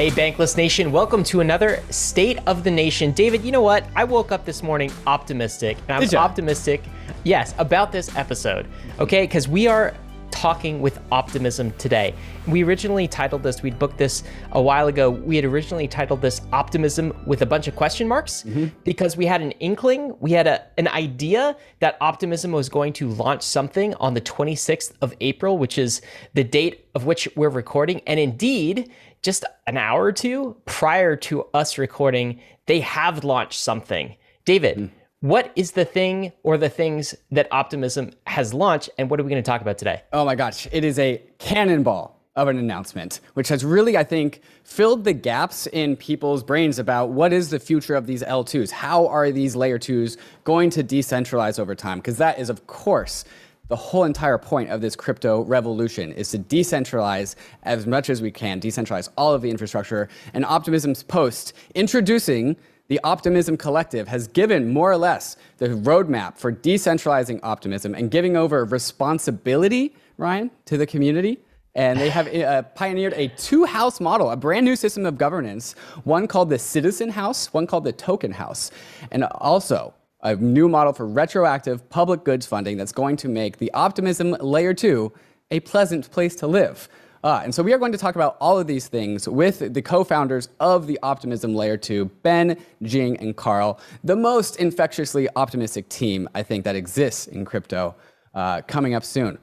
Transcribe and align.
Hey, 0.00 0.08
Bankless 0.08 0.56
Nation, 0.56 0.92
welcome 0.92 1.22
to 1.24 1.40
another 1.40 1.82
State 1.90 2.38
of 2.46 2.64
the 2.64 2.70
Nation. 2.70 3.12
David, 3.12 3.44
you 3.44 3.52
know 3.52 3.60
what? 3.60 3.84
I 3.94 4.04
woke 4.04 4.32
up 4.32 4.46
this 4.46 4.62
morning 4.62 4.90
optimistic, 5.06 5.76
and 5.76 5.90
I 5.90 6.00
was 6.00 6.14
optimistic, 6.14 6.82
yes, 7.22 7.54
about 7.58 7.92
this 7.92 8.16
episode, 8.16 8.66
okay? 8.98 9.24
Because 9.24 9.46
we 9.46 9.66
are 9.66 9.92
talking 10.30 10.80
with 10.80 11.02
optimism 11.12 11.70
today. 11.72 12.14
We 12.46 12.64
originally 12.64 13.06
titled 13.06 13.42
this, 13.42 13.62
we'd 13.62 13.78
booked 13.78 13.98
this 13.98 14.22
a 14.52 14.62
while 14.62 14.88
ago. 14.88 15.10
We 15.10 15.36
had 15.36 15.44
originally 15.44 15.86
titled 15.86 16.22
this 16.22 16.40
Optimism 16.50 17.12
with 17.26 17.42
a 17.42 17.46
bunch 17.46 17.68
of 17.68 17.76
question 17.76 18.08
marks 18.08 18.44
mm-hmm. 18.44 18.68
because 18.84 19.18
we 19.18 19.26
had 19.26 19.42
an 19.42 19.50
inkling, 19.52 20.16
we 20.20 20.32
had 20.32 20.46
a, 20.46 20.64
an 20.78 20.88
idea 20.88 21.58
that 21.80 21.98
Optimism 22.00 22.52
was 22.52 22.70
going 22.70 22.94
to 22.94 23.10
launch 23.10 23.42
something 23.42 23.92
on 23.96 24.14
the 24.14 24.20
26th 24.22 24.94
of 25.02 25.14
April, 25.20 25.58
which 25.58 25.76
is 25.76 26.00
the 26.32 26.44
date 26.44 26.86
of 26.94 27.04
which 27.04 27.28
we're 27.36 27.50
recording. 27.50 28.00
And 28.06 28.18
indeed, 28.18 28.90
just 29.22 29.44
an 29.66 29.76
hour 29.76 30.04
or 30.04 30.12
two 30.12 30.56
prior 30.64 31.16
to 31.16 31.44
us 31.54 31.78
recording, 31.78 32.40
they 32.66 32.80
have 32.80 33.24
launched 33.24 33.60
something. 33.60 34.16
David, 34.44 34.78
mm. 34.78 34.90
what 35.20 35.52
is 35.56 35.72
the 35.72 35.84
thing 35.84 36.32
or 36.42 36.56
the 36.56 36.68
things 36.68 37.14
that 37.30 37.48
Optimism 37.50 38.12
has 38.26 38.54
launched, 38.54 38.90
and 38.98 39.10
what 39.10 39.20
are 39.20 39.22
we 39.22 39.30
going 39.30 39.42
to 39.42 39.48
talk 39.48 39.60
about 39.60 39.78
today? 39.78 40.02
Oh 40.12 40.24
my 40.24 40.34
gosh, 40.34 40.66
it 40.72 40.84
is 40.84 40.98
a 40.98 41.22
cannonball 41.38 42.20
of 42.36 42.48
an 42.48 42.58
announcement, 42.58 43.20
which 43.34 43.48
has 43.48 43.64
really, 43.64 43.96
I 43.96 44.04
think, 44.04 44.40
filled 44.62 45.04
the 45.04 45.12
gaps 45.12 45.66
in 45.66 45.96
people's 45.96 46.42
brains 46.42 46.78
about 46.78 47.10
what 47.10 47.32
is 47.32 47.50
the 47.50 47.58
future 47.58 47.96
of 47.96 48.06
these 48.06 48.22
L2s? 48.22 48.70
How 48.70 49.06
are 49.08 49.30
these 49.30 49.56
layer 49.56 49.78
2s 49.78 50.16
going 50.44 50.70
to 50.70 50.84
decentralize 50.84 51.58
over 51.58 51.74
time? 51.74 51.98
Because 51.98 52.18
that 52.18 52.38
is, 52.38 52.48
of 52.48 52.66
course, 52.66 53.24
the 53.70 53.76
whole 53.76 54.02
entire 54.02 54.36
point 54.36 54.68
of 54.68 54.80
this 54.80 54.96
crypto 54.96 55.42
revolution 55.44 56.12
is 56.12 56.32
to 56.32 56.38
decentralize 56.38 57.36
as 57.62 57.86
much 57.86 58.10
as 58.10 58.20
we 58.20 58.30
can, 58.30 58.60
decentralize 58.60 59.08
all 59.16 59.32
of 59.32 59.42
the 59.42 59.48
infrastructure. 59.48 60.08
And 60.34 60.44
Optimism's 60.44 61.04
post 61.04 61.52
introducing 61.76 62.56
the 62.88 62.98
Optimism 63.04 63.56
Collective 63.56 64.08
has 64.08 64.26
given 64.26 64.72
more 64.72 64.90
or 64.90 64.96
less 64.96 65.36
the 65.58 65.68
roadmap 65.68 66.36
for 66.36 66.52
decentralizing 66.52 67.38
optimism 67.44 67.94
and 67.94 68.10
giving 68.10 68.36
over 68.36 68.64
responsibility, 68.64 69.94
Ryan, 70.18 70.50
to 70.64 70.76
the 70.76 70.86
community. 70.86 71.38
And 71.76 72.00
they 72.00 72.10
have 72.10 72.26
uh, 72.26 72.62
pioneered 72.74 73.12
a 73.12 73.28
two 73.28 73.64
house 73.64 74.00
model, 74.00 74.32
a 74.32 74.36
brand 74.36 74.66
new 74.66 74.74
system 74.74 75.06
of 75.06 75.16
governance, 75.16 75.74
one 76.02 76.26
called 76.26 76.50
the 76.50 76.58
Citizen 76.58 77.10
House, 77.10 77.54
one 77.54 77.68
called 77.68 77.84
the 77.84 77.92
Token 77.92 78.32
House. 78.32 78.72
And 79.12 79.22
also, 79.22 79.94
a 80.22 80.36
new 80.36 80.68
model 80.68 80.92
for 80.92 81.06
retroactive 81.06 81.88
public 81.88 82.24
goods 82.24 82.46
funding 82.46 82.76
that's 82.76 82.92
going 82.92 83.16
to 83.16 83.28
make 83.28 83.58
the 83.58 83.72
Optimism 83.72 84.32
Layer 84.40 84.74
2 84.74 85.12
a 85.50 85.60
pleasant 85.60 86.10
place 86.10 86.34
to 86.36 86.46
live. 86.46 86.88
Uh, 87.22 87.42
and 87.44 87.54
so 87.54 87.62
we 87.62 87.72
are 87.74 87.78
going 87.78 87.92
to 87.92 87.98
talk 87.98 88.14
about 88.14 88.36
all 88.40 88.58
of 88.58 88.66
these 88.66 88.88
things 88.88 89.28
with 89.28 89.74
the 89.74 89.82
co-founders 89.82 90.48
of 90.58 90.86
the 90.86 90.98
Optimism 91.02 91.54
Layer 91.54 91.76
2, 91.76 92.06
Ben, 92.22 92.56
Jing, 92.82 93.18
and 93.18 93.36
Karl, 93.36 93.78
the 94.04 94.16
most 94.16 94.56
infectiously 94.56 95.28
optimistic 95.36 95.88
team 95.90 96.28
I 96.34 96.42
think 96.42 96.64
that 96.64 96.76
exists 96.76 97.26
in 97.26 97.44
crypto, 97.44 97.94
uh, 98.34 98.62
coming 98.62 98.94
up 98.94 99.04
soon. 99.04 99.38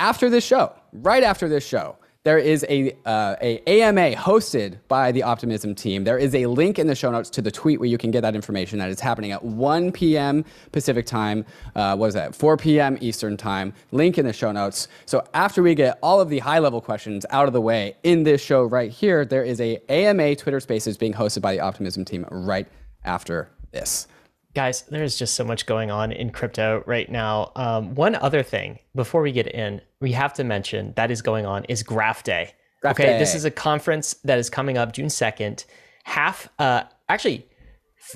After 0.00 0.28
this 0.28 0.44
show, 0.44 0.72
right 0.92 1.22
after 1.22 1.48
this 1.48 1.64
show, 1.64 1.96
there 2.22 2.38
is 2.38 2.66
a, 2.68 2.94
uh, 3.06 3.36
a 3.40 3.62
AMA 3.66 4.14
hosted 4.14 4.78
by 4.88 5.10
the 5.10 5.22
Optimism 5.22 5.74
team. 5.74 6.04
There 6.04 6.18
is 6.18 6.34
a 6.34 6.44
link 6.46 6.78
in 6.78 6.86
the 6.86 6.94
show 6.94 7.10
notes 7.10 7.30
to 7.30 7.40
the 7.40 7.50
tweet 7.50 7.80
where 7.80 7.88
you 7.88 7.96
can 7.96 8.10
get 8.10 8.20
that 8.20 8.34
information. 8.34 8.78
That 8.78 8.90
is 8.90 9.00
happening 9.00 9.32
at 9.32 9.42
1 9.42 9.90
p.m. 9.92 10.44
Pacific 10.70 11.06
time. 11.06 11.46
Uh, 11.74 11.96
what 11.96 12.08
is 12.08 12.14
that? 12.14 12.34
4 12.34 12.58
p.m. 12.58 12.98
Eastern 13.00 13.38
time. 13.38 13.72
Link 13.90 14.18
in 14.18 14.26
the 14.26 14.34
show 14.34 14.52
notes. 14.52 14.88
So 15.06 15.26
after 15.32 15.62
we 15.62 15.74
get 15.74 15.98
all 16.02 16.20
of 16.20 16.28
the 16.28 16.40
high 16.40 16.58
level 16.58 16.82
questions 16.82 17.24
out 17.30 17.46
of 17.46 17.54
the 17.54 17.60
way 17.60 17.96
in 18.02 18.22
this 18.24 18.42
show 18.42 18.64
right 18.64 18.90
here, 18.90 19.24
there 19.24 19.42
is 19.42 19.58
a 19.58 19.80
AMA 19.88 20.36
Twitter 20.36 20.60
Spaces 20.60 20.98
being 20.98 21.14
hosted 21.14 21.40
by 21.40 21.52
the 21.52 21.60
Optimism 21.60 22.04
team 22.04 22.26
right 22.30 22.68
after 23.02 23.48
this 23.72 24.06
guys, 24.54 24.82
there's 24.82 25.16
just 25.16 25.34
so 25.34 25.44
much 25.44 25.66
going 25.66 25.90
on 25.90 26.12
in 26.12 26.30
crypto 26.30 26.82
right 26.86 27.08
now. 27.10 27.52
Um, 27.54 27.94
one 27.94 28.14
other 28.16 28.42
thing 28.42 28.80
before 28.94 29.22
we 29.22 29.32
get 29.32 29.46
in, 29.46 29.80
we 30.00 30.12
have 30.12 30.32
to 30.34 30.44
mention 30.44 30.92
that 30.96 31.10
is 31.10 31.22
going 31.22 31.46
on 31.46 31.64
is 31.64 31.82
Graph 31.82 32.24
Day. 32.24 32.52
Graph 32.80 32.92
okay, 32.98 33.06
Day. 33.06 33.18
this 33.18 33.34
is 33.34 33.44
a 33.44 33.50
conference 33.50 34.14
that 34.24 34.38
is 34.38 34.48
coming 34.48 34.78
up 34.78 34.92
June 34.92 35.08
2nd. 35.08 35.64
Half, 36.04 36.48
uh, 36.58 36.84
actually, 37.08 37.46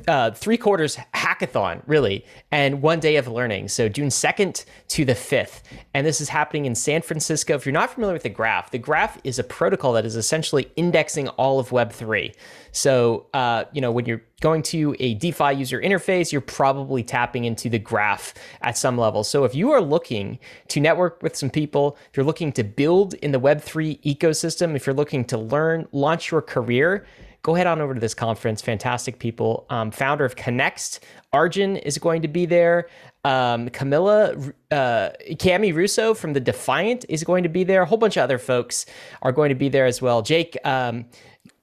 uh, 0.08 0.30
three 0.32 0.56
quarters 0.56 0.96
hackathon, 1.14 1.82
really, 1.86 2.24
and 2.50 2.82
one 2.82 3.00
day 3.00 3.16
of 3.16 3.28
learning. 3.28 3.68
So 3.68 3.88
June 3.88 4.08
2nd 4.08 4.64
to 4.88 5.04
the 5.04 5.12
5th. 5.12 5.62
And 5.92 6.06
this 6.06 6.20
is 6.20 6.28
happening 6.28 6.66
in 6.66 6.74
San 6.74 7.02
Francisco. 7.02 7.54
If 7.54 7.66
you're 7.66 7.72
not 7.72 7.90
familiar 7.90 8.14
with 8.14 8.22
the 8.22 8.28
graph, 8.28 8.70
the 8.70 8.78
graph 8.78 9.18
is 9.24 9.38
a 9.38 9.44
protocol 9.44 9.92
that 9.94 10.04
is 10.04 10.16
essentially 10.16 10.70
indexing 10.76 11.28
all 11.28 11.58
of 11.58 11.70
Web3. 11.70 12.34
So, 12.72 13.26
uh, 13.34 13.64
you 13.72 13.80
know, 13.80 13.92
when 13.92 14.06
you're 14.06 14.22
going 14.40 14.62
to 14.62 14.96
a 14.98 15.14
DeFi 15.14 15.52
user 15.52 15.80
interface, 15.80 16.32
you're 16.32 16.40
probably 16.40 17.02
tapping 17.02 17.44
into 17.44 17.70
the 17.70 17.78
graph 17.78 18.34
at 18.62 18.76
some 18.76 18.98
level. 18.98 19.24
So 19.24 19.44
if 19.44 19.54
you 19.54 19.70
are 19.70 19.80
looking 19.80 20.38
to 20.68 20.80
network 20.80 21.22
with 21.22 21.36
some 21.36 21.50
people, 21.50 21.96
if 22.10 22.16
you're 22.16 22.26
looking 22.26 22.52
to 22.52 22.64
build 22.64 23.14
in 23.14 23.32
the 23.32 23.40
Web3 23.40 24.02
ecosystem, 24.02 24.74
if 24.74 24.86
you're 24.86 24.94
looking 24.94 25.24
to 25.26 25.38
learn, 25.38 25.86
launch 25.92 26.30
your 26.30 26.42
career, 26.42 27.06
go 27.44 27.54
head 27.54 27.66
on 27.66 27.80
over 27.80 27.94
to 27.94 28.00
this 28.00 28.14
conference. 28.14 28.62
Fantastic 28.62 29.18
people. 29.18 29.66
Um, 29.68 29.90
founder 29.90 30.24
of 30.24 30.34
Connext, 30.34 31.04
Arjun 31.32 31.76
is 31.76 31.98
going 31.98 32.22
to 32.22 32.28
be 32.28 32.46
there. 32.46 32.88
Um, 33.22 33.68
Camilla, 33.68 34.34
uh, 34.70 35.10
Cami 35.32 35.74
Russo 35.74 36.14
from 36.14 36.32
the 36.32 36.40
Defiant 36.40 37.04
is 37.08 37.22
going 37.22 37.42
to 37.42 37.48
be 37.50 37.62
there. 37.62 37.82
A 37.82 37.86
whole 37.86 37.98
bunch 37.98 38.16
of 38.16 38.22
other 38.22 38.38
folks 38.38 38.86
are 39.22 39.30
going 39.30 39.50
to 39.50 39.54
be 39.54 39.68
there 39.68 39.84
as 39.84 40.00
well. 40.00 40.22
Jake, 40.22 40.56
um, 40.64 41.04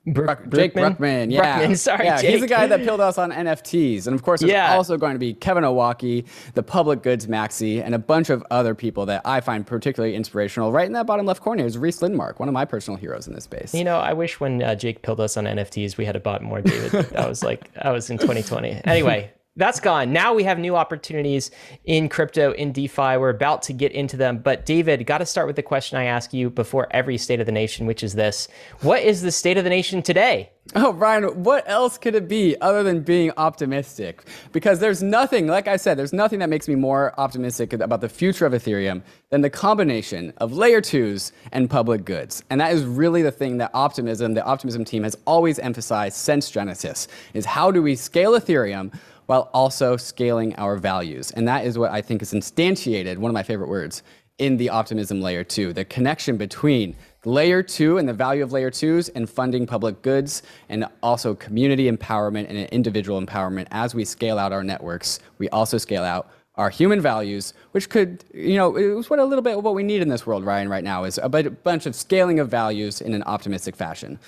Bruck, 0.07 0.49
Jake 0.49 0.73
Brukhman, 0.73 1.31
yeah, 1.31 1.59
Brukhman, 1.59 1.77
sorry, 1.77 2.05
yeah, 2.05 2.19
Jake. 2.19 2.31
he's 2.31 2.41
the 2.41 2.47
guy 2.47 2.65
that 2.65 2.81
pilled 2.81 3.01
us 3.01 3.19
on 3.19 3.31
NFTs, 3.31 4.07
and 4.07 4.15
of 4.15 4.23
course, 4.23 4.39
there's 4.39 4.51
yeah. 4.51 4.73
also 4.73 4.97
going 4.97 5.13
to 5.13 5.19
be 5.19 5.35
Kevin 5.35 5.63
Owocki, 5.63 6.25
the 6.55 6.63
Public 6.63 7.03
Goods 7.03 7.27
Maxi, 7.27 7.83
and 7.83 7.93
a 7.93 7.99
bunch 7.99 8.31
of 8.31 8.43
other 8.49 8.73
people 8.73 9.05
that 9.05 9.21
I 9.25 9.41
find 9.41 9.65
particularly 9.65 10.15
inspirational. 10.15 10.71
Right 10.71 10.87
in 10.87 10.93
that 10.93 11.05
bottom 11.05 11.27
left 11.27 11.41
corner 11.41 11.65
is 11.65 11.77
Rhys 11.77 11.99
Lindmark, 11.99 12.39
one 12.39 12.49
of 12.49 12.53
my 12.53 12.65
personal 12.65 12.97
heroes 12.97 13.27
in 13.27 13.35
this 13.35 13.43
space. 13.43 13.75
You 13.75 13.83
know, 13.83 13.99
I 13.99 14.13
wish 14.13 14.39
when 14.39 14.63
uh, 14.63 14.73
Jake 14.73 15.03
pilled 15.03 15.19
us 15.19 15.37
on 15.37 15.45
NFTs, 15.45 15.97
we 15.97 16.05
had 16.05 16.15
a 16.15 16.19
bought 16.19 16.41
more, 16.41 16.61
David. 16.61 16.91
that 16.91 17.29
was 17.29 17.43
like 17.43 17.69
I 17.79 17.91
was 17.91 18.09
in 18.09 18.17
2020. 18.17 18.81
Anyway, 18.85 19.31
that's 19.57 19.81
gone. 19.81 20.13
Now 20.13 20.33
we 20.33 20.43
have 20.45 20.59
new 20.59 20.77
opportunities 20.77 21.51
in 21.83 22.07
crypto, 22.07 22.53
in 22.53 22.71
DeFi. 22.71 23.17
We're 23.17 23.29
about 23.29 23.63
to 23.63 23.73
get 23.73 23.91
into 23.91 24.15
them. 24.15 24.37
But 24.37 24.65
David, 24.65 25.05
got 25.05 25.17
to 25.17 25.25
start 25.25 25.45
with 25.45 25.57
the 25.57 25.63
question 25.63 25.97
I 25.97 26.05
ask 26.05 26.33
you 26.33 26.49
before 26.49 26.87
every 26.91 27.17
State 27.17 27.41
of 27.41 27.45
the 27.45 27.51
Nation, 27.51 27.85
which 27.85 28.01
is 28.01 28.13
this 28.13 28.47
What 28.81 29.01
is 29.01 29.21
the 29.21 29.31
State 29.31 29.57
of 29.57 29.65
the 29.65 29.69
Nation 29.69 30.01
today? 30.01 30.51
Oh, 30.73 30.93
Brian, 30.93 31.43
what 31.43 31.67
else 31.67 31.97
could 31.97 32.15
it 32.15 32.29
be 32.29 32.55
other 32.61 32.81
than 32.81 33.01
being 33.01 33.31
optimistic? 33.35 34.23
Because 34.53 34.79
there's 34.79 35.03
nothing, 35.03 35.47
like 35.47 35.67
I 35.67 35.75
said, 35.75 35.97
there's 35.97 36.13
nothing 36.13 36.39
that 36.39 36.49
makes 36.49 36.67
me 36.67 36.75
more 36.75 37.13
optimistic 37.19 37.73
about 37.73 37.99
the 37.99 38.07
future 38.07 38.45
of 38.45 38.53
Ethereum 38.53 39.01
than 39.31 39.41
the 39.41 39.49
combination 39.49 40.31
of 40.37 40.53
layer 40.53 40.79
twos 40.79 41.33
and 41.51 41.69
public 41.69 42.05
goods. 42.05 42.43
And 42.49 42.61
that 42.61 42.71
is 42.71 42.85
really 42.85 43.21
the 43.21 43.31
thing 43.31 43.57
that 43.57 43.71
Optimism, 43.73 44.33
the 44.33 44.45
Optimism 44.45 44.85
team, 44.85 45.03
has 45.03 45.17
always 45.25 45.59
emphasized 45.59 46.15
since 46.15 46.49
Genesis, 46.49 47.07
is 47.33 47.43
how 47.43 47.71
do 47.71 47.81
we 47.81 47.95
scale 47.95 48.39
Ethereum 48.39 48.93
while 49.25 49.49
also 49.53 49.97
scaling 49.97 50.55
our 50.55 50.77
values. 50.77 51.31
And 51.31 51.47
that 51.47 51.65
is 51.65 51.77
what 51.77 51.91
I 51.91 52.01
think 52.01 52.21
is 52.21 52.33
instantiated, 52.33 53.17
one 53.17 53.29
of 53.29 53.33
my 53.33 53.43
favorite 53.43 53.69
words, 53.69 54.03
in 54.37 54.57
the 54.57 54.69
optimism 54.69 55.21
layer 55.21 55.43
two, 55.43 55.71
the 55.71 55.85
connection 55.85 56.35
between 56.35 56.95
layer 57.25 57.61
two 57.61 57.99
and 57.99 58.09
the 58.09 58.13
value 58.13 58.41
of 58.41 58.51
layer 58.51 58.71
twos 58.71 59.09
and 59.09 59.29
funding 59.29 59.67
public 59.67 60.01
goods 60.01 60.41
and 60.69 60.85
also 61.03 61.35
community 61.35 61.91
empowerment 61.91 62.49
and 62.49 62.57
individual 62.69 63.21
empowerment 63.21 63.67
as 63.69 63.93
we 63.93 64.03
scale 64.03 64.39
out 64.39 64.51
our 64.51 64.63
networks. 64.63 65.19
We 65.37 65.47
also 65.49 65.77
scale 65.77 66.03
out 66.03 66.31
our 66.55 66.71
human 66.71 66.99
values, 66.99 67.53
which 67.71 67.89
could, 67.89 68.25
you 68.33 68.55
know, 68.55 68.75
it 68.75 68.95
was 68.95 69.09
what 69.09 69.19
a 69.19 69.25
little 69.25 69.43
bit 69.43 69.61
what 69.61 69.75
we 69.75 69.83
need 69.83 70.01
in 70.01 70.09
this 70.09 70.25
world, 70.25 70.43
Ryan, 70.43 70.69
right 70.69 70.83
now 70.83 71.03
is 71.03 71.19
a 71.21 71.29
bunch 71.29 71.85
of 71.85 71.95
scaling 71.95 72.39
of 72.39 72.49
values 72.49 72.99
in 72.99 73.13
an 73.13 73.23
optimistic 73.23 73.75
fashion. 73.75 74.19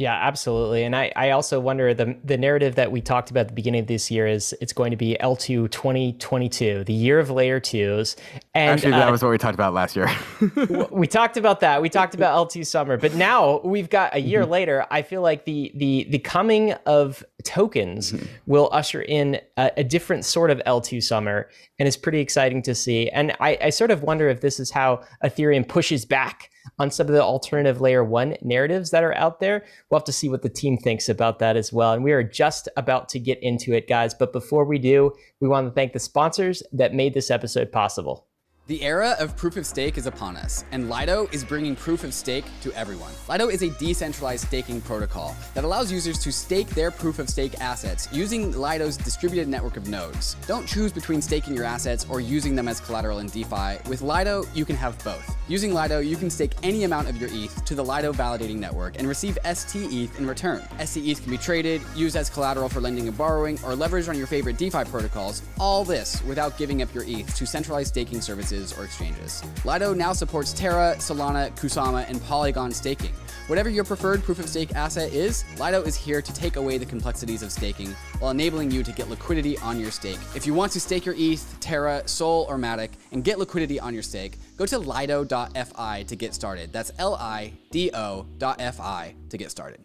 Yeah, 0.00 0.14
absolutely. 0.14 0.84
And 0.84 0.96
I, 0.96 1.12
I 1.14 1.30
also 1.32 1.60
wonder 1.60 1.92
the 1.92 2.16
the 2.24 2.38
narrative 2.38 2.76
that 2.76 2.90
we 2.90 3.02
talked 3.02 3.30
about 3.30 3.40
at 3.40 3.48
the 3.48 3.54
beginning 3.54 3.82
of 3.82 3.86
this 3.86 4.10
year 4.10 4.26
is 4.26 4.56
it's 4.58 4.72
going 4.72 4.92
to 4.92 4.96
be 4.96 5.14
L2 5.20 5.70
2022, 5.70 6.84
the 6.84 6.92
year 6.94 7.18
of 7.18 7.28
layer 7.28 7.60
twos. 7.60 8.16
And 8.54 8.70
actually, 8.70 8.92
that 8.92 9.08
uh, 9.08 9.10
was 9.10 9.22
what 9.22 9.28
we 9.28 9.36
talked 9.36 9.56
about 9.56 9.74
last 9.74 9.96
year. 9.96 10.10
we 10.90 11.06
talked 11.06 11.36
about 11.36 11.60
that. 11.60 11.82
We 11.82 11.90
talked 11.90 12.14
about 12.14 12.48
L2 12.48 12.64
summer, 12.64 12.96
but 12.96 13.12
now 13.12 13.60
we've 13.62 13.90
got 13.90 14.14
a 14.14 14.20
year 14.22 14.40
mm-hmm. 14.40 14.52
later. 14.52 14.86
I 14.90 15.02
feel 15.02 15.20
like 15.20 15.44
the 15.44 15.70
the 15.74 16.06
the 16.08 16.18
coming 16.18 16.72
of 16.86 17.22
tokens 17.44 18.12
mm-hmm. 18.12 18.24
will 18.46 18.70
usher 18.72 19.02
in 19.02 19.38
a, 19.58 19.70
a, 19.76 19.84
different 19.84 20.24
sort 20.24 20.50
of 20.50 20.62
L2 20.66 21.02
summer, 21.02 21.50
and 21.78 21.86
it's 21.86 21.98
pretty 21.98 22.20
exciting 22.20 22.62
to 22.62 22.74
see. 22.74 23.10
And 23.10 23.36
I, 23.38 23.58
I 23.64 23.70
sort 23.70 23.90
of 23.90 24.02
wonder 24.02 24.30
if 24.30 24.40
this 24.40 24.60
is 24.60 24.70
how 24.70 25.02
Ethereum 25.22 25.68
pushes 25.68 26.06
back 26.06 26.48
on 26.78 26.90
some 26.90 27.06
of 27.06 27.12
the 27.12 27.22
alternative 27.22 27.80
layer 27.80 28.04
one 28.04 28.36
narratives 28.42 28.90
that 28.90 29.04
are 29.04 29.14
out 29.16 29.40
there. 29.40 29.64
We'll 29.88 29.98
have 30.00 30.04
to 30.04 30.12
see 30.12 30.28
what 30.28 30.42
the 30.42 30.48
team 30.48 30.76
thinks 30.78 31.08
about 31.08 31.38
that 31.40 31.56
as 31.56 31.72
well. 31.72 31.92
And 31.92 32.04
we 32.04 32.12
are 32.12 32.22
just 32.22 32.68
about 32.76 33.08
to 33.10 33.18
get 33.18 33.42
into 33.42 33.72
it, 33.72 33.88
guys. 33.88 34.14
But 34.14 34.32
before 34.32 34.64
we 34.64 34.78
do, 34.78 35.12
we 35.40 35.48
want 35.48 35.66
to 35.66 35.72
thank 35.72 35.92
the 35.92 35.98
sponsors 35.98 36.62
that 36.72 36.94
made 36.94 37.14
this 37.14 37.30
episode 37.30 37.72
possible. 37.72 38.26
The 38.70 38.82
era 38.84 39.16
of 39.18 39.36
proof 39.36 39.56
of 39.56 39.66
stake 39.66 39.98
is 39.98 40.06
upon 40.06 40.36
us, 40.36 40.64
and 40.70 40.88
Lido 40.88 41.26
is 41.32 41.44
bringing 41.44 41.74
proof 41.74 42.04
of 42.04 42.14
stake 42.14 42.44
to 42.60 42.72
everyone. 42.74 43.10
Lido 43.28 43.48
is 43.48 43.62
a 43.62 43.70
decentralized 43.80 44.46
staking 44.46 44.80
protocol 44.80 45.34
that 45.54 45.64
allows 45.64 45.90
users 45.90 46.20
to 46.20 46.30
stake 46.30 46.68
their 46.68 46.92
proof 46.92 47.18
of 47.18 47.28
stake 47.28 47.60
assets 47.60 48.06
using 48.12 48.52
Lido's 48.52 48.96
distributed 48.96 49.48
network 49.48 49.76
of 49.76 49.88
nodes. 49.88 50.36
Don't 50.46 50.68
choose 50.68 50.92
between 50.92 51.20
staking 51.20 51.52
your 51.52 51.64
assets 51.64 52.06
or 52.08 52.20
using 52.20 52.54
them 52.54 52.68
as 52.68 52.78
collateral 52.78 53.18
in 53.18 53.26
DeFi. 53.26 53.78
With 53.88 54.02
Lido, 54.02 54.44
you 54.54 54.64
can 54.64 54.76
have 54.76 54.96
both. 55.02 55.36
Using 55.48 55.74
Lido, 55.74 55.98
you 55.98 56.16
can 56.16 56.30
stake 56.30 56.52
any 56.62 56.84
amount 56.84 57.08
of 57.08 57.20
your 57.20 57.28
ETH 57.32 57.64
to 57.64 57.74
the 57.74 57.84
Lido 57.84 58.12
validating 58.12 58.58
network 58.58 59.00
and 59.00 59.08
receive 59.08 59.36
ST 59.52 59.92
ETH 59.92 60.16
in 60.16 60.28
return. 60.28 60.62
ST 60.78 61.04
ETH 61.04 61.20
can 61.20 61.32
be 61.32 61.38
traded, 61.38 61.82
used 61.96 62.14
as 62.14 62.30
collateral 62.30 62.68
for 62.68 62.80
lending 62.80 63.08
and 63.08 63.18
borrowing, 63.18 63.56
or 63.64 63.72
leveraged 63.72 64.08
on 64.08 64.16
your 64.16 64.28
favorite 64.28 64.58
DeFi 64.58 64.84
protocols. 64.84 65.42
All 65.58 65.84
this 65.84 66.22
without 66.22 66.56
giving 66.56 66.82
up 66.82 66.94
your 66.94 67.02
ETH 67.08 67.34
to 67.34 67.44
centralized 67.44 67.88
staking 67.88 68.20
services 68.20 68.59
or 68.76 68.84
exchanges. 68.84 69.42
Lido 69.64 69.94
now 69.94 70.12
supports 70.12 70.52
Terra, 70.52 70.94
Solana, 70.98 71.50
Kusama, 71.56 72.08
and 72.08 72.22
Polygon 72.24 72.70
staking. 72.72 73.14
Whatever 73.46 73.68
your 73.68 73.84
preferred 73.84 74.22
proof 74.22 74.38
of 74.38 74.48
stake 74.48 74.74
asset 74.76 75.12
is, 75.12 75.44
Lido 75.58 75.82
is 75.82 75.96
here 75.96 76.22
to 76.22 76.32
take 76.32 76.56
away 76.56 76.78
the 76.78 76.86
complexities 76.86 77.42
of 77.42 77.50
staking 77.50 77.88
while 78.20 78.30
enabling 78.30 78.70
you 78.70 78.84
to 78.84 78.92
get 78.92 79.10
liquidity 79.10 79.58
on 79.58 79.80
your 79.80 79.90
stake. 79.90 80.18
If 80.36 80.46
you 80.46 80.54
want 80.54 80.70
to 80.72 80.80
stake 80.80 81.04
your 81.04 81.16
ETH, 81.18 81.56
Terra, 81.58 82.06
Sol, 82.06 82.46
or 82.48 82.58
Matic 82.58 82.90
and 83.10 83.24
get 83.24 83.38
liquidity 83.38 83.80
on 83.80 83.92
your 83.92 84.04
stake, 84.04 84.38
go 84.56 84.66
to 84.66 84.78
lido.fi 84.78 86.04
to 86.06 86.16
get 86.16 86.34
started. 86.34 86.72
That's 86.72 86.92
L 86.98 87.16
I 87.16 87.52
D 87.70 87.90
O.fi 87.92 89.14
to 89.30 89.36
get 89.36 89.50
started. 89.50 89.84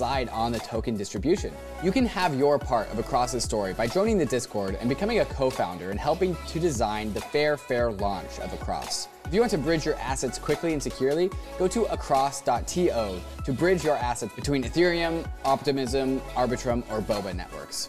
on 0.00 0.52
the 0.52 0.58
token 0.58 0.96
distribution. 0.96 1.52
You 1.82 1.92
can 1.92 2.06
have 2.06 2.34
your 2.34 2.58
part 2.58 2.90
of 2.90 2.98
Across's 2.98 3.44
story 3.44 3.74
by 3.74 3.86
joining 3.86 4.18
the 4.18 4.26
Discord 4.26 4.76
and 4.80 4.88
becoming 4.88 5.20
a 5.20 5.24
co-founder 5.24 5.90
and 5.90 6.00
helping 6.00 6.36
to 6.48 6.60
design 6.60 7.12
the 7.12 7.20
fair, 7.20 7.56
fair 7.56 7.92
launch 7.92 8.38
of 8.40 8.52
Across. 8.52 9.08
If 9.24 9.32
you 9.32 9.40
want 9.40 9.52
to 9.52 9.58
bridge 9.58 9.86
your 9.86 9.94
assets 9.96 10.38
quickly 10.38 10.72
and 10.72 10.82
securely, 10.82 11.30
go 11.58 11.66
to 11.68 11.84
across.to 11.84 13.20
to 13.44 13.52
bridge 13.52 13.84
your 13.84 13.96
assets 13.96 14.34
between 14.34 14.64
Ethereum, 14.64 15.26
Optimism, 15.44 16.20
Arbitrum, 16.34 16.82
or 16.90 17.00
Boba 17.00 17.34
networks. 17.34 17.88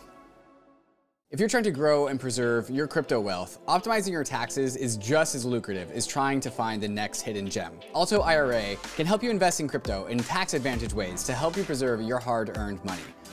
If 1.35 1.39
you're 1.41 1.49
trying 1.49 1.63
to 1.63 1.71
grow 1.71 2.07
and 2.07 2.17
preserve 2.17 2.69
your 2.69 2.87
crypto 2.87 3.19
wealth, 3.19 3.59
optimizing 3.67 4.13
your 4.13 4.23
taxes 4.23 4.77
is 4.77 4.95
just 4.95 5.35
as 5.35 5.43
lucrative 5.43 5.91
as 5.91 6.07
trying 6.07 6.39
to 6.39 6.49
find 6.49 6.81
the 6.81 6.87
next 6.87 7.19
hidden 7.19 7.49
gem. 7.49 7.73
Alto 7.93 8.21
IRA 8.21 8.77
can 8.95 9.05
help 9.05 9.21
you 9.21 9.29
invest 9.29 9.59
in 9.59 9.67
crypto 9.67 10.05
in 10.05 10.17
tax 10.17 10.53
advantage 10.53 10.93
ways 10.93 11.23
to 11.23 11.33
help 11.33 11.57
you 11.57 11.65
preserve 11.65 12.01
your 12.01 12.19
hard 12.19 12.57
earned 12.57 12.81
money. 12.85 13.01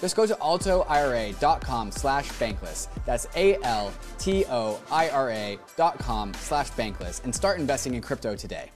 Just 0.00 0.16
go 0.16 0.26
to 0.26 0.34
altoira.com 0.34 1.92
slash 1.92 2.28
bankless. 2.30 2.88
That's 3.04 3.26
A-L-T-O-I-R-A 3.36 3.98
dot 5.76 5.98
com 5.98 6.34
slash 6.34 6.70
bankless 6.70 7.22
and 7.24 7.34
start 7.34 7.60
investing 7.60 7.94
in 7.94 8.02
crypto 8.02 8.34
today. 8.34 8.70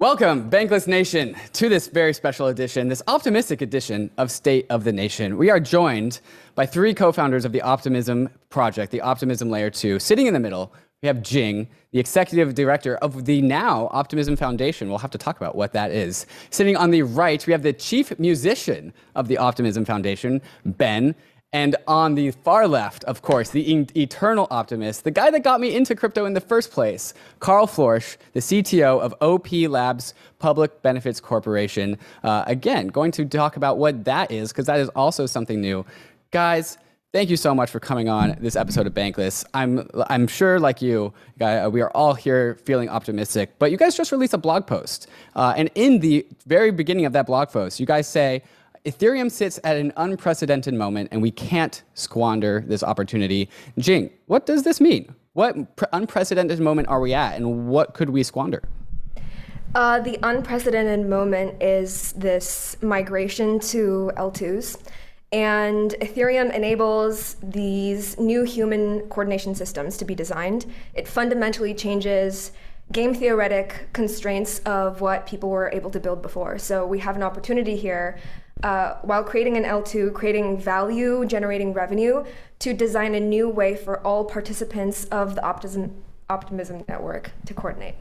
Welcome, 0.00 0.48
Bankless 0.48 0.86
Nation, 0.86 1.34
to 1.54 1.68
this 1.68 1.88
very 1.88 2.14
special 2.14 2.46
edition, 2.46 2.86
this 2.86 3.02
optimistic 3.08 3.62
edition 3.62 4.12
of 4.16 4.30
State 4.30 4.64
of 4.70 4.84
the 4.84 4.92
Nation. 4.92 5.36
We 5.36 5.50
are 5.50 5.58
joined 5.58 6.20
by 6.54 6.66
three 6.66 6.94
co 6.94 7.10
founders 7.10 7.44
of 7.44 7.50
the 7.50 7.62
Optimism 7.62 8.28
Project, 8.48 8.92
the 8.92 9.00
Optimism 9.00 9.50
Layer 9.50 9.70
2. 9.70 9.98
Sitting 9.98 10.26
in 10.26 10.34
the 10.34 10.38
middle, 10.38 10.72
we 11.02 11.06
have 11.06 11.22
Jing, 11.22 11.68
the 11.92 12.00
executive 12.00 12.56
director 12.56 12.96
of 12.96 13.24
the 13.24 13.40
now 13.40 13.88
Optimism 13.92 14.34
Foundation. 14.34 14.88
We'll 14.88 14.98
have 14.98 15.12
to 15.12 15.18
talk 15.18 15.36
about 15.36 15.54
what 15.54 15.72
that 15.72 15.92
is. 15.92 16.26
Sitting 16.50 16.76
on 16.76 16.90
the 16.90 17.02
right, 17.02 17.46
we 17.46 17.52
have 17.52 17.62
the 17.62 17.72
chief 17.72 18.18
musician 18.18 18.92
of 19.14 19.28
the 19.28 19.38
Optimism 19.38 19.84
Foundation, 19.84 20.42
Ben. 20.64 21.14
And 21.52 21.76
on 21.86 22.16
the 22.16 22.32
far 22.32 22.66
left, 22.66 23.04
of 23.04 23.22
course, 23.22 23.50
the 23.50 23.86
eternal 23.96 24.48
optimist, 24.50 25.04
the 25.04 25.12
guy 25.12 25.30
that 25.30 25.44
got 25.44 25.60
me 25.60 25.74
into 25.74 25.94
crypto 25.94 26.26
in 26.26 26.34
the 26.34 26.40
first 26.40 26.72
place, 26.72 27.14
Karl 27.38 27.66
Floersch, 27.66 28.16
the 28.32 28.40
CTO 28.40 29.00
of 29.00 29.14
OP 29.22 29.52
Labs 29.70 30.14
Public 30.40 30.82
Benefits 30.82 31.20
Corporation. 31.20 31.96
Uh, 32.24 32.42
again, 32.46 32.88
going 32.88 33.12
to 33.12 33.24
talk 33.24 33.56
about 33.56 33.78
what 33.78 34.04
that 34.04 34.32
is, 34.32 34.50
because 34.50 34.66
that 34.66 34.80
is 34.80 34.88
also 34.90 35.26
something 35.26 35.60
new. 35.60 35.86
Guys, 36.32 36.76
Thank 37.10 37.30
you 37.30 37.38
so 37.38 37.54
much 37.54 37.70
for 37.70 37.80
coming 37.80 38.10
on 38.10 38.36
this 38.38 38.54
episode 38.54 38.86
of 38.86 38.92
Bankless. 38.92 39.42
I'm 39.54 39.88
I'm 40.10 40.26
sure, 40.26 40.60
like 40.60 40.82
you, 40.82 41.14
uh, 41.40 41.70
we 41.72 41.80
are 41.80 41.90
all 41.92 42.12
here 42.12 42.56
feeling 42.66 42.90
optimistic. 42.90 43.58
But 43.58 43.70
you 43.70 43.78
guys 43.78 43.96
just 43.96 44.12
released 44.12 44.34
a 44.34 44.38
blog 44.38 44.66
post, 44.66 45.06
uh, 45.34 45.54
and 45.56 45.70
in 45.74 46.00
the 46.00 46.26
very 46.46 46.70
beginning 46.70 47.06
of 47.06 47.14
that 47.14 47.24
blog 47.24 47.48
post, 47.48 47.80
you 47.80 47.86
guys 47.86 48.06
say 48.06 48.42
Ethereum 48.84 49.30
sits 49.30 49.58
at 49.64 49.78
an 49.78 49.90
unprecedented 49.96 50.74
moment, 50.74 51.08
and 51.10 51.22
we 51.22 51.30
can't 51.30 51.82
squander 51.94 52.62
this 52.66 52.82
opportunity. 52.82 53.48
Jing, 53.78 54.10
what 54.26 54.44
does 54.44 54.64
this 54.64 54.78
mean? 54.78 55.14
What 55.32 55.76
pr- 55.76 55.86
unprecedented 55.94 56.60
moment 56.60 56.88
are 56.88 57.00
we 57.00 57.14
at, 57.14 57.36
and 57.36 57.68
what 57.68 57.94
could 57.94 58.10
we 58.10 58.22
squander? 58.22 58.62
Uh, 59.74 59.98
the 60.00 60.18
unprecedented 60.22 61.08
moment 61.08 61.62
is 61.62 62.12
this 62.12 62.76
migration 62.82 63.60
to 63.60 64.12
L2s. 64.16 64.76
And 65.30 65.90
Ethereum 66.00 66.54
enables 66.54 67.36
these 67.42 68.18
new 68.18 68.44
human 68.44 69.02
coordination 69.08 69.54
systems 69.54 69.98
to 69.98 70.04
be 70.04 70.14
designed. 70.14 70.66
It 70.94 71.06
fundamentally 71.06 71.74
changes 71.74 72.52
game 72.92 73.14
theoretic 73.14 73.88
constraints 73.92 74.60
of 74.60 75.02
what 75.02 75.26
people 75.26 75.50
were 75.50 75.70
able 75.72 75.90
to 75.90 76.00
build 76.00 76.22
before. 76.22 76.58
So 76.58 76.86
we 76.86 76.98
have 77.00 77.16
an 77.16 77.22
opportunity 77.22 77.76
here, 77.76 78.18
uh, 78.62 78.94
while 79.02 79.22
creating 79.22 79.58
an 79.58 79.64
L2, 79.64 80.14
creating 80.14 80.58
value, 80.58 81.26
generating 81.26 81.74
revenue, 81.74 82.24
to 82.60 82.72
design 82.72 83.14
a 83.14 83.20
new 83.20 83.50
way 83.50 83.76
for 83.76 84.04
all 84.06 84.24
participants 84.24 85.04
of 85.06 85.34
the 85.34 85.44
Optimism, 85.44 86.02
Optimism 86.30 86.84
network 86.88 87.32
to 87.44 87.52
coordinate. 87.52 87.94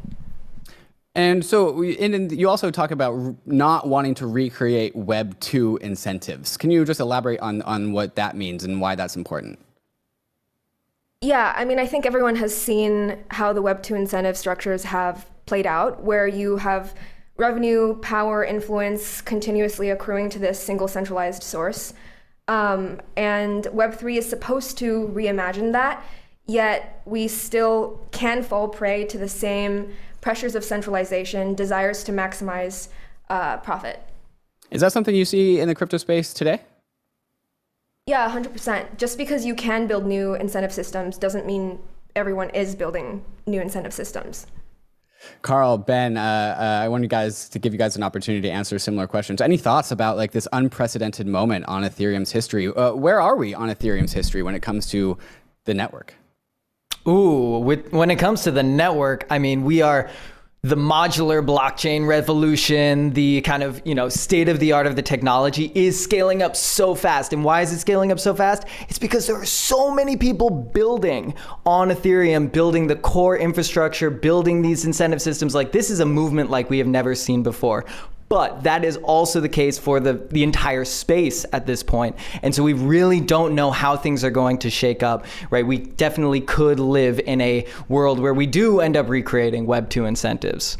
And 1.17 1.43
so, 1.43 1.81
and 1.81 2.31
you 2.31 2.47
also 2.47 2.69
talk 2.69 2.91
about 2.91 3.36
not 3.47 3.88
wanting 3.88 4.13
to 4.15 4.27
recreate 4.27 4.95
Web 4.95 5.38
2 5.39 5.77
incentives. 5.77 6.57
Can 6.57 6.69
you 6.69 6.86
just 6.86 7.00
elaborate 7.00 7.39
on, 7.39 7.63
on 7.63 7.91
what 7.91 8.15
that 8.17 8.36
means 8.36 8.63
and 8.63 8.79
why 8.79 8.93
that's 8.93 9.15
important? 9.15 9.57
Yeah, 11.21 11.53
I 11.57 11.65
mean, 11.65 11.79
I 11.79 11.88
think 11.88 12.05
everyone 12.05 12.36
has 12.36 12.55
seen 12.55 13.17
how 13.31 13.51
the 13.51 13.63
Web 13.63 13.81
2 13.81 13.95
incentive 13.95 14.38
structures 14.38 14.83
have 14.83 15.27
played 15.47 15.65
out, 15.65 16.03
where 16.03 16.27
you 16.27 16.57
have 16.57 16.93
revenue, 17.38 17.95
power, 18.01 18.45
influence 18.45 19.19
continuously 19.19 19.89
accruing 19.89 20.29
to 20.29 20.38
this 20.38 20.59
single 20.59 20.88
centralized 20.88 21.41
source. 21.41 21.95
Um, 22.47 23.01
and 23.15 23.63
Web3 23.63 24.19
is 24.19 24.29
supposed 24.29 24.77
to 24.77 25.12
reimagine 25.15 25.71
that, 25.71 26.05
yet 26.45 27.01
we 27.05 27.27
still 27.27 28.07
can 28.12 28.43
fall 28.43 28.67
prey 28.67 29.03
to 29.05 29.17
the 29.17 29.27
same 29.27 29.93
pressures 30.21 30.55
of 30.55 30.63
centralization, 30.63 31.55
desires 31.55 32.03
to 32.05 32.12
maximize 32.12 32.89
uh, 33.29 33.57
profit. 33.57 34.01
Is 34.71 34.81
that 34.81 34.91
something 34.91 35.15
you 35.15 35.25
see 35.25 35.59
in 35.59 35.67
the 35.67 35.75
crypto 35.75 35.97
space 35.97 36.33
today? 36.33 36.62
Yeah, 38.07 38.29
100%. 38.29 38.97
Just 38.97 39.17
because 39.17 39.45
you 39.45 39.53
can 39.53 39.88
build 39.88 40.05
new 40.05 40.36
incentive 40.36 40.71
systems 40.71 41.17
doesn't 41.17 41.45
mean 41.45 41.79
everyone 42.15 42.50
is 42.51 42.74
building 42.75 43.24
new 43.45 43.62
incentive 43.62 43.93
systems. 43.93 44.47
Karl, 45.41 45.77
Ben, 45.77 46.15
uh, 46.15 46.21
uh, 46.21 46.83
I 46.83 46.88
want 46.88 47.03
you 47.03 47.09
guys 47.09 47.50
to 47.50 47.59
give 47.59 47.74
you 47.74 47.79
guys 47.79 47.95
an 47.95 48.03
opportunity 48.03 48.41
to 48.47 48.51
answer 48.51 48.77
similar 48.79 49.07
questions. 49.07 49.41
Any 49.41 49.57
thoughts 49.57 49.91
about 49.91 50.15
like 50.15 50.31
this 50.31 50.47
unprecedented 50.53 51.27
moment 51.27 51.65
on 51.65 51.83
Ethereum's 51.83 52.31
history? 52.31 52.67
Uh, 52.67 52.93
where 52.93 53.19
are 53.19 53.36
we 53.36 53.53
on 53.53 53.69
Ethereum's 53.69 54.13
history 54.13 54.43
when 54.43 54.55
it 54.55 54.62
comes 54.62 54.88
to 54.88 55.17
the 55.65 55.74
network? 55.74 56.13
Ooh, 57.07 57.59
with, 57.59 57.91
when 57.93 58.11
it 58.11 58.17
comes 58.17 58.43
to 58.43 58.51
the 58.51 58.63
network, 58.63 59.25
I 59.29 59.39
mean, 59.39 59.63
we 59.63 59.81
are 59.81 60.09
the 60.63 60.75
modular 60.75 61.45
blockchain 61.45 62.05
revolution, 62.05 63.11
the 63.11 63.41
kind 63.41 63.63
of, 63.63 63.81
you 63.85 63.95
know, 63.95 64.09
state 64.09 64.49
of 64.49 64.59
the 64.59 64.73
art 64.73 64.87
of 64.87 64.95
the 64.95 65.01
technology 65.01 65.71
is 65.73 66.01
scaling 66.01 66.41
up 66.41 66.55
so 66.55 66.95
fast. 66.95 67.31
And 67.31 67.43
why 67.43 67.61
is 67.61 67.71
it 67.71 67.79
scaling 67.79 68.11
up 68.11 68.19
so 68.19 68.33
fast? 68.33 68.63
It's 68.89 68.99
because 68.99 69.27
there 69.27 69.37
are 69.37 69.45
so 69.45 69.91
many 69.91 70.17
people 70.17 70.49
building 70.49 71.35
on 71.65 71.89
Ethereum, 71.89 72.51
building 72.51 72.87
the 72.87 72.95
core 72.95 73.37
infrastructure, 73.37 74.09
building 74.09 74.61
these 74.61 74.83
incentive 74.83 75.21
systems. 75.21 75.55
Like 75.55 75.71
this 75.71 75.89
is 75.89 76.01
a 76.01 76.05
movement 76.05 76.49
like 76.49 76.69
we 76.69 76.79
have 76.79 76.87
never 76.87 77.15
seen 77.15 77.43
before. 77.43 77.85
But 78.29 78.63
that 78.63 78.84
is 78.84 78.98
also 78.98 79.39
the 79.39 79.48
case 79.50 79.77
for 79.79 80.01
the, 80.01 80.13
the 80.13 80.43
entire 80.43 80.84
space 80.84 81.46
at 81.53 81.65
this 81.65 81.81
point. 81.81 82.17
And 82.41 82.53
so 82.53 82.62
we 82.62 82.74
really 82.74 83.22
don't 83.22 83.55
know 83.55 83.72
how 83.72 83.96
things 83.96 84.24
are 84.25 84.29
going 84.29 84.57
to 84.60 84.69
shake 84.69 85.01
up, 85.01 85.25
right? 85.50 85.65
We 85.65 85.77
definitely 85.77 86.41
could 86.41 86.77
live 86.79 87.19
in 87.22 87.39
a 87.39 87.65
world 87.88 88.19
where 88.19 88.34
we 88.34 88.46
do 88.46 88.81
end 88.81 88.98
up 88.98 89.07
recreating 89.07 89.65
Web 89.65 89.89
2 89.89 90.03
incentives. 90.05 90.77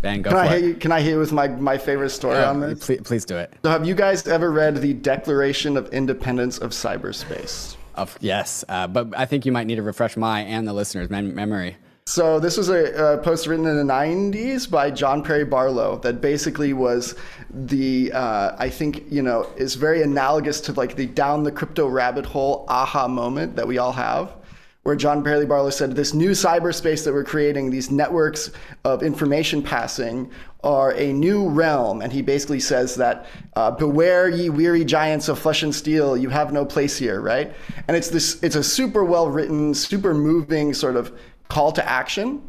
Ben, 0.00 0.22
go 0.22 0.30
can 0.30 0.38
I 0.38 0.46
it. 0.46 0.50
hit 0.50 0.64
you, 0.64 0.74
Can 0.74 0.92
I 0.92 1.00
hit 1.00 1.10
you 1.10 1.18
with 1.18 1.32
my, 1.32 1.48
my 1.48 1.78
favorite 1.78 2.10
story 2.10 2.36
Yeah, 2.36 2.50
on 2.50 2.60
this? 2.60 2.84
please, 2.86 3.00
please 3.02 3.24
do 3.24 3.36
it. 3.36 3.52
So, 3.64 3.70
have 3.70 3.86
you 3.86 3.94
guys 3.94 4.26
ever 4.28 4.52
read 4.52 4.76
the 4.76 4.92
Declaration 4.92 5.76
of 5.76 5.88
Independence 5.92 6.58
of 6.58 6.70
Cyberspace? 6.70 7.74
Of, 7.96 8.16
yes, 8.20 8.62
uh, 8.68 8.86
but 8.86 9.08
I 9.18 9.24
think 9.24 9.46
you 9.46 9.52
might 9.52 9.66
need 9.66 9.76
to 9.76 9.82
refresh 9.82 10.16
my 10.16 10.42
and 10.42 10.68
the 10.68 10.72
listeners' 10.74 11.08
mem- 11.10 11.34
memory. 11.34 11.78
So 12.08 12.38
this 12.38 12.56
was 12.56 12.68
a, 12.68 13.14
a 13.14 13.18
post 13.18 13.48
written 13.48 13.66
in 13.66 13.76
the 13.76 13.92
90s 13.92 14.70
by 14.70 14.92
John 14.92 15.24
Perry 15.24 15.44
Barlow 15.44 15.98
that 16.04 16.20
basically 16.20 16.72
was 16.72 17.16
the 17.50 18.12
uh, 18.12 18.54
I 18.56 18.70
think 18.70 19.10
you 19.10 19.22
know 19.22 19.50
is 19.56 19.74
very 19.74 20.02
analogous 20.02 20.60
to 20.62 20.72
like 20.74 20.94
the 20.94 21.06
down 21.06 21.42
the 21.42 21.50
crypto 21.50 21.88
rabbit 21.88 22.24
hole 22.24 22.64
aha 22.68 23.08
moment 23.08 23.56
that 23.56 23.66
we 23.66 23.78
all 23.78 23.90
have. 23.90 24.32
Where 24.84 24.94
John 24.94 25.24
Perry 25.24 25.46
Barlow 25.46 25.70
said, 25.70 25.96
"This 25.96 26.14
new 26.14 26.30
cyberspace 26.30 27.04
that 27.04 27.12
we're 27.12 27.24
creating, 27.24 27.70
these 27.70 27.90
networks 27.90 28.52
of 28.84 29.02
information 29.02 29.60
passing, 29.60 30.30
are 30.62 30.92
a 30.92 31.12
new 31.12 31.48
realm." 31.48 32.02
And 32.02 32.12
he 32.12 32.22
basically 32.22 32.60
says 32.60 32.94
that, 32.94 33.26
uh, 33.56 33.72
"Beware, 33.72 34.28
ye 34.28 34.48
weary 34.48 34.84
giants 34.84 35.28
of 35.28 35.40
flesh 35.40 35.64
and 35.64 35.74
steel! 35.74 36.16
You 36.16 36.28
have 36.28 36.52
no 36.52 36.64
place 36.64 36.96
here." 36.96 37.20
Right? 37.20 37.52
And 37.88 37.96
it's 37.96 38.10
this. 38.10 38.40
It's 38.44 38.54
a 38.54 38.62
super 38.62 39.04
well 39.04 39.28
written, 39.28 39.74
super 39.74 40.14
moving 40.14 40.72
sort 40.72 40.94
of 40.94 41.10
call 41.48 41.72
to 41.72 41.88
action. 41.88 42.42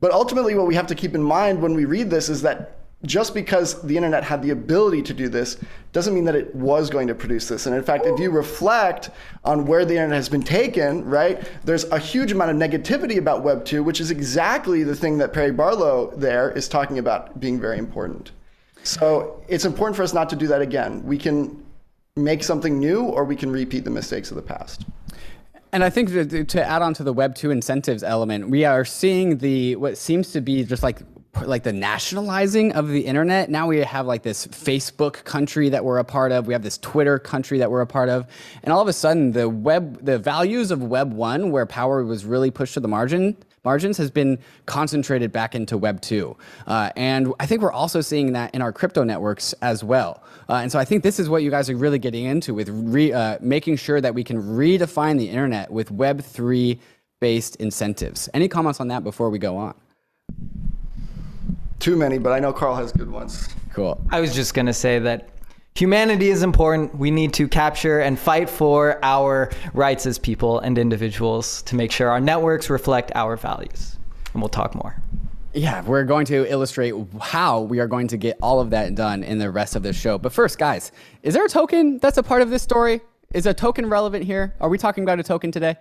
But 0.00 0.12
ultimately, 0.12 0.54
what 0.54 0.66
we 0.66 0.74
have 0.74 0.86
to 0.88 0.94
keep 0.94 1.14
in 1.14 1.22
mind 1.22 1.60
when 1.62 1.74
we 1.74 1.84
read 1.84 2.10
this 2.10 2.28
is 2.28 2.42
that 2.42 2.78
just 3.06 3.34
because 3.34 3.82
the 3.82 3.96
internet 3.96 4.24
had 4.24 4.42
the 4.42 4.50
ability 4.50 5.02
to 5.02 5.14
do 5.14 5.28
this 5.28 5.58
doesn't 5.92 6.14
mean 6.14 6.24
that 6.24 6.34
it 6.34 6.54
was 6.54 6.90
going 6.90 7.06
to 7.08 7.14
produce 7.14 7.48
this. 7.48 7.66
And 7.66 7.74
in 7.74 7.82
fact, 7.82 8.06
if 8.06 8.18
you 8.18 8.30
reflect 8.30 9.10
on 9.44 9.66
where 9.66 9.84
the 9.84 9.94
internet 9.94 10.16
has 10.16 10.28
been 10.28 10.42
taken, 10.42 11.04
right, 11.04 11.46
there's 11.64 11.84
a 11.84 11.98
huge 11.98 12.32
amount 12.32 12.50
of 12.50 12.56
negativity 12.56 13.18
about 13.18 13.42
Web 13.42 13.64
2, 13.64 13.82
which 13.82 14.00
is 14.00 14.10
exactly 14.10 14.82
the 14.82 14.94
thing 14.94 15.18
that 15.18 15.32
Perry 15.32 15.52
Barlow 15.52 16.12
there 16.16 16.50
is 16.52 16.68
talking 16.68 16.98
about 16.98 17.38
being 17.40 17.60
very 17.60 17.78
important. 17.78 18.32
So 18.82 19.42
it's 19.48 19.64
important 19.64 19.96
for 19.96 20.02
us 20.02 20.12
not 20.12 20.28
to 20.30 20.36
do 20.36 20.46
that 20.48 20.60
again. 20.60 21.04
We 21.04 21.18
can 21.18 21.64
make 22.16 22.42
something 22.44 22.78
new 22.78 23.02
or 23.02 23.24
we 23.24 23.36
can 23.36 23.50
repeat 23.50 23.84
the 23.84 23.90
mistakes 23.90 24.30
of 24.30 24.36
the 24.36 24.42
past. 24.42 24.84
And 25.74 25.82
I 25.82 25.90
think 25.90 26.10
to, 26.10 26.44
to 26.44 26.64
add 26.64 26.82
on 26.82 26.94
to 26.94 27.02
the 27.02 27.12
Web 27.12 27.34
two 27.34 27.50
incentives 27.50 28.04
element, 28.04 28.48
we 28.48 28.64
are 28.64 28.84
seeing 28.84 29.38
the 29.38 29.74
what 29.74 29.98
seems 29.98 30.30
to 30.30 30.40
be 30.40 30.62
just 30.62 30.84
like 30.84 31.00
like 31.42 31.64
the 31.64 31.72
nationalizing 31.72 32.70
of 32.74 32.86
the 32.86 33.00
internet. 33.00 33.50
Now 33.50 33.66
we 33.66 33.78
have 33.78 34.06
like 34.06 34.22
this 34.22 34.46
Facebook 34.46 35.24
country 35.24 35.70
that 35.70 35.84
we're 35.84 35.98
a 35.98 36.04
part 36.04 36.30
of. 36.30 36.46
We 36.46 36.52
have 36.52 36.62
this 36.62 36.78
Twitter 36.78 37.18
country 37.18 37.58
that 37.58 37.72
we're 37.72 37.80
a 37.80 37.88
part 37.88 38.08
of, 38.08 38.28
and 38.62 38.72
all 38.72 38.80
of 38.80 38.86
a 38.86 38.92
sudden 38.92 39.32
the 39.32 39.48
web 39.48 40.04
the 40.04 40.16
values 40.16 40.70
of 40.70 40.80
Web 40.80 41.12
one, 41.12 41.50
where 41.50 41.66
power 41.66 42.04
was 42.04 42.24
really 42.24 42.52
pushed 42.52 42.74
to 42.74 42.80
the 42.80 42.86
margin 42.86 43.36
margins, 43.64 43.96
has 43.98 44.10
been 44.10 44.38
concentrated 44.66 45.32
back 45.32 45.54
into 45.54 45.76
Web 45.76 46.00
two. 46.00 46.36
Uh, 46.66 46.90
and 46.96 47.32
I 47.40 47.46
think 47.46 47.62
we're 47.62 47.72
also 47.72 48.00
seeing 48.00 48.32
that 48.32 48.54
in 48.54 48.62
our 48.62 48.72
crypto 48.72 49.04
networks 49.04 49.52
as 49.62 49.82
well. 49.82 50.22
Uh, 50.48 50.54
and 50.56 50.70
so 50.70 50.78
I 50.78 50.84
think 50.84 51.02
this 51.02 51.18
is 51.18 51.28
what 51.28 51.42
you 51.42 51.50
guys 51.50 51.70
are 51.70 51.76
really 51.76 51.98
getting 51.98 52.24
into 52.24 52.54
with 52.54 52.68
re, 52.68 53.12
uh, 53.12 53.38
making 53.40 53.76
sure 53.76 54.00
that 54.00 54.14
we 54.14 54.22
can 54.22 54.42
redefine 54.42 55.18
the 55.18 55.28
internet 55.28 55.70
with 55.70 55.90
Web 55.90 56.20
three 56.20 56.78
based 57.20 57.56
incentives. 57.56 58.28
Any 58.34 58.48
comments 58.48 58.80
on 58.80 58.88
that 58.88 59.02
before 59.02 59.30
we 59.30 59.38
go 59.38 59.56
on? 59.56 59.74
Too 61.78 61.96
many, 61.96 62.18
but 62.18 62.32
I 62.32 62.38
know 62.38 62.52
Karl 62.52 62.74
has 62.74 62.92
good 62.92 63.10
ones. 63.10 63.48
Cool. 63.72 64.00
I 64.10 64.20
was 64.20 64.34
just 64.34 64.54
going 64.54 64.66
to 64.66 64.72
say 64.72 64.98
that 65.00 65.28
humanity 65.76 66.28
is 66.28 66.44
important. 66.44 66.96
We 66.96 67.10
need 67.10 67.32
to 67.34 67.48
capture 67.48 67.98
and 67.98 68.16
fight 68.16 68.48
for 68.48 69.00
our 69.02 69.50
rights 69.72 70.06
as 70.06 70.20
people 70.20 70.60
and 70.60 70.78
individuals 70.78 71.62
to 71.62 71.74
make 71.74 71.90
sure 71.90 72.08
our 72.10 72.20
networks 72.20 72.70
reflect 72.70 73.10
our 73.16 73.36
values. 73.36 73.96
And 74.32 74.40
we'll 74.40 74.48
talk 74.48 74.76
more. 74.76 74.96
Yeah, 75.52 75.82
we're 75.82 76.04
going 76.04 76.26
to 76.26 76.50
illustrate 76.50 76.94
how 77.20 77.62
we 77.62 77.80
are 77.80 77.88
going 77.88 78.06
to 78.08 78.16
get 78.16 78.38
all 78.40 78.60
of 78.60 78.70
that 78.70 78.94
done 78.94 79.24
in 79.24 79.38
the 79.38 79.50
rest 79.50 79.74
of 79.74 79.82
the 79.82 79.92
show. 79.92 80.16
But 80.16 80.32
first, 80.32 80.58
guys, 80.58 80.92
is 81.24 81.34
there 81.34 81.44
a 81.44 81.48
token 81.48 81.98
that's 81.98 82.18
a 82.18 82.22
part 82.22 82.42
of 82.42 82.50
this 82.50 82.62
story? 82.62 83.00
Is 83.32 83.46
a 83.46 83.54
token 83.54 83.88
relevant 83.88 84.24
here? 84.24 84.54
Are 84.60 84.68
we 84.68 84.78
talking 84.78 85.02
about 85.02 85.18
a 85.18 85.24
token 85.24 85.50
today? 85.50 85.76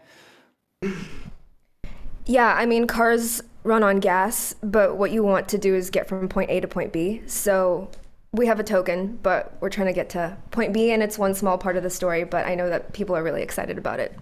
Yeah, 2.25 2.53
I 2.55 2.65
mean, 2.65 2.88
cars 2.88 3.43
run 3.63 3.83
on 3.83 4.00
gas, 4.00 4.55
but 4.63 4.97
what 4.97 5.12
you 5.12 5.21
want 5.21 5.47
to 5.50 5.59
do 5.59 5.75
is 5.75 5.91
get 5.91 6.07
from 6.07 6.27
point 6.29 6.50
A 6.50 6.59
to 6.62 6.67
point 6.67 6.91
B. 6.91 7.21
So 7.27 7.89
we 8.33 8.47
have 8.47 8.59
a 8.59 8.63
token, 8.63 9.19
but 9.21 9.55
we're 9.61 9.69
trying 9.69 9.87
to 9.87 9.93
get 9.93 10.09
to 10.09 10.35
point 10.51 10.73
B, 10.73 10.91
and 10.91 11.01
it's 11.01 11.17
one 11.17 11.35
small 11.35 11.57
part 11.57 11.77
of 11.77 11.83
the 11.83 11.89
story, 11.89 12.23
but 12.23 12.45
I 12.45 12.55
know 12.55 12.67
that 12.67 12.91
people 12.91 13.15
are 13.15 13.23
really 13.23 13.43
excited 13.43 13.77
about 13.77 13.99
it. 13.99 14.17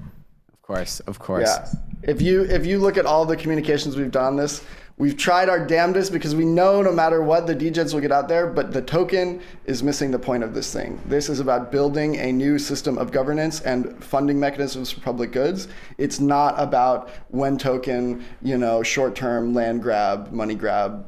Of 0.54 0.62
course, 0.62 1.00
of 1.02 1.18
course. 1.18 1.50
Yeah. 1.50 1.72
If 2.04 2.22
you 2.22 2.44
if 2.44 2.66
you 2.66 2.80
look 2.80 2.98
at 2.98 3.06
all 3.06 3.26
the 3.26 3.38
communications 3.38 3.96
we've 3.96 4.12
done 4.12 4.36
this, 4.36 4.64
we've 4.98 5.16
tried 5.16 5.48
our 5.50 5.66
damnedest 5.66 6.12
because 6.12 6.36
we 6.36 6.46
know 6.46 6.82
no 6.82 6.92
matter 6.92 7.22
what 7.22 7.48
the 7.48 7.56
DJs 7.56 7.94
will 7.94 8.02
get 8.02 8.12
out 8.12 8.28
there, 8.28 8.48
but 8.48 8.74
the 8.74 8.82
token 8.82 9.42
is 9.66 9.82
missing 9.82 10.12
the 10.12 10.20
point 10.20 10.44
of 10.44 10.54
this 10.54 10.74
thing. 10.74 11.00
This 11.06 11.30
is 11.30 11.40
about 11.40 11.72
building 11.72 12.18
a 12.18 12.32
new 12.32 12.60
system 12.60 12.98
of 12.98 13.12
governance 13.12 13.62
and 13.62 14.04
funding 14.04 14.40
mechanisms 14.40 14.92
for 14.92 15.00
public 15.02 15.32
goods. 15.32 15.70
It's 15.98 16.20
not 16.20 16.56
about 16.58 17.10
when 17.30 17.58
token, 17.58 18.26
you 18.42 18.58
know, 18.58 18.84
short-term 18.84 19.54
land 19.54 19.82
grab, 19.82 20.32
money 20.32 20.56
grab, 20.56 21.06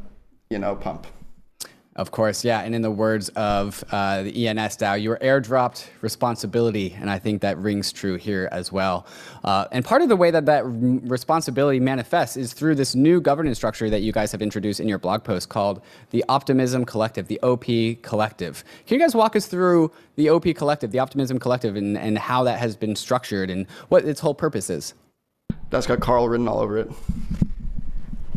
you 0.49 0.59
know, 0.59 0.75
pump. 0.75 1.07
Of 1.95 2.09
course, 2.09 2.43
yeah. 2.43 2.61
And 2.61 2.73
in 2.73 2.81
the 2.81 2.89
words 2.89 3.29
of 3.29 3.83
uh, 3.91 4.23
the 4.23 4.47
ENS 4.47 4.77
DAO, 4.77 4.99
you 4.99 5.11
airdropped 5.11 5.85
responsibility. 6.01 6.97
And 6.99 7.07
I 7.07 7.19
think 7.19 7.41
that 7.41 7.55
rings 7.59 7.91
true 7.91 8.15
here 8.15 8.49
as 8.51 8.71
well. 8.71 9.05
Uh, 9.43 9.65
and 9.71 9.85
part 9.85 10.01
of 10.01 10.09
the 10.09 10.15
way 10.15 10.31
that 10.31 10.47
that 10.47 10.63
responsibility 10.65 11.79
manifests 11.79 12.35
is 12.35 12.51
through 12.51 12.75
this 12.75 12.95
new 12.95 13.21
governance 13.21 13.59
structure 13.59 13.91
that 13.91 14.01
you 14.01 14.11
guys 14.11 14.31
have 14.31 14.41
introduced 14.41 14.79
in 14.79 14.87
your 14.87 14.97
blog 14.97 15.23
post 15.23 15.49
called 15.49 15.81
the 16.09 16.25
Optimism 16.29 16.83
Collective, 16.83 17.27
the 17.27 17.39
OP 17.41 17.65
Collective. 18.01 18.63
Can 18.87 18.97
you 18.97 18.99
guys 18.99 19.13
walk 19.13 19.35
us 19.35 19.45
through 19.45 19.91
the 20.15 20.31
OP 20.31 20.45
Collective, 20.55 20.91
the 20.91 20.99
Optimism 20.99 21.37
Collective, 21.37 21.75
and, 21.75 21.95
and 21.95 22.17
how 22.17 22.43
that 22.43 22.57
has 22.57 22.75
been 22.75 22.95
structured 22.95 23.51
and 23.51 23.67
what 23.89 24.03
its 24.03 24.19
whole 24.19 24.33
purpose 24.33 24.71
is? 24.71 24.95
That's 25.69 25.85
got 25.85 25.99
Karl 25.99 26.27
written 26.27 26.47
all 26.47 26.59
over 26.59 26.79
it. 26.79 26.91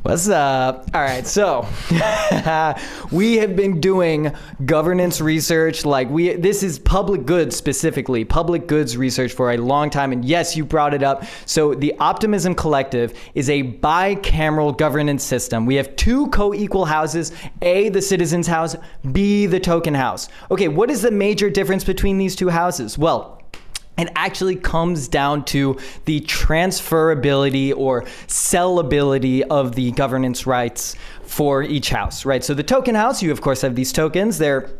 What's 0.07 0.29
up? 0.29 0.89
All 0.95 1.01
right, 1.01 1.27
so 1.27 1.67
we 3.11 3.39
have 3.39 3.57
been 3.57 3.81
doing 3.81 4.33
governance 4.65 5.21
research. 5.21 5.85
Like 5.85 6.09
we, 6.09 6.35
this 6.35 6.63
is 6.63 6.79
public 6.79 7.27
goods 7.27 7.57
specifically, 7.57 8.25
public 8.25 8.69
goods 8.69 8.97
research 8.97 9.33
for 9.33 9.51
a 9.51 9.57
long 9.57 9.91
time. 9.91 10.13
And 10.13 10.25
yes, 10.25 10.57
you 10.57 10.65
brought 10.65 10.95
it 10.95 11.03
up. 11.03 11.25
So 11.45 11.75
the 11.75 11.93
Optimism 11.99 12.55
Collective 12.55 13.19
is 13.35 13.51
a 13.51 13.65
bicameral 13.65 14.79
governance 14.79 15.25
system. 15.25 15.67
We 15.67 15.75
have 15.75 15.97
two 15.97 16.29
co-equal 16.29 16.85
houses: 16.85 17.33
A, 17.63 17.89
the 17.89 18.01
Citizens 18.01 18.47
House; 18.47 18.77
B, 19.11 19.47
the 19.47 19.59
Token 19.59 19.95
House. 19.95 20.29
Okay, 20.53 20.69
what 20.69 20.89
is 20.89 21.03
the 21.03 21.11
major 21.11 21.51
difference 21.51 21.83
between 21.83 22.17
these 22.17 22.37
two 22.37 22.51
houses? 22.51 22.97
Well 22.97 23.36
it 23.99 24.09
actually 24.15 24.57
comes 24.57 25.09
down 25.09 25.45
to 25.47 25.79
the 26.05 26.21
transferability 26.23 27.75
or 27.77 28.03
sellability 28.27 29.43
of 29.43 29.75
the 29.75 29.93
governance 29.93 30.47
rights 30.47 30.97
for 31.23 31.63
each 31.63 31.91
house, 31.91 32.25
right? 32.25 32.45
So 32.45 32.55
the 32.55 32.63
token 32.63 32.95
house, 32.95 33.23
you 33.23 33.33
of 33.33 33.41
course 33.41 33.63
have 33.63 33.75
these 33.75 33.93
tokens. 33.93 34.39
They're 34.39 34.71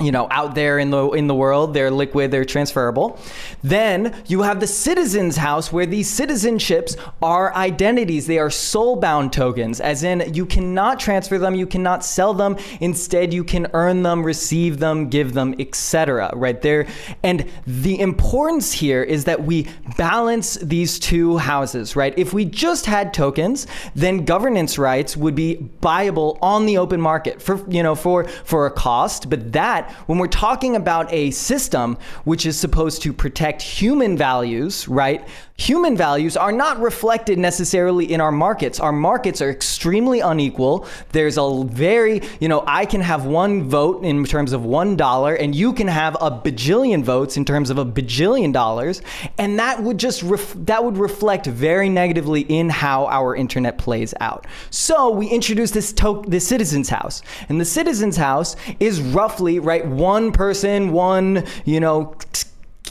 you 0.00 0.10
know 0.10 0.26
out 0.30 0.54
there 0.54 0.78
in 0.78 0.90
the 0.90 1.10
in 1.10 1.28
the 1.28 1.34
world 1.34 1.72
they're 1.72 1.90
liquid 1.90 2.30
they're 2.30 2.44
transferable. 2.44 3.18
Then 3.62 4.14
you 4.26 4.42
have 4.42 4.58
the 4.58 4.66
citizens 4.66 5.36
house 5.36 5.72
where 5.72 5.86
these 5.86 6.10
citizenships 6.10 6.96
are 7.22 7.54
identities. 7.54 8.26
They 8.26 8.38
are 8.38 8.50
soul 8.50 8.96
bound 8.96 9.32
tokens 9.32 9.80
as 9.80 10.02
in 10.02 10.34
you 10.34 10.46
cannot 10.46 10.98
transfer 10.98 11.38
them 11.38 11.54
you 11.54 11.66
cannot 11.66 12.04
sell 12.04 12.34
them. 12.34 12.56
Instead 12.80 13.32
you 13.32 13.44
can 13.44 13.68
earn 13.72 14.02
them 14.02 14.24
receive 14.24 14.80
them 14.80 15.08
give 15.08 15.32
them 15.32 15.54
etc 15.60 16.30
right 16.34 16.60
there. 16.60 16.86
And 17.22 17.48
the 17.66 18.00
importance 18.00 18.72
here 18.72 19.02
is 19.02 19.24
that 19.24 19.44
we 19.44 19.68
balance 19.96 20.56
these 20.56 20.98
two 20.98 21.38
houses 21.38 21.94
right? 21.94 22.18
If 22.18 22.32
we 22.32 22.44
just 22.44 22.86
had 22.86 23.14
tokens 23.14 23.68
then 23.94 24.24
governance 24.24 24.76
rights 24.76 25.16
would 25.16 25.36
be 25.36 25.70
buyable 25.80 26.38
on 26.42 26.66
the 26.66 26.78
open 26.78 27.00
market 27.00 27.40
for 27.40 27.64
you 27.70 27.82
know 27.82 27.94
for 27.94 28.24
for 28.24 28.66
a 28.66 28.70
cost 28.72 29.30
but 29.30 29.52
that 29.52 29.83
when 30.06 30.18
we're 30.18 30.26
talking 30.26 30.76
about 30.76 31.12
a 31.12 31.30
system 31.30 31.96
which 32.24 32.46
is 32.46 32.58
supposed 32.58 33.02
to 33.02 33.12
protect 33.12 33.62
human 33.62 34.16
values, 34.16 34.88
right? 34.88 35.26
Human 35.56 35.96
values 35.96 36.36
are 36.36 36.50
not 36.50 36.80
reflected 36.80 37.38
necessarily 37.38 38.12
in 38.12 38.20
our 38.20 38.32
markets. 38.32 38.80
Our 38.80 38.92
markets 38.92 39.40
are 39.40 39.50
extremely 39.50 40.20
unequal. 40.20 40.86
There's 41.12 41.38
a 41.38 41.64
very, 41.64 42.22
you 42.40 42.48
know, 42.48 42.64
I 42.66 42.84
can 42.86 43.00
have 43.00 43.24
one 43.24 43.62
vote 43.62 44.04
in 44.04 44.24
terms 44.24 44.52
of 44.52 44.64
one 44.64 44.96
dollar, 44.96 45.34
and 45.34 45.54
you 45.54 45.72
can 45.72 45.86
have 45.86 46.16
a 46.20 46.30
bajillion 46.30 47.02
votes 47.02 47.36
in 47.36 47.44
terms 47.44 47.70
of 47.70 47.78
a 47.78 47.84
bajillion 47.84 48.52
dollars, 48.52 49.00
and 49.38 49.58
that 49.58 49.82
would 49.82 49.98
just 49.98 50.22
ref- 50.22 50.54
that 50.66 50.84
would 50.84 50.98
reflect 50.98 51.46
very 51.46 51.88
negatively 51.88 52.40
in 52.42 52.68
how 52.68 53.06
our 53.06 53.36
internet 53.36 53.78
plays 53.78 54.12
out. 54.20 54.46
So 54.70 55.10
we 55.10 55.28
introduced 55.28 55.74
this 55.74 55.92
to- 55.94 56.24
this 56.26 56.46
citizens 56.46 56.88
house, 56.88 57.22
and 57.48 57.60
the 57.60 57.64
citizens 57.64 58.16
house 58.16 58.56
is 58.80 59.00
roughly 59.00 59.60
right 59.60 59.86
one 59.86 60.32
person, 60.32 60.92
one 60.92 61.44
you 61.64 61.78
know 61.78 62.14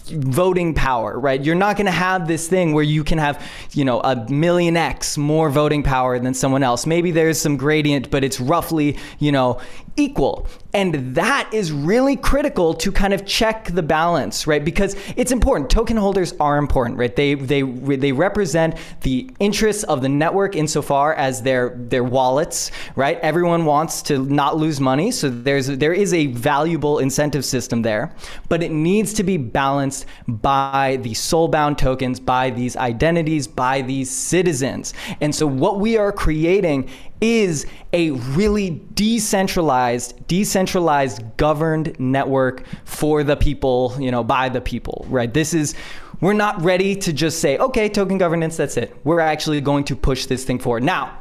voting 0.07 0.73
power, 0.73 1.19
right? 1.19 1.43
You're 1.43 1.55
not 1.55 1.77
going 1.77 1.85
to 1.85 1.91
have 1.91 2.27
this 2.27 2.47
thing 2.47 2.73
where 2.73 2.83
you 2.83 3.03
can 3.03 3.17
have, 3.17 3.43
you 3.71 3.85
know, 3.85 3.99
a 4.01 4.15
million 4.29 4.77
X 4.77 5.17
more 5.17 5.49
voting 5.49 5.83
power 5.83 6.19
than 6.19 6.33
someone 6.33 6.63
else. 6.63 6.85
Maybe 6.85 7.11
there's 7.11 7.39
some 7.39 7.57
gradient, 7.57 8.11
but 8.11 8.23
it's 8.23 8.39
roughly, 8.39 8.97
you 9.19 9.31
know, 9.31 9.59
equal. 9.95 10.47
And 10.73 11.15
that 11.15 11.49
is 11.53 11.71
really 11.71 12.15
critical 12.15 12.73
to 12.75 12.91
kind 12.91 13.13
of 13.13 13.27
check 13.27 13.65
the 13.65 13.83
balance, 13.83 14.47
right? 14.47 14.63
Because 14.63 14.95
it's 15.15 15.31
important. 15.31 15.69
Token 15.69 15.97
holders 15.97 16.33
are 16.39 16.57
important, 16.57 16.97
right? 16.97 17.15
They 17.15 17.35
they 17.35 17.61
they 17.61 18.11
represent 18.11 18.75
the 19.01 19.29
interests 19.39 19.83
of 19.83 20.01
the 20.01 20.09
network 20.09 20.55
insofar 20.55 21.13
as 21.13 21.43
their 21.43 21.75
their 21.77 22.03
wallets, 22.03 22.71
right? 22.95 23.19
Everyone 23.19 23.65
wants 23.65 24.01
to 24.03 24.25
not 24.25 24.57
lose 24.57 24.79
money, 24.79 25.11
so 25.11 25.29
there's 25.29 25.67
there 25.67 25.93
is 25.93 26.11
a 26.13 26.27
valuable 26.27 26.97
incentive 26.97 27.45
system 27.45 27.83
there, 27.83 28.15
but 28.49 28.63
it 28.63 28.71
needs 28.71 29.13
to 29.13 29.23
be 29.23 29.37
balanced 29.37 30.07
by 30.27 30.97
the 31.03 31.11
soulbound 31.11 31.77
tokens, 31.77 32.19
by 32.19 32.49
these 32.49 32.75
identities, 32.75 33.45
by 33.47 33.81
these 33.83 34.09
citizens. 34.09 34.93
And 35.21 35.35
so 35.35 35.45
what 35.45 35.79
we 35.79 35.97
are 35.97 36.11
creating 36.11 36.89
is 37.23 37.65
a 37.93 38.11
really 38.11 38.81
decentralized, 38.95 40.27
decentralized 40.27 41.23
governed 41.37 41.97
network 41.97 42.65
for 42.83 43.23
the 43.23 43.37
people, 43.37 43.95
you 43.97 44.11
know, 44.11 44.23
by 44.23 44.49
the 44.49 44.59
people, 44.59 45.05
right? 45.07 45.33
This 45.33 45.53
is 45.53 45.73
we're 46.19 46.33
not 46.33 46.61
ready 46.61 46.95
to 46.97 47.13
just 47.13 47.39
say, 47.39 47.57
okay, 47.57 47.87
token 47.87 48.17
governance, 48.17 48.57
that's 48.57 48.75
it. 48.75 48.95
We're 49.05 49.21
actually 49.21 49.61
going 49.61 49.85
to 49.85 49.95
push 49.95 50.25
this 50.25 50.43
thing 50.43 50.59
forward. 50.59 50.83
Now, 50.83 51.17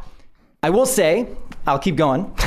I 0.63 0.71
will 0.71 0.87
say, 0.87 1.29
I'll 1.67 1.79
keep 1.79 1.97
going. 1.97 2.33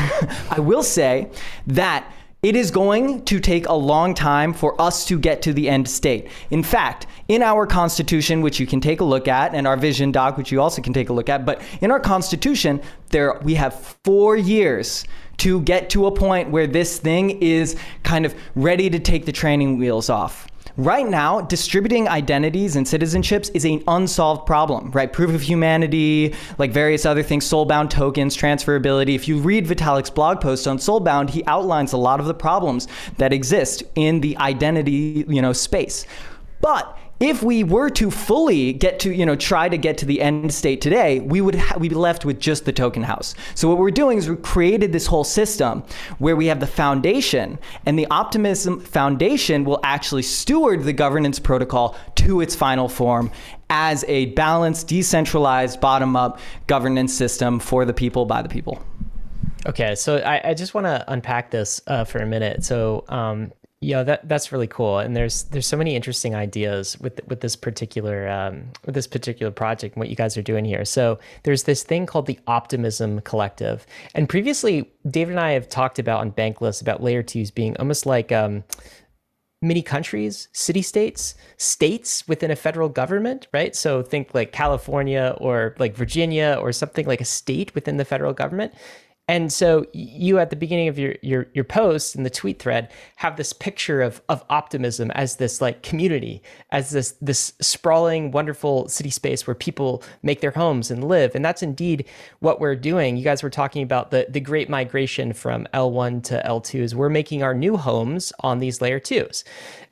I 0.52 0.60
will 0.60 0.84
say 0.84 1.32
that 1.68 2.14
it 2.46 2.56
is 2.56 2.70
going 2.70 3.26
to 3.26 3.40
take 3.40 3.68
a 3.68 3.74
long 3.74 4.14
time 4.14 4.54
for 4.54 4.80
us 4.80 5.04
to 5.04 5.18
get 5.18 5.42
to 5.42 5.52
the 5.52 5.68
end 5.68 5.90
state. 5.90 6.28
In 6.52 6.62
fact, 6.62 7.08
in 7.28 7.42
our 7.42 7.66
Constitution, 7.66 8.42
which 8.42 8.60
you 8.60 8.68
can 8.68 8.80
take 8.80 9.02
a 9.02 9.04
look 9.04 9.28
at, 9.28 9.56
and 9.56 9.66
our 9.66 9.76
vision 9.76 10.12
doc, 10.12 10.38
which 10.38 10.52
you 10.52 10.62
also 10.62 10.80
can 10.80 10.94
take 10.94 11.10
a 11.10 11.14
look 11.14 11.28
at, 11.28 11.44
but 11.44 11.60
in 11.82 11.90
our 11.90 12.00
Constitution, 12.00 12.80
there 13.10 13.40
we 13.42 13.56
have 13.56 13.74
four 14.04 14.38
years 14.38 15.06
to 15.38 15.60
get 15.62 15.90
to 15.90 16.06
a 16.06 16.12
point 16.12 16.52
where 16.52 16.68
this 16.68 17.00
thing 17.00 17.32
is 17.42 17.76
kind 18.04 18.28
of 18.28 18.36
ready 18.54 18.92
to 18.92 19.00
take 19.00 19.26
the 19.26 19.32
training 19.32 19.80
wheels 19.80 20.08
off. 20.08 20.48
Right 20.78 21.08
now, 21.08 21.40
distributing 21.40 22.10
identities 22.10 22.76
and 22.76 22.86
citizenships 22.86 23.50
is 23.54 23.64
an 23.64 23.82
unsolved 23.88 24.46
problem, 24.46 24.92
right? 24.92 25.12
Proof 25.12 25.34
of 25.34 25.42
humanity, 25.42 26.36
like 26.58 26.72
various 26.72 27.06
other 27.06 27.24
things, 27.24 27.50
soulbound 27.50 27.90
tokens, 27.90 28.36
transferability. 28.36 29.16
If 29.16 29.26
you 29.30 29.38
read 29.38 29.68
Vitalik's 29.68 30.10
blog 30.10 30.42
post 30.42 30.68
on 30.68 30.78
soulbound, 30.78 31.30
he 31.30 31.46
outlines 31.46 31.94
a 31.94 31.98
lot 31.98 32.20
of 32.20 32.26
the 32.26 32.34
problems 32.34 32.90
that 33.20 33.32
exist 33.32 33.84
in 33.96 34.20
the 34.20 34.36
identity, 34.36 35.24
you 35.30 35.42
know, 35.42 35.54
space. 35.54 36.06
But 36.60 36.98
if 37.20 37.42
we 37.42 37.64
were 37.64 37.90
to 37.92 38.12
fully 38.12 38.74
get 38.74 39.00
to, 39.00 39.14
you 39.14 39.26
know, 39.26 39.36
try 39.36 39.70
to 39.70 39.78
get 39.78 39.98
to 40.00 40.06
the 40.06 40.22
end 40.22 40.54
state 40.54 40.82
today, 40.82 41.20
we 41.20 41.40
would 41.40 41.56
ha- 41.56 41.78
we'd 41.78 41.90
be 41.90 41.96
left 41.96 42.26
with 42.26 42.40
just 42.40 42.66
the 42.66 42.74
token 42.74 43.04
house. 43.04 43.36
So 43.54 43.70
what 43.70 43.78
we're 43.78 43.92
doing 43.92 44.18
is 44.18 44.30
we 44.30 44.36
created 44.36 44.92
this 44.92 45.08
whole 45.08 45.24
system 45.24 45.84
where 46.18 46.36
we 46.36 46.48
have 46.48 46.60
the 46.60 46.68
foundation, 46.68 47.58
and 47.86 47.98
the 47.98 48.08
Optimism 48.08 48.82
Foundation 48.82 49.64
will 49.64 49.80
actually 49.84 50.24
steward 50.24 50.84
the 50.84 50.94
governance 50.94 51.40
protocol 51.40 51.96
to 52.16 52.42
its 52.42 52.56
final 52.56 52.90
form 52.90 53.32
as 53.70 54.04
a 54.08 54.28
balanced, 54.28 54.88
decentralized, 54.88 55.80
bottom-up 55.80 56.40
governance 56.68 57.14
system 57.14 57.60
for 57.60 57.86
the 57.86 57.94
people 57.94 58.26
by 58.26 58.42
the 58.42 58.50
people. 58.50 58.84
Okay, 59.66 59.96
so 59.96 60.18
I, 60.18 60.50
I 60.50 60.54
just 60.54 60.76
want 60.76 60.86
to 60.86 61.04
unpack 61.08 61.50
this 61.50 61.82
uh, 61.88 62.04
for 62.04 62.20
a 62.20 62.26
minute. 62.28 62.64
So, 62.64 63.04
um, 63.10 63.52
yeah, 63.86 64.02
that 64.02 64.28
that's 64.28 64.52
really 64.52 64.68
cool, 64.68 64.98
and 64.98 65.16
there's 65.16 65.44
there's 65.44 65.68
so 65.68 65.78
many 65.78 65.96
interesting 65.96 66.34
ideas 66.34 67.00
with 67.00 67.22
with 67.28 67.42
this 67.42 67.56
particular 67.56 68.28
um, 68.28 68.64
with 68.86 68.96
this 68.96 69.06
particular 69.06 69.52
project 69.52 69.96
and 69.96 70.02
what 70.02 70.10
you 70.10 70.16
guys 70.16 70.36
are 70.38 70.42
doing 70.42 70.66
here. 70.66 70.86
So 70.86 71.20
there's 71.44 71.64
this 71.64 71.84
thing 71.84 72.08
called 72.08 72.26
the 72.26 72.40
Optimism 72.48 73.22
Collective, 73.22 73.86
and 74.16 74.28
previously 74.28 74.92
David 75.08 75.32
and 75.32 75.40
I 75.40 75.52
have 75.52 75.70
talked 75.70 76.00
about 76.00 76.22
on 76.22 76.32
Bankless 76.32 76.82
about 76.82 77.04
layer 77.04 77.22
twos 77.22 77.52
being 77.52 77.78
almost 77.78 78.08
like 78.08 78.32
um, 78.32 78.64
mini 79.62 79.84
countries, 79.84 80.48
city 80.52 80.82
states, 80.82 81.36
states 81.58 82.28
within 82.28 82.52
a 82.52 82.56
federal 82.56 82.90
government, 82.90 83.48
right? 83.54 83.76
So 83.76 84.02
think 84.02 84.34
like 84.34 84.52
California 84.52 85.36
or 85.38 85.76
like 85.78 85.96
Virginia 85.96 86.58
or 86.60 86.72
something 86.72 87.06
like 87.06 87.22
a 87.22 87.26
state 87.26 87.74
within 87.76 87.98
the 87.98 88.06
federal 88.06 88.34
government. 88.34 88.74
And 89.28 89.52
so 89.52 89.88
you 89.92 90.38
at 90.38 90.52
the 90.52 90.56
beginning 90.56 90.88
of 90.88 91.00
your 91.00 91.16
your 91.24 91.48
your 91.54 91.64
post 91.64 92.16
in 92.16 92.22
the 92.22 92.30
tweet 92.30 92.60
thread 92.60 92.92
have 93.16 93.38
this 93.38 93.54
picture 93.54 94.02
of 94.02 94.22
of 94.30 94.44
optimism 94.52 95.10
as 95.12 95.38
this 95.38 95.62
like 95.62 95.82
community, 95.82 96.44
as 96.72 96.92
this 96.92 97.16
this 97.22 97.54
sprawling, 97.60 98.30
wonderful 98.30 98.88
city 98.88 99.10
space 99.10 99.48
where 99.48 99.56
people 99.56 100.04
make 100.22 100.42
their 100.42 100.52
homes 100.52 100.92
and 100.92 101.04
live. 101.04 101.34
And 101.34 101.44
that's 101.44 101.64
indeed 101.64 102.06
what 102.40 102.60
we're 102.60 102.76
doing. 102.76 103.18
You 103.18 103.24
guys 103.24 103.42
were 103.42 103.50
talking 103.50 103.82
about 103.82 104.12
the 104.12 104.28
the 104.30 104.40
great 104.40 104.70
migration 104.70 105.34
from 105.34 105.68
L1 105.74 106.24
to 106.26 106.44
L2s. 106.46 106.94
We're 106.94 107.10
making 107.10 107.42
our 107.42 107.56
new 107.56 107.78
homes 107.78 108.32
on 108.42 108.60
these 108.60 108.80
layer 108.80 109.00
twos. 109.00 109.44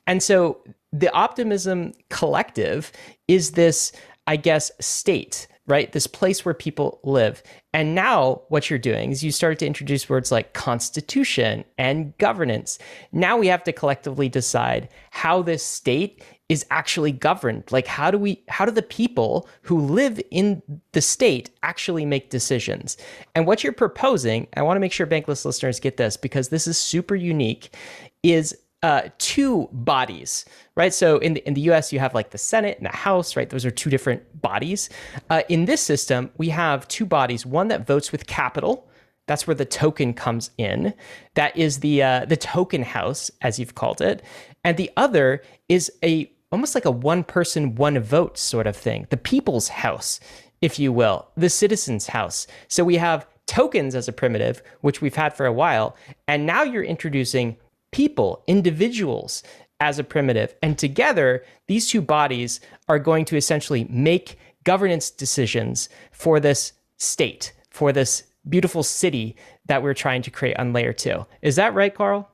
And 0.06 0.22
so 0.22 0.62
the 0.92 1.10
optimism 1.12 1.92
collective 2.08 2.92
is 3.26 3.52
this, 3.52 3.90
I 4.28 4.36
guess, 4.36 4.70
state 4.80 5.48
right? 5.66 5.92
This 5.92 6.06
place 6.06 6.44
where 6.44 6.54
people 6.54 7.00
live. 7.04 7.42
And 7.72 7.94
now 7.94 8.42
what 8.48 8.68
you're 8.68 8.78
doing 8.78 9.10
is 9.10 9.24
you 9.24 9.32
start 9.32 9.58
to 9.60 9.66
introduce 9.66 10.08
words 10.08 10.30
like 10.30 10.52
constitution 10.52 11.64
and 11.78 12.16
governance. 12.18 12.78
Now 13.12 13.38
we 13.38 13.46
have 13.46 13.64
to 13.64 13.72
collectively 13.72 14.28
decide 14.28 14.88
how 15.10 15.42
this 15.42 15.64
state 15.64 16.22
is 16.50 16.66
actually 16.70 17.12
governed. 17.12 17.64
Like 17.70 17.86
how 17.86 18.10
do 18.10 18.18
we 18.18 18.42
how 18.48 18.66
do 18.66 18.70
the 18.70 18.82
people 18.82 19.48
who 19.62 19.80
live 19.80 20.20
in 20.30 20.62
the 20.92 21.00
state 21.00 21.50
actually 21.62 22.04
make 22.04 22.28
decisions? 22.28 22.98
And 23.34 23.46
what 23.46 23.64
you're 23.64 23.72
proposing, 23.72 24.46
I 24.56 24.62
want 24.62 24.76
to 24.76 24.80
make 24.80 24.92
sure 24.92 25.06
bankless 25.06 25.46
listeners 25.46 25.80
get 25.80 25.96
this 25.96 26.18
because 26.18 26.50
this 26.50 26.66
is 26.66 26.76
super 26.76 27.14
unique, 27.14 27.74
is 28.22 28.56
uh, 28.84 29.08
two 29.16 29.66
bodies, 29.72 30.44
right? 30.74 30.92
So 30.92 31.16
in 31.16 31.32
the 31.32 31.48
in 31.48 31.54
the 31.54 31.62
U.S., 31.62 31.90
you 31.90 31.98
have 32.00 32.12
like 32.12 32.30
the 32.30 32.38
Senate 32.38 32.76
and 32.76 32.84
the 32.84 32.94
House, 32.94 33.34
right? 33.34 33.48
Those 33.48 33.64
are 33.64 33.70
two 33.70 33.88
different 33.88 34.42
bodies. 34.42 34.90
Uh, 35.30 35.40
in 35.48 35.64
this 35.64 35.80
system, 35.80 36.30
we 36.36 36.50
have 36.50 36.86
two 36.88 37.06
bodies: 37.06 37.46
one 37.46 37.68
that 37.68 37.86
votes 37.86 38.12
with 38.12 38.26
capital. 38.26 38.86
That's 39.26 39.46
where 39.46 39.54
the 39.54 39.64
token 39.64 40.12
comes 40.12 40.50
in. 40.58 40.92
That 41.32 41.56
is 41.56 41.80
the 41.80 42.02
uh, 42.02 42.24
the 42.26 42.36
token 42.36 42.82
house, 42.82 43.30
as 43.40 43.58
you've 43.58 43.74
called 43.74 44.02
it, 44.02 44.22
and 44.64 44.76
the 44.76 44.90
other 44.98 45.40
is 45.70 45.90
a 46.04 46.30
almost 46.52 46.74
like 46.74 46.84
a 46.84 46.90
one 46.90 47.24
person, 47.24 47.76
one 47.76 47.98
vote 47.98 48.36
sort 48.36 48.66
of 48.66 48.76
thing, 48.76 49.06
the 49.08 49.16
people's 49.16 49.68
house, 49.68 50.20
if 50.60 50.78
you 50.78 50.92
will, 50.92 51.26
the 51.38 51.48
citizens' 51.48 52.08
house. 52.08 52.46
So 52.68 52.84
we 52.84 52.96
have 52.96 53.26
tokens 53.46 53.94
as 53.94 54.08
a 54.08 54.12
primitive, 54.12 54.62
which 54.82 55.00
we've 55.00 55.16
had 55.16 55.34
for 55.34 55.46
a 55.46 55.52
while, 55.54 55.96
and 56.28 56.44
now 56.44 56.62
you're 56.62 56.84
introducing 56.84 57.56
people, 57.94 58.42
individuals 58.48 59.44
as 59.78 60.00
a 60.00 60.04
primitive. 60.04 60.52
And 60.62 60.76
together, 60.76 61.44
these 61.68 61.88
two 61.88 62.02
bodies 62.02 62.60
are 62.88 62.98
going 62.98 63.24
to 63.26 63.36
essentially 63.36 63.86
make 63.88 64.36
governance 64.64 65.10
decisions 65.10 65.88
for 66.10 66.40
this 66.40 66.72
state, 66.96 67.52
for 67.70 67.92
this 67.92 68.24
beautiful 68.48 68.82
city 68.82 69.36
that 69.66 69.80
we're 69.80 69.94
trying 69.94 70.22
to 70.22 70.30
create 70.30 70.58
on 70.58 70.72
layer 70.72 70.92
two. 70.92 71.24
Is 71.40 71.54
that 71.54 71.72
right, 71.72 71.94
Karl? 71.94 72.28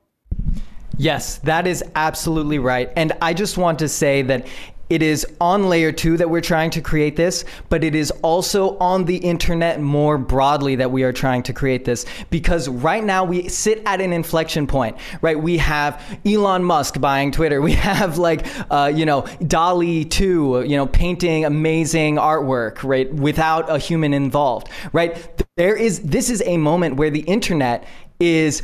Yes, 0.97 1.37
that 1.39 1.67
is 1.67 1.83
absolutely 1.93 2.57
right. 2.57 2.91
And 2.95 3.11
I 3.21 3.33
just 3.33 3.55
want 3.55 3.77
to 3.79 3.87
say 3.87 4.23
that 4.23 4.47
it 4.91 5.01
is 5.01 5.25
on 5.39 5.69
layer 5.69 5.93
two 5.93 6.17
that 6.17 6.29
we're 6.29 6.41
trying 6.41 6.69
to 6.71 6.81
create 6.81 7.15
this, 7.15 7.45
but 7.69 7.81
it 7.81 7.95
is 7.95 8.11
also 8.23 8.77
on 8.79 9.05
the 9.05 9.15
internet 9.15 9.79
more 9.79 10.17
broadly 10.17 10.75
that 10.75 10.91
we 10.91 11.03
are 11.03 11.13
trying 11.13 11.43
to 11.43 11.53
create 11.53 11.85
this 11.85 12.05
because 12.29 12.67
right 12.67 13.01
now 13.01 13.23
we 13.23 13.47
sit 13.47 13.81
at 13.85 14.01
an 14.01 14.11
inflection 14.11 14.67
point, 14.67 14.97
right? 15.21 15.41
We 15.41 15.57
have 15.59 16.03
Elon 16.25 16.65
Musk 16.65 16.99
buying 16.99 17.31
Twitter. 17.31 17.61
We 17.71 17.73
have 17.73 18.17
like, 18.17 18.45
uh, 18.69 18.91
you 18.93 19.05
know, 19.05 19.21
DALL-E 19.47 20.03
2, 20.05 20.65
you 20.67 20.75
know, 20.75 20.87
painting 20.87 21.45
amazing 21.45 22.17
artwork, 22.17 22.83
right? 22.83 23.11
Without 23.13 23.69
a 23.69 23.77
human 23.77 24.13
involved, 24.13 24.67
right? 24.91 25.15
There 25.55 25.77
is, 25.77 26.01
this 26.01 26.29
is 26.29 26.43
a 26.45 26.57
moment 26.57 26.97
where 26.97 27.11
the 27.11 27.21
internet 27.21 27.87
is 28.19 28.61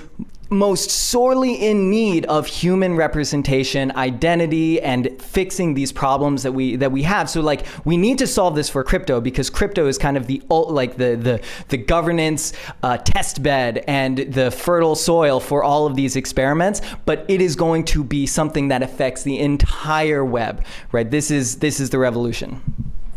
most 0.50 0.90
sorely 0.90 1.54
in 1.54 1.90
need 1.90 2.26
of 2.26 2.48
human 2.48 2.96
representation, 2.96 3.92
identity, 3.96 4.82
and 4.82 5.22
fixing 5.22 5.74
these 5.74 5.92
problems 5.92 6.44
that 6.44 6.52
we 6.52 6.76
that 6.78 6.92
we 6.92 7.04
have. 7.04 7.30
So 7.30 7.42
like 7.42 7.66
we 7.86 7.98
need 7.98 8.18
to 8.20 8.28
solve 8.28 8.56
this 8.56 8.70
for 8.70 8.84
crypto 8.84 9.22
because 9.22 9.50
crypto 9.50 9.88
is 9.88 9.98
kind 9.98 10.18
of 10.18 10.28
the 10.28 10.42
like 10.50 10.98
the 10.98 11.16
the 11.16 11.42
the 11.70 11.78
governance 11.78 12.54
uh, 12.84 12.98
test 12.98 13.44
bed 13.44 13.84
and 13.88 14.18
the 14.18 14.52
fertile 14.52 14.96
soil 14.96 15.40
for 15.40 15.64
all 15.64 15.86
of 15.86 15.96
these 15.96 16.16
experiments. 16.16 16.82
But 17.06 17.26
it 17.28 17.42
is 17.42 17.56
going 17.56 17.86
to 17.86 18.04
be 18.04 18.26
something 18.26 18.70
that 18.70 18.82
affects 18.84 19.24
the 19.24 19.40
entire 19.40 20.24
web, 20.24 20.64
right? 20.92 21.10
This 21.10 21.32
is 21.32 21.58
this 21.58 21.80
is 21.80 21.90
the 21.90 22.00
revolution 22.00 22.62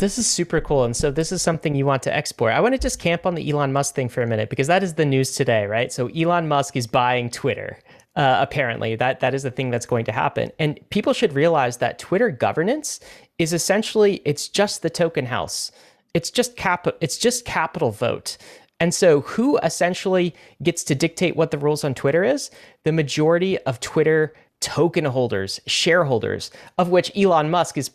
this 0.00 0.18
is 0.18 0.26
super 0.26 0.60
cool. 0.60 0.84
And 0.84 0.96
so 0.96 1.10
this 1.10 1.30
is 1.30 1.42
something 1.42 1.74
you 1.74 1.84
want 1.84 2.02
to 2.04 2.16
export. 2.16 2.54
I 2.54 2.60
want 2.60 2.74
to 2.74 2.80
just 2.80 2.98
camp 2.98 3.26
on 3.26 3.34
the 3.34 3.48
Elon 3.48 3.72
Musk 3.72 3.94
thing 3.94 4.08
for 4.08 4.22
a 4.22 4.26
minute 4.26 4.48
because 4.48 4.66
that 4.66 4.82
is 4.82 4.94
the 4.94 5.04
news 5.04 5.34
today, 5.34 5.66
right? 5.66 5.92
So 5.92 6.08
Elon 6.08 6.48
Musk 6.48 6.74
is 6.74 6.86
buying 6.86 7.30
Twitter. 7.30 7.78
Uh, 8.16 8.38
apparently, 8.40 8.96
that 8.96 9.20
that 9.20 9.34
is 9.34 9.44
the 9.44 9.50
thing 9.52 9.70
that's 9.70 9.86
going 9.86 10.04
to 10.04 10.10
happen, 10.10 10.50
and 10.58 10.80
people 10.90 11.12
should 11.12 11.32
realize 11.32 11.76
that 11.76 12.00
Twitter 12.00 12.28
governance 12.28 12.98
is 13.38 13.52
essentially 13.52 14.20
it's 14.24 14.48
just 14.48 14.82
the 14.82 14.90
token 14.90 15.26
house. 15.26 15.70
It's 16.12 16.28
just 16.28 16.56
cap. 16.56 16.88
It's 17.00 17.16
just 17.16 17.44
capital 17.44 17.92
vote. 17.92 18.36
And 18.80 18.92
so, 18.92 19.20
who 19.20 19.58
essentially 19.58 20.34
gets 20.60 20.82
to 20.84 20.94
dictate 20.96 21.36
what 21.36 21.52
the 21.52 21.58
rules 21.58 21.84
on 21.84 21.94
Twitter 21.94 22.24
is? 22.24 22.50
The 22.82 22.90
majority 22.90 23.58
of 23.58 23.78
Twitter 23.78 24.34
token 24.60 25.04
holders, 25.04 25.60
shareholders, 25.66 26.50
of 26.78 26.88
which 26.88 27.16
Elon 27.16 27.48
Musk 27.48 27.78
is 27.78 27.90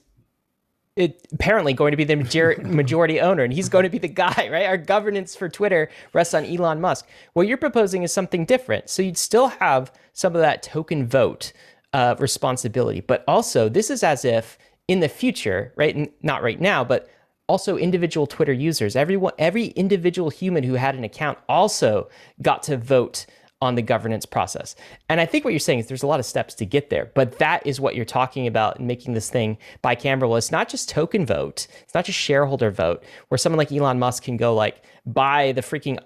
it, 0.95 1.27
apparently 1.33 1.73
going 1.73 1.91
to 1.91 1.97
be 1.97 2.03
the 2.03 2.15
majority 2.63 3.19
owner, 3.19 3.43
and 3.43 3.53
he's 3.53 3.69
going 3.69 3.83
to 3.83 3.89
be 3.89 3.97
the 3.97 4.07
guy, 4.07 4.49
right? 4.51 4.65
Our 4.65 4.77
governance 4.77 5.35
for 5.35 5.49
Twitter 5.49 5.89
rests 6.13 6.33
on 6.33 6.45
Elon 6.45 6.81
Musk. 6.81 7.07
What 7.33 7.47
you're 7.47 7.57
proposing 7.57 8.03
is 8.03 8.13
something 8.13 8.45
different. 8.45 8.89
So 8.89 9.01
you'd 9.01 9.17
still 9.17 9.47
have 9.47 9.91
some 10.13 10.35
of 10.35 10.41
that 10.41 10.63
token 10.63 11.07
vote 11.07 11.51
uh, 11.93 12.15
responsibility, 12.19 13.01
but 13.01 13.23
also 13.27 13.69
this 13.69 13.89
is 13.89 14.03
as 14.03 14.25
if 14.25 14.57
in 14.87 14.99
the 14.99 15.09
future, 15.09 15.73
right? 15.75 16.13
Not 16.23 16.43
right 16.43 16.59
now, 16.59 16.83
but 16.83 17.09
also 17.47 17.77
individual 17.77 18.25
Twitter 18.25 18.53
users, 18.53 18.95
everyone, 18.95 19.33
every 19.37 19.67
individual 19.67 20.29
human 20.29 20.63
who 20.63 20.73
had 20.73 20.95
an 20.95 21.03
account 21.03 21.37
also 21.47 22.09
got 22.41 22.63
to 22.63 22.75
vote 22.75 23.25
on 23.61 23.75
the 23.75 23.81
governance 23.81 24.25
process. 24.25 24.75
And 25.09 25.21
I 25.21 25.25
think 25.25 25.43
what 25.43 25.51
you're 25.51 25.59
saying 25.59 25.79
is 25.79 25.87
there's 25.87 26.03
a 26.03 26.07
lot 26.07 26.19
of 26.19 26.25
steps 26.25 26.53
to 26.55 26.65
get 26.65 26.89
there, 26.89 27.11
but 27.15 27.39
that 27.39 27.65
is 27.65 27.79
what 27.79 27.95
you're 27.95 28.05
talking 28.05 28.47
about 28.47 28.79
in 28.79 28.87
making 28.87 29.13
this 29.13 29.29
thing 29.29 29.57
bicameral. 29.83 30.37
It's 30.37 30.51
not 30.51 30.67
just 30.69 30.89
token 30.89 31.25
vote, 31.25 31.67
it's 31.81 31.93
not 31.93 32.05
just 32.05 32.19
shareholder 32.19 32.69
vote, 32.69 33.03
where 33.29 33.37
someone 33.37 33.57
like 33.57 33.71
Elon 33.71 33.97
Musk 33.99 34.23
can 34.23 34.37
go 34.37 34.53
like 34.53 34.83
buy 35.05 35.51
the 35.53 35.61
freaking 35.61 35.97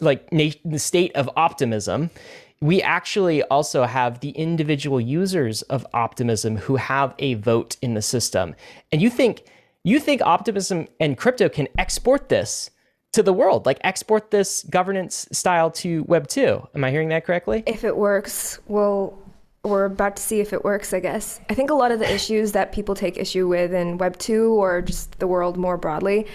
like 0.00 0.28
the 0.30 0.78
state 0.78 1.14
of 1.14 1.30
optimism. 1.36 2.10
We 2.60 2.82
actually 2.82 3.42
also 3.44 3.84
have 3.84 4.20
the 4.20 4.30
individual 4.30 5.00
users 5.00 5.62
of 5.62 5.86
optimism 5.94 6.56
who 6.56 6.76
have 6.76 7.14
a 7.20 7.34
vote 7.34 7.76
in 7.80 7.94
the 7.94 8.02
system. 8.02 8.54
And 8.90 9.00
you 9.00 9.10
think 9.10 9.44
you 9.84 10.00
think 10.00 10.20
optimism 10.22 10.88
and 11.00 11.16
crypto 11.16 11.48
can 11.48 11.68
export 11.78 12.28
this 12.28 12.70
to 13.12 13.22
the 13.22 13.32
world, 13.32 13.66
like 13.66 13.78
export 13.82 14.30
this 14.30 14.64
governance 14.64 15.26
style 15.32 15.70
to 15.70 16.04
Web 16.04 16.28
2. 16.28 16.68
Am 16.74 16.84
I 16.84 16.90
hearing 16.90 17.08
that 17.08 17.24
correctly? 17.24 17.62
If 17.66 17.84
it 17.84 17.96
works, 17.96 18.58
well, 18.68 19.18
we're 19.64 19.86
about 19.86 20.16
to 20.16 20.22
see 20.22 20.40
if 20.40 20.52
it 20.52 20.64
works, 20.64 20.92
I 20.92 21.00
guess. 21.00 21.40
I 21.50 21.54
think 21.54 21.70
a 21.70 21.74
lot 21.74 21.90
of 21.90 21.98
the 21.98 22.12
issues 22.12 22.52
that 22.52 22.72
people 22.72 22.94
take 22.94 23.16
issue 23.16 23.48
with 23.48 23.72
in 23.72 23.98
Web 23.98 24.18
2 24.18 24.52
or 24.52 24.82
just 24.82 25.18
the 25.18 25.26
world 25.26 25.56
more 25.56 25.76
broadly 25.76 26.26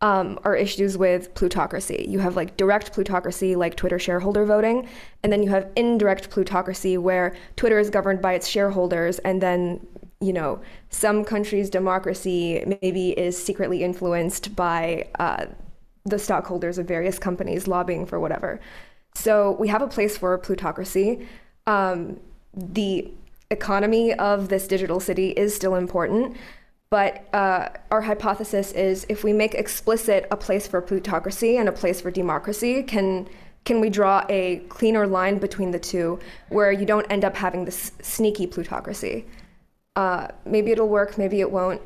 um, 0.00 0.38
are 0.44 0.54
issues 0.54 0.98
with 0.98 1.34
plutocracy. 1.34 2.06
You 2.08 2.18
have 2.18 2.36
like 2.36 2.56
direct 2.56 2.92
plutocracy, 2.92 3.56
like 3.56 3.76
Twitter 3.76 3.98
shareholder 3.98 4.44
voting, 4.44 4.88
and 5.22 5.32
then 5.32 5.42
you 5.42 5.50
have 5.50 5.70
indirect 5.74 6.30
plutocracy, 6.30 6.98
where 6.98 7.34
Twitter 7.56 7.78
is 7.78 7.88
governed 7.88 8.20
by 8.20 8.34
its 8.34 8.46
shareholders, 8.46 9.18
and 9.20 9.40
then 9.40 9.86
you 10.20 10.32
know 10.32 10.60
some 10.90 11.24
countries' 11.24 11.70
democracy 11.70 12.62
maybe 12.82 13.10
is 13.18 13.42
secretly 13.42 13.82
influenced 13.82 14.54
by 14.54 15.08
uh, 15.18 15.46
the 16.06 16.18
stockholders 16.18 16.78
of 16.78 16.86
various 16.86 17.18
companies 17.18 17.66
lobbying 17.66 18.06
for 18.06 18.18
whatever. 18.18 18.60
So 19.14 19.56
we 19.58 19.68
have 19.68 19.82
a 19.82 19.88
place 19.88 20.16
for 20.16 20.36
plutocracy. 20.38 21.26
Um, 21.66 22.20
the 22.54 23.10
economy 23.50 24.14
of 24.14 24.48
this 24.48 24.66
digital 24.66 25.00
city 25.00 25.30
is 25.30 25.54
still 25.54 25.74
important, 25.74 26.36
but 26.90 27.26
uh, 27.34 27.68
our 27.90 28.02
hypothesis 28.02 28.72
is 28.72 29.04
if 29.08 29.24
we 29.24 29.32
make 29.32 29.54
explicit 29.54 30.26
a 30.30 30.36
place 30.36 30.66
for 30.66 30.80
plutocracy 30.80 31.56
and 31.56 31.68
a 31.68 31.72
place 31.72 32.00
for 32.00 32.10
democracy, 32.10 32.82
can 32.82 33.28
can 33.64 33.80
we 33.80 33.90
draw 33.90 34.24
a 34.28 34.58
cleaner 34.68 35.08
line 35.08 35.38
between 35.38 35.72
the 35.72 35.78
two 35.78 36.20
where 36.50 36.70
you 36.70 36.86
don't 36.86 37.04
end 37.10 37.24
up 37.24 37.34
having 37.34 37.64
this 37.64 37.90
sneaky 38.00 38.46
plutocracy? 38.46 39.24
Uh, 39.96 40.28
maybe 40.44 40.70
it'll 40.70 40.88
work, 40.88 41.18
maybe 41.18 41.40
it 41.40 41.50
won't 41.50 41.82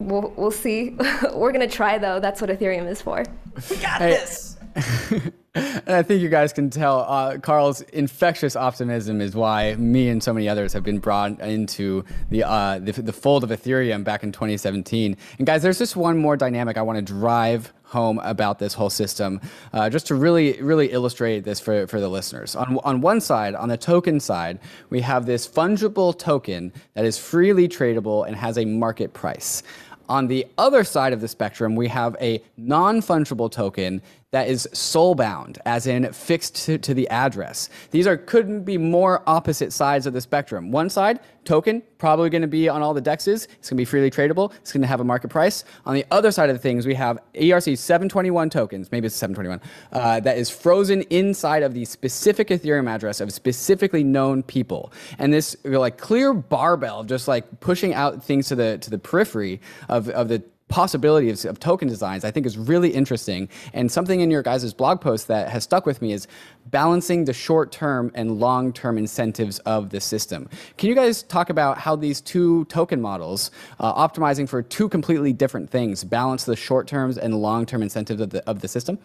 we'll, 0.00 0.32
we'll 0.36 0.50
see. 0.50 0.90
We're 1.34 1.52
going 1.52 1.68
to 1.68 1.74
try, 1.74 1.98
though. 1.98 2.20
That's 2.20 2.40
what 2.40 2.50
Ethereum 2.50 2.88
is 2.88 3.02
for. 3.02 3.24
We 3.70 3.76
got 3.76 4.00
hey. 4.00 4.10
this. 4.10 4.56
and 5.54 5.90
I 5.90 6.02
think 6.02 6.22
you 6.22 6.28
guys 6.28 6.52
can 6.52 6.70
tell 6.70 7.00
uh, 7.00 7.38
Karl's 7.38 7.80
infectious 7.80 8.54
optimism 8.54 9.20
is 9.20 9.34
why 9.34 9.74
me 9.74 10.08
and 10.08 10.22
so 10.22 10.32
many 10.32 10.48
others 10.48 10.72
have 10.72 10.84
been 10.84 10.98
brought 10.98 11.40
into 11.40 12.04
the, 12.30 12.44
uh, 12.44 12.78
the, 12.78 12.92
the 12.92 13.12
fold 13.12 13.42
of 13.42 13.50
Ethereum 13.50 14.04
back 14.04 14.22
in 14.22 14.30
2017. 14.30 15.16
And 15.38 15.46
guys, 15.46 15.62
there's 15.62 15.78
just 15.78 15.96
one 15.96 16.18
more 16.18 16.36
dynamic 16.36 16.76
I 16.76 16.82
want 16.82 16.96
to 16.98 17.12
drive 17.12 17.72
home 17.88 18.18
about 18.18 18.58
this 18.58 18.74
whole 18.74 18.90
system, 18.90 19.40
uh, 19.72 19.88
just 19.88 20.06
to 20.06 20.14
really, 20.14 20.60
really 20.60 20.92
illustrate 20.92 21.40
this 21.40 21.58
for, 21.58 21.86
for 21.86 22.00
the 22.00 22.08
listeners. 22.08 22.54
On, 22.54 22.78
on 22.84 23.00
one 23.00 23.20
side, 23.20 23.54
on 23.54 23.70
the 23.70 23.78
token 23.78 24.20
side, 24.20 24.58
we 24.90 25.00
have 25.00 25.24
this 25.24 25.48
fungible 25.48 26.16
token 26.16 26.72
that 26.92 27.06
is 27.06 27.18
freely 27.18 27.66
tradable 27.66 28.26
and 28.26 28.36
has 28.36 28.58
a 28.58 28.64
market 28.66 29.14
price. 29.14 29.62
On 30.08 30.26
the 30.26 30.46
other 30.56 30.84
side 30.84 31.12
of 31.12 31.20
the 31.20 31.28
spectrum, 31.28 31.76
we 31.76 31.88
have 31.88 32.16
a 32.20 32.42
non 32.56 33.02
fungible 33.02 33.50
token 33.50 34.00
that 34.30 34.48
is 34.48 34.68
soul 34.74 35.14
bound, 35.14 35.58
as 35.64 35.86
in 35.86 36.12
fixed 36.12 36.54
to, 36.66 36.76
to, 36.76 36.92
the 36.92 37.08
address. 37.08 37.70
These 37.92 38.06
are 38.06 38.16
couldn't 38.16 38.64
be 38.64 38.76
more 38.76 39.22
opposite 39.26 39.72
sides 39.72 40.06
of 40.06 40.12
the 40.12 40.20
spectrum. 40.20 40.70
One 40.70 40.90
side, 40.90 41.20
token, 41.44 41.82
probably 41.96 42.28
going 42.28 42.42
to 42.42 42.48
be 42.48 42.68
on 42.68 42.82
all 42.82 42.92
the 42.92 43.00
dexes. 43.00 43.44
It's 43.44 43.70
going 43.70 43.76
to 43.76 43.76
be 43.76 43.84
freely 43.86 44.10
tradable. 44.10 44.52
It's 44.56 44.70
going 44.70 44.82
to 44.82 44.86
have 44.86 45.00
a 45.00 45.04
market 45.04 45.28
price. 45.28 45.64
On 45.86 45.94
the 45.94 46.04
other 46.10 46.30
side 46.30 46.50
of 46.50 46.56
the 46.56 46.60
things, 46.60 46.86
we 46.86 46.94
have 46.94 47.18
ERC 47.34 47.78
721 47.78 48.50
tokens, 48.50 48.92
maybe 48.92 49.06
it's 49.06 49.16
721, 49.16 49.60
uh, 49.92 50.20
that 50.20 50.36
is 50.36 50.50
frozen 50.50 51.02
inside 51.02 51.62
of 51.62 51.72
the 51.72 51.86
specific 51.86 52.48
Ethereum 52.48 52.86
address 52.86 53.22
of 53.22 53.32
specifically 53.32 54.04
known 54.04 54.42
people. 54.42 54.92
And 55.18 55.32
this 55.32 55.56
like 55.64 55.96
clear 55.96 56.34
barbell, 56.34 57.02
just 57.04 57.28
like 57.28 57.60
pushing 57.60 57.94
out 57.94 58.22
things 58.22 58.48
to 58.48 58.54
the 58.54 58.76
to 58.78 58.90
the 58.90 58.98
periphery 58.98 59.60
of, 59.88 60.10
of 60.10 60.28
the 60.28 60.42
possibilities 60.68 61.44
of 61.44 61.58
token 61.58 61.88
designs 61.88 62.24
I 62.24 62.30
think 62.30 62.46
is 62.46 62.56
really 62.56 62.90
interesting. 62.90 63.48
And 63.72 63.90
something 63.90 64.20
in 64.20 64.30
your 64.30 64.42
guys' 64.42 64.72
blog 64.72 65.00
post 65.00 65.28
that 65.28 65.48
has 65.48 65.64
stuck 65.64 65.86
with 65.86 66.00
me 66.02 66.12
is 66.12 66.26
balancing 66.66 67.24
the 67.24 67.32
short 67.32 67.72
term 67.72 68.10
and 68.14 68.38
long 68.38 68.72
term 68.72 68.98
incentives 68.98 69.58
of 69.60 69.90
the 69.90 70.00
system. 70.00 70.48
Can 70.76 70.88
you 70.88 70.94
guys 70.94 71.22
talk 71.22 71.50
about 71.50 71.78
how 71.78 71.96
these 71.96 72.20
two 72.20 72.64
token 72.66 73.00
models, 73.00 73.50
uh, 73.80 74.08
optimizing 74.08 74.48
for 74.48 74.62
two 74.62 74.88
completely 74.88 75.32
different 75.32 75.70
things, 75.70 76.04
balance 76.04 76.44
the 76.44 76.56
short 76.56 76.86
terms 76.86 77.18
and 77.18 77.34
long 77.34 77.66
term 77.66 77.82
incentives 77.82 78.20
of 78.20 78.30
the, 78.30 78.48
of 78.48 78.60
the 78.60 78.68
system? 78.68 78.98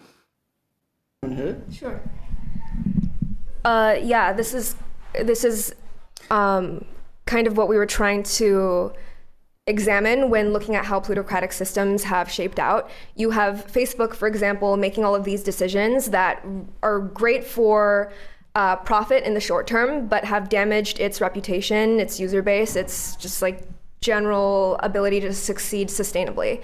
Sure. 1.71 2.01
Uh, 3.63 3.95
yeah, 4.01 4.33
this 4.33 4.53
is 4.53 4.75
this 5.13 5.45
is 5.45 5.73
um, 6.29 6.83
kind 7.25 7.47
of 7.47 7.55
what 7.55 7.69
we 7.69 7.77
were 7.77 7.85
trying 7.85 8.23
to 8.23 8.91
examine 9.65 10.29
when 10.29 10.51
looking 10.51 10.75
at 10.75 10.85
how 10.85 10.99
plutocratic 10.99 11.53
systems 11.53 12.03
have 12.03 12.29
shaped 12.29 12.59
out. 12.59 12.89
You 13.15 13.31
have 13.31 13.65
Facebook, 13.71 14.13
for 14.13 14.27
example, 14.27 14.75
making 14.75 15.05
all 15.05 15.15
of 15.15 15.23
these 15.23 15.41
decisions 15.41 16.09
that 16.09 16.45
are 16.81 16.99
great 16.99 17.45
for 17.45 18.11
uh, 18.55 18.75
profit 18.77 19.23
in 19.23 19.33
the 19.33 19.39
short 19.39 19.65
term, 19.65 20.07
but 20.07 20.25
have 20.25 20.49
damaged 20.49 20.99
its 20.99 21.21
reputation, 21.21 21.99
its 21.99 22.19
user 22.19 22.41
base, 22.41 22.75
its 22.75 23.15
just 23.15 23.41
like 23.41 23.63
general 24.01 24.77
ability 24.83 25.21
to 25.21 25.33
succeed 25.33 25.87
sustainably. 25.87 26.61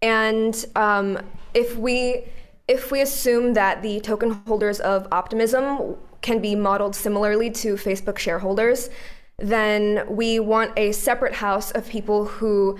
And 0.00 0.64
um, 0.74 1.18
if 1.54 1.76
we 1.76 2.24
if 2.66 2.90
we 2.90 3.00
assume 3.00 3.54
that 3.54 3.82
the 3.82 4.00
token 4.00 4.30
holders 4.46 4.78
of 4.80 5.08
optimism 5.10 5.96
can 6.20 6.40
be 6.40 6.54
modeled 6.54 6.94
similarly 6.94 7.50
to 7.50 7.74
Facebook 7.74 8.18
shareholders, 8.18 8.90
then 9.38 10.04
we 10.08 10.40
want 10.40 10.72
a 10.76 10.92
separate 10.92 11.34
house 11.34 11.70
of 11.70 11.88
people 11.88 12.24
who 12.24 12.78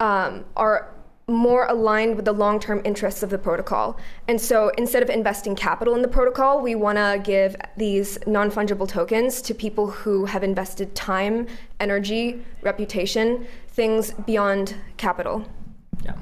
um, 0.00 0.44
are 0.56 0.92
more 1.28 1.66
aligned 1.66 2.16
with 2.16 2.24
the 2.24 2.32
long-term 2.32 2.82
interests 2.84 3.22
of 3.22 3.30
the 3.30 3.38
protocol. 3.38 3.96
And 4.26 4.40
so 4.40 4.70
instead 4.76 5.02
of 5.02 5.08
investing 5.08 5.54
capital 5.54 5.94
in 5.94 6.02
the 6.02 6.08
protocol, 6.08 6.60
we 6.60 6.74
want 6.74 6.98
to 6.98 7.20
give 7.22 7.54
these 7.76 8.18
non-fungible 8.26 8.88
tokens 8.88 9.40
to 9.42 9.54
people 9.54 9.86
who 9.88 10.24
have 10.24 10.42
invested 10.42 10.94
time, 10.96 11.46
energy, 11.78 12.44
reputation, 12.62 13.46
things 13.68 14.12
beyond 14.26 14.74
capital. 14.96 15.46
Yeah. 16.04 16.16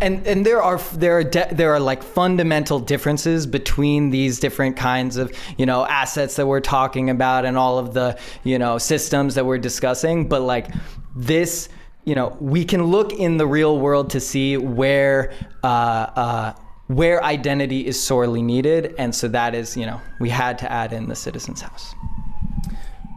And 0.00 0.26
and 0.26 0.44
there 0.44 0.62
are 0.62 0.78
there 0.94 1.18
are 1.18 1.24
de- 1.24 1.48
there 1.52 1.72
are 1.72 1.80
like 1.80 2.02
fundamental 2.02 2.78
differences 2.78 3.46
between 3.46 4.10
these 4.10 4.38
different 4.38 4.76
kinds 4.76 5.16
of 5.16 5.32
you 5.56 5.66
know 5.66 5.86
assets 5.86 6.36
that 6.36 6.46
we're 6.46 6.60
talking 6.60 7.10
about 7.10 7.44
and 7.44 7.56
all 7.56 7.78
of 7.78 7.94
the 7.94 8.18
you 8.44 8.58
know 8.58 8.78
systems 8.78 9.34
that 9.34 9.46
we're 9.46 9.58
discussing. 9.58 10.28
But 10.28 10.42
like 10.42 10.68
this 11.14 11.68
you 12.04 12.14
know 12.14 12.36
we 12.40 12.64
can 12.64 12.84
look 12.84 13.12
in 13.12 13.36
the 13.36 13.46
real 13.46 13.78
world 13.78 14.10
to 14.10 14.20
see 14.20 14.56
where 14.56 15.32
uh, 15.62 15.66
uh, 15.66 16.52
where 16.88 17.22
identity 17.24 17.86
is 17.86 18.00
sorely 18.00 18.42
needed. 18.42 18.94
And 18.98 19.14
so 19.14 19.28
that 19.28 19.54
is 19.54 19.76
you 19.76 19.86
know 19.86 20.00
we 20.20 20.28
had 20.28 20.58
to 20.58 20.70
add 20.70 20.92
in 20.92 21.08
the 21.08 21.16
citizens 21.16 21.60
house 21.60 21.94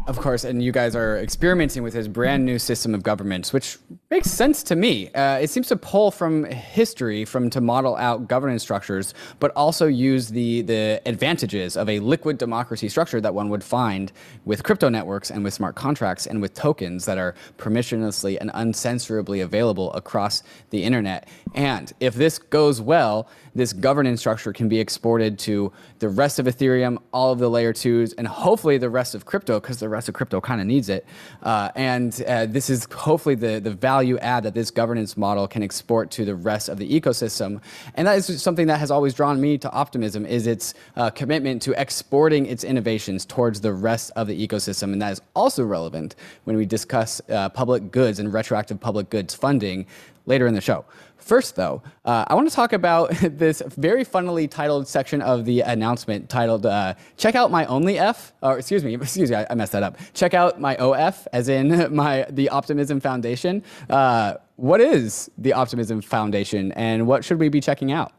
of 0.10 0.18
course, 0.18 0.44
and 0.44 0.64
you 0.64 0.72
guys 0.72 0.96
are 0.96 1.18
experimenting 1.20 1.84
with 1.84 1.94
this 1.94 2.08
brand 2.08 2.44
new 2.44 2.58
system 2.58 2.96
of 2.96 3.04
governments, 3.04 3.54
which 3.54 3.78
makes 4.10 4.28
sense 4.28 4.64
to 4.64 4.76
me. 4.76 5.08
Uh, 5.14 5.38
it 5.38 5.52
seems 5.52 5.68
to 5.68 5.76
pull 5.76 6.10
from 6.10 6.46
history, 6.46 7.26
from 7.26 7.48
to 7.52 7.62
model 7.62 7.96
out 7.96 8.28
governance 8.28 8.64
structures, 8.64 9.14
but 9.40 9.52
also 9.56 9.86
use 9.86 10.30
the 10.30 10.64
the 10.64 11.00
advantages 11.06 11.78
of 11.78 11.88
a 11.88 12.00
liquid 12.00 12.40
democracy 12.40 12.90
structure 12.90 13.22
that 13.22 13.36
one 13.36 13.50
would 13.50 13.64
find 13.64 14.12
with 14.46 14.64
crypto 14.64 14.90
networks 14.90 15.30
and 15.30 15.44
with 15.44 15.54
smart 15.54 15.76
contracts 15.76 16.26
and 16.26 16.42
with 16.42 16.56
tokens 16.56 17.06
that 17.06 17.20
are 17.20 17.36
permissionlessly 17.60 18.36
and 18.42 18.50
uncensorably 18.54 19.44
available 19.44 19.94
across 19.94 20.42
the 20.72 20.84
internet. 20.84 21.30
And 21.54 21.94
if 22.00 22.16
this 22.16 22.40
goes 22.40 22.82
well, 22.82 23.28
this 23.60 23.74
governance 23.74 24.22
structure 24.22 24.54
can 24.54 24.70
be 24.70 24.80
exported 24.80 25.38
to 25.38 25.72
the 26.00 26.08
rest 26.08 26.40
of 26.40 26.46
Ethereum, 26.46 26.98
all 27.12 27.34
of 27.34 27.40
the 27.40 27.50
layer 27.50 27.74
twos, 27.74 28.14
and 28.14 28.26
hopefully 28.26 28.78
the 28.78 28.90
rest 28.90 29.14
of 29.14 29.26
crypto, 29.26 29.60
because 29.60 29.80
the 29.80 29.90
rest 29.90 30.08
of 30.08 30.16
crypto 30.16 30.40
kind 30.40 30.62
of 30.62 30.68
needs 30.68 30.88
it. 30.88 31.06
Uh, 31.44 31.70
and 31.76 32.24
uh, 32.26 32.46
this 32.46 32.70
is 32.70 32.88
hopefully 32.92 33.36
the, 33.36 33.60
the 33.60 33.72
value 33.72 34.18
add 34.20 34.44
that 34.44 34.54
this 34.54 34.72
governance 34.72 35.18
model 35.18 35.46
can 35.46 35.62
export 35.62 36.10
to 36.10 36.24
the 36.24 36.36
rest 36.36 36.70
of 36.70 36.78
the 36.78 36.90
ecosystem. 36.90 37.62
And 37.96 38.08
that 38.08 38.18
is 38.18 38.42
something 38.42 38.68
that 38.68 38.80
has 38.80 38.92
always 38.92 39.14
drawn 39.14 39.42
me 39.42 39.58
to 39.58 39.70
optimism 39.72 40.26
is 40.26 40.48
its 40.48 40.74
uh, 40.96 41.10
commitment 41.10 41.62
to 41.64 41.80
exporting 41.80 42.46
its 42.46 42.64
innovations 42.64 43.26
towards 43.26 43.60
the 43.60 43.74
rest 43.74 44.12
of 44.16 44.28
the 44.28 44.48
ecosystem. 44.48 44.94
And 44.94 45.02
that 45.02 45.12
is 45.12 45.22
also 45.36 45.66
relevant 45.66 46.16
when 46.46 46.56
we 46.56 46.66
discuss 46.66 47.22
uh, 47.30 47.50
public 47.50 47.92
goods 47.92 48.20
and 48.20 48.32
retroactive 48.32 48.80
public 48.80 49.10
goods 49.10 49.36
funding 49.36 49.86
later 50.26 50.48
in 50.48 50.54
the 50.54 50.62
show. 50.62 50.86
First, 51.30 51.56
though, 51.56 51.84
uh, 52.06 52.26
I 52.26 52.34
want 52.34 52.50
to 52.50 52.56
talk 52.56 52.74
about 52.74 53.12
this 53.22 53.62
very 53.78 54.04
funnily 54.04 54.48
titled 54.48 54.88
section 54.88 55.22
of 55.22 55.46
the 55.46 55.62
announcement 55.62 56.28
titled 56.28 56.66
uh, 56.66 56.96
"Check 57.18 57.36
out 57.36 57.52
my 57.52 57.68
only 57.68 58.00
F." 58.00 58.34
Or 58.42 58.58
excuse 58.58 58.84
me, 58.84 58.96
excuse 59.02 59.30
me, 59.30 59.36
I, 59.36 59.46
I, 59.48 59.54
messed 59.54 59.74
that 59.74 59.84
up. 59.84 60.00
Check 60.16 60.34
out 60.34 60.60
my 60.60 60.76
OF, 60.78 61.28
as 61.32 61.48
in 61.48 61.94
my 61.96 62.26
the 62.32 62.50
Optimism 62.50 63.00
Foundation. 63.00 63.62
Uh, 63.92 64.38
what 64.56 64.82
is 64.82 65.30
the 65.38 65.54
Optimism 65.54 66.02
Foundation, 66.02 66.72
and 66.72 67.06
what 67.06 67.24
should 67.24 67.38
we 67.40 67.48
be 67.48 67.62
checking 67.62 67.92
out? 67.92 68.12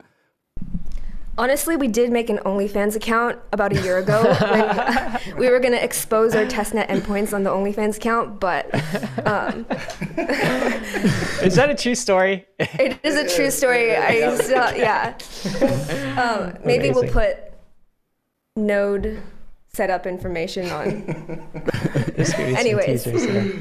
Honestly, 1.39 1.77
we 1.77 1.89
did 1.89 2.11
make 2.11 2.29
an 2.29 2.39
OnlyFans 2.39 2.97
account 2.97 3.39
about 3.53 3.73
a 3.73 3.81
year 3.83 3.99
ago 3.99 4.23
when 4.51 5.21
we 5.39 5.49
were 5.49 5.61
going 5.61 5.73
to 5.73 5.83
expose 5.83 6.35
our 6.35 6.45
testnet 6.45 6.89
endpoints 6.89 7.33
on 7.33 7.45
the 7.45 7.51
OnlyFans 7.51 7.97
account, 7.97 8.41
but. 8.41 8.73
Um, 9.27 9.67
is 11.43 11.55
that 11.57 11.69
a 11.71 11.75
true 11.75 11.95
story? 11.95 12.47
It 12.59 12.99
is 13.03 13.17
a 13.17 13.35
true 13.35 13.51
story. 13.51 13.97
I 13.97 14.37
still, 14.37 14.77
yeah. 14.77 15.17
Um, 16.21 16.59
maybe 16.65 16.89
Amazing. 16.89 16.95
we'll 16.95 17.13
put 17.13 17.39
node 18.57 19.23
setup 19.73 20.07
information 20.07 20.69
on. 20.71 20.87
Anyways, 22.19 23.07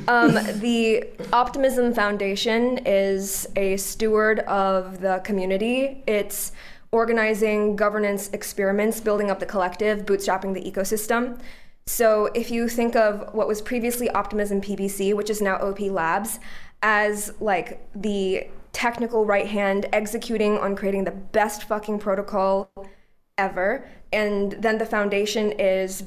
um, 0.07 0.33
the 0.59 1.07
Optimism 1.31 1.93
Foundation 1.93 2.79
is 2.79 3.47
a 3.55 3.77
steward 3.77 4.39
of 4.41 5.01
the 5.01 5.21
community. 5.23 6.03
It's 6.07 6.51
organizing 6.91 7.75
governance 7.75 8.29
experiments, 8.33 8.99
building 8.99 9.29
up 9.29 9.39
the 9.39 9.45
collective, 9.45 10.05
bootstrapping 10.05 10.53
the 10.53 10.71
ecosystem. 10.71 11.39
So 11.85 12.29
if 12.35 12.51
you 12.51 12.67
think 12.67 12.95
of 12.95 13.33
what 13.33 13.47
was 13.47 13.61
previously 13.61 14.09
Optimism 14.09 14.61
PBC, 14.61 15.13
which 15.15 15.29
is 15.29 15.41
now 15.41 15.57
OP 15.57 15.79
Labs, 15.79 16.39
as 16.81 17.33
like 17.39 17.87
the 17.95 18.47
technical 18.73 19.25
right 19.25 19.47
hand 19.47 19.87
executing 19.91 20.57
on 20.57 20.75
creating 20.75 21.03
the 21.03 21.11
best 21.11 21.63
fucking 21.63 21.99
protocol 21.99 22.71
ever, 23.37 23.87
and 24.13 24.53
then 24.53 24.77
the 24.77 24.85
foundation 24.85 25.51
is 25.53 26.03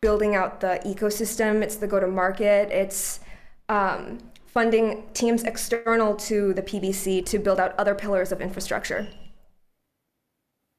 building 0.00 0.34
out 0.34 0.60
the 0.60 0.80
ecosystem, 0.84 1.62
it's 1.62 1.76
the 1.76 1.86
go 1.86 2.00
to 2.00 2.08
market, 2.08 2.70
it's 2.70 3.20
um, 3.68 4.18
funding 4.46 5.04
teams 5.14 5.44
external 5.44 6.14
to 6.16 6.52
the 6.54 6.62
PBC 6.62 7.24
to 7.26 7.38
build 7.38 7.58
out 7.60 7.74
other 7.78 7.94
pillars 7.94 8.32
of 8.32 8.40
infrastructure. 8.40 9.08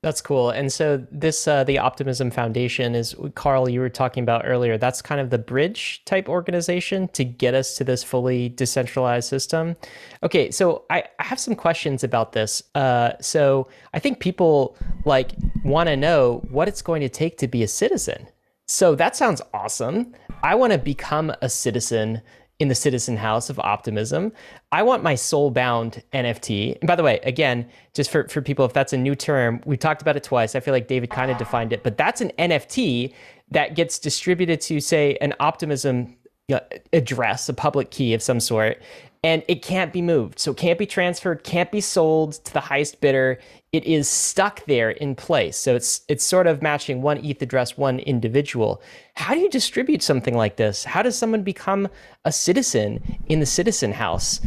That's 0.04 0.20
cool. 0.20 0.50
And 0.50 0.70
so 0.70 1.08
this, 1.12 1.48
uh, 1.48 1.63
the 1.63 1.80
Optimism 1.80 2.30
Foundation 2.30 2.94
is, 2.94 3.16
Karl, 3.36 3.70
you 3.70 3.80
were 3.80 3.88
talking 3.88 4.22
about 4.22 4.42
earlier, 4.44 4.78
that's 4.78 5.02
kind 5.02 5.22
of 5.22 5.30
the 5.30 5.38
bridge 5.38 6.04
type 6.04 6.28
organization 6.28 7.08
to 7.13 7.24
get 7.24 7.54
us 7.54 7.76
to 7.76 7.86
this 7.86 8.04
fully 8.04 8.50
decentralized 8.50 9.30
system. 9.30 9.78
Okay, 10.22 10.52
so 10.52 10.84
I, 10.89 11.06
I 11.20 11.24
have 11.24 11.39
some 11.39 11.56
questions 11.56 12.04
about 12.04 12.34
this. 12.34 12.62
Uh, 12.76 13.13
so 13.22 13.70
I 13.94 14.00
think 14.00 14.20
people 14.20 14.76
like 15.06 15.32
want 15.63 15.88
to 15.88 15.96
know 15.96 16.44
what 16.50 16.68
it's 16.68 16.82
going 16.82 17.00
to 17.00 17.10
take 17.10 17.38
to 17.38 17.48
be 17.48 17.63
a 17.63 17.68
citizen. 17.70 18.28
So 18.68 18.96
that 18.96 19.16
sounds 19.16 19.42
awesome. 19.54 20.13
I 20.44 20.56
want 20.56 20.74
to 20.74 20.80
become 20.80 21.34
a 21.42 21.48
citizen 21.48 22.22
in 22.63 22.69
the 22.69 22.76
Citizen 22.76 23.17
House 23.17 23.49
of 23.49 23.60
Optimism. 23.60 24.32
I 24.71 24.84
want 24.84 25.04
my 25.04 25.15
soul 25.15 25.52
bound 25.52 26.02
NFT. 26.13 26.80
And 26.80 26.88
by 26.88 26.95
the 26.95 27.04
way, 27.04 27.19
again, 27.23 27.67
just 27.93 28.10
for, 28.10 28.26
for 28.30 28.41
people, 28.41 28.63
if 28.63 28.71
that's 28.71 28.93
a 28.93 28.97
new 28.97 29.15
term, 29.15 29.62
we 29.65 29.76
talked 29.76 30.02
about 30.02 30.15
it 30.15 30.23
twice. 30.23 30.56
I 30.56 30.62
feel 30.62 30.73
like 30.73 30.88
David 30.88 31.10
kind 31.10 31.30
of 31.30 31.38
defined 31.38 31.73
it, 31.73 31.84
but 31.84 31.97
that's 31.97 32.21
an 32.21 32.32
NFT 32.39 33.13
that 33.52 33.76
gets 33.76 33.99
distributed 33.99 34.62
to, 34.62 34.80
say, 34.80 35.17
an 35.19 35.34
Optimism 35.41 36.15
address, 36.93 37.49
a 37.49 37.54
public 37.54 37.91
key 37.91 38.13
of 38.13 38.23
some 38.23 38.39
sort, 38.39 38.82
and 39.26 39.43
it 39.49 39.62
can't 39.62 39.91
be 39.91 40.02
moved. 40.02 40.39
So 40.39 40.52
it 40.52 40.58
can't 40.58 40.80
be 40.80 40.86
transferred, 40.86 41.43
can't 41.43 41.71
be 41.71 41.82
sold 41.82 42.34
to 42.45 42.54
the 42.54 42.62
highest 42.62 43.02
bidder. 43.02 43.39
It 43.74 43.86
is 43.86 44.08
stuck 44.08 44.66
there 44.66 44.92
in 44.92 45.16
place. 45.16 45.58
So 45.58 45.76
it's 45.76 46.02
it's 46.08 46.24
sort 46.24 46.46
of 46.46 46.62
matching 46.62 47.02
one 47.02 47.18
ETH 47.26 47.42
address, 47.42 47.76
one 47.76 48.00
individual. 48.00 48.82
How 49.16 49.34
do 49.34 49.40
you 49.40 49.50
distribute 49.50 50.04
something 50.04 50.38
like 50.38 50.56
this? 50.58 50.84
How 50.84 51.02
does 51.02 51.18
someone 51.18 51.42
become 51.42 51.90
a 52.24 52.32
citizen 52.32 53.20
in 53.28 53.40
the 53.40 53.48
citizen 53.48 53.94
house? 53.94 54.40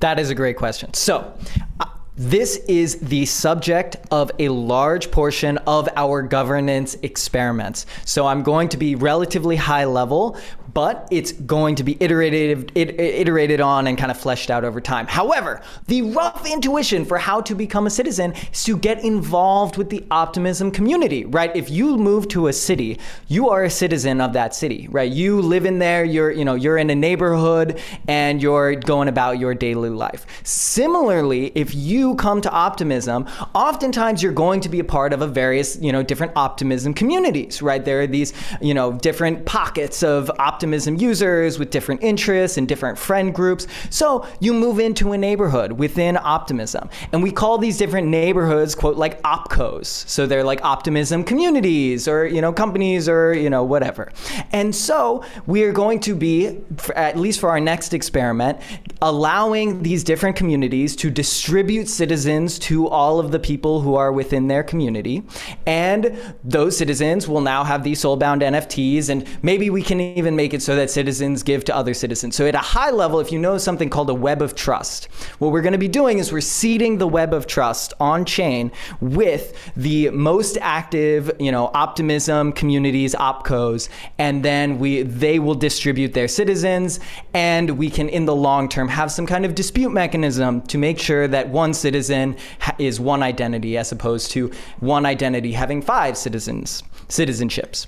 That 0.00 0.18
is 0.18 0.30
a 0.30 0.34
great 0.34 0.56
question. 0.56 0.94
So, 0.94 1.32
uh, 1.78 1.84
this 2.16 2.56
is 2.68 2.98
the 3.00 3.24
subject 3.24 3.96
of 4.10 4.30
a 4.38 4.48
large 4.48 5.10
portion 5.10 5.58
of 5.66 5.88
our 5.96 6.22
governance 6.22 6.94
experiments. 7.02 7.86
So 8.04 8.26
I'm 8.26 8.42
going 8.42 8.68
to 8.70 8.76
be 8.76 8.94
relatively 8.94 9.56
high 9.56 9.86
level, 9.86 10.36
but 10.74 11.06
it's 11.10 11.32
going 11.32 11.74
to 11.76 11.84
be 11.84 11.96
iterated, 12.00 12.72
iterated 12.74 13.60
on 13.60 13.86
and 13.86 13.98
kind 13.98 14.10
of 14.10 14.18
fleshed 14.18 14.50
out 14.50 14.64
over 14.64 14.80
time. 14.80 15.06
However, 15.06 15.60
the 15.86 16.02
rough 16.02 16.46
intuition 16.46 17.04
for 17.04 17.18
how 17.18 17.40
to 17.42 17.54
become 17.54 17.86
a 17.86 17.90
citizen 17.90 18.32
is 18.52 18.64
to 18.64 18.76
get 18.76 19.04
involved 19.04 19.76
with 19.76 19.90
the 19.90 20.04
optimism 20.10 20.70
community, 20.70 21.24
right? 21.24 21.54
If 21.54 21.70
you 21.70 21.96
move 21.98 22.28
to 22.28 22.46
a 22.48 22.52
city, 22.52 22.98
you 23.28 23.50
are 23.50 23.64
a 23.64 23.70
citizen 23.70 24.20
of 24.20 24.32
that 24.32 24.54
city, 24.54 24.88
right? 24.90 25.10
You 25.10 25.42
live 25.42 25.66
in 25.66 25.78
there, 25.78 26.04
you're, 26.04 26.30
you 26.30 26.44
know, 26.44 26.54
you're 26.54 26.78
in 26.78 26.88
a 26.88 26.94
neighborhood 26.94 27.78
and 28.08 28.40
you're 28.40 28.74
going 28.74 29.08
about 29.08 29.38
your 29.38 29.54
daily 29.54 29.90
life. 29.90 30.26
Similarly, 30.42 31.52
if 31.54 31.74
you 31.74 32.14
come 32.14 32.40
to 32.40 32.50
optimism, 32.50 33.26
oftentimes 33.54 34.22
you're 34.22 34.32
going 34.32 34.60
to 34.60 34.68
be 34.68 34.80
a 34.80 34.84
part 34.84 35.12
of 35.12 35.20
a 35.20 35.26
various, 35.26 35.76
you 35.80 35.92
know, 35.92 36.02
different 36.02 36.32
optimism 36.34 36.94
communities, 36.94 37.60
right? 37.60 37.84
There 37.84 38.00
are 38.00 38.06
these, 38.06 38.32
you 38.60 38.72
know, 38.72 38.92
different 38.92 39.44
pockets 39.44 40.02
of 40.02 40.30
optimism 40.38 40.61
optimism 40.62 40.94
users 40.94 41.58
with 41.58 41.70
different 41.70 42.00
interests 42.04 42.56
and 42.56 42.68
different 42.68 42.96
friend 42.96 43.34
groups. 43.34 43.66
So 43.90 44.24
you 44.38 44.54
move 44.54 44.78
into 44.78 45.10
a 45.10 45.18
neighborhood 45.18 45.72
within 45.72 46.16
optimism. 46.16 46.88
And 47.10 47.20
we 47.20 47.32
call 47.32 47.58
these 47.58 47.76
different 47.76 48.06
neighborhoods, 48.06 48.76
quote, 48.76 48.96
like 48.96 49.20
opcos. 49.22 49.86
So 49.86 50.24
they're 50.24 50.44
like 50.44 50.64
optimism 50.64 51.24
communities 51.24 52.06
or, 52.06 52.26
you 52.26 52.40
know, 52.40 52.52
companies 52.52 53.08
or, 53.08 53.34
you 53.34 53.50
know, 53.50 53.64
whatever. 53.64 54.12
And 54.52 54.72
so 54.72 55.24
we 55.46 55.64
are 55.64 55.72
going 55.72 55.98
to 56.00 56.14
be, 56.14 56.60
at 56.94 57.18
least 57.18 57.40
for 57.40 57.50
our 57.50 57.58
next 57.58 57.92
experiment, 57.92 58.60
allowing 59.00 59.82
these 59.82 60.04
different 60.04 60.36
communities 60.36 60.94
to 60.94 61.10
distribute 61.10 61.88
citizens 61.88 62.56
to 62.60 62.86
all 62.86 63.18
of 63.18 63.32
the 63.32 63.40
people 63.40 63.80
who 63.80 63.96
are 63.96 64.12
within 64.12 64.46
their 64.46 64.62
community. 64.62 65.24
And 65.66 66.16
those 66.44 66.76
citizens 66.76 67.26
will 67.26 67.40
now 67.40 67.64
have 67.64 67.82
these 67.82 68.00
soulbound 68.00 68.42
NFTs, 68.42 69.08
and 69.08 69.26
maybe 69.42 69.68
we 69.68 69.82
can 69.82 70.00
even 70.00 70.36
make 70.36 70.51
make 70.52 70.58
it 70.58 70.62
so 70.62 70.76
that 70.76 70.90
citizens 70.90 71.42
give 71.42 71.64
to 71.64 71.74
other 71.74 71.94
citizens. 71.94 72.36
So 72.36 72.46
at 72.46 72.54
a 72.54 72.58
high 72.58 72.90
level, 72.90 73.20
if 73.20 73.32
you 73.32 73.38
know 73.38 73.56
something 73.56 73.88
called 73.88 74.10
a 74.10 74.14
web 74.14 74.42
of 74.42 74.54
trust, 74.54 75.06
what 75.38 75.50
we're 75.50 75.62
going 75.62 75.72
to 75.72 75.78
be 75.78 75.88
doing 75.88 76.18
is 76.18 76.30
we're 76.30 76.42
seeding 76.42 76.98
the 76.98 77.08
web 77.08 77.32
of 77.32 77.46
trust 77.46 77.94
on 77.98 78.26
chain 78.26 78.70
with 79.00 79.72
the 79.76 80.10
most 80.10 80.58
active, 80.60 81.30
you 81.40 81.50
know, 81.50 81.70
optimism 81.72 82.52
communities, 82.52 83.14
opcos, 83.14 83.88
and 84.18 84.44
then 84.44 84.78
we 84.78 85.02
they 85.02 85.38
will 85.38 85.54
distribute 85.54 86.12
their 86.12 86.28
citizens 86.28 87.00
and 87.32 87.70
we 87.78 87.88
can 87.88 88.10
in 88.10 88.26
the 88.26 88.36
long 88.36 88.68
term 88.68 88.88
have 88.88 89.10
some 89.10 89.26
kind 89.26 89.46
of 89.46 89.54
dispute 89.54 89.90
mechanism 89.90 90.60
to 90.62 90.76
make 90.76 90.98
sure 90.98 91.26
that 91.26 91.48
one 91.48 91.72
citizen 91.72 92.36
is 92.78 93.00
one 93.00 93.22
identity 93.22 93.78
as 93.78 93.90
opposed 93.90 94.30
to 94.30 94.50
one 94.80 95.06
identity 95.06 95.52
having 95.52 95.80
five 95.80 96.14
citizens 96.18 96.82
citizenships. 97.08 97.86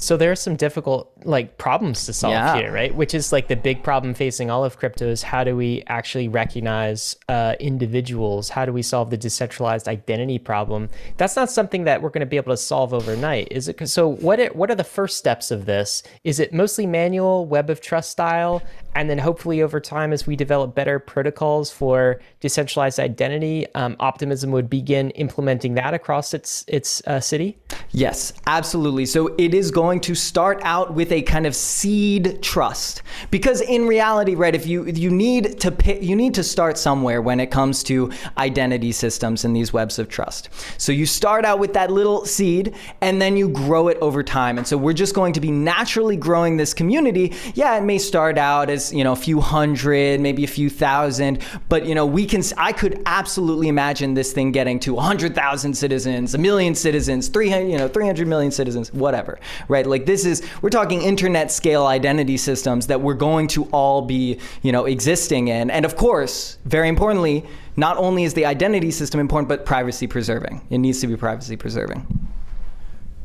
So 0.00 0.16
there 0.16 0.32
are 0.32 0.36
some 0.36 0.56
difficult 0.56 1.12
like 1.24 1.58
problems 1.58 2.06
to 2.06 2.12
solve 2.12 2.32
yeah. 2.32 2.56
here, 2.56 2.72
right? 2.72 2.94
Which 2.94 3.14
is 3.14 3.32
like 3.32 3.48
the 3.48 3.56
big 3.56 3.82
problem 3.82 4.14
facing 4.14 4.50
all 4.50 4.64
of 4.64 4.78
crypto 4.78 5.06
is 5.08 5.22
how 5.22 5.44
do 5.44 5.56
we 5.56 5.82
actually 5.86 6.28
recognize 6.28 7.16
uh, 7.28 7.54
individuals? 7.60 8.48
How 8.48 8.64
do 8.64 8.72
we 8.72 8.82
solve 8.82 9.10
the 9.10 9.16
decentralized 9.16 9.88
identity 9.88 10.38
problem? 10.38 10.88
That's 11.16 11.36
not 11.36 11.50
something 11.50 11.84
that 11.84 12.02
we're 12.02 12.10
going 12.10 12.20
to 12.20 12.26
be 12.26 12.36
able 12.36 12.52
to 12.52 12.56
solve 12.56 12.92
overnight, 12.94 13.48
is 13.50 13.68
it? 13.68 13.88
So 13.88 14.08
what 14.08 14.40
it, 14.40 14.56
what 14.56 14.70
are 14.70 14.74
the 14.74 14.84
first 14.84 15.16
steps 15.16 15.50
of 15.50 15.66
this? 15.66 16.02
Is 16.24 16.40
it 16.40 16.52
mostly 16.52 16.86
manual, 16.86 17.46
web 17.46 17.70
of 17.70 17.80
trust 17.80 18.10
style, 18.10 18.62
and 18.94 19.08
then 19.08 19.18
hopefully 19.18 19.62
over 19.62 19.80
time 19.80 20.12
as 20.12 20.26
we 20.26 20.36
develop 20.36 20.74
better 20.74 20.98
protocols 20.98 21.70
for 21.70 22.20
decentralized 22.40 22.98
identity 22.98 23.66
um, 23.74 23.96
optimism 24.00 24.50
would 24.50 24.68
begin 24.68 25.10
implementing 25.10 25.74
that 25.74 25.94
across 25.94 26.34
its 26.34 26.64
its 26.68 27.02
uh, 27.06 27.20
city 27.20 27.56
yes 27.90 28.32
absolutely 28.46 29.06
so 29.06 29.34
it 29.38 29.54
is 29.54 29.70
going 29.70 30.00
to 30.00 30.14
start 30.14 30.60
out 30.62 30.94
with 30.94 31.09
a 31.12 31.22
kind 31.22 31.46
of 31.46 31.54
seed 31.54 32.42
trust 32.42 33.02
because 33.30 33.60
in 33.60 33.86
reality 33.86 34.34
right 34.34 34.54
if 34.54 34.66
you 34.66 34.86
you 34.86 35.10
need 35.10 35.60
to 35.60 35.70
pick, 35.70 36.02
you 36.02 36.16
need 36.16 36.34
to 36.34 36.42
start 36.42 36.78
somewhere 36.78 37.20
when 37.20 37.40
it 37.40 37.50
comes 37.50 37.82
to 37.84 38.10
identity 38.38 38.92
systems 38.92 39.44
and 39.44 39.54
these 39.54 39.72
webs 39.72 39.98
of 39.98 40.08
trust 40.08 40.48
so 40.78 40.92
you 40.92 41.06
start 41.06 41.44
out 41.44 41.58
with 41.58 41.72
that 41.72 41.90
little 41.90 42.24
seed 42.24 42.74
and 43.00 43.20
then 43.20 43.36
you 43.36 43.48
grow 43.48 43.88
it 43.88 43.98
over 44.00 44.22
time 44.22 44.58
and 44.58 44.66
so 44.66 44.76
we're 44.76 44.92
just 44.92 45.14
going 45.14 45.32
to 45.32 45.40
be 45.40 45.50
naturally 45.50 46.16
growing 46.16 46.56
this 46.56 46.74
community 46.74 47.32
yeah 47.54 47.76
it 47.76 47.82
may 47.82 47.98
start 47.98 48.38
out 48.38 48.70
as 48.70 48.92
you 48.92 49.04
know 49.04 49.12
a 49.12 49.16
few 49.16 49.40
hundred, 49.40 50.20
maybe 50.20 50.44
a 50.44 50.48
few 50.48 50.70
thousand, 50.70 51.38
but 51.68 51.86
you 51.86 51.94
know 51.94 52.06
we 52.06 52.26
can. 52.26 52.42
I 52.56 52.72
could 52.72 53.02
absolutely 53.06 53.68
imagine 53.68 54.14
this 54.14 54.32
thing 54.32 54.52
getting 54.52 54.80
to 54.80 54.96
hundred 54.96 55.34
thousand 55.34 55.74
citizens, 55.74 56.34
a 56.34 56.38
million 56.38 56.74
citizens, 56.74 57.28
three 57.28 57.50
hundred, 57.50 57.68
you 57.68 57.78
know, 57.78 57.88
three 57.88 58.06
hundred 58.06 58.28
million 58.28 58.50
citizens, 58.50 58.92
whatever, 58.92 59.38
right? 59.68 59.86
Like 59.86 60.06
this 60.06 60.24
is 60.24 60.42
we're 60.62 60.70
talking 60.70 60.99
internet 61.00 61.50
scale 61.50 61.86
identity 61.86 62.36
systems 62.36 62.86
that 62.88 63.00
we're 63.00 63.14
going 63.14 63.48
to 63.48 63.64
all 63.66 64.02
be 64.02 64.38
you 64.62 64.72
know 64.72 64.86
existing 64.86 65.48
in, 65.48 65.70
and 65.70 65.84
of 65.84 65.96
course, 65.96 66.58
very 66.64 66.88
importantly, 66.88 67.44
not 67.76 67.96
only 67.96 68.24
is 68.24 68.34
the 68.34 68.46
identity 68.46 68.90
system 68.90 69.20
important, 69.20 69.48
but 69.48 69.64
privacy 69.64 70.06
preserving. 70.06 70.66
It 70.70 70.78
needs 70.78 71.00
to 71.00 71.06
be 71.06 71.16
privacy 71.16 71.56
preserving. 71.56 72.06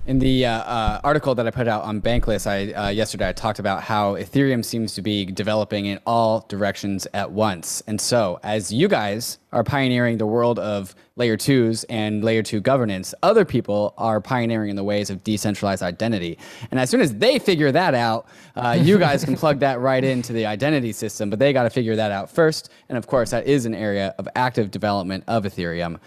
In 0.07 0.19
the 0.19 0.45
uh, 0.45 0.51
uh, 0.51 1.01
article 1.03 1.33
that 1.33 1.47
I 1.47 1.49
put 1.49 1.67
out 1.67 1.83
on 1.83 1.99
Bankless 1.99 2.45
I, 2.45 2.71
uh, 2.73 2.89
yesterday, 2.89 3.27
I 3.27 3.33
talked 3.33 3.57
about 3.57 3.81
how 3.81 4.13
Ethereum 4.13 4.63
seems 4.63 4.93
to 4.93 5.01
be 5.01 5.25
developing 5.25 5.87
in 5.87 5.99
all 6.05 6.45
directions 6.47 7.07
at 7.15 7.31
once. 7.31 7.81
And 7.87 7.99
so, 7.99 8.39
as 8.43 8.71
you 8.71 8.87
guys 8.87 9.39
are 9.51 9.63
pioneering 9.63 10.19
the 10.19 10.27
world 10.27 10.59
of 10.59 10.93
layer 11.15 11.37
twos 11.37 11.85
and 11.85 12.23
layer 12.23 12.43
two 12.43 12.61
governance, 12.61 13.15
other 13.23 13.45
people 13.45 13.95
are 13.97 14.21
pioneering 14.21 14.69
in 14.69 14.75
the 14.75 14.83
ways 14.83 15.09
of 15.09 15.23
decentralized 15.23 15.81
identity. 15.81 16.37
And 16.69 16.79
as 16.79 16.91
soon 16.91 17.01
as 17.01 17.15
they 17.15 17.39
figure 17.39 17.71
that 17.71 17.95
out, 17.95 18.27
uh, 18.55 18.77
you 18.79 18.99
guys 19.07 19.25
can 19.25 19.35
plug 19.35 19.57
that 19.61 19.79
right 19.79 20.03
into 20.03 20.33
the 20.33 20.45
identity 20.45 20.91
system, 20.91 21.31
but 21.31 21.39
they 21.39 21.51
got 21.51 21.63
to 21.63 21.71
figure 21.71 21.95
that 21.95 22.11
out 22.11 22.29
first. 22.29 22.69
And 22.89 22.97
of 22.99 23.07
course, 23.07 23.31
that 23.31 23.47
is 23.47 23.65
an 23.65 23.73
area 23.73 24.13
of 24.19 24.27
active 24.35 24.69
development 24.69 25.23
of 25.25 25.45
Ethereum. 25.45 25.97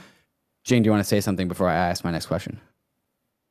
Jing, 0.63 0.85
do 0.85 0.87
you 0.87 0.93
want 0.93 1.01
to 1.01 1.09
say 1.09 1.21
something 1.21 1.49
before 1.49 1.69
I 1.69 1.75
ask 1.75 2.05
my 2.05 2.13
next 2.13 2.27
question? 2.27 2.61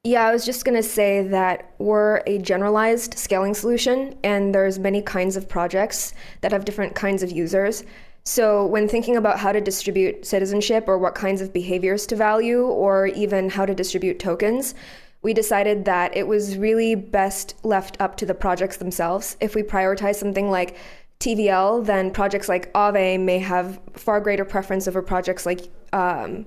Yeah, 0.08 0.26
I 0.26 0.32
was 0.32 0.46
just 0.46 0.64
going 0.64 0.82
to 0.82 0.88
say 0.88 1.22
that 1.22 1.74
we're 1.80 2.22
a 2.26 2.38
generalized 2.38 3.20
scaling 3.20 3.54
solution 3.54 4.18
and 4.24 4.56
there's 4.56 4.80
many 4.80 5.02
kinds 5.02 5.36
of 5.36 5.50
projects 5.50 6.14
that 6.40 6.54
have 6.54 6.64
different 6.64 6.96
kinds 6.96 7.24
of 7.24 7.30
users. 7.30 7.84
So 8.24 8.66
when 8.68 8.88
thinking 8.88 9.18
about 9.18 9.38
how 9.38 9.52
to 9.52 9.60
distribute 9.60 10.26
citizenship 10.26 10.86
or 10.88 10.98
what 10.98 11.14
kinds 11.14 11.42
of 11.42 11.52
behaviors 11.52 12.08
to 12.08 12.16
value 12.16 12.62
or 12.62 13.08
even 13.08 13.50
how 13.50 13.66
to 13.66 13.76
distribute 13.76 14.18
tokens, 14.18 14.76
we 15.24 15.34
decided 15.34 15.84
that 15.84 16.16
it 16.16 16.26
was 16.26 16.58
really 16.58 16.96
best 16.96 17.56
left 17.64 18.00
up 18.00 18.16
to 18.16 18.26
the 18.26 18.34
projects 18.34 18.78
themselves. 18.78 19.36
If 19.42 19.56
we 19.56 19.62
prioritize 19.62 20.16
something 20.16 20.50
like 20.50 20.78
TVL, 21.20 21.86
then 21.86 22.12
projects 22.12 22.48
like 22.48 22.72
Aave 22.72 23.20
may 23.20 23.40
have 23.40 23.78
far 23.92 24.22
greater 24.22 24.46
preference 24.46 24.88
over 24.88 25.02
projects 25.02 25.46
like 25.46 25.68
um, 25.92 26.46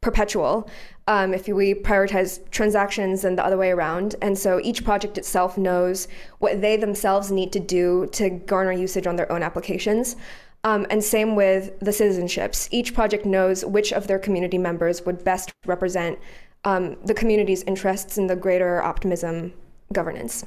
Perpetual 0.00 0.66
um, 1.10 1.34
if 1.34 1.48
we 1.48 1.74
prioritize 1.74 2.38
transactions 2.52 3.24
and 3.24 3.36
the 3.36 3.44
other 3.44 3.56
way 3.56 3.72
around. 3.72 4.14
And 4.22 4.38
so 4.38 4.60
each 4.62 4.84
project 4.84 5.18
itself 5.18 5.58
knows 5.58 6.06
what 6.38 6.60
they 6.60 6.76
themselves 6.76 7.32
need 7.32 7.52
to 7.52 7.58
do 7.58 8.08
to 8.12 8.30
garner 8.30 8.70
usage 8.70 9.08
on 9.08 9.16
their 9.16 9.30
own 9.32 9.42
applications. 9.42 10.14
Um, 10.62 10.86
and 10.88 11.02
same 11.02 11.34
with 11.34 11.76
the 11.80 11.90
citizenships. 11.90 12.68
Each 12.70 12.94
project 12.94 13.26
knows 13.26 13.64
which 13.64 13.92
of 13.92 14.06
their 14.06 14.20
community 14.20 14.56
members 14.56 15.04
would 15.04 15.24
best 15.24 15.52
represent 15.66 16.16
um, 16.64 16.96
the 17.04 17.14
community's 17.14 17.64
interests 17.64 18.16
in 18.16 18.28
the 18.28 18.36
greater 18.36 18.80
optimism 18.80 19.52
governance. 19.92 20.44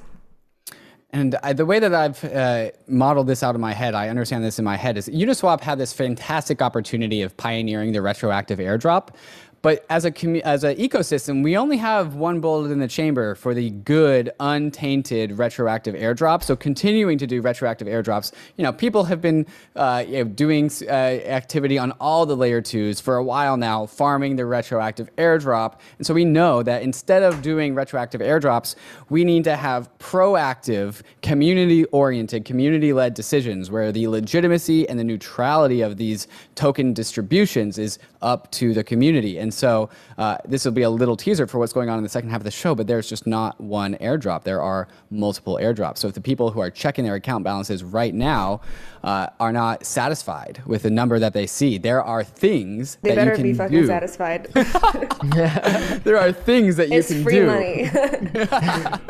And 1.09 1.35
I, 1.43 1.51
the 1.53 1.65
way 1.65 1.79
that 1.79 1.93
I've 1.93 2.23
uh, 2.23 2.71
modeled 2.87 3.27
this 3.27 3.43
out 3.43 3.53
in 3.53 3.61
my 3.61 3.73
head, 3.73 3.95
I 3.95 4.07
understand 4.07 4.43
this 4.45 4.59
in 4.59 4.65
my 4.65 4.77
head, 4.77 4.97
is 4.97 5.09
Uniswap 5.09 5.61
had 5.61 5.77
this 5.77 5.93
fantastic 5.93 6.61
opportunity 6.61 7.21
of 7.21 7.35
pioneering 7.35 7.91
the 7.91 8.01
retroactive 8.01 8.59
airdrop. 8.59 9.09
But 9.63 9.85
as 9.89 10.03
a 10.05 10.11
as 10.45 10.65
an 10.65 10.75
ecosystem, 10.75 11.41
we 11.41 11.55
only 11.55 11.77
have 11.77 12.15
one 12.15 12.41
bullet 12.41 12.69
in 12.69 12.79
the 12.79 12.87
chamber 12.87 13.33
for 13.33 13.53
the 13.53 13.69
good, 13.69 14.29
untainted 14.41 15.37
retroactive 15.39 15.95
airdrop. 15.95 16.43
So 16.43 16.53
continuing 16.57 17.17
to 17.17 17.25
do 17.25 17.41
retroactive 17.41 17.87
airdrops, 17.87 18.33
you 18.57 18.63
know, 18.63 18.73
people 18.73 19.05
have 19.05 19.21
been 19.21 19.45
uh, 19.77 20.03
you 20.05 20.17
know, 20.17 20.23
doing 20.25 20.69
uh, 20.81 20.91
activity 20.91 21.77
on 21.77 21.93
all 21.93 22.25
the 22.25 22.35
layer 22.35 22.61
twos 22.61 22.99
for 22.99 23.15
a 23.15 23.23
while 23.23 23.55
now, 23.55 23.85
farming 23.85 24.35
the 24.35 24.45
retroactive 24.45 25.09
airdrop. 25.15 25.79
And 25.97 26.05
so 26.05 26.13
we 26.13 26.25
know 26.25 26.61
that 26.61 26.81
instead 26.81 27.23
of 27.23 27.41
doing 27.41 27.73
retroactive 27.73 28.19
airdrops, 28.19 28.75
we 29.09 29.23
need 29.23 29.45
to 29.45 29.55
have 29.55 29.89
proactive, 29.97 31.03
community-oriented, 31.21 32.43
community-led 32.43 33.13
decisions 33.13 33.71
where 33.71 33.93
the 33.93 34.09
legitimacy 34.09 34.89
and 34.89 34.99
the 34.99 35.05
neutrality 35.05 35.79
of 35.79 35.95
these 35.95 36.27
token 36.55 36.93
distributions 36.93 37.77
is 37.77 37.97
up 38.21 38.51
to 38.51 38.73
the 38.73 38.83
community. 38.83 39.37
And 39.37 39.52
so 39.53 39.89
uh, 40.17 40.37
this 40.45 40.65
will 40.65 40.71
be 40.71 40.81
a 40.81 40.89
little 40.89 41.15
teaser 41.15 41.47
for 41.47 41.59
what's 41.59 41.73
going 41.73 41.89
on 41.89 41.97
in 41.97 42.03
the 42.03 42.09
second 42.09 42.29
half 42.29 42.41
of 42.41 42.45
the 42.45 42.51
show, 42.51 42.75
but 42.75 42.87
there's 42.87 43.07
just 43.07 43.27
not 43.27 43.59
one 43.59 43.95
airdrop. 43.95 44.43
There 44.43 44.61
are 44.61 44.87
multiple 45.09 45.59
airdrops. 45.61 45.99
So 45.99 46.07
if 46.07 46.13
the 46.13 46.21
people 46.21 46.51
who 46.51 46.59
are 46.59 46.69
checking 46.69 47.05
their 47.05 47.15
account 47.15 47.43
balances 47.43 47.83
right 47.83 48.13
now 48.13 48.61
uh, 49.03 49.27
are 49.39 49.51
not 49.51 49.85
satisfied 49.85 50.61
with 50.65 50.83
the 50.83 50.89
number 50.89 51.19
that 51.19 51.33
they 51.33 51.47
see, 51.47 51.77
there 51.77 52.03
are 52.03 52.23
things 52.23 52.97
they 53.01 53.15
that 53.15 53.27
you 53.27 53.33
can 53.33 53.43
be 53.43 53.53
fucking 53.53 53.81
do. 53.81 53.87
satisfied. 53.87 54.45
there 56.03 56.17
are 56.17 56.31
things 56.31 56.75
that 56.75 56.89
you 56.89 56.97
it's 56.99 57.07
can 57.09 57.23
do. 57.23 57.29
It's 57.29 57.29
free 57.29 57.45
money. 57.45 57.89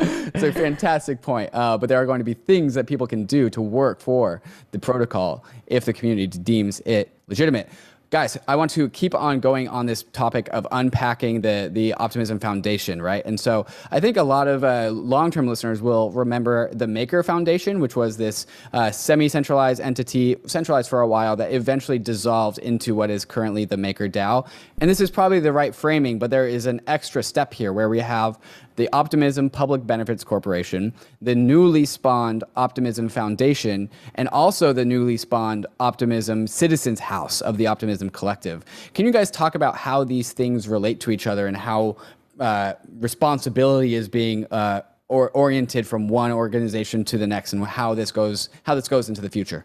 it's 0.34 0.42
a 0.42 0.52
fantastic 0.52 1.22
point. 1.22 1.50
Uh, 1.52 1.78
but 1.78 1.88
there 1.88 2.00
are 2.00 2.06
going 2.06 2.20
to 2.20 2.24
be 2.24 2.34
things 2.34 2.74
that 2.74 2.86
people 2.86 3.06
can 3.06 3.24
do 3.24 3.50
to 3.50 3.60
work 3.60 4.00
for 4.00 4.42
the 4.72 4.78
protocol 4.78 5.44
if 5.66 5.84
the 5.84 5.92
community 5.92 6.26
deems 6.26 6.80
it 6.80 7.10
legitimate 7.26 7.68
guys, 8.14 8.38
I 8.46 8.54
want 8.54 8.70
to 8.70 8.88
keep 8.90 9.12
on 9.12 9.40
going 9.40 9.66
on 9.66 9.86
this 9.86 10.04
topic 10.12 10.48
of 10.52 10.68
unpacking 10.70 11.40
the 11.40 11.68
the 11.72 11.94
Optimism 11.94 12.38
Foundation, 12.38 13.02
right? 13.02 13.26
And 13.26 13.40
so 13.40 13.66
I 13.90 13.98
think 13.98 14.16
a 14.16 14.22
lot 14.22 14.46
of 14.46 14.62
uh, 14.62 14.90
long-term 14.90 15.48
listeners 15.48 15.82
will 15.82 16.12
remember 16.12 16.72
the 16.72 16.86
Maker 16.86 17.24
Foundation, 17.24 17.80
which 17.80 17.96
was 17.96 18.16
this 18.16 18.46
uh, 18.72 18.92
semi-centralized 18.92 19.80
entity, 19.80 20.36
centralized 20.46 20.90
for 20.90 21.00
a 21.00 21.08
while, 21.08 21.34
that 21.34 21.52
eventually 21.52 21.98
dissolved 21.98 22.58
into 22.58 22.94
what 22.94 23.10
is 23.10 23.24
currently 23.24 23.64
the 23.64 23.76
Maker 23.76 24.08
DAO. 24.08 24.46
And 24.78 24.88
this 24.88 25.00
is 25.00 25.10
probably 25.10 25.40
the 25.40 25.52
right 25.52 25.74
framing, 25.74 26.20
but 26.20 26.30
there 26.30 26.46
is 26.46 26.66
an 26.66 26.82
extra 26.86 27.20
step 27.20 27.52
here 27.52 27.72
where 27.72 27.88
we 27.88 27.98
have 27.98 28.38
the 28.76 28.88
Optimism 28.92 29.50
Public 29.50 29.86
Benefits 29.86 30.24
Corporation, 30.24 30.92
the 31.22 31.34
newly 31.34 31.84
spawned 31.84 32.44
Optimism 32.56 33.08
Foundation, 33.08 33.88
and 34.16 34.28
also 34.28 34.72
the 34.72 34.84
newly 34.84 35.16
spawned 35.16 35.66
Optimism 35.80 36.46
Citizens 36.46 37.00
House 37.00 37.40
of 37.40 37.56
the 37.56 37.66
Optimism 37.66 38.10
Collective. 38.10 38.64
Can 38.94 39.06
you 39.06 39.12
guys 39.12 39.30
talk 39.30 39.54
about 39.54 39.76
how 39.76 40.04
these 40.04 40.32
things 40.32 40.68
relate 40.68 41.00
to 41.00 41.10
each 41.10 41.26
other 41.26 41.46
and 41.46 41.56
how 41.56 41.96
uh, 42.40 42.74
responsibility 42.98 43.94
is 43.94 44.08
being 44.08 44.46
uh, 44.50 44.82
or 45.08 45.30
oriented 45.30 45.86
from 45.86 46.08
one 46.08 46.32
organization 46.32 47.04
to 47.04 47.18
the 47.18 47.26
next, 47.26 47.52
and 47.52 47.64
how 47.64 47.94
this 47.94 48.10
goes 48.10 48.48
how 48.64 48.74
this 48.74 48.88
goes 48.88 49.08
into 49.08 49.20
the 49.20 49.30
future? 49.30 49.64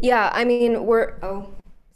Yeah, 0.00 0.30
I 0.32 0.44
mean 0.44 0.84
we're 0.84 1.14
oh 1.22 1.48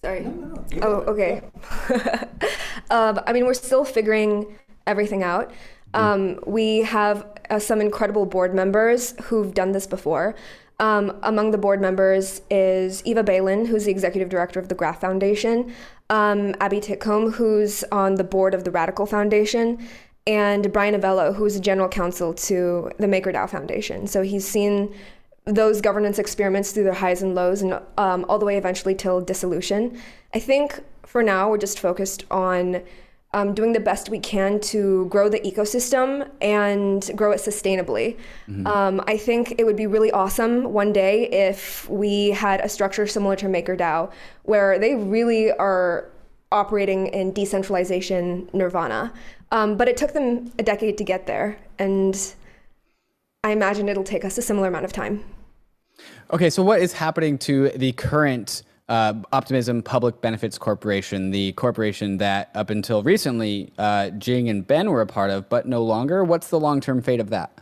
Sorry. 0.04 0.20
No, 0.20 0.30
no, 0.30 0.46
no. 0.46 0.64
Oh, 0.82 0.94
okay. 1.12 1.42
um, 2.90 3.20
I 3.26 3.32
mean, 3.32 3.46
we're 3.46 3.54
still 3.54 3.84
figuring 3.84 4.58
everything 4.86 5.22
out. 5.22 5.52
Um, 5.94 6.40
we 6.46 6.78
have 6.78 7.26
uh, 7.50 7.58
some 7.58 7.80
incredible 7.80 8.26
board 8.26 8.54
members 8.54 9.14
who've 9.24 9.52
done 9.54 9.72
this 9.72 9.86
before. 9.86 10.34
Um, 10.80 11.16
among 11.22 11.52
the 11.52 11.58
board 11.58 11.80
members 11.80 12.42
is 12.50 13.02
Eva 13.04 13.22
Beylin, 13.22 13.66
who's 13.66 13.84
the 13.84 13.92
executive 13.92 14.28
director 14.28 14.58
of 14.58 14.68
the 14.68 14.74
Graph 14.74 15.00
Foundation, 15.00 15.72
um, 16.10 16.54
Abby 16.60 16.80
Titcomb, 16.80 17.34
who's 17.34 17.84
on 17.92 18.16
the 18.16 18.24
board 18.24 18.54
of 18.54 18.64
the 18.64 18.70
Radicle 18.70 19.08
Foundation, 19.08 19.86
and 20.26 20.72
Brian 20.72 21.00
Avello, 21.00 21.34
who's 21.34 21.54
the 21.54 21.60
general 21.60 21.88
counsel 21.88 22.34
to 22.34 22.90
the 22.98 23.06
MakerDAO 23.06 23.48
Foundation. 23.48 24.06
So 24.06 24.22
he's 24.22 24.48
seen 24.48 24.94
those 25.44 25.80
governance 25.80 26.18
experiments 26.18 26.70
through 26.72 26.84
their 26.84 26.92
highs 26.94 27.22
and 27.22 27.34
lows 27.34 27.62
and 27.62 27.80
um, 27.98 28.24
all 28.28 28.38
the 28.38 28.46
way 28.46 28.56
eventually 28.56 28.94
till 28.94 29.20
dissolution. 29.20 30.00
I 30.34 30.38
think 30.38 30.80
for 31.04 31.22
now 31.22 31.50
we're 31.50 31.58
just 31.58 31.80
focused 31.80 32.24
on 32.30 32.82
um, 33.34 33.54
doing 33.54 33.72
the 33.72 33.80
best 33.80 34.08
we 34.08 34.18
can 34.18 34.60
to 34.60 35.06
grow 35.06 35.28
the 35.28 35.40
ecosystem 35.40 36.28
and 36.40 37.10
grow 37.16 37.32
it 37.32 37.38
sustainably. 37.38 38.18
Mm-hmm. 38.48 38.66
Um, 38.66 39.02
I 39.06 39.16
think 39.16 39.54
it 39.58 39.64
would 39.64 39.76
be 39.76 39.86
really 39.86 40.12
awesome 40.12 40.72
one 40.72 40.92
day 40.92 41.28
if 41.30 41.88
we 41.88 42.30
had 42.30 42.60
a 42.60 42.68
structure 42.68 43.06
similar 43.06 43.36
to 43.36 43.46
MakerDAO 43.46 44.12
where 44.44 44.78
they 44.78 44.94
really 44.96 45.50
are 45.50 46.10
operating 46.50 47.06
in 47.08 47.32
decentralization 47.32 48.50
nirvana. 48.52 49.12
Um, 49.50 49.76
but 49.76 49.88
it 49.88 49.96
took 49.96 50.12
them 50.12 50.52
a 50.58 50.62
decade 50.62 50.98
to 50.98 51.04
get 51.04 51.26
there. 51.26 51.58
And 51.78 52.14
I 53.44 53.50
imagine 53.50 53.88
it'll 53.88 54.04
take 54.04 54.24
us 54.24 54.38
a 54.38 54.42
similar 54.42 54.68
amount 54.68 54.84
of 54.84 54.92
time. 54.92 55.24
Okay, 56.32 56.48
so 56.48 56.62
what 56.62 56.80
is 56.80 56.92
happening 56.92 57.38
to 57.38 57.70
the 57.70 57.90
current 57.90 58.62
uh, 58.88 59.14
Optimism 59.32 59.82
Public 59.82 60.20
Benefits 60.20 60.58
Corporation, 60.58 61.32
the 61.32 61.50
corporation 61.54 62.18
that 62.18 62.50
up 62.54 62.70
until 62.70 63.02
recently 63.02 63.72
uh, 63.78 64.10
Jing 64.10 64.48
and 64.48 64.64
Ben 64.64 64.90
were 64.92 65.00
a 65.00 65.06
part 65.06 65.30
of, 65.30 65.48
but 65.48 65.66
no 65.66 65.82
longer? 65.82 66.22
What's 66.22 66.48
the 66.48 66.60
long 66.60 66.80
term 66.80 67.02
fate 67.02 67.18
of 67.18 67.30
that? 67.30 67.58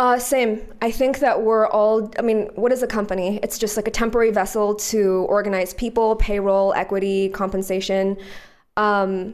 Uh, 0.00 0.18
same. 0.18 0.66
I 0.82 0.90
think 0.90 1.20
that 1.20 1.42
we're 1.42 1.68
all, 1.68 2.12
I 2.18 2.22
mean, 2.22 2.50
what 2.56 2.72
is 2.72 2.82
a 2.82 2.88
company? 2.88 3.38
It's 3.40 3.56
just 3.56 3.76
like 3.76 3.86
a 3.86 3.92
temporary 3.92 4.32
vessel 4.32 4.74
to 4.74 5.26
organize 5.28 5.72
people, 5.74 6.16
payroll, 6.16 6.74
equity, 6.74 7.28
compensation, 7.28 8.16
um, 8.76 9.32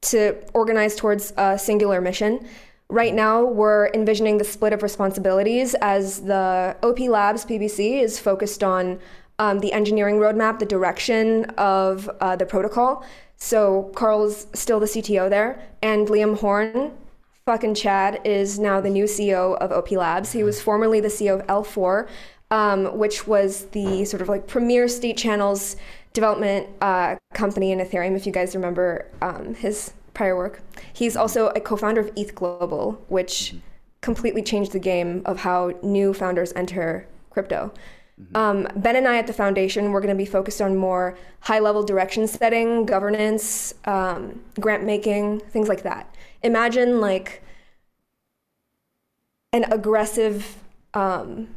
to 0.00 0.36
organize 0.54 0.96
towards 0.96 1.32
a 1.36 1.56
singular 1.56 2.00
mission. 2.00 2.44
Right 2.90 3.14
now, 3.14 3.44
we're 3.44 3.86
envisioning 3.94 4.38
the 4.38 4.44
split 4.44 4.72
of 4.72 4.82
responsibilities 4.82 5.74
as 5.74 6.22
the 6.22 6.76
OP 6.82 6.98
Labs 6.98 7.44
PBC 7.44 8.02
is 8.02 8.18
focused 8.18 8.64
on 8.64 8.98
um, 9.38 9.60
the 9.60 9.72
engineering 9.72 10.16
roadmap, 10.16 10.58
the 10.58 10.66
direction 10.66 11.44
of 11.56 12.10
uh, 12.20 12.34
the 12.34 12.44
protocol. 12.44 13.04
So 13.36 13.92
Karl's 13.94 14.48
still 14.54 14.80
the 14.80 14.86
CTO 14.86 15.30
there, 15.30 15.62
and 15.82 16.08
Liam 16.08 16.36
Horne, 16.36 16.90
fucking 17.46 17.76
Chad, 17.76 18.20
is 18.24 18.58
now 18.58 18.80
the 18.80 18.90
new 18.90 19.04
CEO 19.04 19.56
of 19.58 19.70
OP 19.70 19.92
Labs. 19.92 20.32
He 20.32 20.42
was 20.42 20.60
formerly 20.60 20.98
the 20.98 21.08
CEO 21.08 21.40
of 21.40 21.46
L4, 21.46 22.08
um, 22.50 22.98
which 22.98 23.28
was 23.28 23.66
the 23.66 24.04
sort 24.04 24.20
of 24.20 24.28
like 24.28 24.48
premier 24.48 24.88
state 24.88 25.16
channels 25.16 25.76
development 26.12 26.66
uh, 26.80 27.14
company 27.34 27.70
in 27.70 27.78
Ethereum. 27.78 28.16
If 28.16 28.26
you 28.26 28.32
guys 28.32 28.56
remember 28.56 29.06
um, 29.22 29.54
his 29.54 29.92
prior 30.20 30.36
work. 30.36 30.60
He's 30.92 31.16
also 31.16 31.46
a 31.56 31.60
co-founder 31.60 32.02
of 32.02 32.10
ETH 32.14 32.34
Global, 32.34 33.02
which 33.08 33.54
completely 34.02 34.42
changed 34.42 34.72
the 34.72 34.78
game 34.78 35.22
of 35.24 35.38
how 35.38 35.72
new 35.82 36.12
founders 36.12 36.52
enter 36.54 37.06
crypto. 37.30 37.72
Mm-hmm. 38.20 38.36
Um, 38.36 38.68
ben 38.76 38.96
and 38.96 39.08
I 39.08 39.16
at 39.16 39.26
the 39.26 39.32
foundation, 39.32 39.92
we're 39.92 40.02
going 40.02 40.14
to 40.14 40.22
be 40.22 40.26
focused 40.26 40.60
on 40.60 40.76
more 40.76 41.16
high-level 41.40 41.84
direction 41.84 42.26
setting, 42.26 42.84
governance, 42.84 43.72
um, 43.86 44.42
grant 44.60 44.84
making, 44.84 45.40
things 45.54 45.68
like 45.68 45.84
that. 45.84 46.14
Imagine 46.42 47.00
like 47.00 47.42
an 49.54 49.64
aggressive 49.72 50.58
um, 50.92 51.48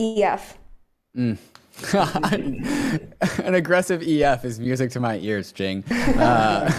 EF. 0.00 0.58
Mm. 1.16 1.38
An 1.92 3.54
aggressive 3.54 4.02
EF 4.02 4.44
is 4.44 4.58
music 4.58 4.90
to 4.92 5.00
my 5.00 5.18
ears, 5.18 5.52
Jing. 5.52 5.84
Uh, 5.90 6.70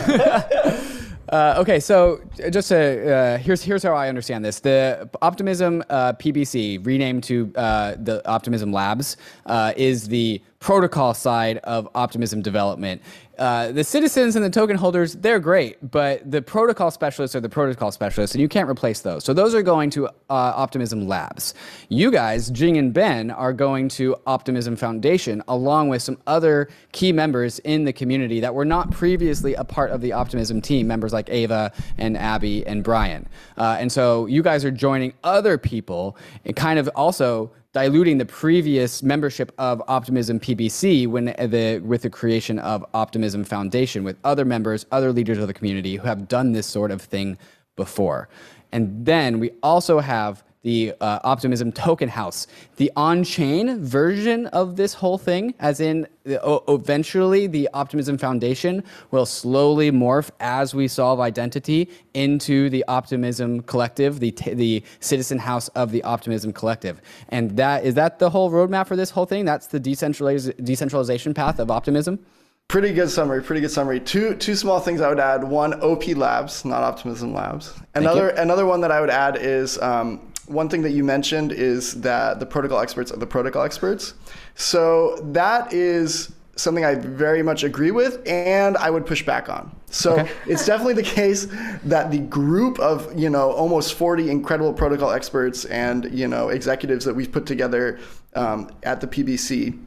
uh, 1.30 1.56
okay, 1.58 1.80
so 1.80 2.20
just 2.50 2.70
to, 2.70 3.16
uh, 3.16 3.38
here's 3.38 3.62
here's 3.62 3.84
how 3.84 3.94
I 3.94 4.10
understand 4.10 4.44
this: 4.44 4.60
the 4.60 5.08
Optimism 5.22 5.84
uh, 5.90 6.14
PBC, 6.14 6.84
renamed 6.86 7.24
to 7.26 7.54
uh, 7.56 7.96
the 8.00 8.28
Optimism 8.28 8.72
Labs, 8.72 9.18
uh, 9.46 9.74
is 9.78 10.08
the 10.08 10.42
protocol 10.60 11.14
side 11.14 11.58
of 11.60 11.88
optimism 11.94 12.42
development. 12.42 13.02
Uh, 13.38 13.72
the 13.72 13.84
citizens 13.84 14.36
and 14.36 14.44
the 14.44 14.50
token 14.50 14.76
holders, 14.76 15.14
they're 15.14 15.40
great, 15.40 15.78
but 15.92 16.30
the 16.30 16.42
protocol 16.42 16.90
specialists 16.90 17.36
are 17.36 17.40
the 17.40 17.50
protocol 17.50 17.92
specialists, 17.92 18.34
and 18.34 18.42
you 18.42 18.50
can't 18.50 18.68
replace 18.68 19.02
those. 19.02 19.24
So 19.24 19.32
those 19.32 19.54
are 19.54 19.62
going 19.62 19.92
to 19.92 20.08
uh, 20.08 20.12
Optimism 20.30 21.08
Labs. 21.08 21.54
You 21.90 22.10
guys, 22.10 22.50
Jing 22.50 22.80
and 22.80 22.92
Ben, 22.92 23.30
are 23.30 23.54
going 23.54 23.90
to 23.90 24.16
Optimism 24.26 24.76
Foundation, 24.76 25.44
along 25.48 25.90
with 25.90 26.02
some 26.02 26.18
other 26.26 26.70
key 26.94 27.12
members 27.12 27.60
in 27.60 27.84
the 27.84 27.94
community 27.94 28.40
that 28.40 28.56
were 28.56 28.66
not 28.66 28.90
previously 28.90 29.54
a 29.54 29.64
part 29.64 29.92
of 29.92 30.02
the 30.02 30.14
Optimism 30.14 30.60
team, 30.60 30.88
members 30.88 31.14
like 31.14 31.30
Ava 31.30 31.72
and 32.00 32.18
Abby 32.18 32.66
and 32.66 32.84
Brian. 32.84 33.30
Uh, 33.56 33.78
and 33.80 33.92
so 33.92 34.26
you 34.26 34.42
guys 34.42 34.66
are 34.66 34.72
joining 34.72 35.14
other 35.24 35.60
people 35.60 36.18
and 36.44 36.56
kind 36.56 36.80
of 36.80 36.90
also 36.96 37.52
diluting 37.78 38.18
the 38.18 38.26
previous 38.26 39.04
membership 39.04 39.52
of 39.60 39.84
Optimism 39.88 40.40
PBC 40.40 41.06
when 41.06 41.26
the 41.26 41.80
with 41.86 42.02
the 42.02 42.10
creation 42.10 42.58
of 42.58 42.84
Optimism 42.96 43.44
Foundation 43.44 44.04
with 44.04 44.18
other 44.24 44.46
members, 44.46 44.88
other 44.92 45.14
leaders 45.14 45.38
of 45.38 45.46
the 45.46 45.54
community 45.54 45.96
who 45.96 46.08
have 46.08 46.28
done 46.28 46.54
this 46.54 46.66
sort 46.66 46.90
of 46.90 47.04
thing 47.04 47.38
before. 47.76 48.30
And 48.72 49.06
then 49.06 49.38
we 49.38 49.52
also 49.62 50.00
have 50.00 50.44
the 50.68 50.94
uh, 51.00 51.20
Optimism 51.24 51.72
Token 51.72 52.10
House, 52.10 52.46
the 52.76 52.92
on 52.98 53.24
chain 53.24 53.82
version 53.82 54.48
of 54.48 54.76
this 54.76 54.94
whole 54.94 55.18
thing, 55.18 55.54
as 55.60 55.80
in 55.80 56.06
uh, 56.30 56.60
eventually 56.68 57.48
the 57.48 57.70
Optimism 57.74 58.18
Foundation 58.18 58.84
will 59.12 59.26
slowly 59.26 59.94
morph 59.94 60.30
as 60.42 60.76
we 60.76 60.90
solve 60.90 61.22
identity 61.22 61.90
into 62.14 62.70
the 62.70 62.84
Optimism 62.90 63.62
Collective, 63.62 64.20
the, 64.20 64.32
t- 64.32 64.54
the 64.54 64.84
citizen 65.00 65.40
house 65.40 65.70
of 65.70 65.94
the 65.94 66.04
Optimism 66.04 66.52
Collective. 66.52 67.02
And 67.30 67.56
that 67.56 67.86
is 67.86 67.94
that 67.96 68.20
the 68.20 68.30
whole 68.30 68.52
roadmap 68.52 68.88
for 68.88 68.98
this 68.98 69.10
whole 69.10 69.26
thing? 69.26 69.46
That's 69.46 69.68
the 69.68 69.80
decentraliz- 69.80 70.66
decentralization 70.66 71.34
path 71.34 71.60
of 71.60 71.72
optimism? 71.72 72.20
Pretty 72.68 72.92
good 72.92 73.10
summary. 73.10 73.42
Pretty 73.42 73.62
good 73.62 73.72
summary. 73.72 74.02
Two 74.02 74.36
two 74.36 74.54
small 74.54 74.82
things 74.82 75.00
I 75.00 75.08
would 75.08 75.22
add. 75.22 75.42
One, 75.46 75.76
OP 75.82 76.06
Labs, 76.08 76.66
not 76.66 76.84
Optimism 76.84 77.34
Labs. 77.34 77.74
Another 77.96 78.28
another 78.32 78.66
one 78.66 78.82
that 78.82 78.92
I 78.92 79.00
would 79.00 79.10
add 79.10 79.38
is 79.38 79.80
um, 79.80 80.20
one 80.48 80.70
thing 80.70 80.82
that 80.82 80.92
you 80.92 81.04
mentioned 81.04 81.52
is 81.52 82.02
that 82.02 82.40
the 82.40 82.46
protocol 82.46 82.80
experts 82.80 83.12
are 83.12 83.18
the 83.18 83.28
protocol 83.28 83.64
experts. 83.64 84.14
So 84.56 85.18
that 85.34 85.74
is 85.74 86.34
something 86.56 86.84
I 86.84 86.96
very 86.96 87.44
much 87.44 87.64
agree 87.64 87.92
with 87.92 88.28
and 88.28 88.78
I 88.78 88.90
would 88.90 89.06
push 89.06 89.24
back 89.24 89.50
on. 89.50 89.76
So 89.90 90.20
okay. 90.20 90.32
it's 90.48 90.66
definitely 90.66 90.96
the 90.96 91.04
case 91.04 91.48
that 91.84 92.12
the 92.12 92.20
group 92.20 92.80
of, 92.80 93.18
you 93.18 93.30
know, 93.30 93.52
almost 93.52 93.94
40 93.94 94.30
incredible 94.30 94.74
protocol 94.74 95.12
experts 95.12 95.66
and, 95.66 96.12
you 96.12 96.28
know, 96.28 96.50
executives 96.50 97.06
that 97.06 97.14
we've 97.14 97.32
put 97.32 97.46
together 97.46 98.00
um, 98.36 98.72
at 98.84 99.02
the 99.02 99.08
PBC 99.08 99.78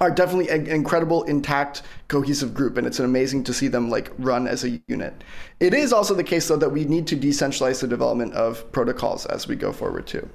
are 0.00 0.10
definitely 0.10 0.48
an 0.48 0.66
incredible, 0.66 1.24
intact, 1.24 1.82
cohesive 2.08 2.54
group, 2.54 2.78
and 2.78 2.86
it's 2.86 2.98
amazing 2.98 3.44
to 3.44 3.52
see 3.52 3.68
them 3.68 3.90
like 3.90 4.10
run 4.18 4.48
as 4.48 4.64
a 4.64 4.80
unit. 4.88 5.22
It 5.60 5.74
is 5.74 5.92
also 5.92 6.14
the 6.14 6.24
case 6.24 6.48
though 6.48 6.56
that 6.56 6.70
we 6.70 6.84
need 6.84 7.06
to 7.08 7.16
decentralize 7.16 7.80
the 7.80 7.86
development 7.86 8.32
of 8.32 8.70
protocols 8.72 9.26
as 9.26 9.46
we 9.46 9.56
go 9.56 9.72
forward 9.72 10.06
too. 10.06 10.28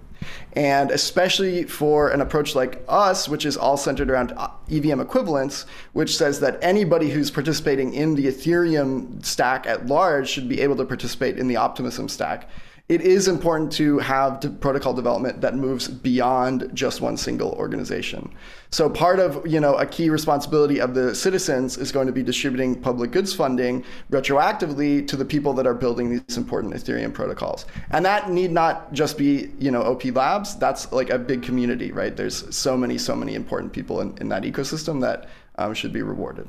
And 0.54 0.92
especially 0.92 1.64
for 1.64 2.10
an 2.10 2.22
approach 2.22 2.56
like 2.56 2.84
us, 2.88 3.28
which 3.28 3.46
is 3.46 3.58
all 3.58 3.78
centered 3.78 4.10
around 4.10 4.34
uh, 4.38 4.50
EVM 4.72 5.00
equivalence, 5.00 5.66
which 5.94 6.16
says 6.16 6.40
that 6.40 6.58
anybody 6.62 7.10
who's 7.10 7.30
participating 7.30 7.94
in 7.94 8.16
the 8.16 8.28
Ethereum 8.28 9.24
stack 9.26 9.68
at 9.68 9.88
large 9.88 10.30
should 10.30 10.48
be 10.48 10.62
able 10.62 10.76
to 10.78 10.86
participate 10.86 11.38
in 11.38 11.48
the 11.48 11.58
Optimism 11.58 12.08
stack 12.08 12.50
it 12.88 13.02
is 13.02 13.28
important 13.28 13.72
to 13.72 13.98
have 13.98 14.40
protocol 14.60 14.94
development 14.94 15.42
that 15.42 15.56
moves 15.56 15.88
beyond 15.88 16.70
just 16.76 17.02
one 17.02 17.18
single 17.18 17.54
organization. 17.54 18.32
So 18.70 18.90
part 18.90 19.20
of 19.20 19.46
you 19.48 19.60
know 19.60 19.74
a 19.76 19.88
key 19.88 20.12
responsibility 20.12 20.80
of 20.80 20.94
the 20.94 21.16
citizens 21.16 21.78
is 21.78 21.92
going 21.92 22.06
to 22.06 22.14
be 22.14 22.22
distributing 22.22 22.80
public 22.80 23.10
goods 23.12 23.34
funding 23.34 23.84
retroactively 24.12 25.08
to 25.08 25.16
the 25.16 25.26
people 25.26 25.54
that 25.54 25.66
are 25.66 25.74
building 25.74 26.10
these 26.12 26.38
important 26.38 26.76
Ethereum 26.76 27.12
protocols. 27.12 27.66
And 27.90 28.06
that 28.06 28.30
need 28.30 28.52
not 28.52 28.94
just 28.94 29.18
be 29.18 29.52
you 29.58 29.72
know 29.72 29.82
OP 29.82 30.06
Labs. 30.06 30.56
That's 30.56 30.92
like 30.92 31.10
a 31.10 31.18
big 31.18 31.42
community, 31.42 31.92
right? 31.92 32.16
There's 32.16 32.56
so 32.56 32.78
many 32.78 33.00
so 33.00 33.16
many 33.16 33.34
important 33.34 33.74
people 33.74 34.02
in, 34.02 34.16
in 34.20 34.30
that 34.30 34.44
ecosystem 34.44 35.02
that 35.02 35.28
um, 35.58 35.74
should 35.74 35.94
be 35.94 36.04
rewarded. 36.04 36.48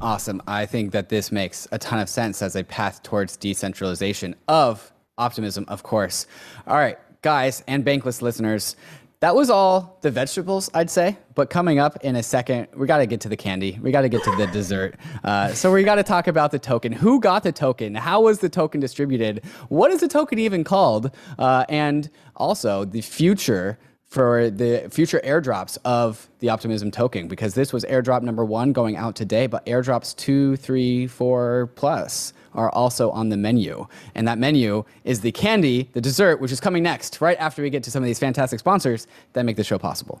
Awesome. 0.00 0.42
I 0.46 0.66
think 0.66 0.92
that 0.92 1.08
this 1.08 1.32
makes 1.32 1.66
a 1.72 1.78
ton 1.78 1.98
of 1.98 2.08
sense 2.08 2.42
as 2.42 2.54
a 2.54 2.62
path 2.62 3.02
towards 3.02 3.36
decentralization 3.36 4.36
of 4.46 4.92
optimism, 5.18 5.64
of 5.68 5.82
course. 5.82 6.26
All 6.66 6.76
right, 6.76 6.98
guys 7.22 7.62
and 7.66 7.84
Bankless 7.84 8.22
listeners, 8.22 8.76
that 9.20 9.34
was 9.34 9.48
all 9.48 9.98
the 10.02 10.10
vegetables, 10.10 10.70
I'd 10.74 10.90
say. 10.90 11.16
But 11.34 11.48
coming 11.48 11.78
up 11.78 11.96
in 12.04 12.16
a 12.16 12.22
second, 12.22 12.68
we 12.76 12.86
got 12.86 12.98
to 12.98 13.06
get 13.06 13.22
to 13.22 13.28
the 13.28 13.36
candy. 13.36 13.78
We 13.80 13.90
got 13.90 14.02
to 14.02 14.10
get 14.10 14.22
to 14.24 14.36
the 14.36 14.46
dessert. 14.48 14.96
Uh, 15.24 15.52
so 15.54 15.72
we 15.72 15.84
got 15.84 15.94
to 15.94 16.02
talk 16.02 16.26
about 16.26 16.50
the 16.50 16.58
token. 16.58 16.92
Who 16.92 17.18
got 17.18 17.42
the 17.42 17.52
token? 17.52 17.94
How 17.94 18.20
was 18.20 18.40
the 18.40 18.50
token 18.50 18.80
distributed? 18.80 19.42
What 19.68 19.90
is 19.90 20.00
the 20.00 20.08
token 20.08 20.38
even 20.38 20.64
called? 20.64 21.10
Uh, 21.38 21.64
and 21.68 22.10
also 22.36 22.84
the 22.84 23.00
future 23.00 23.78
for 24.04 24.50
the 24.50 24.86
future 24.90 25.20
airdrops 25.24 25.78
of 25.84 26.28
the 26.38 26.48
Optimism 26.48 26.90
token 26.90 27.26
because 27.26 27.54
this 27.54 27.72
was 27.72 27.84
airdrop 27.86 28.22
number 28.22 28.44
one 28.44 28.72
going 28.72 28.96
out 28.96 29.16
today, 29.16 29.46
but 29.46 29.64
airdrops 29.66 30.14
two, 30.14 30.56
three, 30.56 31.06
four 31.06 31.70
plus 31.74 32.32
are 32.56 32.70
also 32.70 33.10
on 33.10 33.28
the 33.28 33.36
menu. 33.36 33.86
And 34.14 34.26
that 34.26 34.38
menu 34.38 34.84
is 35.04 35.20
the 35.20 35.32
candy, 35.32 35.88
the 35.92 36.00
dessert, 36.00 36.40
which 36.40 36.52
is 36.52 36.60
coming 36.60 36.82
next, 36.82 37.20
right 37.20 37.38
after 37.38 37.62
we 37.62 37.70
get 37.70 37.82
to 37.84 37.90
some 37.90 38.02
of 38.02 38.06
these 38.06 38.18
fantastic 38.18 38.58
sponsors 38.58 39.06
that 39.34 39.44
make 39.44 39.56
the 39.56 39.64
show 39.64 39.78
possible. 39.78 40.20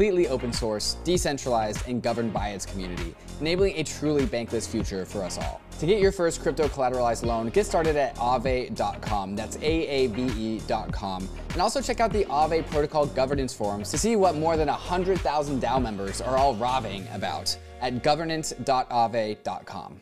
completely 0.01 0.27
open 0.29 0.51
source, 0.51 0.95
decentralized, 1.03 1.87
and 1.87 2.01
governed 2.01 2.33
by 2.33 2.49
its 2.49 2.65
community, 2.65 3.13
enabling 3.39 3.77
a 3.77 3.83
truly 3.83 4.25
bankless 4.25 4.67
future 4.67 5.05
for 5.05 5.21
us 5.21 5.37
all. 5.37 5.61
To 5.77 5.85
get 5.85 6.01
your 6.01 6.11
first 6.11 6.41
crypto 6.41 6.67
collateralized 6.67 7.23
loan, 7.23 7.49
get 7.49 7.67
started 7.67 7.95
at 7.95 8.15
aave.com. 8.15 9.35
That's 9.35 9.57
A-A-V-E.com. 9.57 11.29
And 11.51 11.61
also 11.61 11.83
check 11.83 11.99
out 11.99 12.11
the 12.11 12.25
Aave 12.25 12.65
Protocol 12.71 13.05
Governance 13.05 13.53
Forums 13.53 13.91
to 13.91 13.97
see 13.99 14.15
what 14.15 14.33
more 14.33 14.57
than 14.57 14.69
100,000 14.69 15.61
DAO 15.61 15.79
members 15.79 16.19
are 16.19 16.35
all 16.35 16.55
raving 16.55 17.07
about 17.13 17.55
at 17.79 18.01
governance.aave.com. 18.01 20.01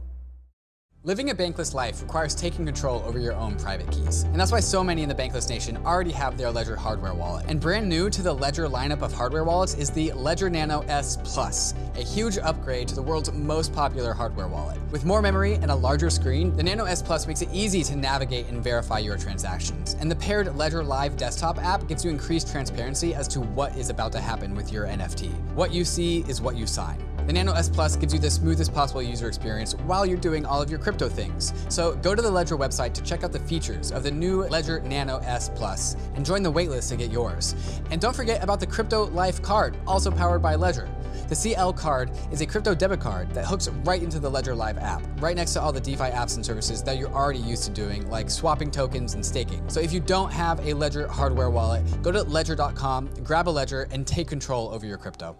Living 1.03 1.31
a 1.31 1.33
bankless 1.33 1.73
life 1.73 1.99
requires 2.03 2.35
taking 2.35 2.63
control 2.63 3.01
over 3.07 3.17
your 3.17 3.33
own 3.33 3.55
private 3.55 3.89
keys. 3.91 4.21
And 4.21 4.35
that's 4.35 4.51
why 4.51 4.59
so 4.59 4.83
many 4.83 5.01
in 5.01 5.09
the 5.09 5.15
Bankless 5.15 5.49
Nation 5.49 5.75
already 5.77 6.11
have 6.11 6.37
their 6.37 6.51
Ledger 6.51 6.75
hardware 6.75 7.15
wallet. 7.15 7.47
And 7.47 7.59
brand 7.59 7.89
new 7.89 8.11
to 8.11 8.21
the 8.21 8.31
Ledger 8.31 8.67
lineup 8.67 9.01
of 9.01 9.11
hardware 9.11 9.43
wallets 9.43 9.73
is 9.73 9.89
the 9.89 10.11
Ledger 10.11 10.47
Nano 10.47 10.81
S 10.81 11.17
Plus, 11.23 11.73
a 11.95 12.03
huge 12.03 12.37
upgrade 12.37 12.87
to 12.89 12.93
the 12.93 13.01
world's 13.01 13.31
most 13.31 13.73
popular 13.73 14.13
hardware 14.13 14.47
wallet. 14.47 14.77
With 14.91 15.03
more 15.03 15.23
memory 15.23 15.55
and 15.55 15.71
a 15.71 15.75
larger 15.75 16.11
screen, 16.11 16.55
the 16.55 16.61
Nano 16.61 16.85
S 16.85 17.01
Plus 17.01 17.25
makes 17.25 17.41
it 17.41 17.49
easy 17.51 17.81
to 17.85 17.95
navigate 17.95 18.49
and 18.49 18.63
verify 18.63 18.99
your 18.99 19.17
transactions. 19.17 19.95
And 19.99 20.11
the 20.11 20.15
paired 20.15 20.55
Ledger 20.55 20.83
Live 20.83 21.17
desktop 21.17 21.57
app 21.63 21.87
gives 21.87 22.05
you 22.05 22.11
increased 22.11 22.51
transparency 22.51 23.15
as 23.15 23.27
to 23.29 23.41
what 23.41 23.75
is 23.75 23.89
about 23.89 24.11
to 24.11 24.19
happen 24.19 24.53
with 24.53 24.71
your 24.71 24.85
NFT. 24.85 25.31
What 25.55 25.73
you 25.73 25.83
see 25.83 26.19
is 26.27 26.41
what 26.41 26.55
you 26.55 26.67
sign. 26.67 27.03
The 27.27 27.33
Nano 27.33 27.53
S 27.53 27.69
Plus 27.69 27.95
gives 27.95 28.13
you 28.13 28.19
the 28.19 28.29
smoothest 28.29 28.73
possible 28.73 29.01
user 29.01 29.27
experience 29.27 29.73
while 29.85 30.05
you're 30.05 30.17
doing 30.17 30.45
all 30.45 30.61
of 30.61 30.69
your 30.69 30.79
crypto 30.79 31.07
things. 31.07 31.53
So 31.69 31.95
go 31.95 32.15
to 32.15 32.21
the 32.21 32.31
Ledger 32.31 32.57
website 32.57 32.93
to 32.93 33.01
check 33.03 33.23
out 33.23 33.31
the 33.31 33.39
features 33.39 33.91
of 33.91 34.03
the 34.03 34.11
new 34.11 34.43
Ledger 34.45 34.81
Nano 34.81 35.17
S 35.19 35.49
Plus 35.49 35.95
and 36.15 36.25
join 36.25 36.43
the 36.43 36.51
waitlist 36.51 36.89
to 36.89 36.95
get 36.95 37.11
yours. 37.11 37.55
And 37.91 38.01
don't 38.01 38.15
forget 38.15 38.43
about 38.43 38.59
the 38.59 38.67
Crypto 38.67 39.05
Life 39.07 39.41
card, 39.41 39.77
also 39.85 40.11
powered 40.11 40.41
by 40.41 40.55
Ledger. 40.55 40.89
The 41.29 41.35
CL 41.35 41.73
card 41.73 42.11
is 42.31 42.41
a 42.41 42.45
crypto 42.45 42.75
debit 42.75 42.99
card 42.99 43.31
that 43.31 43.45
hooks 43.45 43.69
right 43.85 44.03
into 44.03 44.19
the 44.19 44.29
Ledger 44.29 44.53
Live 44.53 44.77
app, 44.77 45.01
right 45.21 45.35
next 45.35 45.53
to 45.53 45.61
all 45.61 45.71
the 45.71 45.79
DeFi 45.79 46.05
apps 46.05 46.35
and 46.35 46.45
services 46.45 46.83
that 46.83 46.97
you're 46.97 47.13
already 47.13 47.39
used 47.39 47.63
to 47.63 47.71
doing, 47.71 48.09
like 48.09 48.29
swapping 48.29 48.71
tokens 48.71 49.13
and 49.13 49.25
staking. 49.25 49.63
So 49.69 49.79
if 49.79 49.93
you 49.93 50.01
don't 50.01 50.31
have 50.33 50.59
a 50.67 50.73
Ledger 50.73 51.07
hardware 51.07 51.49
wallet, 51.49 51.85
go 52.01 52.11
to 52.11 52.23
ledger.com, 52.23 53.09
grab 53.23 53.47
a 53.47 53.51
Ledger, 53.51 53.87
and 53.91 54.05
take 54.05 54.27
control 54.27 54.69
over 54.69 54.85
your 54.85 54.97
crypto. 54.97 55.37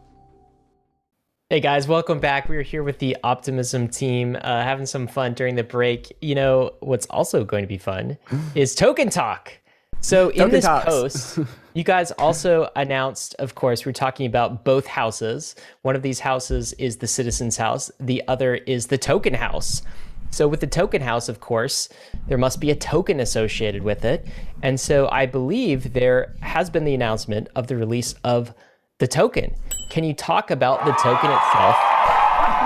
Hey 1.51 1.59
guys, 1.59 1.85
welcome 1.85 2.21
back. 2.21 2.47
We're 2.47 2.61
here 2.61 2.81
with 2.81 2.99
the 2.99 3.17
Optimism 3.25 3.89
team, 3.89 4.37
uh, 4.39 4.63
having 4.63 4.85
some 4.85 5.05
fun 5.05 5.33
during 5.33 5.55
the 5.55 5.65
break. 5.65 6.15
You 6.21 6.33
know, 6.33 6.75
what's 6.79 7.05
also 7.07 7.43
going 7.43 7.61
to 7.61 7.67
be 7.67 7.77
fun 7.77 8.17
is 8.55 8.73
Token 8.73 9.09
Talk. 9.09 9.51
So 9.99 10.29
in 10.29 10.37
Token 10.37 10.51
this 10.51 10.63
talks. 10.63 10.85
post, 10.85 11.39
you 11.73 11.83
guys 11.83 12.11
also 12.11 12.69
announced, 12.77 13.35
of 13.37 13.53
course, 13.55 13.85
we're 13.85 13.91
talking 13.91 14.27
about 14.27 14.63
both 14.63 14.87
houses. 14.87 15.55
One 15.81 15.93
of 15.93 16.03
these 16.03 16.21
houses 16.21 16.71
is 16.77 16.95
the 16.95 17.07
Citizens 17.07 17.57
House, 17.57 17.91
the 17.99 18.23
other 18.29 18.55
is 18.55 18.87
the 18.87 18.97
Token 18.97 19.33
House. 19.33 19.81
So 20.29 20.47
with 20.47 20.61
the 20.61 20.67
token 20.67 21.01
house, 21.01 21.27
of 21.27 21.41
course, 21.41 21.89
there 22.29 22.37
must 22.37 22.61
be 22.61 22.71
a 22.71 22.75
token 22.75 23.19
associated 23.19 23.83
with 23.83 24.05
it. 24.05 24.25
And 24.61 24.79
so 24.79 25.09
I 25.11 25.25
believe 25.25 25.91
there 25.91 26.33
has 26.39 26.69
been 26.69 26.85
the 26.85 26.93
announcement 26.93 27.49
of 27.53 27.67
the 27.67 27.75
release 27.75 28.15
of 28.23 28.53
the 29.01 29.07
token. 29.07 29.53
Can 29.89 30.03
you 30.03 30.13
talk 30.13 30.51
about 30.51 30.85
the 30.85 30.91
token 30.93 31.31
itself? 31.31 31.75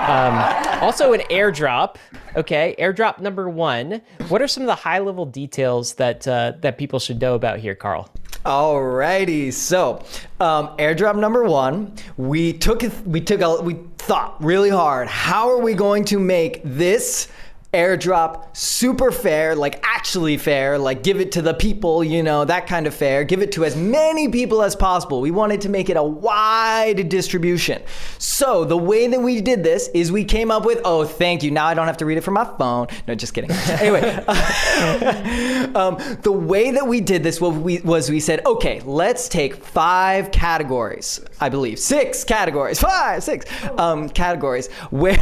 Um, 0.06 0.82
also, 0.82 1.14
an 1.14 1.20
airdrop. 1.30 1.96
Okay, 2.36 2.76
airdrop 2.78 3.18
number 3.18 3.48
one. 3.48 4.02
What 4.28 4.42
are 4.42 4.46
some 4.46 4.62
of 4.62 4.66
the 4.66 4.74
high 4.74 4.98
level 5.00 5.24
details 5.24 5.94
that 5.94 6.28
uh, 6.28 6.52
that 6.60 6.76
people 6.76 7.00
should 7.00 7.20
know 7.20 7.34
about 7.34 7.58
here, 7.58 7.74
Karl? 7.74 8.08
Alrighty, 8.44 9.52
so 9.52 10.04
um, 10.38 10.68
airdrop 10.76 11.16
number 11.16 11.42
one, 11.42 11.94
we 12.18 12.52
took 12.52 12.84
we 13.06 13.20
took 13.22 13.40
a, 13.40 13.60
we 13.62 13.78
thought 13.96 14.36
really 14.44 14.70
hard. 14.70 15.08
How 15.08 15.48
are 15.48 15.58
we 15.58 15.72
going 15.72 16.04
to 16.04 16.20
make 16.20 16.60
this 16.62 17.28
airdrop 17.76 18.56
super 18.56 19.12
fair, 19.12 19.54
like 19.54 19.84
actually 19.84 20.38
fair, 20.38 20.78
like 20.78 21.02
give 21.02 21.20
it 21.20 21.32
to 21.32 21.42
the 21.42 21.52
people, 21.52 22.02
you 22.02 22.22
know, 22.22 22.44
that 22.44 22.66
kind 22.66 22.86
of 22.86 22.94
fair. 22.94 23.22
Give 23.22 23.42
it 23.42 23.52
to 23.52 23.64
as 23.64 23.76
many 23.76 24.28
people 24.28 24.62
as 24.62 24.74
possible. 24.74 25.20
We 25.20 25.30
wanted 25.30 25.60
to 25.62 25.68
make 25.68 25.90
it 25.90 25.96
a 25.96 26.02
wide 26.02 27.08
distribution. 27.08 27.82
So 28.18 28.64
the 28.64 28.76
way 28.76 29.08
that 29.08 29.20
we 29.20 29.40
did 29.40 29.62
this 29.62 29.88
is 29.94 30.10
we 30.10 30.24
came 30.24 30.50
up 30.50 30.64
with, 30.64 30.80
oh, 30.84 31.04
thank 31.04 31.42
you. 31.42 31.50
Now 31.50 31.66
I 31.66 31.74
don't 31.74 31.86
have 31.86 31.98
to 31.98 32.06
read 32.06 32.16
it 32.16 32.22
from 32.22 32.34
my 32.34 32.44
phone. 32.56 32.86
No, 33.06 33.14
just 33.14 33.34
kidding. 33.34 33.50
anyway, 33.68 34.00
um, 35.74 35.98
the 36.22 36.32
way 36.32 36.70
that 36.70 36.86
we 36.86 37.00
did 37.00 37.22
this 37.22 37.40
was 37.40 37.54
we, 37.56 37.78
was 37.80 38.10
we 38.10 38.20
said, 38.20 38.44
okay, 38.46 38.80
let's 38.80 39.28
take 39.28 39.54
five 39.56 40.30
categories, 40.30 41.20
I 41.40 41.48
believe, 41.48 41.78
six 41.78 42.24
categories, 42.24 42.80
five, 42.80 43.22
six 43.22 43.44
um, 43.78 44.08
categories, 44.08 44.68
where 44.90 45.18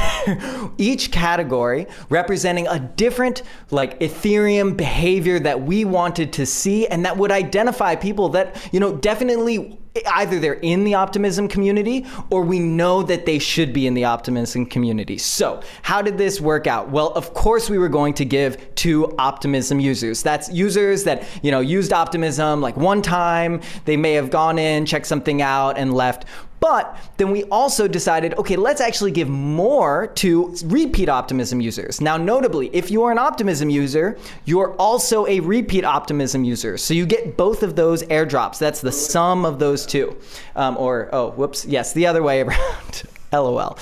each 0.79 1.11
category 1.11 1.87
representing 2.09 2.67
a 2.69 2.79
different 2.79 3.43
like 3.71 3.99
Ethereum 4.01 4.77
behavior 4.77 5.39
that 5.41 5.63
we 5.63 5.85
wanted 5.85 6.33
to 6.35 6.47
see 6.47 6.87
and 6.87 7.05
that 7.05 7.17
would 7.17 7.33
identify 7.33 7.97
people 7.97 8.29
that, 8.31 8.69
you 8.73 8.81
know, 8.81 8.95
definitely 8.97 9.79
either 10.07 10.41
they're 10.41 10.55
in 10.55 10.83
the 10.83 10.95
optimism 10.95 11.47
community 11.47 12.05
or 12.31 12.43
we 12.43 12.59
know 12.59 13.03
that 13.05 13.27
they 13.27 13.39
should 13.39 13.73
be 13.73 13.87
in 13.87 13.95
the 13.95 14.05
optimism 14.05 14.67
community. 14.67 15.17
So, 15.19 15.63
how 15.83 16.03
did 16.03 16.19
this 16.19 16.41
work 16.41 16.67
out? 16.67 16.91
Well, 16.91 17.09
of 17.13 17.33
course 17.33 17.71
we 17.71 17.79
were 17.79 17.89
going 17.89 18.15
to 18.15 18.25
give 18.25 18.75
to 18.77 19.15
optimism 19.19 19.79
users. 19.79 20.23
That's 20.23 20.51
users 20.51 21.05
that, 21.05 21.25
you 21.43 21.53
know, 21.53 21.61
used 21.61 21.93
optimism 21.93 22.61
like 22.61 22.77
one 22.77 23.03
time, 23.03 23.61
they 23.85 23.97
may 23.97 24.15
have 24.15 24.31
gone 24.31 24.59
in, 24.59 24.85
checked 24.85 25.07
something 25.07 25.41
out 25.41 25.79
and 25.79 25.95
left 25.95 26.25
But 26.65 26.97
then 27.19 27.31
we 27.31 27.45
also 27.45 27.87
decided, 27.87 28.33
okay, 28.39 28.57
let's 28.57 28.81
actually 28.81 29.11
give 29.11 29.29
more 29.29 30.07
to 30.15 30.57
repeat 30.65 31.11
optimism 31.11 31.61
users. 31.61 32.01
Now, 32.01 32.17
notably, 32.17 32.75
if 32.75 32.91
you 32.91 33.03
are 33.03 33.13
an 33.13 33.19
optimism 33.19 33.69
user, 33.69 34.17
you're 34.47 34.73
also 34.77 35.27
a 35.27 35.41
repeat 35.41 35.85
optimism 35.85 36.43
user. 36.43 36.79
So 36.79 36.95
you 36.95 37.05
get 37.05 37.37
both 37.37 37.63
of 37.63 37.77
those 37.77 38.03
airdrops. 38.05 38.59
That's 38.59 38.81
the 38.81 38.93
sum 38.93 39.45
of 39.45 39.59
those 39.59 39.85
two. 39.85 40.17
Um, 40.57 40.79
or, 40.79 41.11
oh, 41.13 41.33
whoops, 41.33 41.67
yes, 41.67 41.93
the 41.93 42.07
other 42.07 42.23
way 42.23 42.41
around. 42.45 43.03
LOL. 43.35 43.77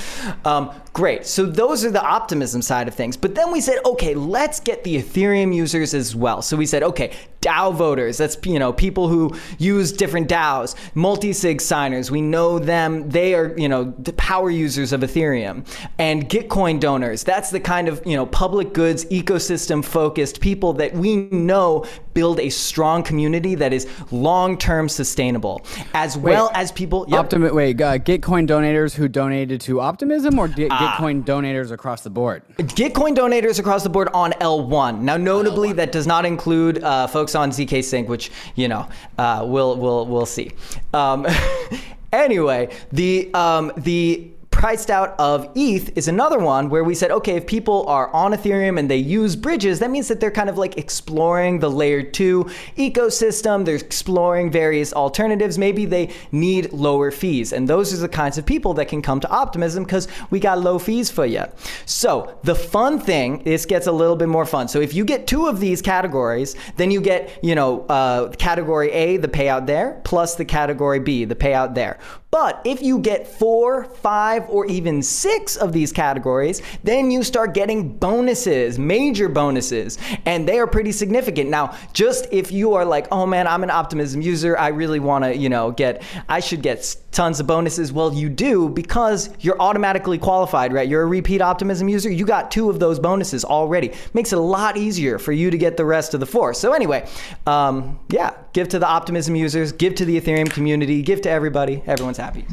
Um, 0.44 0.72
great. 0.92 1.26
So 1.26 1.46
those 1.46 1.84
are 1.84 1.90
the 1.90 2.02
optimism 2.02 2.62
side 2.62 2.88
of 2.88 2.94
things. 2.94 3.16
But 3.16 3.34
then 3.34 3.52
we 3.52 3.60
said, 3.60 3.78
okay, 3.84 4.14
let's 4.14 4.60
get 4.60 4.82
the 4.82 4.96
Ethereum 5.00 5.54
users 5.54 5.94
as 5.94 6.16
well. 6.16 6.42
So 6.42 6.56
we 6.56 6.66
said, 6.66 6.82
okay, 6.82 7.12
DAO 7.42 7.74
voters. 7.74 8.16
That's 8.18 8.38
you 8.44 8.58
know 8.58 8.72
people 8.72 9.08
who 9.08 9.36
use 9.58 9.92
different 9.92 10.28
DAOs, 10.28 10.74
multi-sig 10.94 11.60
signers. 11.60 12.10
We 12.10 12.20
know 12.20 12.58
them. 12.58 13.08
They 13.10 13.34
are 13.34 13.54
you 13.58 13.68
know 13.68 13.92
the 13.98 14.12
power 14.14 14.50
users 14.50 14.92
of 14.92 15.00
Ethereum 15.02 15.66
and 15.98 16.28
Gitcoin 16.28 16.80
donors. 16.80 17.24
That's 17.24 17.50
the 17.50 17.60
kind 17.60 17.88
of 17.88 18.00
you 18.06 18.16
know 18.16 18.26
public 18.26 18.72
goods 18.72 19.04
ecosystem 19.06 19.84
focused 19.84 20.40
people 20.40 20.72
that 20.74 20.94
we 20.94 21.16
know 21.16 21.84
build 22.14 22.40
a 22.40 22.50
strong 22.50 23.02
community 23.02 23.54
that 23.54 23.72
is 23.72 23.86
long-term 24.10 24.88
sustainable, 24.88 25.64
as 25.94 26.16
wait, 26.16 26.32
well 26.32 26.50
as 26.54 26.70
people. 26.72 27.06
Yep. 27.08 27.20
Optimi- 27.20 27.50
wait, 27.50 27.80
uh, 27.80 27.98
Gitcoin 27.98 28.46
donators 28.46 28.94
who 28.94 29.08
donated 29.08 29.60
to 29.62 29.80
Optimism 29.80 30.38
or 30.38 30.48
Git- 30.48 30.68
ah. 30.70 30.96
Gitcoin 30.98 31.24
donators 31.24 31.72
across 31.72 32.02
the 32.02 32.10
board? 32.10 32.42
Gitcoin 32.58 33.16
donators 33.16 33.58
across 33.58 33.82
the 33.82 33.88
board 33.88 34.08
on 34.14 34.32
L1. 34.32 35.00
Now, 35.00 35.16
notably, 35.16 35.70
L1. 35.70 35.76
that 35.76 35.92
does 35.92 36.06
not 36.06 36.24
include 36.26 36.82
uh, 36.84 37.06
folks 37.06 37.31
on 37.34 37.50
zkSync, 37.50 38.06
which 38.06 38.30
you 38.54 38.68
know 38.68 38.88
uh, 39.18 39.44
we'll 39.46 39.76
we'll 39.76 40.06
we'll 40.06 40.26
see. 40.26 40.50
Um, 40.92 41.26
anyway, 42.12 42.74
the 42.92 43.32
um, 43.34 43.72
the 43.76 44.31
priced 44.52 44.90
out 44.90 45.18
of 45.18 45.50
ETH 45.56 45.96
is 45.96 46.06
another 46.06 46.38
one 46.38 46.68
where 46.68 46.84
we 46.84 46.94
said, 46.94 47.10
okay, 47.10 47.34
if 47.34 47.46
people 47.46 47.84
are 47.88 48.08
on 48.10 48.32
Ethereum 48.32 48.78
and 48.78 48.88
they 48.88 48.96
use 48.96 49.34
bridges, 49.34 49.80
that 49.80 49.90
means 49.90 50.06
that 50.06 50.20
they're 50.20 50.30
kind 50.30 50.48
of 50.48 50.56
like 50.56 50.78
exploring 50.78 51.58
the 51.58 51.68
layer 51.68 52.02
two 52.02 52.44
ecosystem. 52.76 53.64
They're 53.64 53.74
exploring 53.74 54.52
various 54.52 54.92
alternatives. 54.92 55.58
Maybe 55.58 55.84
they 55.84 56.10
need 56.30 56.72
lower 56.72 57.10
fees. 57.10 57.52
And 57.52 57.66
those 57.66 57.92
are 57.92 57.96
the 57.96 58.08
kinds 58.08 58.38
of 58.38 58.46
people 58.46 58.72
that 58.74 58.86
can 58.86 59.02
come 59.02 59.18
to 59.20 59.30
Optimism 59.30 59.82
because 59.82 60.06
we 60.30 60.38
got 60.38 60.60
low 60.60 60.78
fees 60.78 61.10
for 61.10 61.26
you. 61.26 61.44
So 61.86 62.38
the 62.44 62.54
fun 62.54 63.00
thing, 63.00 63.42
this 63.42 63.66
gets 63.66 63.88
a 63.88 63.92
little 63.92 64.16
bit 64.16 64.28
more 64.28 64.46
fun. 64.46 64.68
So 64.68 64.80
if 64.80 64.94
you 64.94 65.04
get 65.04 65.26
two 65.26 65.46
of 65.46 65.58
these 65.58 65.82
categories, 65.82 66.54
then 66.76 66.92
you 66.92 67.00
get, 67.00 67.36
you 67.42 67.56
know, 67.56 67.80
uh, 67.86 68.30
category 68.32 68.92
A, 68.92 69.16
the 69.16 69.28
payout 69.28 69.66
there, 69.66 70.00
plus 70.04 70.36
the 70.36 70.44
category 70.44 71.00
B, 71.00 71.24
the 71.24 71.34
payout 71.34 71.74
there. 71.74 71.98
But 72.32 72.62
if 72.64 72.80
you 72.80 72.98
get 72.98 73.28
four, 73.28 73.84
five, 73.84 74.48
or 74.48 74.64
even 74.64 75.02
six 75.02 75.54
of 75.54 75.74
these 75.74 75.92
categories, 75.92 76.62
then 76.82 77.10
you 77.10 77.22
start 77.22 77.52
getting 77.52 77.90
bonuses, 77.98 78.78
major 78.78 79.28
bonuses, 79.28 79.98
and 80.24 80.48
they 80.48 80.58
are 80.58 80.66
pretty 80.66 80.92
significant. 80.92 81.50
Now, 81.50 81.76
just 81.92 82.26
if 82.32 82.50
you 82.50 82.72
are 82.72 82.86
like, 82.86 83.06
oh 83.12 83.26
man, 83.26 83.46
I'm 83.46 83.62
an 83.62 83.70
optimism 83.70 84.22
user, 84.22 84.56
I 84.56 84.68
really 84.68 84.98
want 84.98 85.24
to, 85.24 85.36
you 85.36 85.50
know, 85.50 85.72
get, 85.72 86.02
I 86.26 86.40
should 86.40 86.62
get 86.62 86.96
tons 87.12 87.38
of 87.38 87.46
bonuses. 87.46 87.92
Well, 87.92 88.14
you 88.14 88.30
do 88.30 88.70
because 88.70 89.28
you're 89.40 89.60
automatically 89.60 90.16
qualified, 90.16 90.72
right? 90.72 90.88
You're 90.88 91.02
a 91.02 91.06
repeat 91.06 91.42
optimism 91.42 91.86
user. 91.86 92.10
You 92.10 92.24
got 92.24 92.50
two 92.50 92.70
of 92.70 92.80
those 92.80 92.98
bonuses 92.98 93.44
already. 93.44 93.92
Makes 94.14 94.32
it 94.32 94.38
a 94.38 94.42
lot 94.42 94.78
easier 94.78 95.18
for 95.18 95.32
you 95.32 95.50
to 95.50 95.58
get 95.58 95.76
the 95.76 95.84
rest 95.84 96.14
of 96.14 96.20
the 96.20 96.26
four. 96.26 96.54
So 96.54 96.72
anyway, 96.72 97.06
um, 97.46 98.00
yeah, 98.08 98.32
give 98.54 98.70
to 98.70 98.78
the 98.78 98.88
optimism 98.88 99.36
users, 99.36 99.72
give 99.72 99.94
to 99.96 100.06
the 100.06 100.18
Ethereum 100.18 100.50
community, 100.50 101.02
give 101.02 101.20
to 101.20 101.30
everybody. 101.30 101.82
Everyone's 101.86 102.21
happy. 102.22 102.46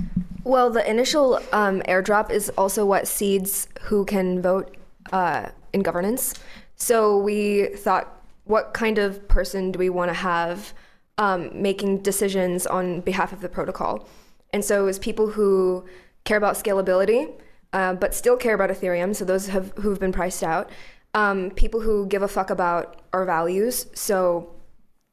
Well, 0.44 0.70
the 0.70 0.90
initial 0.90 1.40
um, 1.52 1.82
airdrop 1.82 2.32
is 2.32 2.50
also 2.58 2.86
what 2.86 3.08
seeds 3.08 3.68
who 3.82 4.06
can 4.06 4.42
vote 4.42 4.76
uh, 5.12 5.50
in 5.74 5.82
governance. 5.82 6.34
So 6.76 7.18
we 7.18 7.68
thought, 7.76 8.22
what 8.46 8.74
kind 8.74 8.98
of 8.98 9.28
person 9.28 9.72
do 9.72 9.80
we 9.80 9.90
want 9.90 10.10
to 10.10 10.14
have 10.16 10.74
um, 11.18 11.50
making 11.54 12.00
decisions 12.00 12.66
on 12.66 13.02
behalf 13.02 13.32
of 13.34 13.42
the 13.42 13.50
protocol? 13.50 14.08
And 14.54 14.66
so 14.66 14.82
it 14.82 14.86
was 14.86 14.98
people 14.98 15.28
who 15.30 15.86
care 16.24 16.38
about 16.38 16.56
scalability, 16.56 17.32
uh, 17.74 17.94
but 17.94 18.16
still 18.16 18.38
care 18.38 18.56
about 18.56 18.70
Ethereum. 18.70 19.16
So 19.16 19.26
those 19.26 19.48
have 19.48 19.72
who've 19.78 20.00
been 20.00 20.12
priced 20.12 20.44
out. 20.44 20.70
Um, 21.14 21.52
people 21.52 21.82
who 21.82 22.08
give 22.08 22.24
a 22.24 22.28
fuck 22.28 22.50
about 22.50 23.02
our 23.14 23.26
values. 23.26 23.88
So 23.94 24.56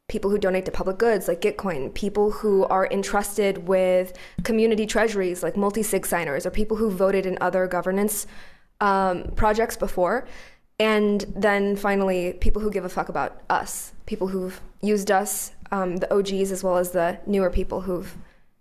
people 0.08 0.30
who 0.30 0.38
donate 0.38 0.64
to 0.64 0.70
public 0.70 0.98
goods 0.98 1.26
like 1.26 1.40
Gitcoin, 1.40 1.92
people 1.92 2.30
who 2.30 2.64
are 2.64 2.86
entrusted 2.90 3.66
with 3.66 4.16
community 4.44 4.86
treasuries 4.86 5.42
like 5.42 5.56
multi-sig 5.56 6.06
signers, 6.06 6.46
or 6.46 6.50
people 6.50 6.76
who 6.76 6.90
voted 6.90 7.26
in 7.26 7.36
other 7.40 7.66
governance 7.66 8.26
um, 8.80 9.24
projects 9.34 9.76
before. 9.76 10.26
And 10.78 11.22
then 11.34 11.74
finally, 11.74 12.34
people 12.34 12.60
who 12.62 12.70
give 12.70 12.84
a 12.84 12.88
fuck 12.88 13.08
about 13.08 13.40
us, 13.48 13.92
people 14.04 14.28
who've 14.28 14.60
used 14.82 15.10
us, 15.10 15.52
um, 15.72 15.96
the 15.96 16.14
OGs, 16.14 16.52
as 16.52 16.62
well 16.62 16.76
as 16.76 16.90
the 16.90 17.18
newer 17.26 17.50
people 17.50 17.80
who've 17.80 18.14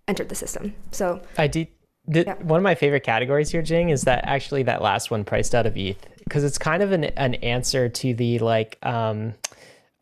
entered 0.07 0.29
the 0.29 0.35
system. 0.35 0.73
So 0.91 1.21
I 1.37 1.47
did. 1.47 1.67
Yeah. 2.07 2.35
One 2.35 2.59
of 2.59 2.63
my 2.63 2.75
favorite 2.75 3.03
categories 3.03 3.49
here, 3.49 3.63
Jing, 3.63 3.89
is 3.89 4.03
that 4.03 4.23
actually 4.25 4.61
that 4.63 4.81
last 4.81 5.09
one 5.09 5.23
priced 5.23 5.55
out 5.55 5.65
of 5.65 5.75
ETH 5.75 6.07
because 6.23 6.43
it's 6.43 6.59
kind 6.59 6.83
of 6.83 6.91
an, 6.91 7.05
an 7.05 7.35
answer 7.35 7.89
to 7.89 8.13
the 8.13 8.37
like 8.39 8.77
um, 8.83 9.33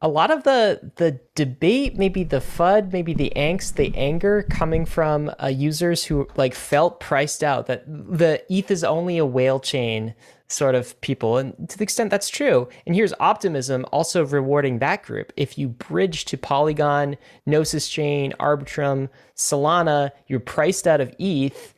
a 0.03 0.09
lot 0.09 0.31
of 0.31 0.43
the 0.43 0.91
the 0.97 1.19
debate, 1.33 1.97
maybe 1.97 2.25
the 2.25 2.41
FUD, 2.41 2.91
maybe 2.91 3.13
the 3.13 3.31
angst, 3.37 3.75
the 3.75 3.95
anger 3.95 4.43
coming 4.43 4.85
from 4.85 5.31
uh, 5.41 5.47
users 5.47 6.03
who 6.03 6.27
like 6.35 6.53
felt 6.53 6.99
priced 6.99 7.41
out 7.41 7.67
that 7.67 7.85
the 7.87 8.43
ETH 8.49 8.69
is 8.69 8.83
only 8.83 9.17
a 9.17 9.25
whale 9.25 9.61
chain 9.61 10.13
sort 10.49 10.75
of 10.75 10.99
people. 10.99 11.37
And 11.37 11.69
to 11.69 11.77
the 11.77 11.83
extent 11.83 12.11
that's 12.11 12.29
true, 12.29 12.67
and 12.85 12.93
here's 12.93 13.13
optimism 13.21 13.85
also 13.93 14.25
rewarding 14.25 14.79
that 14.79 15.03
group. 15.03 15.31
If 15.37 15.57
you 15.57 15.69
bridge 15.69 16.25
to 16.25 16.37
Polygon, 16.37 17.15
Gnosis 17.45 17.87
Chain, 17.87 18.33
Arbitrum, 18.41 19.07
Solana, 19.37 20.11
you're 20.27 20.41
priced 20.41 20.85
out 20.85 20.99
of 20.99 21.15
ETH. 21.17 21.73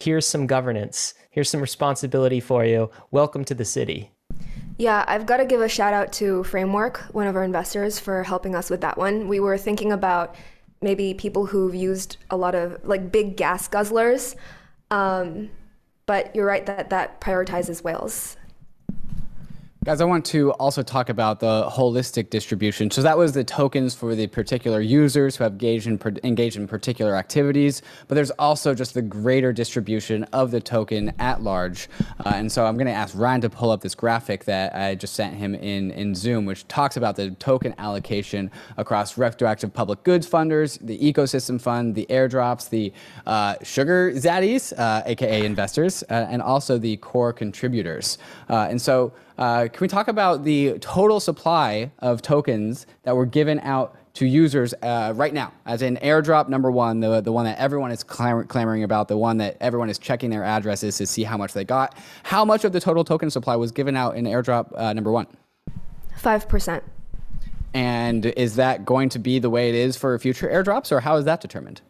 Here's 0.00 0.26
some 0.26 0.46
governance. 0.46 1.12
Here's 1.30 1.50
some 1.50 1.60
responsibility 1.60 2.40
for 2.40 2.64
you. 2.64 2.90
Welcome 3.10 3.44
to 3.44 3.54
the 3.54 3.66
city. 3.66 4.15
Yeah, 4.78 5.04
I've 5.08 5.24
got 5.24 5.38
to 5.38 5.46
give 5.46 5.60
a 5.62 5.68
shout 5.68 5.94
out 5.94 6.12
to 6.14 6.44
Framework, 6.44 6.98
one 7.12 7.26
of 7.26 7.34
our 7.34 7.44
investors, 7.44 7.98
for 7.98 8.22
helping 8.22 8.54
us 8.54 8.68
with 8.68 8.82
that 8.82 8.98
one. 8.98 9.26
We 9.26 9.40
were 9.40 9.56
thinking 9.56 9.90
about 9.90 10.34
maybe 10.82 11.14
people 11.14 11.46
who've 11.46 11.74
used 11.74 12.18
a 12.30 12.36
lot 12.36 12.54
of 12.54 12.84
like 12.84 13.10
big 13.10 13.36
gas 13.36 13.68
guzzlers. 13.68 14.36
Um, 14.90 15.50
but 16.04 16.34
you're 16.36 16.46
right 16.46 16.64
that 16.66 16.90
that 16.90 17.20
prioritizes 17.20 17.82
whales. 17.82 18.36
Guys, 19.86 20.00
I 20.00 20.04
want 20.04 20.24
to 20.24 20.50
also 20.54 20.82
talk 20.82 21.10
about 21.10 21.38
the 21.38 21.70
holistic 21.70 22.28
distribution. 22.28 22.90
So 22.90 23.02
that 23.02 23.16
was 23.16 23.30
the 23.34 23.44
tokens 23.44 23.94
for 23.94 24.16
the 24.16 24.26
particular 24.26 24.80
users 24.80 25.36
who 25.36 25.44
have 25.44 25.52
engaged 25.52 25.86
in, 25.86 26.00
engaged 26.24 26.56
in 26.56 26.66
particular 26.66 27.14
activities, 27.14 27.82
but 28.08 28.16
there's 28.16 28.32
also 28.32 28.74
just 28.74 28.94
the 28.94 29.02
greater 29.02 29.52
distribution 29.52 30.24
of 30.32 30.50
the 30.50 30.60
token 30.60 31.12
at 31.20 31.40
large. 31.40 31.88
Uh, 32.18 32.32
and 32.34 32.50
so 32.50 32.66
I'm 32.66 32.76
going 32.76 32.88
to 32.88 32.92
ask 32.92 33.16
Ryan 33.16 33.42
to 33.42 33.48
pull 33.48 33.70
up 33.70 33.80
this 33.80 33.94
graphic 33.94 34.44
that 34.46 34.74
I 34.74 34.96
just 34.96 35.14
sent 35.14 35.36
him 35.36 35.54
in, 35.54 35.92
in 35.92 36.16
Zoom, 36.16 36.46
which 36.46 36.66
talks 36.66 36.96
about 36.96 37.14
the 37.14 37.30
token 37.36 37.72
allocation 37.78 38.50
across 38.78 39.16
retroactive 39.16 39.72
public 39.72 40.02
goods 40.02 40.28
funders, 40.28 40.84
the 40.84 40.98
ecosystem 40.98 41.60
fund, 41.60 41.94
the 41.94 42.06
airdrops, 42.10 42.68
the 42.68 42.92
uh, 43.24 43.54
sugar 43.62 44.10
zaddies, 44.14 44.76
uh, 44.76 45.04
aka 45.06 45.44
investors, 45.46 46.02
uh, 46.10 46.26
and 46.28 46.42
also 46.42 46.76
the 46.76 46.96
core 46.96 47.32
contributors. 47.32 48.18
Uh, 48.50 48.66
and 48.68 48.82
so 48.82 49.12
uh, 49.38 49.68
can 49.68 49.80
we 49.80 49.88
talk 49.88 50.08
about 50.08 50.44
the 50.44 50.78
total 50.78 51.20
supply 51.20 51.90
of 51.98 52.22
tokens 52.22 52.86
that 53.02 53.14
were 53.14 53.26
given 53.26 53.60
out 53.60 53.96
to 54.14 54.26
users 54.26 54.72
uh, 54.82 55.12
right 55.14 55.34
now, 55.34 55.52
as 55.66 55.82
in 55.82 55.98
airdrop 55.98 56.48
number 56.48 56.70
one, 56.70 57.00
the, 57.00 57.20
the 57.20 57.30
one 57.30 57.44
that 57.44 57.58
everyone 57.58 57.90
is 57.90 58.02
clamor- 58.02 58.44
clamoring 58.44 58.82
about, 58.82 59.08
the 59.08 59.16
one 59.16 59.36
that 59.36 59.58
everyone 59.60 59.90
is 59.90 59.98
checking 59.98 60.30
their 60.30 60.42
addresses 60.42 60.96
to 60.96 61.06
see 61.06 61.22
how 61.22 61.36
much 61.36 61.52
they 61.52 61.64
got. 61.64 61.94
How 62.22 62.42
much 62.42 62.64
of 62.64 62.72
the 62.72 62.80
total 62.80 63.04
token 63.04 63.30
supply 63.30 63.56
was 63.56 63.72
given 63.72 63.94
out 63.94 64.16
in 64.16 64.24
airdrop 64.24 64.72
uh, 64.74 64.94
number 64.94 65.12
one? 65.12 65.26
5%. 66.18 66.82
And 67.74 68.24
is 68.24 68.56
that 68.56 68.86
going 68.86 69.10
to 69.10 69.18
be 69.18 69.38
the 69.38 69.50
way 69.50 69.68
it 69.68 69.74
is 69.74 69.98
for 69.98 70.18
future 70.18 70.48
airdrops, 70.48 70.90
or 70.90 71.00
how 71.00 71.16
is 71.16 71.26
that 71.26 71.42
determined? 71.42 71.82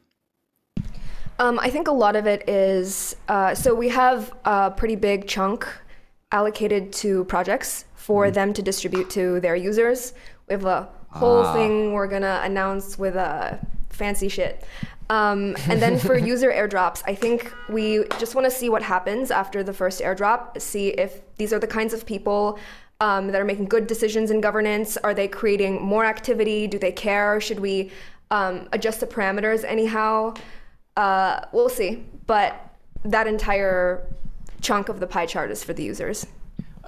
Um, 1.38 1.60
I 1.60 1.70
think 1.70 1.86
a 1.86 1.92
lot 1.92 2.16
of 2.16 2.26
it 2.26 2.48
is 2.48 3.14
uh, 3.28 3.54
so 3.54 3.72
we 3.72 3.90
have 3.90 4.34
a 4.44 4.72
pretty 4.72 4.96
big 4.96 5.28
chunk 5.28 5.68
allocated 6.32 6.92
to 6.92 7.24
projects 7.24 7.84
for 7.94 8.26
mm. 8.26 8.34
them 8.34 8.52
to 8.52 8.62
distribute 8.62 9.10
to 9.10 9.40
their 9.40 9.56
users. 9.56 10.12
We 10.48 10.52
have 10.52 10.64
a 10.64 10.88
whole 11.08 11.44
ah. 11.44 11.52
thing 11.52 11.92
we're 11.92 12.08
gonna 12.08 12.40
announce 12.44 12.98
with 12.98 13.16
a 13.16 13.20
uh, 13.20 13.58
fancy 13.90 14.28
shit. 14.28 14.64
Um, 15.08 15.56
and 15.68 15.80
then 15.80 15.98
for 15.98 16.18
user 16.32 16.50
airdrops, 16.50 17.02
I 17.06 17.14
think 17.14 17.52
we 17.68 18.04
just 18.18 18.34
want 18.34 18.44
to 18.44 18.50
see 18.50 18.68
what 18.68 18.82
happens 18.82 19.30
after 19.30 19.62
the 19.62 19.72
first 19.72 20.00
airdrop. 20.00 20.60
See 20.60 20.88
if 20.88 21.20
these 21.36 21.52
are 21.52 21.58
the 21.58 21.66
kinds 21.66 21.94
of 21.94 22.04
people 22.04 22.58
um, 23.00 23.28
that 23.28 23.40
are 23.40 23.44
making 23.44 23.66
good 23.66 23.86
decisions 23.86 24.30
in 24.30 24.40
governance. 24.40 24.96
Are 24.96 25.14
they 25.14 25.28
creating 25.28 25.80
more 25.82 26.04
activity? 26.04 26.66
Do 26.66 26.78
they 26.78 26.92
care? 26.92 27.40
Should 27.40 27.60
we 27.60 27.90
um, 28.30 28.68
adjust 28.72 29.00
the 29.00 29.06
parameters 29.06 29.64
anyhow? 29.64 30.34
Uh, 30.96 31.40
we'll 31.52 31.68
see. 31.68 32.04
But 32.26 32.74
that 33.04 33.26
entire 33.26 34.06
chunk 34.60 34.88
of 34.88 35.00
the 35.00 35.06
pie 35.06 35.26
chart 35.26 35.50
is 35.50 35.62
for 35.62 35.72
the 35.72 35.84
users. 35.84 36.26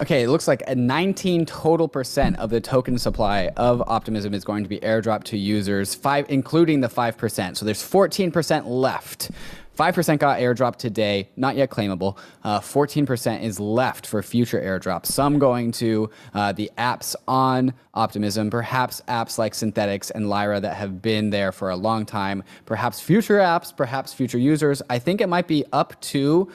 Okay, 0.01 0.23
it 0.23 0.29
looks 0.29 0.47
like 0.47 0.63
a 0.65 0.75
19 0.75 1.45
total 1.45 1.89
percent 1.89 2.37
of 2.37 2.49
the 2.49 2.61
token 2.61 2.97
supply 2.97 3.49
of 3.57 3.83
Optimism 3.85 4.33
is 4.33 4.45
going 4.45 4.63
to 4.63 4.69
be 4.69 4.79
airdropped 4.79 5.25
to 5.25 5.37
users, 5.37 5.93
five, 5.93 6.25
including 6.29 6.79
the 6.79 6.87
5%. 6.87 7.57
So 7.57 7.65
there's 7.65 7.83
14% 7.83 8.65
left. 8.65 9.31
5% 9.79 10.19
got 10.19 10.39
airdropped 10.39 10.75
today, 10.75 11.29
not 11.37 11.55
yet 11.55 11.69
claimable. 11.69 12.17
Uh, 12.43 12.59
14% 12.59 13.41
is 13.41 13.61
left 13.61 14.05
for 14.05 14.21
future 14.21 14.59
airdrops, 14.59 15.05
some 15.05 15.39
going 15.39 15.71
to 15.71 16.09
uh, 16.33 16.51
the 16.51 16.69
apps 16.77 17.15
on 17.27 17.73
Optimism, 17.93 18.49
perhaps 18.49 19.01
apps 19.07 19.37
like 19.37 19.53
Synthetix 19.53 20.11
and 20.11 20.29
Lyra 20.29 20.59
that 20.59 20.75
have 20.75 21.01
been 21.01 21.29
there 21.29 21.53
for 21.53 21.69
a 21.69 21.77
long 21.77 22.05
time, 22.05 22.43
perhaps 22.65 22.99
future 22.99 23.37
apps, 23.37 23.75
perhaps 23.75 24.13
future 24.13 24.37
users. 24.37 24.81
I 24.89 24.99
think 24.99 25.21
it 25.21 25.27
might 25.27 25.47
be 25.47 25.63
up 25.71 25.99
to 26.01 26.51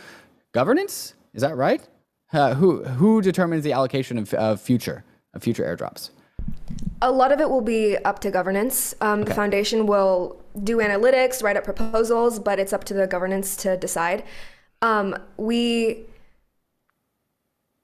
governance. 0.54 1.14
Is 1.34 1.42
that 1.42 1.56
right? 1.56 1.86
Uh, 2.32 2.54
who, 2.54 2.84
who 2.84 3.20
determines 3.20 3.64
the 3.64 3.72
allocation 3.72 4.16
of, 4.18 4.32
of 4.34 4.60
future, 4.60 5.04
of 5.34 5.42
future 5.42 5.64
airdrops? 5.64 6.10
A 7.02 7.10
lot 7.10 7.32
of 7.32 7.40
it 7.40 7.50
will 7.50 7.60
be 7.60 7.98
up 7.98 8.20
to 8.20 8.30
governance. 8.30 8.94
Um, 9.00 9.20
okay. 9.20 9.28
The 9.28 9.34
foundation 9.34 9.86
will 9.86 10.42
do 10.62 10.78
analytics, 10.78 11.42
write 11.42 11.56
up 11.56 11.64
proposals, 11.64 12.38
but 12.38 12.58
it's 12.58 12.72
up 12.72 12.84
to 12.84 12.94
the 12.94 13.06
governance 13.06 13.56
to 13.56 13.76
decide. 13.76 14.24
Um, 14.80 15.16
we, 15.36 16.06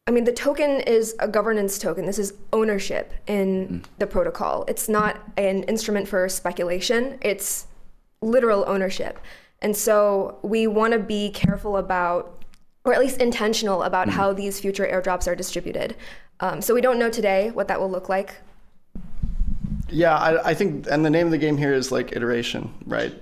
I 0.07 0.11
mean, 0.11 0.25
the 0.25 0.33
token 0.33 0.81
is 0.81 1.15
a 1.19 1.29
governance 1.29 1.79
token. 1.79 2.07
This 2.07 2.19
is 2.19 2.35
ownership 2.53 3.13
in 3.27 3.69
mm. 3.69 3.85
the 3.99 4.07
protocol. 4.07 4.65
It's 4.69 4.89
not 4.89 5.21
an 5.37 5.65
instrument 5.65 6.09
for 6.09 6.29
speculation, 6.29 7.19
it's 7.21 7.67
literal 8.23 8.65
ownership. 8.67 9.19
And 9.63 9.77
so 9.77 10.39
we 10.43 10.67
want 10.67 10.93
to 10.95 10.99
be 10.99 11.31
careful 11.31 11.77
about, 11.77 12.40
or 12.85 12.95
at 12.95 13.01
least 13.01 13.21
intentional 13.21 13.83
about 13.83 14.09
mm. 14.09 14.13
how 14.13 14.33
these 14.33 14.61
future 14.61 14.87
airdrops 14.87 15.27
are 15.31 15.35
distributed. 15.35 15.97
Um, 16.41 16.63
so 16.63 16.75
we 16.75 16.81
don't 16.81 16.99
know 16.99 17.11
today 17.11 17.51
what 17.51 17.69
that 17.69 17.81
will 17.81 17.91
look 17.91 18.09
like. 18.09 18.37
Yeah, 19.89 20.17
I, 20.17 20.51
I 20.51 20.55
think, 20.55 20.87
and 20.91 21.05
the 21.05 21.11
name 21.11 21.27
of 21.27 21.33
the 21.33 21.39
game 21.39 21.57
here 21.57 21.75
is 21.75 21.93
like 21.93 22.13
iteration, 22.17 22.73
right? 22.87 23.15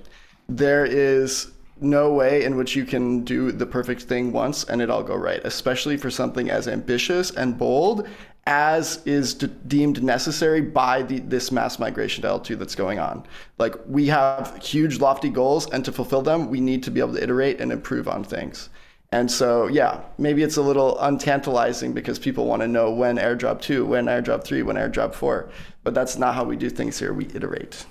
There 0.49 0.85
is 0.85 1.51
no 1.81 2.13
way 2.13 2.45
in 2.45 2.57
which 2.57 2.75
you 2.77 2.85
can 2.85 3.25
do 3.25 3.53
the 3.53 3.67
perfect 3.67 4.03
thing 4.03 4.33
once 4.33 4.65
and 4.65 4.83
it 4.83 4.91
all 4.91 5.03
go 5.03 5.15
right, 5.15 5.41
especially 5.45 5.97
for 5.97 6.11
something 6.11 6.51
as 6.51 6.69
ambitious 6.69 7.31
and 7.31 7.57
bold 7.57 8.07
as 8.49 9.03
is 9.05 9.35
de- 9.35 9.47
deemed 9.47 10.03
necessary 10.03 10.63
by 10.63 11.03
the, 11.03 11.19
this 11.21 11.53
mass 11.53 11.79
migration 11.79 12.23
to 12.23 12.29
L2 12.29 12.59
that's 12.59 12.75
going 12.75 12.99
on. 12.99 13.23
Like 13.59 13.75
we 13.87 14.07
have 14.07 14.59
huge 14.63 15.01
lofty 15.01 15.29
goals 15.29 15.69
and 15.71 15.85
to 15.85 15.93
fulfill 15.93 16.23
them, 16.23 16.49
we 16.49 16.59
need 16.59 16.83
to 16.85 16.91
be 16.91 16.99
able 17.01 17.13
to 17.13 17.23
iterate 17.23 17.61
and 17.61 17.71
improve 17.71 18.09
on 18.09 18.25
things. 18.25 18.71
And 19.11 19.31
so, 19.31 19.69
yeah, 19.69 20.03
maybe 20.19 20.43
it's 20.43 20.59
a 20.59 20.63
little 20.63 20.99
untantalizing 21.01 21.95
because 21.95 22.19
people 22.19 22.45
want 22.45 22.61
to 22.61 22.69
know 22.69 22.91
when 22.91 23.17
airdrop 23.17 23.61
two, 23.61 23.87
when 23.87 24.05
airdrop 24.05 24.45
three, 24.45 24.63
when 24.63 24.77
airdrop 24.77 25.15
four. 25.15 25.49
But 25.83 25.95
that's 25.95 26.19
not 26.19 26.35
how 26.35 26.45
we 26.45 26.57
do 26.57 26.69
things 26.69 26.99
here. 26.99 27.15
We 27.15 27.27
iterate. 27.35 27.87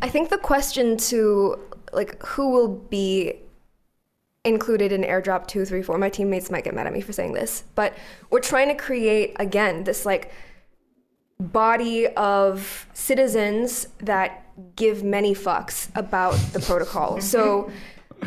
I 0.00 0.08
think 0.08 0.30
the 0.30 0.38
question 0.38 0.96
to 0.96 1.58
like 1.92 2.22
who 2.22 2.50
will 2.50 2.68
be 2.68 3.40
included 4.44 4.92
in 4.92 5.02
airdrop 5.02 5.46
two, 5.46 5.64
three, 5.64 5.82
four. 5.82 5.98
My 5.98 6.08
teammates 6.08 6.50
might 6.50 6.64
get 6.64 6.74
mad 6.74 6.86
at 6.86 6.92
me 6.92 7.00
for 7.00 7.12
saying 7.12 7.32
this, 7.32 7.64
but 7.74 7.94
we're 8.30 8.40
trying 8.40 8.68
to 8.68 8.74
create 8.74 9.36
again 9.38 9.84
this 9.84 10.06
like 10.06 10.32
body 11.40 12.06
of 12.08 12.86
citizens 12.94 13.88
that 13.98 14.46
give 14.76 15.02
many 15.02 15.34
fucks 15.34 15.88
about 15.94 16.34
the 16.52 16.60
protocol. 16.60 17.12
Mm-hmm. 17.12 17.20
So 17.20 17.70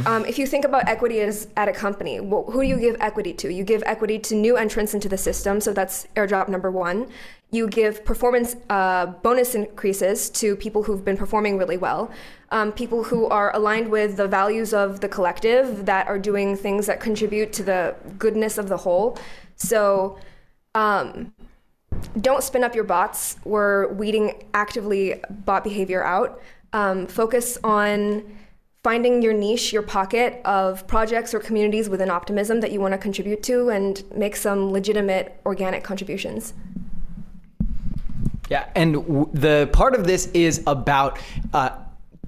um, 0.06 0.26
if 0.26 0.38
you 0.38 0.46
think 0.46 0.66
about 0.66 0.88
equity 0.88 1.22
as 1.22 1.48
at 1.56 1.68
a 1.68 1.74
company, 1.74 2.20
well, 2.20 2.44
who 2.44 2.62
do 2.62 2.68
you 2.68 2.80
give 2.80 2.96
equity 3.00 3.34
to? 3.34 3.52
You 3.52 3.64
give 3.64 3.84
equity 3.86 4.20
to 4.20 4.36
new 4.36 4.58
entrants 4.58 4.94
into 4.94 5.10
the 5.10 5.18
system, 5.18 5.60
so 5.62 5.74
that's 5.74 6.08
airdrop 6.16 6.50
number 6.50 6.70
one. 6.70 7.08
You 7.52 7.68
give 7.70 8.04
performance 8.04 8.56
uh, 8.70 9.08
bonus 9.08 9.56
increases 9.56 10.30
to 10.32 10.56
people 10.56 10.84
who've 10.84 11.04
been 11.04 11.18
performing 11.18 11.58
really 11.58 11.78
well, 11.78 12.12
um, 12.52 12.72
people 12.74 13.04
who 13.04 13.26
are 13.28 13.56
aligned 13.56 13.90
with 13.90 14.18
the 14.18 14.28
values 14.28 14.74
of 14.74 15.00
the 15.00 15.08
collective, 15.08 15.86
that 15.86 16.08
are 16.08 16.20
doing 16.20 16.58
things 16.58 16.86
that 16.88 17.00
contribute 17.00 17.54
to 17.54 17.64
the 17.64 17.96
goodness 18.20 18.58
of 18.58 18.68
the 18.68 18.78
whole. 18.78 19.18
So, 19.56 20.18
um, 20.76 21.34
don't 22.20 22.44
spin 22.44 22.64
up 22.64 22.76
your 22.76 22.84
bots. 22.84 23.38
We're 23.46 23.88
weeding 23.94 24.44
actively 24.54 25.24
bot 25.30 25.64
behavior 25.64 26.04
out. 26.04 26.42
Um, 26.74 27.08
focus 27.08 27.58
on 27.64 28.24
finding 28.84 29.22
your 29.22 29.34
niche, 29.34 29.74
your 29.74 29.82
pocket 29.82 30.42
of 30.46 30.88
projects 30.88 31.34
or 31.34 31.40
communities 31.40 31.90
within 31.90 32.10
Optimism 32.10 32.62
that 32.62 32.72
you 32.72 32.80
want 32.80 32.94
to 32.94 32.98
contribute 32.98 33.44
to 33.44 33.70
and 33.70 34.04
make 34.16 34.36
some 34.36 34.72
legitimate 34.72 35.40
organic 35.46 35.84
contributions. 35.84 36.54
Yeah, 38.50 38.70
and 38.76 38.94
w- 38.94 39.30
the 39.34 39.70
part 39.74 39.94
of 39.94 40.08
this 40.08 40.28
is 40.28 40.64
about 40.68 41.20
uh, 41.54 41.72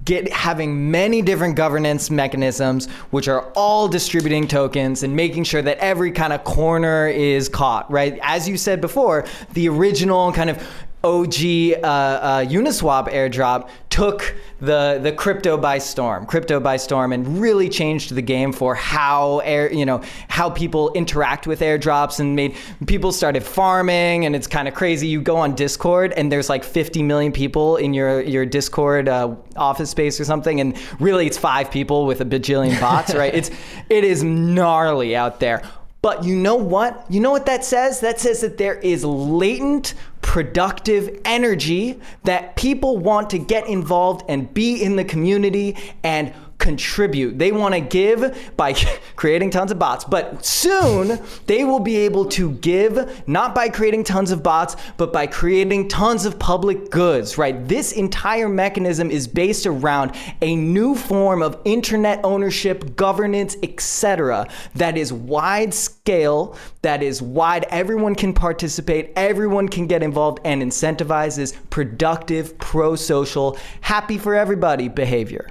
get 0.04 0.30
having 0.32 0.90
many 0.90 1.22
different 1.22 1.56
governance 1.56 2.10
mechanisms 2.10 2.88
which 3.10 3.28
are 3.28 3.50
all 3.54 3.88
distributing 3.88 4.46
tokens 4.46 5.02
and 5.02 5.14
making 5.14 5.44
sure 5.44 5.62
that 5.62 5.78
every 5.78 6.10
kind 6.10 6.32
of 6.32 6.42
corner 6.44 7.06
is 7.08 7.48
caught 7.48 7.90
right 7.90 8.18
as 8.22 8.48
you 8.48 8.56
said 8.56 8.80
before 8.80 9.26
the 9.52 9.68
original 9.68 10.32
kind 10.32 10.48
of 10.48 10.66
OG 11.02 11.34
uh, 11.82 11.86
uh, 11.86 12.44
Uniswap 12.44 13.10
airdrop 13.10 13.70
took 13.88 14.34
the 14.60 15.00
the 15.02 15.10
crypto 15.10 15.56
by 15.56 15.78
storm, 15.78 16.26
crypto 16.26 16.60
by 16.60 16.76
storm, 16.76 17.12
and 17.12 17.40
really 17.40 17.70
changed 17.70 18.14
the 18.14 18.22
game 18.22 18.52
for 18.52 18.74
how 18.74 19.38
air 19.38 19.72
you 19.72 19.86
know 19.86 20.02
how 20.28 20.50
people 20.50 20.92
interact 20.92 21.46
with 21.46 21.60
airdrops 21.60 22.20
and 22.20 22.36
made 22.36 22.54
people 22.86 23.12
started 23.12 23.42
farming 23.42 24.26
and 24.26 24.36
it's 24.36 24.46
kind 24.46 24.68
of 24.68 24.74
crazy. 24.74 25.06
You 25.06 25.22
go 25.22 25.36
on 25.36 25.54
Discord 25.54 26.12
and 26.12 26.30
there's 26.30 26.50
like 26.50 26.64
50 26.64 27.02
million 27.02 27.32
people 27.32 27.76
in 27.76 27.94
your 27.94 28.20
your 28.20 28.44
Discord 28.44 29.08
uh, 29.08 29.34
office 29.56 29.90
space 29.90 30.20
or 30.20 30.26
something, 30.26 30.60
and 30.60 30.76
really 31.00 31.26
it's 31.26 31.38
five 31.38 31.70
people 31.70 32.04
with 32.04 32.20
a 32.20 32.26
bajillion 32.26 32.78
bots, 32.80 33.14
right? 33.14 33.34
It's 33.40 33.50
it 33.88 34.04
is 34.04 34.22
gnarly 34.22 35.16
out 35.16 35.40
there. 35.40 35.62
But 36.02 36.24
you 36.24 36.34
know 36.34 36.56
what? 36.56 37.04
You 37.10 37.20
know 37.20 37.30
what 37.30 37.46
that 37.46 37.64
says? 37.64 38.00
That 38.00 38.18
says 38.18 38.40
that 38.40 38.56
there 38.56 38.76
is 38.76 39.04
latent 39.04 39.94
productive 40.22 41.20
energy 41.24 42.00
that 42.24 42.56
people 42.56 42.96
want 42.96 43.30
to 43.30 43.38
get 43.38 43.66
involved 43.66 44.24
and 44.28 44.52
be 44.54 44.82
in 44.82 44.96
the 44.96 45.04
community 45.04 45.76
and 46.02 46.32
contribute. 46.60 47.38
They 47.38 47.50
want 47.50 47.74
to 47.74 47.80
give 47.80 48.52
by 48.56 48.74
creating 49.16 49.50
tons 49.50 49.72
of 49.72 49.78
bots, 49.78 50.04
but 50.04 50.44
soon 50.44 51.18
they 51.46 51.64
will 51.64 51.80
be 51.80 51.96
able 51.96 52.26
to 52.26 52.52
give 52.52 53.26
not 53.26 53.54
by 53.54 53.68
creating 53.68 54.04
tons 54.04 54.30
of 54.30 54.42
bots, 54.42 54.76
but 54.96 55.12
by 55.12 55.26
creating 55.26 55.88
tons 55.88 56.24
of 56.24 56.38
public 56.38 56.90
goods, 56.90 57.36
right? 57.36 57.66
This 57.66 57.92
entire 57.92 58.48
mechanism 58.48 59.10
is 59.10 59.26
based 59.26 59.66
around 59.66 60.14
a 60.42 60.54
new 60.54 60.94
form 60.94 61.42
of 61.42 61.58
internet 61.64 62.20
ownership, 62.22 62.94
governance, 62.94 63.56
etc. 63.62 64.46
that 64.74 64.96
is 64.96 65.12
wide 65.12 65.74
scale, 65.74 66.56
that 66.82 67.02
is 67.02 67.22
wide 67.22 67.64
everyone 67.70 68.14
can 68.14 68.32
participate, 68.32 69.12
everyone 69.16 69.68
can 69.68 69.86
get 69.86 70.02
involved 70.02 70.40
and 70.44 70.62
incentivizes 70.62 71.56
productive, 71.70 72.56
pro-social, 72.58 73.58
happy 73.80 74.18
for 74.18 74.34
everybody 74.34 74.88
behavior. 74.88 75.48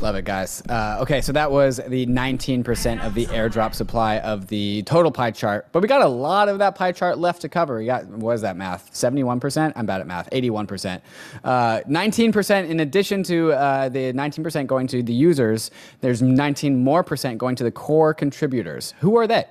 Love 0.00 0.14
it, 0.14 0.24
guys. 0.24 0.62
Uh, 0.68 0.98
okay, 1.00 1.20
so 1.20 1.32
that 1.32 1.50
was 1.50 1.80
the 1.88 2.06
19% 2.06 3.04
of 3.04 3.14
the 3.14 3.26
airdrop 3.26 3.74
supply 3.74 4.18
of 4.18 4.46
the 4.46 4.84
total 4.84 5.10
pie 5.10 5.32
chart. 5.32 5.66
But 5.72 5.82
we 5.82 5.88
got 5.88 6.02
a 6.02 6.08
lot 6.08 6.48
of 6.48 6.60
that 6.60 6.76
pie 6.76 6.92
chart 6.92 7.18
left 7.18 7.42
to 7.42 7.48
cover. 7.48 7.78
We 7.78 7.86
got, 7.86 8.06
what 8.06 8.34
is 8.34 8.42
that 8.42 8.56
math? 8.56 8.92
71%? 8.92 9.72
I'm 9.74 9.86
bad 9.86 10.00
at 10.00 10.06
math. 10.06 10.30
81%. 10.30 11.00
Uh, 11.42 11.80
19% 11.80 12.68
in 12.68 12.78
addition 12.78 13.24
to 13.24 13.52
uh, 13.52 13.88
the 13.88 14.12
19% 14.12 14.68
going 14.68 14.86
to 14.86 15.02
the 15.02 15.12
users, 15.12 15.72
there's 16.00 16.22
19 16.22 16.84
more 16.84 17.02
percent 17.02 17.38
going 17.38 17.56
to 17.56 17.64
the 17.64 17.72
core 17.72 18.14
contributors. 18.14 18.94
Who 19.00 19.16
are 19.16 19.26
they? 19.26 19.46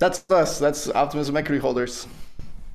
That's 0.00 0.28
us. 0.28 0.58
That's 0.58 0.88
Optimism 0.90 1.36
equity 1.36 1.60
holders. 1.60 2.08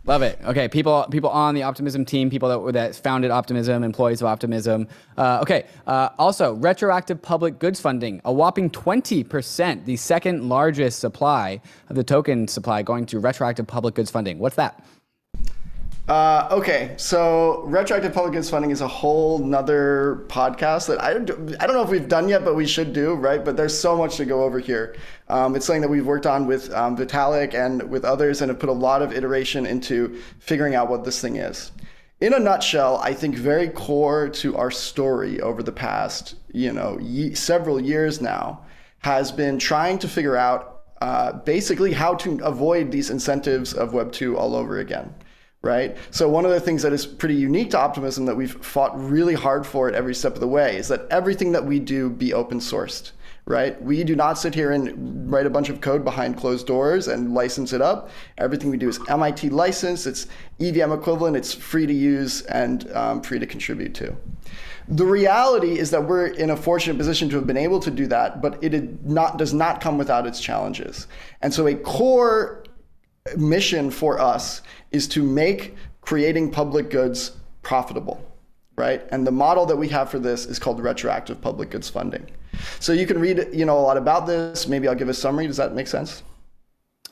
Love 0.05 0.21
it. 0.21 0.37
Okay, 0.43 0.67
people 0.67 1.05
people 1.11 1.29
on 1.29 1.55
the 1.55 1.63
Optimism 1.63 2.03
team, 2.03 2.29
people 2.29 2.49
that 2.49 2.73
that 2.73 2.95
founded 2.95 3.31
Optimism, 3.31 3.83
employees 3.83 4.21
of 4.21 4.27
Optimism. 4.27 4.89
Uh, 5.17 5.39
okay, 5.41 5.65
uh, 5.87 6.09
also 6.19 6.55
retroactive 6.55 7.21
public 7.21 7.57
goods 7.57 7.79
funding, 7.79 8.19
a 8.25 8.33
whopping 8.33 8.69
20%, 8.69 9.85
the 9.85 9.95
second 9.95 10.49
largest 10.49 10.99
supply 10.99 11.61
of 11.87 11.95
the 11.95 12.03
token 12.03 12.49
supply 12.49 12.81
going 12.81 13.05
to 13.05 13.19
retroactive 13.19 13.65
public 13.65 13.95
goods 13.95 14.11
funding. 14.11 14.39
What's 14.39 14.57
that? 14.57 14.83
Uh, 16.05 16.49
okay, 16.51 16.93
so 16.97 17.63
retroactive 17.65 18.13
public 18.13 18.33
goods 18.33 18.49
funding 18.49 18.71
is 18.71 18.81
a 18.81 18.87
whole 18.87 19.39
nother 19.39 20.25
podcast 20.27 20.87
that 20.87 21.01
I, 21.01 21.11
I 21.11 21.13
don't 21.65 21.75
know 21.75 21.81
if 21.81 21.89
we've 21.89 22.09
done 22.09 22.27
yet, 22.27 22.43
but 22.43 22.55
we 22.55 22.67
should 22.67 22.91
do, 22.91 23.13
right? 23.13 23.43
But 23.43 23.55
there's 23.55 23.77
so 23.77 23.95
much 23.97 24.17
to 24.17 24.25
go 24.25 24.43
over 24.43 24.59
here. 24.59 24.97
Um, 25.29 25.55
it's 25.55 25.65
something 25.65 25.81
that 25.81 25.87
we've 25.87 26.05
worked 26.05 26.25
on 26.25 26.45
with 26.45 26.73
um, 26.73 26.97
Vitalik 26.97 27.53
and 27.53 27.89
with 27.89 28.03
others 28.03 28.41
and 28.41 28.49
have 28.49 28.59
put 28.59 28.67
a 28.67 28.73
lot 28.73 29.01
of 29.01 29.13
iteration 29.13 29.65
into 29.65 30.19
figuring 30.39 30.75
out 30.75 30.89
what 30.89 31.05
this 31.05 31.21
thing 31.21 31.37
is. 31.37 31.71
in 32.19 32.33
a 32.33 32.39
nutshell, 32.39 32.97
I 32.97 33.13
think 33.13 33.35
very 33.35 33.69
core 33.69 34.27
to 34.29 34.57
our 34.57 34.71
story 34.71 35.39
over 35.39 35.63
the 35.63 35.71
past, 35.71 36.35
you 36.51 36.73
know, 36.73 36.97
ye- 36.99 37.33
several 37.33 37.79
years 37.81 38.19
now 38.21 38.61
has 38.99 39.31
been 39.31 39.57
trying 39.57 39.99
to 39.99 40.07
figure 40.09 40.35
out 40.35 40.81
uh, 41.01 41.31
basically 41.31 41.93
how 41.93 42.13
to 42.15 42.39
avoid 42.43 42.91
these 42.91 43.09
incentives 43.09 43.73
of 43.73 43.93
Web 43.93 44.11
2 44.11 44.37
all 44.37 44.53
over 44.55 44.79
again. 44.79 45.13
Right. 45.65 45.95
So, 46.11 46.27
one 46.27 46.43
of 46.43 46.51
the 46.51 46.59
things 46.59 46.81
that 46.81 46.91
is 46.91 47.05
pretty 47.05 47.35
unique 47.35 47.69
to 47.71 47.79
Optimism 47.79 48.25
that 48.25 48.35
we've 48.35 48.51
fought 48.51 48.91
really 49.01 49.33
hard 49.33 49.65
for 49.65 49.87
at 49.87 49.95
every 49.95 50.13
step 50.13 50.33
of 50.33 50.41
the 50.41 50.47
way 50.47 50.75
is 50.75 50.89
that 50.89 51.07
everything 51.09 51.53
that 51.53 51.63
we 51.65 51.79
do 51.79 52.09
be 52.09 52.33
open 52.33 52.59
sourced 52.59 53.11
right? 53.45 53.81
We 53.81 54.03
do 54.03 54.15
not 54.15 54.37
sit 54.37 54.55
here 54.55 54.71
and 54.71 55.29
write 55.29 55.45
a 55.45 55.49
bunch 55.49 55.69
of 55.69 55.81
code 55.81 56.03
behind 56.03 56.37
closed 56.37 56.65
doors 56.65 57.07
and 57.07 57.33
license 57.33 57.73
it 57.73 57.81
up. 57.81 58.09
Everything 58.37 58.69
we 58.69 58.77
do 58.77 58.87
is 58.87 58.99
MIT 59.09 59.49
licensed, 59.49 60.07
it's 60.07 60.27
EVM 60.59 60.93
equivalent, 60.93 61.35
it's 61.35 61.53
free 61.53 61.85
to 61.85 61.93
use 61.93 62.41
and 62.43 62.89
um, 62.93 63.21
free 63.21 63.39
to 63.39 63.45
contribute 63.45 63.93
to. 63.95 64.15
The 64.87 65.05
reality 65.05 65.77
is 65.77 65.91
that 65.91 66.05
we're 66.05 66.27
in 66.27 66.49
a 66.49 66.57
fortunate 66.57 66.97
position 66.97 67.29
to 67.29 67.35
have 67.37 67.47
been 67.47 67.57
able 67.57 67.79
to 67.81 67.91
do 67.91 68.07
that, 68.07 68.41
but 68.41 68.61
it 68.63 69.05
not, 69.05 69.37
does 69.37 69.53
not 69.53 69.81
come 69.81 69.97
without 69.97 70.25
its 70.27 70.39
challenges. 70.39 71.07
And 71.41 71.53
so 71.53 71.67
a 71.67 71.75
core 71.75 72.62
mission 73.37 73.89
for 73.89 74.19
us 74.19 74.61
is 74.91 75.07
to 75.07 75.23
make 75.23 75.75
creating 76.01 76.51
public 76.51 76.89
goods 76.89 77.31
profitable 77.61 78.23
right? 78.75 79.03
And 79.11 79.25
the 79.25 79.31
model 79.31 79.65
that 79.67 79.75
we 79.75 79.87
have 79.89 80.09
for 80.09 80.19
this 80.19 80.45
is 80.45 80.59
called 80.59 80.81
retroactive 80.81 81.41
public 81.41 81.69
goods 81.69 81.89
funding. 81.89 82.25
So 82.79 82.93
you 82.93 83.05
can 83.05 83.19
read, 83.19 83.47
you 83.51 83.65
know, 83.65 83.77
a 83.77 83.81
lot 83.81 83.97
about 83.97 84.27
this. 84.27 84.67
Maybe 84.67 84.87
I'll 84.87 84.95
give 84.95 85.09
a 85.09 85.13
summary. 85.13 85.47
Does 85.47 85.57
that 85.57 85.73
make 85.73 85.87
sense? 85.87 86.23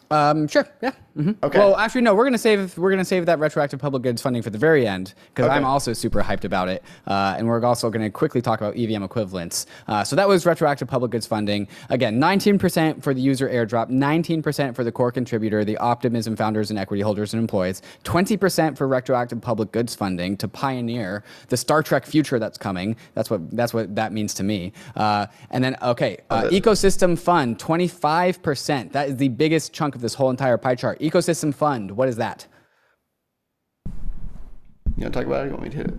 Um, 0.09 0.47
sure. 0.47 0.68
Yeah. 0.82 0.91
Mm-hmm. 1.18 1.43
Okay. 1.43 1.59
Well, 1.59 1.76
actually, 1.76 2.01
no. 2.01 2.16
We're 2.16 2.24
gonna 2.24 2.38
save 2.38 2.78
we're 2.78 2.89
gonna 2.89 3.03
save 3.03 3.26
that 3.26 3.39
retroactive 3.39 3.80
public 3.80 4.01
goods 4.03 4.22
funding 4.22 4.41
for 4.41 4.49
the 4.49 4.57
very 4.57 4.88
end 4.88 5.14
because 5.30 5.47
okay. 5.47 5.55
I'm 5.55 5.66
also 5.66 5.91
super 5.91 6.22
hyped 6.22 6.45
about 6.45 6.70
it, 6.70 6.84
uh, 7.05 7.36
and 7.38 7.47
we're 7.47 7.64
also 7.66 7.89
gonna 7.89 8.09
quickly 8.09 8.41
talk 8.41 8.62
about 8.62 8.78
EVM 8.78 9.03
equivalents. 9.03 9.66
Uh, 9.88 10.03
so 10.05 10.16
that 10.16 10.28
was 10.28 10.45
retroactive 10.45 10.88
public 10.88 11.12
goods 11.12 11.28
funding. 11.28 11.68
Again, 11.89 12.20
19% 12.20 13.03
for 13.03 13.14
the 13.14 13.20
user 13.20 13.49
airdrop, 13.49 13.89
19% 13.89 14.76
for 14.76 14.84
the 14.86 14.91
core 14.91 15.12
contributor, 15.12 15.66
the 15.66 15.78
Optimism 15.78 16.36
founders 16.36 16.70
and 16.70 16.80
equity 16.80 17.01
holders 17.01 17.34
and 17.34 17.41
employees, 17.41 17.82
20% 18.05 18.78
for 18.78 18.88
retroactive 18.88 19.41
public 19.41 19.72
goods 19.74 19.93
funding 19.93 20.38
to 20.38 20.47
pioneer 20.47 21.24
the 21.49 21.57
Star 21.57 21.84
Trek 21.84 22.05
future 22.05 22.39
that's 22.39 22.57
coming. 22.57 22.95
That's 23.16 23.30
what 23.30 23.51
that's 23.51 23.74
what 23.74 23.95
that 23.95 24.14
means 24.14 24.34
to 24.36 24.43
me. 24.43 24.72
Uh, 24.95 25.28
and 25.49 25.62
then 25.62 25.76
okay, 25.82 26.20
uh, 26.30 26.43
ecosystem 26.43 27.20
fund, 27.20 27.59
25%. 27.59 28.93
That 28.93 29.09
is 29.09 29.18
the 29.18 29.28
biggest 29.28 29.74
chunk 29.74 29.95
of 29.95 30.01
this 30.01 30.14
whole 30.14 30.30
entire 30.30 30.57
pie 30.57 30.76
chart. 30.76 31.01
Ecosystem 31.02 31.54
Fund, 31.54 31.91
what 31.91 32.08
is 32.08 32.18
that? 32.18 32.47
You 33.86 35.06
want 35.06 35.14
to 35.14 35.20
talk 35.20 35.26
about 35.26 35.45
it? 35.45 35.45
You 35.45 35.52
want 35.52 35.64
me 35.64 35.70
to 35.70 35.78
hit 35.78 35.88
it? 35.88 35.93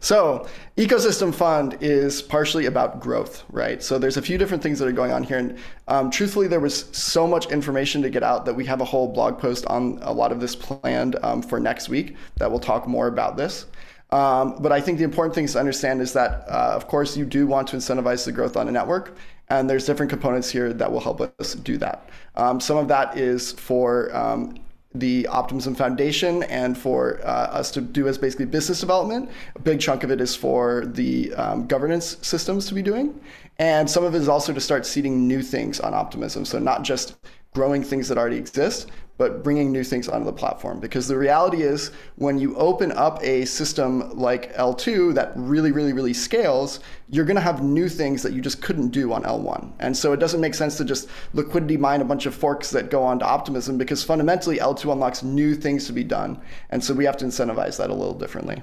So, 0.00 0.46
Ecosystem 0.76 1.34
Fund 1.34 1.78
is 1.80 2.22
partially 2.22 2.66
about 2.66 3.00
growth, 3.00 3.44
right? 3.50 3.82
So, 3.82 3.98
there's 3.98 4.16
a 4.16 4.22
few 4.22 4.38
different 4.38 4.62
things 4.62 4.78
that 4.78 4.86
are 4.86 4.92
going 4.92 5.10
on 5.10 5.24
here. 5.24 5.38
And 5.38 5.58
um, 5.88 6.10
truthfully, 6.10 6.46
there 6.46 6.60
was 6.60 6.84
so 6.96 7.26
much 7.26 7.50
information 7.50 8.02
to 8.02 8.10
get 8.10 8.22
out 8.22 8.44
that 8.44 8.54
we 8.54 8.64
have 8.66 8.80
a 8.80 8.84
whole 8.84 9.08
blog 9.08 9.38
post 9.38 9.66
on 9.66 9.98
a 10.02 10.12
lot 10.12 10.30
of 10.30 10.38
this 10.38 10.54
planned 10.54 11.16
um, 11.22 11.42
for 11.42 11.58
next 11.58 11.88
week 11.88 12.14
that 12.36 12.50
will 12.50 12.60
talk 12.60 12.86
more 12.86 13.08
about 13.08 13.36
this. 13.36 13.66
Um, 14.10 14.56
but 14.60 14.70
I 14.70 14.80
think 14.80 14.98
the 14.98 15.04
important 15.04 15.34
things 15.34 15.52
to 15.52 15.60
understand 15.60 16.00
is 16.00 16.12
that, 16.12 16.44
uh, 16.48 16.72
of 16.74 16.86
course, 16.86 17.16
you 17.16 17.24
do 17.24 17.46
want 17.46 17.68
to 17.68 17.76
incentivize 17.76 18.24
the 18.24 18.32
growth 18.32 18.56
on 18.56 18.68
a 18.68 18.72
network. 18.72 19.16
And 19.50 19.68
there's 19.68 19.86
different 19.86 20.10
components 20.10 20.50
here 20.50 20.72
that 20.72 20.90
will 20.90 21.00
help 21.00 21.20
us 21.20 21.54
do 21.54 21.78
that. 21.78 22.08
Um, 22.36 22.60
some 22.60 22.76
of 22.76 22.88
that 22.88 23.16
is 23.16 23.52
for 23.52 24.14
um, 24.14 24.58
the 24.94 25.26
Optimism 25.28 25.74
Foundation 25.74 26.42
and 26.44 26.76
for 26.76 27.20
uh, 27.22 27.26
us 27.26 27.70
to 27.72 27.80
do 27.80 28.08
as 28.08 28.18
basically 28.18 28.46
business 28.46 28.80
development. 28.80 29.30
A 29.56 29.60
big 29.60 29.80
chunk 29.80 30.04
of 30.04 30.10
it 30.10 30.20
is 30.20 30.34
for 30.34 30.84
the 30.86 31.32
um, 31.34 31.66
governance 31.66 32.16
systems 32.22 32.66
to 32.66 32.74
be 32.74 32.82
doing. 32.82 33.18
And 33.58 33.88
some 33.90 34.04
of 34.04 34.14
it 34.14 34.18
is 34.18 34.28
also 34.28 34.52
to 34.52 34.60
start 34.60 34.86
seeding 34.86 35.26
new 35.26 35.42
things 35.42 35.80
on 35.80 35.94
Optimism. 35.94 36.44
So 36.44 36.58
not 36.58 36.82
just 36.82 37.16
growing 37.54 37.82
things 37.82 38.08
that 38.08 38.18
already 38.18 38.36
exist, 38.36 38.90
but 39.18 39.42
bringing 39.44 39.70
new 39.70 39.84
things 39.84 40.08
onto 40.08 40.24
the 40.24 40.32
platform. 40.32 40.80
Because 40.80 41.06
the 41.08 41.18
reality 41.18 41.62
is, 41.62 41.90
when 42.16 42.38
you 42.38 42.56
open 42.56 42.92
up 42.92 43.22
a 43.22 43.44
system 43.44 44.16
like 44.16 44.54
L2 44.54 45.12
that 45.14 45.32
really, 45.34 45.72
really, 45.72 45.92
really 45.92 46.14
scales, 46.14 46.80
you're 47.10 47.24
going 47.24 47.36
to 47.36 47.42
have 47.42 47.62
new 47.62 47.88
things 47.88 48.22
that 48.22 48.32
you 48.32 48.40
just 48.40 48.62
couldn't 48.62 48.88
do 48.88 49.12
on 49.12 49.24
L1. 49.24 49.72
And 49.80 49.94
so 49.94 50.12
it 50.12 50.20
doesn't 50.20 50.40
make 50.40 50.54
sense 50.54 50.76
to 50.78 50.84
just 50.84 51.08
liquidity 51.34 51.76
mine 51.76 52.00
a 52.00 52.04
bunch 52.04 52.26
of 52.26 52.34
forks 52.34 52.70
that 52.70 52.90
go 52.90 53.02
onto 53.02 53.24
Optimism 53.24 53.76
because 53.76 54.02
fundamentally 54.02 54.58
L2 54.58 54.92
unlocks 54.92 55.22
new 55.22 55.54
things 55.54 55.86
to 55.86 55.92
be 55.92 56.04
done. 56.04 56.40
And 56.70 56.82
so 56.82 56.94
we 56.94 57.04
have 57.04 57.16
to 57.18 57.24
incentivize 57.24 57.76
that 57.78 57.90
a 57.90 57.94
little 57.94 58.14
differently. 58.14 58.62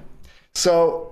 So 0.55 1.11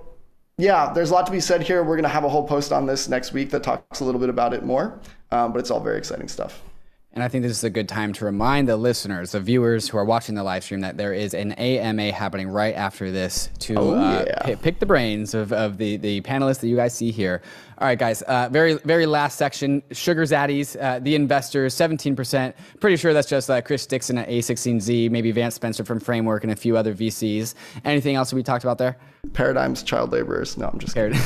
yeah, 0.56 0.92
there's 0.92 1.10
a 1.10 1.14
lot 1.14 1.26
to 1.26 1.32
be 1.32 1.40
said 1.40 1.62
here. 1.62 1.82
We're 1.82 1.96
going 1.96 2.04
to 2.04 2.08
have 2.08 2.24
a 2.24 2.28
whole 2.28 2.46
post 2.46 2.72
on 2.72 2.86
this 2.86 3.08
next 3.08 3.32
week 3.32 3.50
that 3.50 3.62
talks 3.62 4.00
a 4.00 4.04
little 4.04 4.20
bit 4.20 4.30
about 4.30 4.54
it 4.54 4.64
more, 4.64 5.00
um, 5.32 5.52
but 5.52 5.58
it's 5.58 5.70
all 5.70 5.80
very 5.80 5.98
exciting 5.98 6.28
stuff. 6.28 6.62
And 7.14 7.22
I 7.22 7.28
think 7.28 7.42
this 7.42 7.52
is 7.52 7.62
a 7.62 7.70
good 7.70 7.88
time 7.88 8.12
to 8.14 8.24
remind 8.24 8.68
the 8.68 8.76
listeners, 8.76 9.32
the 9.32 9.40
viewers 9.40 9.88
who 9.88 9.96
are 9.96 10.04
watching 10.04 10.34
the 10.34 10.42
live 10.42 10.64
stream, 10.64 10.80
that 10.80 10.96
there 10.96 11.14
is 11.14 11.32
an 11.32 11.52
AMA 11.52 12.10
happening 12.10 12.48
right 12.48 12.74
after 12.74 13.12
this 13.12 13.50
to 13.60 13.74
oh, 13.78 13.94
uh, 13.94 14.24
yeah. 14.26 14.46
p- 14.46 14.56
pick 14.56 14.80
the 14.80 14.86
brains 14.86 15.32
of, 15.32 15.52
of 15.52 15.78
the, 15.78 15.96
the 15.96 16.20
panelists 16.22 16.58
that 16.58 16.66
you 16.66 16.74
guys 16.74 16.92
see 16.92 17.12
here. 17.12 17.40
All 17.78 17.86
right, 17.86 17.98
guys. 17.98 18.22
Uh, 18.22 18.48
very 18.50 18.74
very 18.78 19.06
last 19.06 19.38
section. 19.38 19.80
Sugar 19.92 20.22
Zaddies, 20.22 20.80
uh, 20.80 20.98
the 20.98 21.14
investors, 21.14 21.74
17%. 21.76 22.52
Pretty 22.80 22.96
sure 22.96 23.12
that's 23.12 23.28
just 23.28 23.48
uh, 23.48 23.60
Chris 23.62 23.86
Dixon 23.86 24.18
at 24.18 24.28
A16Z, 24.28 25.08
maybe 25.10 25.30
Vance 25.30 25.54
Spencer 25.54 25.84
from 25.84 26.00
Framework, 26.00 26.42
and 26.42 26.52
a 26.52 26.56
few 26.56 26.76
other 26.76 26.94
VCs. 26.94 27.54
Anything 27.84 28.16
else 28.16 28.32
we 28.32 28.42
talked 28.42 28.64
about 28.64 28.78
there? 28.78 28.96
Paradigms, 29.34 29.84
child 29.84 30.10
laborers. 30.10 30.56
No, 30.56 30.68
I'm 30.68 30.80
just 30.80 30.94
kidding. 30.94 31.18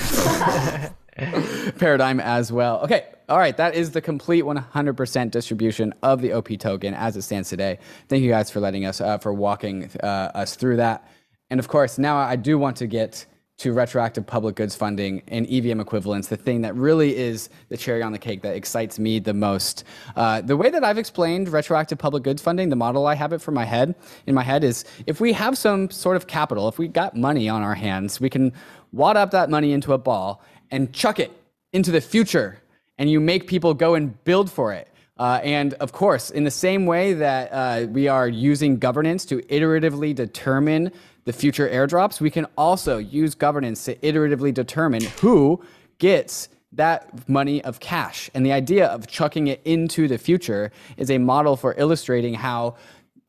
Paradigm 1.79 2.21
as 2.21 2.53
well. 2.53 2.81
Okay. 2.81 3.07
All 3.29 3.37
right, 3.37 3.55
that 3.59 3.75
is 3.75 3.91
the 3.91 4.01
complete 4.01 4.45
100% 4.45 5.31
distribution 5.31 5.93
of 6.03 6.23
the 6.23 6.33
OP 6.33 6.49
token 6.59 6.95
as 6.95 7.15
it 7.15 7.23
stands 7.23 7.51
today. 7.51 7.79
Thank 8.09 8.23
you 8.23 8.31
guys 8.31 8.51
for 8.51 8.59
letting 8.59 8.87
us, 8.87 9.03
uh, 9.03 9.19
for 9.19 9.35
walking 9.35 9.91
uh, 10.03 10.31
us 10.35 10.57
through 10.57 10.77
that. 10.77 11.07
And 11.51 11.61
of 11.61 11.69
course, 11.69 11.99
now 11.99 12.17
I 12.17 12.37
do 12.37 12.59
want 12.59 12.79
to 12.79 12.87
get 12.87 13.27
to 13.59 13.75
retroactive 13.75 14.27
public 14.27 14.55
goods 14.55 14.75
funding 14.75 15.23
and 15.29 15.47
EVM 15.51 15.79
equivalents, 15.79 16.29
the 16.29 16.39
thing 16.39 16.63
that 16.63 16.75
really 16.75 17.17
is 17.17 17.51
the 17.69 17.77
cherry 17.77 18.03
on 18.03 18.13
the 18.13 18.19
cake 18.19 18.41
that 18.43 18.57
excites 18.57 18.99
me 18.99 19.19
the 19.19 19.35
most. 19.35 19.85
Uh, 20.17 20.41
the 20.41 20.57
way 20.57 20.71
that 20.71 20.83
I've 20.83 20.97
explained 20.97 21.51
retroactive 21.51 21.99
public 21.99 22.23
goods 22.23 22.41
funding, 22.41 22.71
the 22.71 22.77
model 22.77 23.07
I 23.07 23.15
have 23.15 23.35
it 23.35 23.43
for 23.43 23.51
my 23.51 23.67
head 23.67 23.95
in 24.27 24.35
my 24.35 24.45
head 24.45 24.65
is 24.65 24.87
if 25.07 25.21
we 25.21 25.35
have 25.35 25.59
some 25.59 25.91
sort 25.91 26.17
of 26.17 26.29
capital, 26.29 26.67
if 26.69 26.79
we 26.79 26.89
got 26.89 27.15
money 27.15 27.47
on 27.49 27.63
our 27.63 27.75
hands, 27.75 28.21
we 28.21 28.31
can 28.31 28.55
wad 28.93 29.19
up 29.19 29.33
that 29.33 29.51
money 29.51 29.73
into 29.73 29.93
a 29.93 29.99
ball 29.99 30.43
and 30.71 30.95
chuck 30.95 31.19
it 31.19 31.33
into 31.75 31.91
the 31.91 32.01
future 32.01 32.63
and 32.99 33.11
you 33.11 33.21
make 33.21 33.47
people 33.47 33.75
go 33.75 33.95
and 33.95 34.23
build 34.25 34.51
for 34.51 34.73
it. 34.73 34.89
Uh, 35.19 35.41
and 35.43 35.75
of 35.75 35.93
course, 35.93 36.31
in 36.31 36.45
the 36.45 36.51
same 36.51 36.87
way 36.87 37.13
that 37.13 37.51
uh, 37.53 37.87
we 37.91 38.07
are 38.07 38.29
using 38.29 38.79
governance 38.79 39.25
to 39.25 39.39
iteratively 39.43 40.15
determine 40.15 40.93
the 41.25 41.33
future 41.33 41.69
airdrops, 41.69 42.21
we 42.21 42.31
can 42.31 42.47
also 42.57 42.99
use 42.99 43.35
governance 43.35 43.85
to 43.85 43.95
iteratively 43.97 44.55
determine 44.55 45.03
who 45.21 45.63
gets 45.99 46.49
that 46.73 47.29
money 47.29 47.63
of 47.65 47.81
cash. 47.81 48.31
And 48.35 48.45
the 48.45 48.53
idea 48.53 48.87
of 48.87 49.07
chucking 49.07 49.49
it 49.49 49.61
into 49.65 50.07
the 50.07 50.19
future 50.19 50.71
is 50.97 51.11
a 51.11 51.19
model 51.19 51.57
for 51.57 51.75
illustrating 51.77 52.35
how 52.35 52.77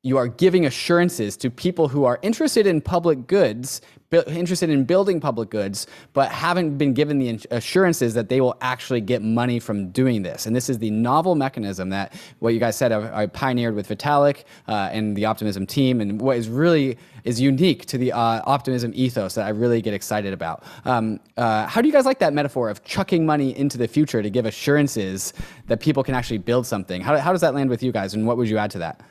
you 0.04 0.18
are 0.18 0.28
giving 0.28 0.66
assurances 0.66 1.36
to 1.38 1.50
people 1.50 1.88
who 1.89 2.06
are 2.06 2.20
interested 2.22 2.66
in 2.66 2.80
public 2.82 3.28
goods 3.28 3.82
interested 4.12 4.70
in 4.70 4.86
building 4.86 5.20
public 5.20 5.50
goods, 5.50 5.86
but 6.14 6.32
haven't 6.32 6.78
been 6.78 6.93
given 6.93 7.20
the 7.20 7.39
assurances 7.52 8.14
that 8.16 8.30
they 8.30 8.41
will 8.41 8.58
actually 8.62 9.02
get 9.02 9.22
money 9.22 9.60
from 9.60 9.89
doing 9.91 10.24
this. 10.24 10.45
And 10.45 10.56
this 10.56 10.70
is 10.70 10.80
the 10.80 10.89
novel 10.89 11.36
mechanism 11.36 11.89
that 11.89 12.14
what 12.39 12.54
you 12.54 12.60
guys 12.60 12.76
said 12.76 12.91
I, 12.91 13.24
I 13.24 13.26
pioneered 13.28 13.76
with 13.76 13.88
Vitalik 13.88 14.45
uh, 14.68 14.89
and 14.91 15.16
the 15.16 15.26
Optimism 15.26 15.68
team, 15.68 16.02
and 16.02 16.20
what 16.20 16.38
is 16.38 16.50
really 16.50 16.97
is 17.24 17.39
unique 17.39 17.86
to 17.88 17.97
the 17.97 18.12
uh, 18.12 18.41
Optimism 18.45 18.93
ethos 18.95 19.36
that 19.36 19.45
I 19.45 19.50
really 19.50 19.82
get 19.82 19.93
excited 19.93 20.34
about. 20.34 20.64
Um, 20.86 21.20
uh, 21.38 21.68
how 21.68 21.82
do 21.82 21.88
you 21.88 21.93
guys 21.93 22.06
like 22.06 22.20
that 22.20 22.34
metaphor 22.34 22.70
of 22.70 22.84
chucking 22.84 23.26
money 23.26 23.56
into 23.56 23.78
the 23.78 23.88
future 23.88 24.24
to 24.24 24.30
give 24.30 24.45
assurances 24.45 25.34
that 25.68 25.80
people 25.80 26.04
can 26.04 26.16
actually 26.16 26.39
build 26.39 26.66
something? 26.66 27.02
How, 27.02 27.18
how 27.18 27.32
does 27.32 27.41
that 27.41 27.54
land 27.54 27.70
with 27.70 27.84
you 27.84 27.91
guys, 27.91 28.16
and 28.16 28.26
what 28.26 28.38
would 28.38 28.50
you 28.50 28.58
add 28.58 28.72
to 28.72 28.80
that? 28.80 29.02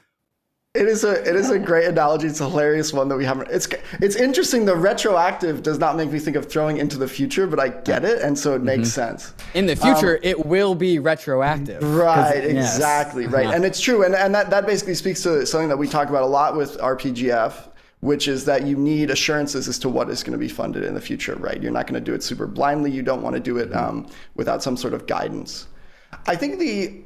It 0.75 0.87
is 0.87 1.03
a 1.03 1.29
it 1.29 1.35
is 1.35 1.51
a 1.51 1.59
great 1.59 1.87
analogy. 1.87 2.27
It's 2.27 2.41
a 2.41 2.49
hilarious 2.49 2.93
one 2.93 3.09
that 3.09 3.17
we 3.17 3.25
haven't. 3.25 3.51
It's 3.51 3.67
it's 3.95 4.17
interesting. 4.17 4.67
The 4.67 4.77
retroactive 4.77 5.63
does 5.63 5.79
not 5.79 5.97
make 5.97 6.13
me 6.13 6.19
think 6.19 6.37
of 6.37 6.49
throwing 6.49 6.77
into 6.77 6.99
the 6.99 7.09
future, 7.09 7.47
but 7.47 7.59
I 7.59 7.71
get 7.71 8.05
it, 8.05 8.21
and 8.21 8.39
so 8.39 8.55
it 8.55 8.63
makes 8.63 8.91
mm-hmm. 8.91 9.17
sense. 9.17 9.33
In 9.55 9.65
the 9.65 9.75
future, 9.75 10.17
um, 10.17 10.21
it 10.23 10.47
will 10.47 10.75
be 10.75 10.99
retroactive. 10.99 11.83
Right. 11.83 12.45
Exactly. 12.45 13.25
Yes. 13.25 13.33
Right. 13.33 13.47
Uh-huh. 13.47 13.57
And 13.57 13.65
it's 13.65 13.81
true. 13.81 14.05
And 14.05 14.15
and 14.15 14.35
that 14.35 14.51
that 14.51 14.67
basically 14.67 14.95
speaks 14.95 15.23
to 15.23 15.47
something 15.47 15.69
that 15.71 15.79
we 15.79 15.89
talk 15.89 16.11
about 16.11 16.23
a 16.23 16.27
lot 16.27 16.55
with 16.55 16.77
RPGF, 16.79 17.55
which 18.01 18.29
is 18.29 18.45
that 18.45 18.65
you 18.65 18.77
need 18.77 19.11
assurances 19.11 19.69
as 19.69 19.79
to 19.81 19.89
what 19.89 20.11
is 20.11 20.23
going 20.23 20.33
to 20.33 20.39
be 20.39 20.49
funded 20.49 20.85
in 20.85 20.93
the 20.93 21.01
future. 21.01 21.35
Right. 21.37 21.63
You're 21.63 21.73
not 21.73 21.87
going 21.87 22.01
to 22.01 22.05
do 22.05 22.15
it 22.15 22.23
super 22.23 22.47
blindly. 22.47 22.91
You 22.91 23.03
don't 23.03 23.23
want 23.23 23.35
to 23.35 23.41
do 23.41 23.57
it 23.57 23.75
um, 23.75 24.07
without 24.35 24.63
some 24.63 24.77
sort 24.77 24.93
of 24.93 25.07
guidance. 25.07 25.67
I 26.27 26.37
think 26.37 26.59
the 26.59 27.01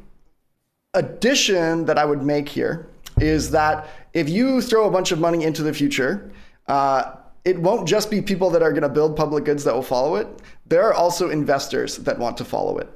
addition 0.94 1.86
that 1.86 1.96
I 1.96 2.04
would 2.04 2.22
make 2.22 2.48
here 2.48 2.88
is 3.20 3.50
that 3.50 3.88
if 4.12 4.28
you 4.28 4.60
throw 4.60 4.86
a 4.86 4.90
bunch 4.90 5.12
of 5.12 5.18
money 5.18 5.44
into 5.44 5.62
the 5.62 5.72
future, 5.72 6.32
uh, 6.68 7.14
it 7.44 7.58
won't 7.58 7.88
just 7.88 8.10
be 8.10 8.22
people 8.22 8.50
that 8.50 8.62
are 8.62 8.70
going 8.70 8.82
to 8.82 8.88
build 8.88 9.16
public 9.16 9.44
goods 9.44 9.64
that 9.64 9.74
will 9.74 9.82
follow 9.82 10.16
it. 10.16 10.26
There 10.66 10.82
are 10.84 10.94
also 10.94 11.30
investors 11.30 11.96
that 11.98 12.18
want 12.18 12.36
to 12.38 12.44
follow 12.44 12.78
it. 12.78 12.88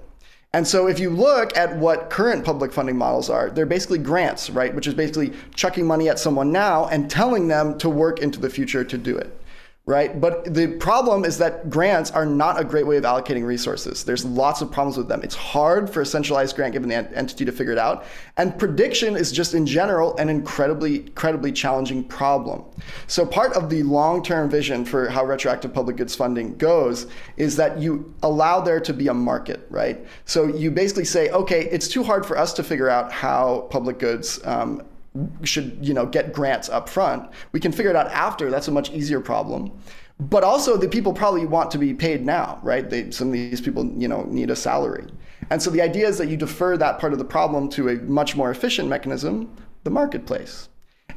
And 0.53 0.67
so 0.67 0.87
if 0.87 0.99
you 0.99 1.11
look 1.11 1.57
at 1.57 1.77
what 1.77 2.09
current 2.09 2.45
public 2.45 2.73
funding 2.73 2.97
models 2.97 3.29
are, 3.29 3.51
they're 3.51 3.67
basically 3.67 3.99
grants, 3.99 4.49
right? 4.49 4.75
Which 4.75 4.87
is 4.87 4.95
basically 4.95 5.33
chucking 5.55 5.87
money 5.87 6.09
at 6.09 6.19
someone 6.19 6.53
now 6.53 6.87
and 6.87 7.11
telling 7.11 7.49
them 7.49 7.77
to 7.79 7.91
work 7.91 8.21
into 8.21 8.41
the 8.41 8.49
future 8.49 8.85
to 8.85 8.97
do 8.97 9.19
it 9.19 9.39
right? 9.87 10.21
But 10.21 10.53
the 10.53 10.67
problem 10.79 11.25
is 11.25 11.39
that 11.39 11.71
grants 11.71 12.11
are 12.11 12.27
not 12.27 12.61
a 12.61 12.65
great 12.65 12.85
way 12.89 12.97
of 12.97 13.05
allocating 13.05 13.47
resources. 13.47 14.03
There's 14.03 14.25
lots 14.25 14.61
of 14.61 14.73
problems 14.73 14.97
with 14.97 15.07
them. 15.07 15.21
It's 15.23 15.37
hard 15.37 15.89
for 15.89 16.01
a 16.01 16.07
centralized 16.07 16.57
grant 16.57 16.73
given 16.73 16.89
the 16.89 16.97
entity 16.97 17.45
to 17.45 17.53
figure 17.53 17.73
it 17.73 17.79
out. 17.79 18.05
And 18.37 18.59
prediction 18.59 19.15
is 19.15 19.31
just 19.31 19.55
in 19.55 19.65
general 19.65 20.17
an 20.17 20.29
incredibly, 20.29 21.03
incredibly 21.03 21.53
challenging 21.53 22.03
problem. 22.03 22.65
So 23.07 23.25
part 23.25 23.53
of 23.53 23.71
the 23.71 23.85
long-term 23.85 24.51
vision 24.51 24.85
for 24.85 25.09
how 25.09 25.25
retroactive 25.25 25.73
public 25.73 25.99
goods 25.99 26.17
funding 26.17 26.57
goes 26.57 27.07
is 27.37 27.55
that 27.55 27.79
you 27.79 28.13
allow 28.25 28.61
there 28.61 28.81
to 28.81 28.93
be 28.93 29.07
a 29.07 29.15
market, 29.15 29.69
right? 29.71 30.05
So 30.25 30.49
you 30.49 30.73
basically 30.73 31.05
say, 31.05 31.31
okay, 31.31 31.67
it's 31.71 31.87
too 31.87 32.03
hard 32.03 32.27
for 32.27 32.37
us 32.37 32.53
to 32.55 32.65
figure 32.65 32.91
out 32.91 33.13
how 33.13 33.69
public 33.71 34.01
goods 34.01 34.41
um, 34.45 34.83
should 35.43 35.79
you 35.81 35.95
know 35.95 36.07
get 36.07 36.33
grants 36.33 36.69
up 36.69 36.89
front. 36.89 37.31
We 37.53 37.61
can 37.61 37.73
figure 37.73 37.91
it 37.91 37.97
out 37.97 38.09
after. 38.09 38.51
That's 38.51 38.69
a 38.69 38.73
much 38.73 38.91
easier 38.91 39.21
problem. 39.21 39.73
But 40.19 40.45
also 40.45 40.77
the 40.77 40.89
people 40.89 41.13
probably 41.13 41.45
want 41.45 41.71
to 41.73 41.79
be 41.79 41.93
paid 41.93 42.25
now, 42.25 42.59
right? 42.63 42.89
They, 42.89 43.11
some 43.11 43.29
of 43.29 43.35
these 43.35 43.61
people 43.61 43.87
you 43.97 44.09
know 44.09 44.25
need 44.25 44.51
a 44.51 44.57
salary. 44.57 45.07
And 45.51 45.63
so 45.63 45.71
the 45.71 45.83
idea 45.83 46.09
is 46.09 46.19
that 46.19 46.29
you 46.29 46.37
defer 46.37 46.77
that 46.77 46.99
part 46.99 47.13
of 47.13 47.19
the 47.19 47.25
problem 47.25 47.69
to 47.71 47.89
a 47.91 47.95
much 47.97 48.35
more 48.35 48.51
efficient 48.51 48.89
mechanism, 48.89 49.55
the 49.85 49.91
marketplace. 49.91 50.69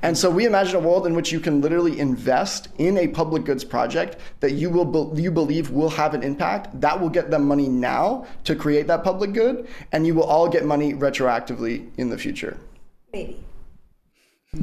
And 0.01 0.17
so 0.17 0.29
we 0.29 0.45
imagine 0.45 0.77
a 0.77 0.79
world 0.79 1.05
in 1.07 1.13
which 1.13 1.31
you 1.31 1.39
can 1.41 1.59
literally 1.59 1.99
invest 1.99 2.69
in 2.77 2.97
a 2.97 3.07
public 3.07 3.43
goods 3.43 3.65
project 3.65 4.17
that 4.39 4.53
you 4.53 4.69
will 4.69 4.85
be, 4.85 5.21
you 5.21 5.29
believe 5.29 5.71
will 5.71 5.89
have 5.89 6.13
an 6.13 6.23
impact. 6.23 6.79
That 6.79 6.99
will 6.99 7.09
get 7.09 7.29
them 7.29 7.45
money 7.45 7.67
now 7.67 8.25
to 8.45 8.55
create 8.55 8.87
that 8.87 9.03
public 9.03 9.33
good, 9.33 9.67
and 9.91 10.07
you 10.07 10.15
will 10.15 10.23
all 10.23 10.47
get 10.47 10.63
money 10.63 10.93
retroactively 10.93 11.89
in 11.97 12.09
the 12.09 12.17
future. 12.17 12.57
Maybe 13.11 13.43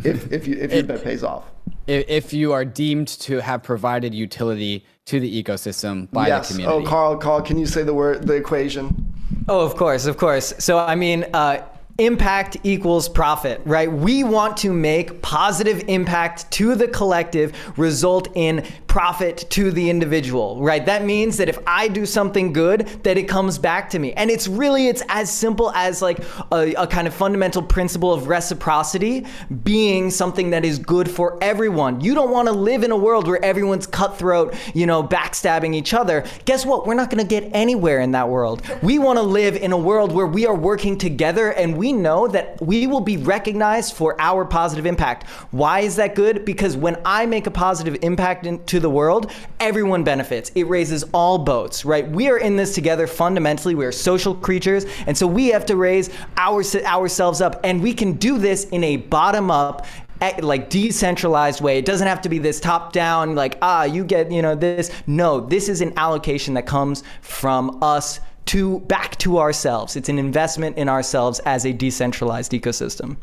if 0.05 0.33
if 0.33 0.47
you 0.47 0.57
if 0.57 0.73
your 0.73 0.83
bet 0.83 1.03
pays 1.03 1.23
off. 1.23 1.45
If 1.87 2.33
you 2.33 2.53
are 2.53 2.65
deemed 2.65 3.09
to 3.09 3.41
have 3.41 3.63
provided 3.63 4.13
utility 4.13 4.85
to 5.05 5.21
the 5.21 5.43
ecosystem 5.43 6.11
by 6.11 6.27
yes. 6.27 6.49
the 6.49 6.55
community. 6.55 6.85
Oh, 6.85 6.89
Karl, 6.89 7.17
Karl, 7.17 7.43
can 7.43 7.59
you 7.59 7.67
say 7.67 7.85
the 7.85 7.95
word 7.95 8.27
the 8.27 8.35
equation? 8.35 9.15
Oh, 9.49 9.61
of 9.61 9.77
course, 9.77 10.07
of 10.07 10.17
course. 10.17 10.53
So 10.59 10.79
I 10.79 10.97
mean, 10.97 11.25
uh, 11.33 11.63
impact 11.99 12.57
equals 12.65 13.09
profit, 13.09 13.61
right? 13.65 13.91
We 13.91 14.25
want 14.25 14.57
to 14.59 14.73
make 14.73 15.23
positive 15.23 15.85
impact 15.87 16.51
to 16.53 16.75
the 16.75 16.89
collective 16.89 17.79
result 17.79 18.29
in 18.35 18.65
profit 18.97 19.45
to 19.51 19.71
the 19.71 19.91
individual, 19.91 20.59
right? 20.63 20.87
That 20.87 21.05
means 21.05 21.37
that 21.37 21.51
if 21.51 21.59
I 21.67 21.87
do 21.87 22.07
something 22.07 22.55
good, 22.55 22.87
that 23.03 23.19
it 23.19 23.25
comes 23.25 23.59
back 23.59 23.91
to 23.91 23.99
me. 23.99 24.15
And 24.15 24.31
it's 24.31 24.49
really, 24.49 24.89
it's 24.89 25.03
as 25.11 25.31
simple 25.31 25.71
as 25.73 26.01
like 26.01 26.21
a, 26.51 26.73
a 26.73 26.87
kind 26.87 27.07
of 27.07 27.13
fundamental 27.13 27.63
principle 27.63 28.11
of 28.11 28.27
reciprocity 28.27 29.27
being 29.65 30.11
something 30.11 30.49
that 30.49 30.65
is 30.65 30.79
good 30.79 31.11
for 31.11 31.37
everyone. 31.43 32.01
You 32.01 32.15
don't 32.15 32.31
want 32.31 32.49
to 32.49 32.53
live 32.53 32.85
in 32.85 32.91
a 32.91 32.97
world 32.97 33.29
where 33.29 33.45
everyone's 33.45 33.87
cutthroat, 33.87 34.55
you 34.73 34.87
know, 34.87 35.03
backstabbing 35.03 35.75
each 35.75 35.93
other. 35.93 36.25
Guess 36.47 36.65
what? 36.65 36.87
We're 36.87 36.95
not 36.95 37.11
going 37.11 37.23
to 37.23 37.29
get 37.29 37.51
anywhere 37.53 38.01
in 38.01 38.13
that 38.13 38.31
world. 38.31 38.63
We 38.83 38.99
want 38.99 39.19
to 39.19 39.23
live 39.23 39.57
in 39.57 39.73
a 39.73 39.77
world 39.79 40.11
where 40.11 40.27
we 40.27 40.47
are 40.47 40.57
working 40.57 40.97
together 40.97 41.51
and 41.53 41.77
we 41.77 41.93
know 41.93 42.29
that 42.29 42.63
we 42.63 42.87
will 42.87 43.03
be 43.03 43.19
recognized 43.19 43.93
for 43.93 44.19
our 44.19 44.47
positive 44.47 44.87
impact. 44.87 45.29
Why 45.51 45.81
is 45.81 45.97
that 45.97 46.15
good? 46.15 46.47
Because 46.47 46.79
when 46.79 46.97
I 47.05 47.27
make 47.27 47.47
a 47.47 47.51
positive 47.51 47.99
impact 48.01 48.47
into 48.47 48.81
the 48.81 48.86
the 48.87 48.91
world, 48.91 49.33
everyone 49.59 50.05
benefits. 50.05 50.53
It 50.55 50.69
raises 50.69 51.03
all 51.13 51.39
boats, 51.39 51.85
right? 51.85 52.09
We 52.09 52.29
are 52.31 52.39
in 52.39 52.57
this 52.57 52.73
together 52.73 53.09
fundamentally. 53.09 53.75
We 53.75 53.85
are 53.85 53.91
social 53.91 54.33
creatures. 54.33 54.87
And 55.09 55.19
so 55.19 55.27
we 55.27 55.49
have 55.49 55.67
to 55.67 55.75
raise 55.75 56.09
our, 56.37 56.63
ourselves 56.85 57.41
up. 57.41 57.59
And 57.65 57.83
we 57.83 57.93
can 57.93 58.13
do 58.13 58.39
this 58.39 58.67
in 58.67 58.85
a 58.85 58.99
bottom 58.99 59.51
up, 59.51 59.87
eh, 60.21 60.39
like 60.41 60.71
decentralized 60.71 61.61
way. 61.61 61.79
It 61.79 61.85
doesn't 61.85 62.07
have 62.07 62.23
to 62.23 62.29
be 62.29 62.39
this 62.39 62.61
top 62.61 62.93
down, 62.93 63.35
like, 63.35 63.59
ah, 63.61 63.83
you 63.83 64.05
get, 64.05 64.31
you 64.31 64.41
know, 64.41 64.55
this. 64.55 64.93
No, 65.09 65.41
this 65.41 65.69
is 65.69 65.81
an 65.81 65.93
allocation 65.97 66.55
that 66.55 66.67
comes 66.67 67.03
from 67.23 67.83
us 67.83 68.21
to 68.47 68.79
back 68.81 69.17
to 69.19 69.39
ourselves. 69.39 69.97
It's 69.97 70.09
an 70.09 70.21
investment 70.21 70.79
in 70.79 70.89
ourselves 70.89 71.41
as 71.41 71.67
a 71.67 71.73
decentralized 71.73 72.53
ecosystem. 72.53 73.17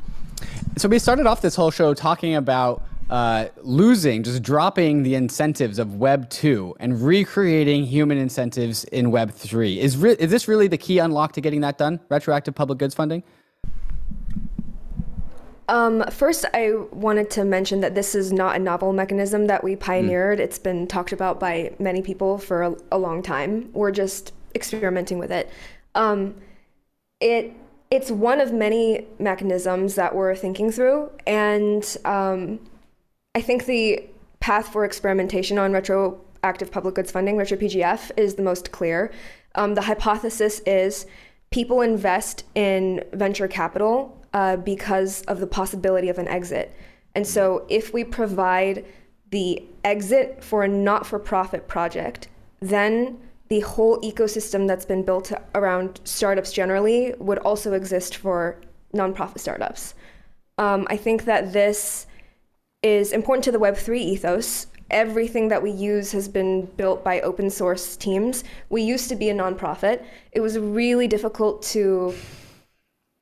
So 0.75 0.89
we 0.89 0.99
started 0.99 1.25
off 1.25 1.41
this 1.41 1.55
whole 1.55 1.71
show 1.71 1.93
talking 1.93 2.35
about 2.35 2.83
uh, 3.13 3.47
losing, 3.61 4.23
just 4.23 4.41
dropping 4.41 5.03
the 5.03 5.13
incentives 5.13 5.77
of 5.77 5.97
Web 5.97 6.31
2 6.31 6.77
and 6.79 6.99
recreating 6.99 7.85
human 7.85 8.17
incentives 8.17 8.85
in 8.85 9.11
Web 9.11 9.31
3. 9.31 9.79
Is, 9.79 9.95
re- 9.95 10.15
is 10.17 10.31
this 10.31 10.47
really 10.47 10.67
the 10.67 10.79
key 10.79 10.97
unlock 10.97 11.33
to 11.33 11.41
getting 11.41 11.61
that 11.61 11.77
done? 11.77 11.99
Retroactive 12.09 12.55
public 12.55 12.79
goods 12.79 12.95
funding? 12.95 13.21
Um, 15.67 16.03
first, 16.09 16.45
I 16.55 16.71
wanted 16.91 17.29
to 17.31 17.45
mention 17.45 17.81
that 17.81 17.93
this 17.93 18.15
is 18.15 18.33
not 18.33 18.55
a 18.55 18.59
novel 18.59 18.93
mechanism 18.93 19.45
that 19.45 19.63
we 19.63 19.75
pioneered. 19.75 20.39
Mm. 20.39 20.41
It's 20.41 20.57
been 20.57 20.87
talked 20.87 21.11
about 21.11 21.39
by 21.39 21.75
many 21.77 22.01
people 22.01 22.39
for 22.39 22.63
a, 22.63 22.75
a 22.93 22.97
long 22.97 23.21
time. 23.21 23.69
We're 23.73 23.91
just 23.91 24.33
experimenting 24.55 25.19
with 25.19 25.31
it. 25.31 25.51
Um, 25.93 26.33
it 27.21 27.53
it's 27.91 28.09
one 28.09 28.41
of 28.41 28.51
many 28.51 29.05
mechanisms 29.19 29.93
that 29.95 30.15
we're 30.15 30.35
thinking 30.35 30.71
through, 30.71 31.11
and 31.27 31.95
um, 32.05 32.59
I 33.35 33.41
think 33.41 33.65
the 33.65 34.03
path 34.39 34.67
for 34.71 34.85
experimentation 34.85 35.57
on 35.57 35.73
retroactive 35.73 36.71
public 36.71 36.95
goods 36.95 37.11
funding, 37.11 37.35
retro 37.35 37.57
PGF, 37.57 38.11
is 38.15 38.35
the 38.35 38.43
most 38.43 38.71
clear. 38.71 39.11
Um, 39.55 39.73
the 39.73 39.81
hypothesis 39.81 40.59
is 40.65 41.07
people 41.49 41.81
invest 41.81 42.45
in 42.53 43.03
venture 43.13 43.47
capital 43.47 44.17
uh, 44.33 44.57
because 44.57 45.23
of 45.23 45.39
the 45.39 45.47
possibility 45.47 46.09
of 46.09 46.19
an 46.19 46.27
exit. 46.27 46.75
And 47.15 47.25
so 47.25 47.65
if 47.69 47.93
we 47.93 48.03
provide 48.03 48.85
the 49.31 49.63
exit 49.83 50.43
for 50.43 50.63
a 50.63 50.67
not 50.67 51.05
for 51.05 51.17
profit 51.17 51.67
project, 51.67 52.27
then 52.59 53.19
the 53.49 53.61
whole 53.61 53.99
ecosystem 54.01 54.67
that's 54.67 54.85
been 54.85 55.03
built 55.03 55.31
around 55.55 56.01
startups 56.03 56.51
generally 56.51 57.13
would 57.17 57.39
also 57.39 57.73
exist 57.73 58.15
for 58.15 58.59
nonprofit 58.93 59.39
startups. 59.39 59.95
Um, 60.59 60.87
I 60.89 60.97
think 60.97 61.25
that 61.25 61.51
this 61.53 62.05
is 62.83 63.13
important 63.13 63.43
to 63.45 63.51
the 63.51 63.57
Web3 63.57 63.97
ethos. 63.97 64.67
Everything 64.91 65.47
that 65.47 65.63
we 65.63 65.71
use 65.71 66.11
has 66.11 66.27
been 66.27 66.65
built 66.77 67.03
by 67.03 67.21
open 67.21 67.49
source 67.49 67.97
teams. 67.97 68.43
We 68.69 68.83
used 68.83 69.09
to 69.09 69.15
be 69.15 69.29
a 69.29 69.33
nonprofit. 69.33 70.03
It 70.33 70.41
was 70.41 70.59
really 70.59 71.07
difficult 71.07 71.63
to 71.63 72.13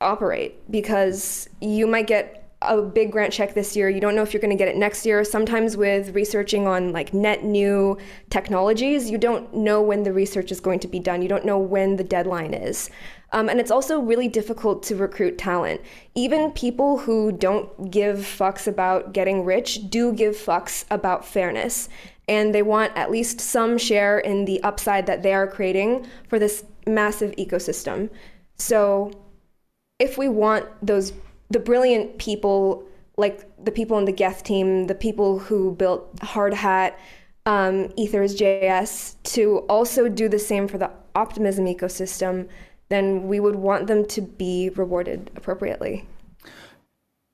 operate 0.00 0.70
because 0.70 1.48
you 1.60 1.86
might 1.86 2.08
get 2.08 2.42
a 2.62 2.80
big 2.80 3.10
grant 3.10 3.32
check 3.32 3.54
this 3.54 3.74
year. 3.76 3.88
You 3.88 4.00
don't 4.00 4.14
know 4.14 4.22
if 4.22 4.32
you're 4.32 4.40
going 4.40 4.56
to 4.56 4.56
get 4.56 4.68
it 4.68 4.76
next 4.76 5.06
year. 5.06 5.24
Sometimes 5.24 5.76
with 5.76 6.14
researching 6.14 6.66
on 6.66 6.92
like 6.92 7.14
net 7.14 7.44
new 7.44 7.98
technologies, 8.30 9.10
you 9.10 9.18
don't 9.18 9.54
know 9.54 9.82
when 9.82 10.02
the 10.02 10.12
research 10.12 10.52
is 10.52 10.60
going 10.60 10.80
to 10.80 10.88
be 10.88 10.98
done. 10.98 11.22
You 11.22 11.28
don't 11.28 11.44
know 11.44 11.58
when 11.58 11.96
the 11.96 12.04
deadline 12.04 12.54
is. 12.54 12.90
Um, 13.32 13.48
and 13.48 13.58
it's 13.58 13.70
also 13.70 13.98
really 13.98 14.28
difficult 14.28 14.82
to 14.84 14.96
recruit 14.96 15.38
talent. 15.38 15.80
Even 16.14 16.52
people 16.52 16.98
who 16.98 17.32
don't 17.32 17.90
give 17.90 18.18
fucks 18.18 18.66
about 18.66 19.12
getting 19.12 19.44
rich 19.44 19.88
do 19.88 20.12
give 20.12 20.36
fucks 20.36 20.84
about 20.90 21.24
fairness. 21.24 21.88
And 22.28 22.54
they 22.54 22.62
want 22.62 22.92
at 22.94 23.10
least 23.10 23.40
some 23.40 23.78
share 23.78 24.18
in 24.18 24.44
the 24.44 24.62
upside 24.62 25.06
that 25.06 25.22
they 25.22 25.32
are 25.32 25.46
creating 25.46 26.06
for 26.28 26.38
this 26.38 26.64
massive 26.86 27.32
ecosystem. 27.36 28.10
So 28.56 29.12
if 29.98 30.18
we 30.18 30.28
want 30.28 30.66
those, 30.84 31.12
the 31.50 31.58
brilliant 31.58 32.18
people, 32.18 32.84
like 33.16 33.48
the 33.64 33.72
people 33.72 33.98
in 33.98 34.04
the 34.04 34.12
Geth 34.12 34.44
team, 34.44 34.86
the 34.86 34.94
people 34.94 35.38
who 35.38 35.74
built 35.74 36.14
Hardhat, 36.16 36.94
um, 37.46 37.92
Ethers.js, 37.96 39.16
to 39.24 39.58
also 39.68 40.08
do 40.08 40.28
the 40.28 40.38
same 40.38 40.68
for 40.68 40.78
the 40.78 40.90
optimism 41.14 41.64
ecosystem, 41.66 42.48
then 42.92 43.26
we 43.26 43.40
would 43.40 43.56
want 43.56 43.86
them 43.86 44.06
to 44.06 44.20
be 44.20 44.70
rewarded 44.70 45.30
appropriately. 45.34 46.06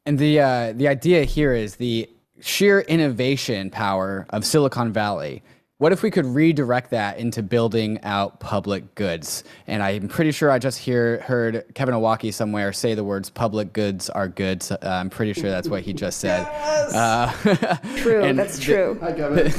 And 0.06 0.18
the 0.18 0.40
uh, 0.40 0.72
the 0.72 0.88
idea 0.88 1.24
here 1.24 1.52
is 1.52 1.76
the 1.76 2.08
sheer 2.40 2.80
innovation 2.80 3.68
power 3.70 4.26
of 4.30 4.46
Silicon 4.46 4.92
Valley 4.92 5.42
what 5.78 5.92
if 5.92 6.02
we 6.02 6.10
could 6.10 6.26
redirect 6.26 6.90
that 6.90 7.18
into 7.18 7.40
building 7.40 8.00
out 8.02 8.40
public 8.40 8.96
goods? 8.96 9.44
And 9.68 9.80
I'm 9.80 10.08
pretty 10.08 10.32
sure 10.32 10.50
I 10.50 10.58
just 10.58 10.78
hear 10.78 11.20
heard 11.20 11.64
Kevin 11.74 11.94
Owocki 11.94 12.34
somewhere 12.34 12.72
say 12.72 12.94
the 12.94 13.04
words 13.04 13.30
"public 13.30 13.72
goods 13.72 14.10
are 14.10 14.28
good." 14.28 14.62
So, 14.62 14.76
uh, 14.82 14.88
I'm 14.88 15.08
pretty 15.08 15.32
sure 15.34 15.50
that's 15.50 15.68
what 15.68 15.82
he 15.82 15.92
just 15.92 16.18
said. 16.18 16.42
Yes! 16.50 16.94
Uh, 16.94 17.78
true, 17.96 18.32
that's 18.32 18.58
true. 18.58 18.98
Hi, 19.00 19.12
Kevin. 19.12 19.52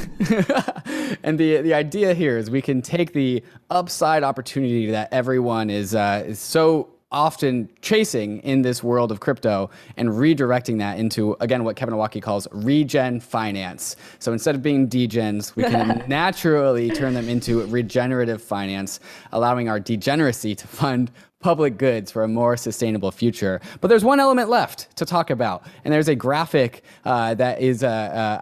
and 1.23 1.39
the 1.39 1.61
the 1.61 1.73
idea 1.73 2.13
here 2.13 2.37
is 2.37 2.51
we 2.51 2.61
can 2.61 2.81
take 2.81 3.13
the 3.13 3.41
upside 3.69 4.23
opportunity 4.23 4.91
that 4.91 5.13
everyone 5.13 5.69
is 5.69 5.95
uh, 5.95 6.23
is 6.27 6.39
so 6.39 6.89
often 7.11 7.67
chasing 7.81 8.39
in 8.39 8.61
this 8.61 8.83
world 8.83 9.11
of 9.11 9.19
crypto 9.19 9.69
and 9.97 10.09
redirecting 10.09 10.77
that 10.77 10.99
into 10.99 11.35
again 11.39 11.63
what 11.63 11.75
Kevin 11.75 11.95
Owocki 11.95 12.21
calls 12.21 12.47
regen 12.51 13.19
finance. 13.19 13.95
So 14.19 14.31
instead 14.31 14.53
of 14.53 14.61
being 14.61 14.87
degens, 14.87 15.55
we 15.55 15.63
can 15.63 16.03
naturally 16.07 16.89
turn 16.89 17.15
them 17.15 17.27
into 17.27 17.65
regenerative 17.65 18.43
finance, 18.43 18.99
allowing 19.31 19.69
our 19.69 19.79
degeneracy 19.79 20.53
to 20.55 20.67
fund 20.67 21.11
public 21.39 21.77
goods 21.77 22.11
for 22.11 22.23
a 22.23 22.27
more 22.27 22.57
sustainable 22.57 23.11
future. 23.11 23.61
But 23.79 23.87
there's 23.87 24.03
one 24.03 24.19
element 24.19 24.49
left 24.49 24.93
to 24.97 25.05
talk 25.05 25.29
about, 25.29 25.65
and 25.85 25.93
there's 25.93 26.09
a 26.09 26.15
graphic 26.15 26.83
uh, 27.05 27.33
that 27.35 27.61
is 27.61 27.81
uh, 27.81 27.87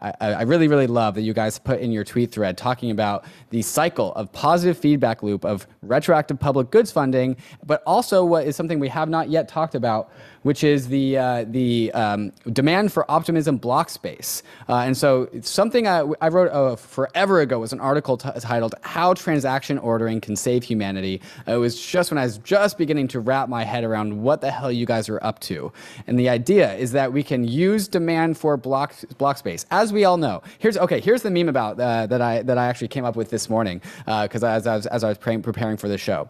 uh, 0.01 0.11
I 0.19 0.41
really 0.41 0.67
really 0.67 0.87
love 0.87 1.13
that 1.13 1.21
you 1.21 1.31
guys 1.33 1.59
put 1.59 1.79
in 1.79 1.91
your 1.91 2.03
tweet 2.03 2.31
thread, 2.31 2.57
talking 2.57 2.89
about 2.89 3.25
the 3.51 3.61
cycle 3.61 4.15
of 4.15 4.31
positive 4.31 4.79
feedback 4.79 5.21
loop 5.21 5.45
of 5.45 5.67
retroactive 5.83 6.39
public 6.39 6.71
goods 6.71 6.91
funding, 6.91 7.37
but 7.63 7.83
also 7.85 8.25
what 8.25 8.47
is 8.47 8.55
something 8.55 8.79
we 8.79 8.89
have 8.89 9.09
not 9.09 9.29
yet 9.29 9.47
talked 9.47 9.75
about, 9.75 10.11
which 10.47 10.63
is 10.63 10.87
the 10.87 11.17
uh, 11.17 11.43
the 11.49 11.91
um, 11.91 12.31
demand 12.53 12.93
for 12.93 13.03
optimism 13.11 13.57
block 13.57 13.89
space. 13.89 14.43
Uh, 14.69 14.77
and 14.77 14.95
so 14.95 15.27
something 15.41 15.89
I, 15.89 16.05
I 16.21 16.29
wrote 16.29 16.49
uh, 16.53 16.77
forever 16.77 17.41
ago 17.41 17.59
was 17.59 17.73
an 17.73 17.81
article 17.81 18.15
titled 18.15 18.73
"How 18.81 19.13
Transaction 19.13 19.77
Ordering 19.77 20.21
Can 20.21 20.37
Save 20.37 20.63
Humanity." 20.63 21.21
it 21.47 21.57
was 21.57 21.73
just 21.85 22.11
when 22.11 22.17
I 22.17 22.23
was 22.23 22.37
just 22.37 22.77
beginning 22.77 23.09
to 23.09 23.19
wrap 23.19 23.49
my 23.49 23.65
head 23.65 23.83
around 23.83 24.23
what 24.23 24.39
the 24.39 24.49
hell 24.49 24.71
you 24.71 24.85
guys 24.85 25.09
are 25.09 25.21
up 25.21 25.39
to. 25.41 25.73
And 26.07 26.17
the 26.17 26.29
idea 26.29 26.73
is 26.75 26.93
that 26.93 27.11
we 27.11 27.23
can 27.23 27.43
use 27.43 27.89
demand 27.89 28.37
for 28.37 28.55
block 28.55 28.95
block 29.17 29.37
space, 29.37 29.65
as 29.69 29.91
we 29.91 30.05
all 30.05 30.15
know. 30.15 30.41
Here's 30.59 30.77
okay. 30.77 31.01
Here's 31.01 31.23
the 31.23 31.29
meme 31.29 31.49
about 31.49 31.77
uh, 31.77 32.07
that 32.07 32.21
I 32.21 32.41
that 32.43 32.57
I 32.57 32.67
actually 32.67 32.87
came 32.87 33.03
up 33.03 33.17
with 33.17 33.31
this 33.31 33.49
morning 33.49 33.81
because 34.05 34.43
uh, 34.43 34.47
as, 34.47 34.65
as, 34.65 34.85
as 34.87 35.03
I 35.03 35.09
was 35.09 35.17
preparing 35.17 35.75
for 35.75 35.89
the 35.89 35.97
show. 35.97 36.29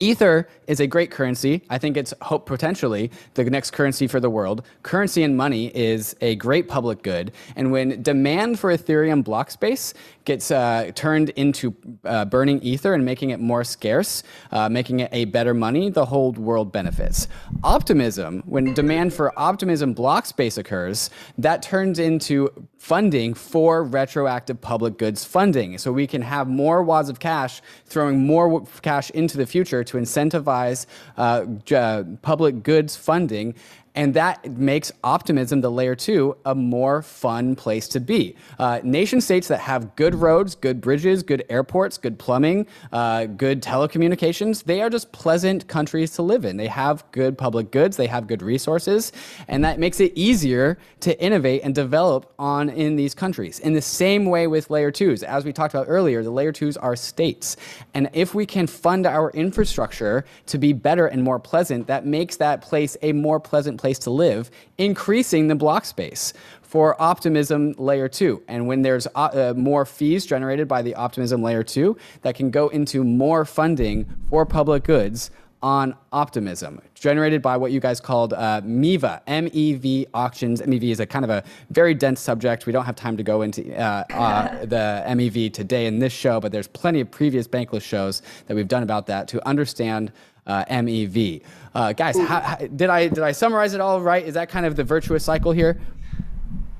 Ether 0.00 0.48
is 0.66 0.80
a 0.80 0.88
great 0.88 1.12
currency. 1.12 1.62
I 1.70 1.78
think 1.78 1.96
it's 1.96 2.12
hope 2.20 2.46
potentially 2.46 3.12
the 3.34 3.44
next 3.44 3.70
currency 3.70 4.08
for 4.08 4.18
the 4.18 4.28
world. 4.28 4.66
Currency 4.82 5.22
and 5.22 5.36
money 5.36 5.68
is 5.68 6.16
a 6.20 6.34
great 6.34 6.66
public 6.66 7.02
good. 7.02 7.30
And 7.54 7.70
when 7.70 8.02
demand 8.02 8.58
for 8.58 8.76
Ethereum 8.76 9.22
block 9.22 9.52
space 9.52 9.94
gets 10.24 10.50
uh, 10.50 10.90
turned 10.94 11.30
into 11.30 11.74
uh, 12.04 12.24
burning 12.24 12.60
ether 12.62 12.94
and 12.94 13.04
making 13.04 13.30
it 13.30 13.40
more 13.40 13.64
scarce, 13.64 14.22
uh, 14.52 14.68
making 14.68 15.00
it 15.00 15.10
a 15.12 15.26
better 15.26 15.54
money, 15.54 15.90
the 15.90 16.04
whole 16.04 16.32
world 16.32 16.72
benefits. 16.72 17.28
Optimism, 17.62 18.42
when 18.46 18.74
demand 18.74 19.12
for 19.12 19.38
optimism 19.38 19.92
block 19.92 20.26
space 20.26 20.56
occurs, 20.58 21.10
that 21.38 21.62
turns 21.62 21.98
into 21.98 22.68
funding 22.78 23.34
for 23.34 23.84
retroactive 23.84 24.60
public 24.60 24.98
goods 24.98 25.24
funding. 25.24 25.78
So 25.78 25.92
we 25.92 26.06
can 26.06 26.22
have 26.22 26.48
more 26.48 26.82
wads 26.82 27.08
of 27.08 27.18
cash 27.18 27.62
throwing 27.86 28.26
more 28.26 28.64
cash 28.82 29.10
into 29.10 29.36
the 29.36 29.46
future 29.46 29.84
to 29.84 29.96
incentivize 29.96 30.86
uh, 31.16 32.04
public 32.22 32.62
goods 32.62 32.96
funding 32.96 33.54
and 33.94 34.14
that 34.14 34.58
makes 34.58 34.90
optimism, 35.04 35.60
the 35.60 35.70
layer 35.70 35.94
two, 35.94 36.36
a 36.44 36.54
more 36.54 37.00
fun 37.00 37.54
place 37.54 37.86
to 37.88 38.00
be. 38.00 38.34
Uh, 38.58 38.80
nation 38.82 39.20
states 39.20 39.46
that 39.48 39.60
have 39.60 39.94
good 39.94 40.14
roads, 40.16 40.56
good 40.56 40.80
bridges, 40.80 41.22
good 41.22 41.44
airports, 41.48 41.96
good 41.96 42.18
plumbing, 42.18 42.66
uh, 42.92 43.26
good 43.26 43.62
telecommunications, 43.62 44.64
they 44.64 44.82
are 44.82 44.90
just 44.90 45.12
pleasant 45.12 45.68
countries 45.68 46.10
to 46.12 46.22
live 46.22 46.44
in. 46.44 46.56
They 46.56 46.66
have 46.66 47.04
good 47.12 47.38
public 47.38 47.70
goods, 47.70 47.96
they 47.96 48.08
have 48.08 48.26
good 48.26 48.42
resources, 48.42 49.12
and 49.46 49.64
that 49.64 49.78
makes 49.78 50.00
it 50.00 50.12
easier 50.16 50.76
to 51.00 51.20
innovate 51.22 51.62
and 51.62 51.74
develop 51.74 52.32
on 52.38 52.70
in 52.70 52.96
these 52.96 53.14
countries. 53.14 53.60
In 53.60 53.74
the 53.74 53.82
same 53.82 54.26
way 54.26 54.48
with 54.48 54.70
layer 54.70 54.90
twos, 54.90 55.22
as 55.22 55.44
we 55.44 55.52
talked 55.52 55.72
about 55.72 55.86
earlier, 55.88 56.22
the 56.24 56.30
layer 56.30 56.52
twos 56.52 56.76
are 56.76 56.96
states. 56.96 57.56
And 57.94 58.10
if 58.12 58.34
we 58.34 58.44
can 58.44 58.66
fund 58.66 59.06
our 59.06 59.30
infrastructure 59.30 60.24
to 60.46 60.58
be 60.58 60.72
better 60.72 61.06
and 61.06 61.22
more 61.22 61.38
pleasant, 61.38 61.86
that 61.86 62.06
makes 62.06 62.36
that 62.36 62.60
place 62.60 62.96
a 63.02 63.12
more 63.12 63.38
pleasant 63.38 63.78
place 63.78 63.83
to 63.92 64.10
live, 64.10 64.50
increasing 64.78 65.48
the 65.48 65.54
block 65.54 65.84
space 65.84 66.32
for 66.62 67.00
Optimism 67.00 67.74
Layer 67.78 68.08
2. 68.08 68.42
And 68.48 68.66
when 68.66 68.82
there's 68.82 69.06
uh, 69.14 69.30
uh, 69.32 69.54
more 69.56 69.84
fees 69.84 70.26
generated 70.26 70.66
by 70.66 70.82
the 70.82 70.94
Optimism 70.94 71.42
Layer 71.42 71.62
2, 71.62 71.96
that 72.22 72.34
can 72.34 72.50
go 72.50 72.68
into 72.68 73.04
more 73.04 73.44
funding 73.44 74.06
for 74.28 74.44
public 74.44 74.84
goods 74.84 75.30
on 75.62 75.94
Optimism, 76.12 76.82
generated 76.94 77.40
by 77.40 77.56
what 77.56 77.72
you 77.72 77.80
guys 77.80 77.98
called 77.98 78.34
uh, 78.34 78.60
MEVA, 78.64 79.22
M-E-V 79.26 80.06
auctions. 80.12 80.60
MEV 80.60 80.90
is 80.90 81.00
a 81.00 81.06
kind 81.06 81.24
of 81.24 81.30
a 81.30 81.42
very 81.70 81.94
dense 81.94 82.20
subject. 82.20 82.66
We 82.66 82.72
don't 82.72 82.84
have 82.84 82.96
time 82.96 83.16
to 83.16 83.22
go 83.22 83.40
into 83.40 83.74
uh, 83.74 84.04
uh, 84.10 84.64
the 84.66 85.02
MEV 85.06 85.54
today 85.54 85.86
in 85.86 86.00
this 86.00 86.12
show, 86.12 86.38
but 86.38 86.52
there's 86.52 86.68
plenty 86.68 87.00
of 87.00 87.10
previous 87.10 87.48
Bankless 87.48 87.80
shows 87.80 88.20
that 88.46 88.54
we've 88.54 88.68
done 88.68 88.82
about 88.82 89.06
that 89.06 89.26
to 89.28 89.48
understand 89.48 90.12
uh, 90.46 90.64
MEV. 90.66 91.42
Uh, 91.74 91.92
guys, 91.92 92.16
how, 92.16 92.40
how, 92.40 92.56
did 92.56 92.88
I 92.88 93.08
did 93.08 93.20
I 93.20 93.32
summarize 93.32 93.74
it 93.74 93.80
all 93.80 94.00
right? 94.00 94.24
Is 94.24 94.34
that 94.34 94.48
kind 94.48 94.64
of 94.66 94.76
the 94.76 94.84
virtuous 94.84 95.24
cycle 95.24 95.52
here? 95.52 95.80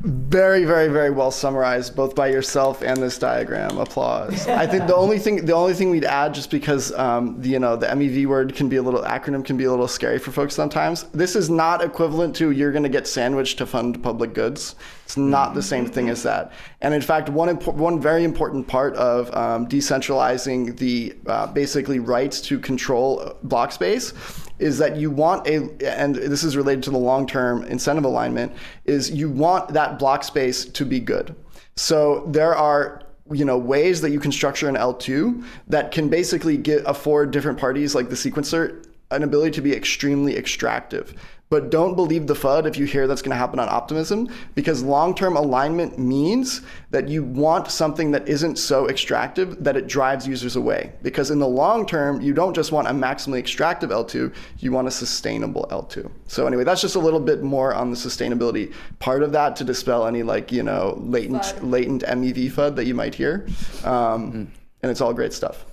Very, 0.04 0.66
very, 0.66 0.88
very 0.88 1.10
well 1.10 1.30
summarized, 1.30 1.96
both 1.96 2.14
by 2.14 2.28
yourself 2.28 2.82
and 2.82 2.98
this 2.98 3.18
diagram. 3.18 3.78
Applause. 3.78 4.46
I 4.48 4.66
think 4.66 4.86
the 4.86 4.94
only 4.94 5.18
thing, 5.18 5.46
the 5.46 5.54
only 5.54 5.72
thing 5.72 5.88
we'd 5.88 6.04
add, 6.04 6.34
just 6.34 6.50
because 6.50 6.92
um, 6.92 7.40
the, 7.40 7.48
you 7.48 7.58
know 7.58 7.74
the 7.74 7.86
MEV 7.86 8.26
word 8.26 8.54
can 8.54 8.68
be 8.68 8.76
a 8.76 8.82
little 8.82 9.00
acronym 9.00 9.42
can 9.42 9.56
be 9.56 9.64
a 9.64 9.70
little 9.70 9.88
scary 9.88 10.18
for 10.18 10.30
folks 10.30 10.54
sometimes. 10.54 11.04
This 11.04 11.34
is 11.34 11.48
not 11.48 11.82
equivalent 11.82 12.36
to 12.36 12.50
you're 12.50 12.70
going 12.70 12.82
to 12.82 12.90
get 12.90 13.06
sandwiched 13.06 13.56
to 13.58 13.66
fund 13.66 14.02
public 14.02 14.34
goods. 14.34 14.76
It's 15.06 15.16
not 15.16 15.54
the 15.54 15.62
same 15.62 15.86
thing 15.86 16.10
as 16.10 16.22
that. 16.24 16.52
And 16.82 16.92
in 16.92 17.00
fact, 17.00 17.30
one 17.30 17.56
impo- 17.56 17.72
one 17.72 17.98
very 17.98 18.24
important 18.24 18.68
part 18.68 18.94
of 18.96 19.34
um, 19.34 19.66
decentralizing 19.66 20.76
the 20.76 21.14
uh, 21.26 21.46
basically 21.46 21.98
rights 21.98 22.42
to 22.42 22.58
control 22.58 23.38
block 23.42 23.72
space 23.72 24.12
is 24.58 24.78
that 24.78 24.96
you 24.96 25.10
want 25.10 25.46
a, 25.46 25.68
and 25.84 26.14
this 26.14 26.44
is 26.44 26.56
related 26.56 26.82
to 26.84 26.90
the 26.90 26.98
long 26.98 27.26
term 27.26 27.64
incentive 27.64 28.04
alignment, 28.04 28.52
is 28.84 29.10
you 29.10 29.28
want 29.28 29.72
that 29.72 29.98
block 29.98 30.24
space 30.24 30.64
to 30.64 30.84
be 30.84 31.00
good. 31.00 31.34
So 31.76 32.24
there 32.28 32.54
are 32.54 33.02
you 33.32 33.44
know 33.44 33.56
ways 33.56 34.00
that 34.02 34.10
you 34.10 34.20
can 34.20 34.30
structure 34.30 34.68
an 34.68 34.74
L2 34.74 35.44
that 35.68 35.90
can 35.90 36.08
basically 36.08 36.56
get 36.56 36.82
afford 36.86 37.30
different 37.30 37.58
parties 37.58 37.94
like 37.94 38.10
the 38.10 38.16
sequencer 38.16 38.84
an 39.10 39.22
ability 39.22 39.52
to 39.52 39.60
be 39.60 39.74
extremely 39.74 40.36
extractive. 40.36 41.14
But 41.50 41.70
don't 41.70 41.94
believe 41.94 42.26
the 42.26 42.34
FUD 42.34 42.66
if 42.66 42.78
you 42.78 42.86
hear 42.86 43.06
that's 43.06 43.22
going 43.22 43.30
to 43.30 43.36
happen 43.36 43.58
on 43.58 43.68
Optimism, 43.68 44.28
because 44.54 44.82
long 44.82 45.14
term 45.14 45.36
alignment 45.36 45.98
means 45.98 46.62
that 46.90 47.08
you 47.08 47.22
want 47.22 47.70
something 47.70 48.10
that 48.12 48.26
isn't 48.28 48.56
so 48.56 48.88
extractive 48.88 49.62
that 49.62 49.76
it 49.76 49.86
drives 49.86 50.26
users 50.26 50.56
away. 50.56 50.92
Because 51.02 51.30
in 51.30 51.38
the 51.38 51.46
long 51.46 51.86
term, 51.86 52.20
you 52.20 52.32
don't 52.32 52.54
just 52.54 52.72
want 52.72 52.88
a 52.88 52.90
maximally 52.90 53.38
extractive 53.38 53.90
L2, 53.90 54.34
you 54.58 54.72
want 54.72 54.88
a 54.88 54.90
sustainable 54.90 55.66
L2. 55.70 56.10
So, 56.26 56.46
anyway, 56.46 56.64
that's 56.64 56.80
just 56.80 56.96
a 56.96 57.00
little 57.00 57.20
bit 57.20 57.42
more 57.42 57.74
on 57.74 57.90
the 57.90 57.96
sustainability 57.96 58.72
part 58.98 59.22
of 59.22 59.32
that 59.32 59.54
to 59.56 59.64
dispel 59.64 60.06
any, 60.06 60.22
like, 60.22 60.50
you 60.50 60.62
know, 60.62 60.98
latent, 61.02 61.42
FUD. 61.42 61.70
latent 61.70 62.02
MEV 62.02 62.50
FUD 62.50 62.76
that 62.76 62.86
you 62.86 62.94
might 62.94 63.14
hear. 63.14 63.46
Um, 63.84 64.32
mm. 64.32 64.46
And 64.82 64.90
it's 64.90 65.00
all 65.00 65.14
great 65.14 65.32
stuff. 65.32 65.64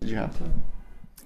Did 0.00 0.10
you 0.10 0.16
have? 0.16 0.36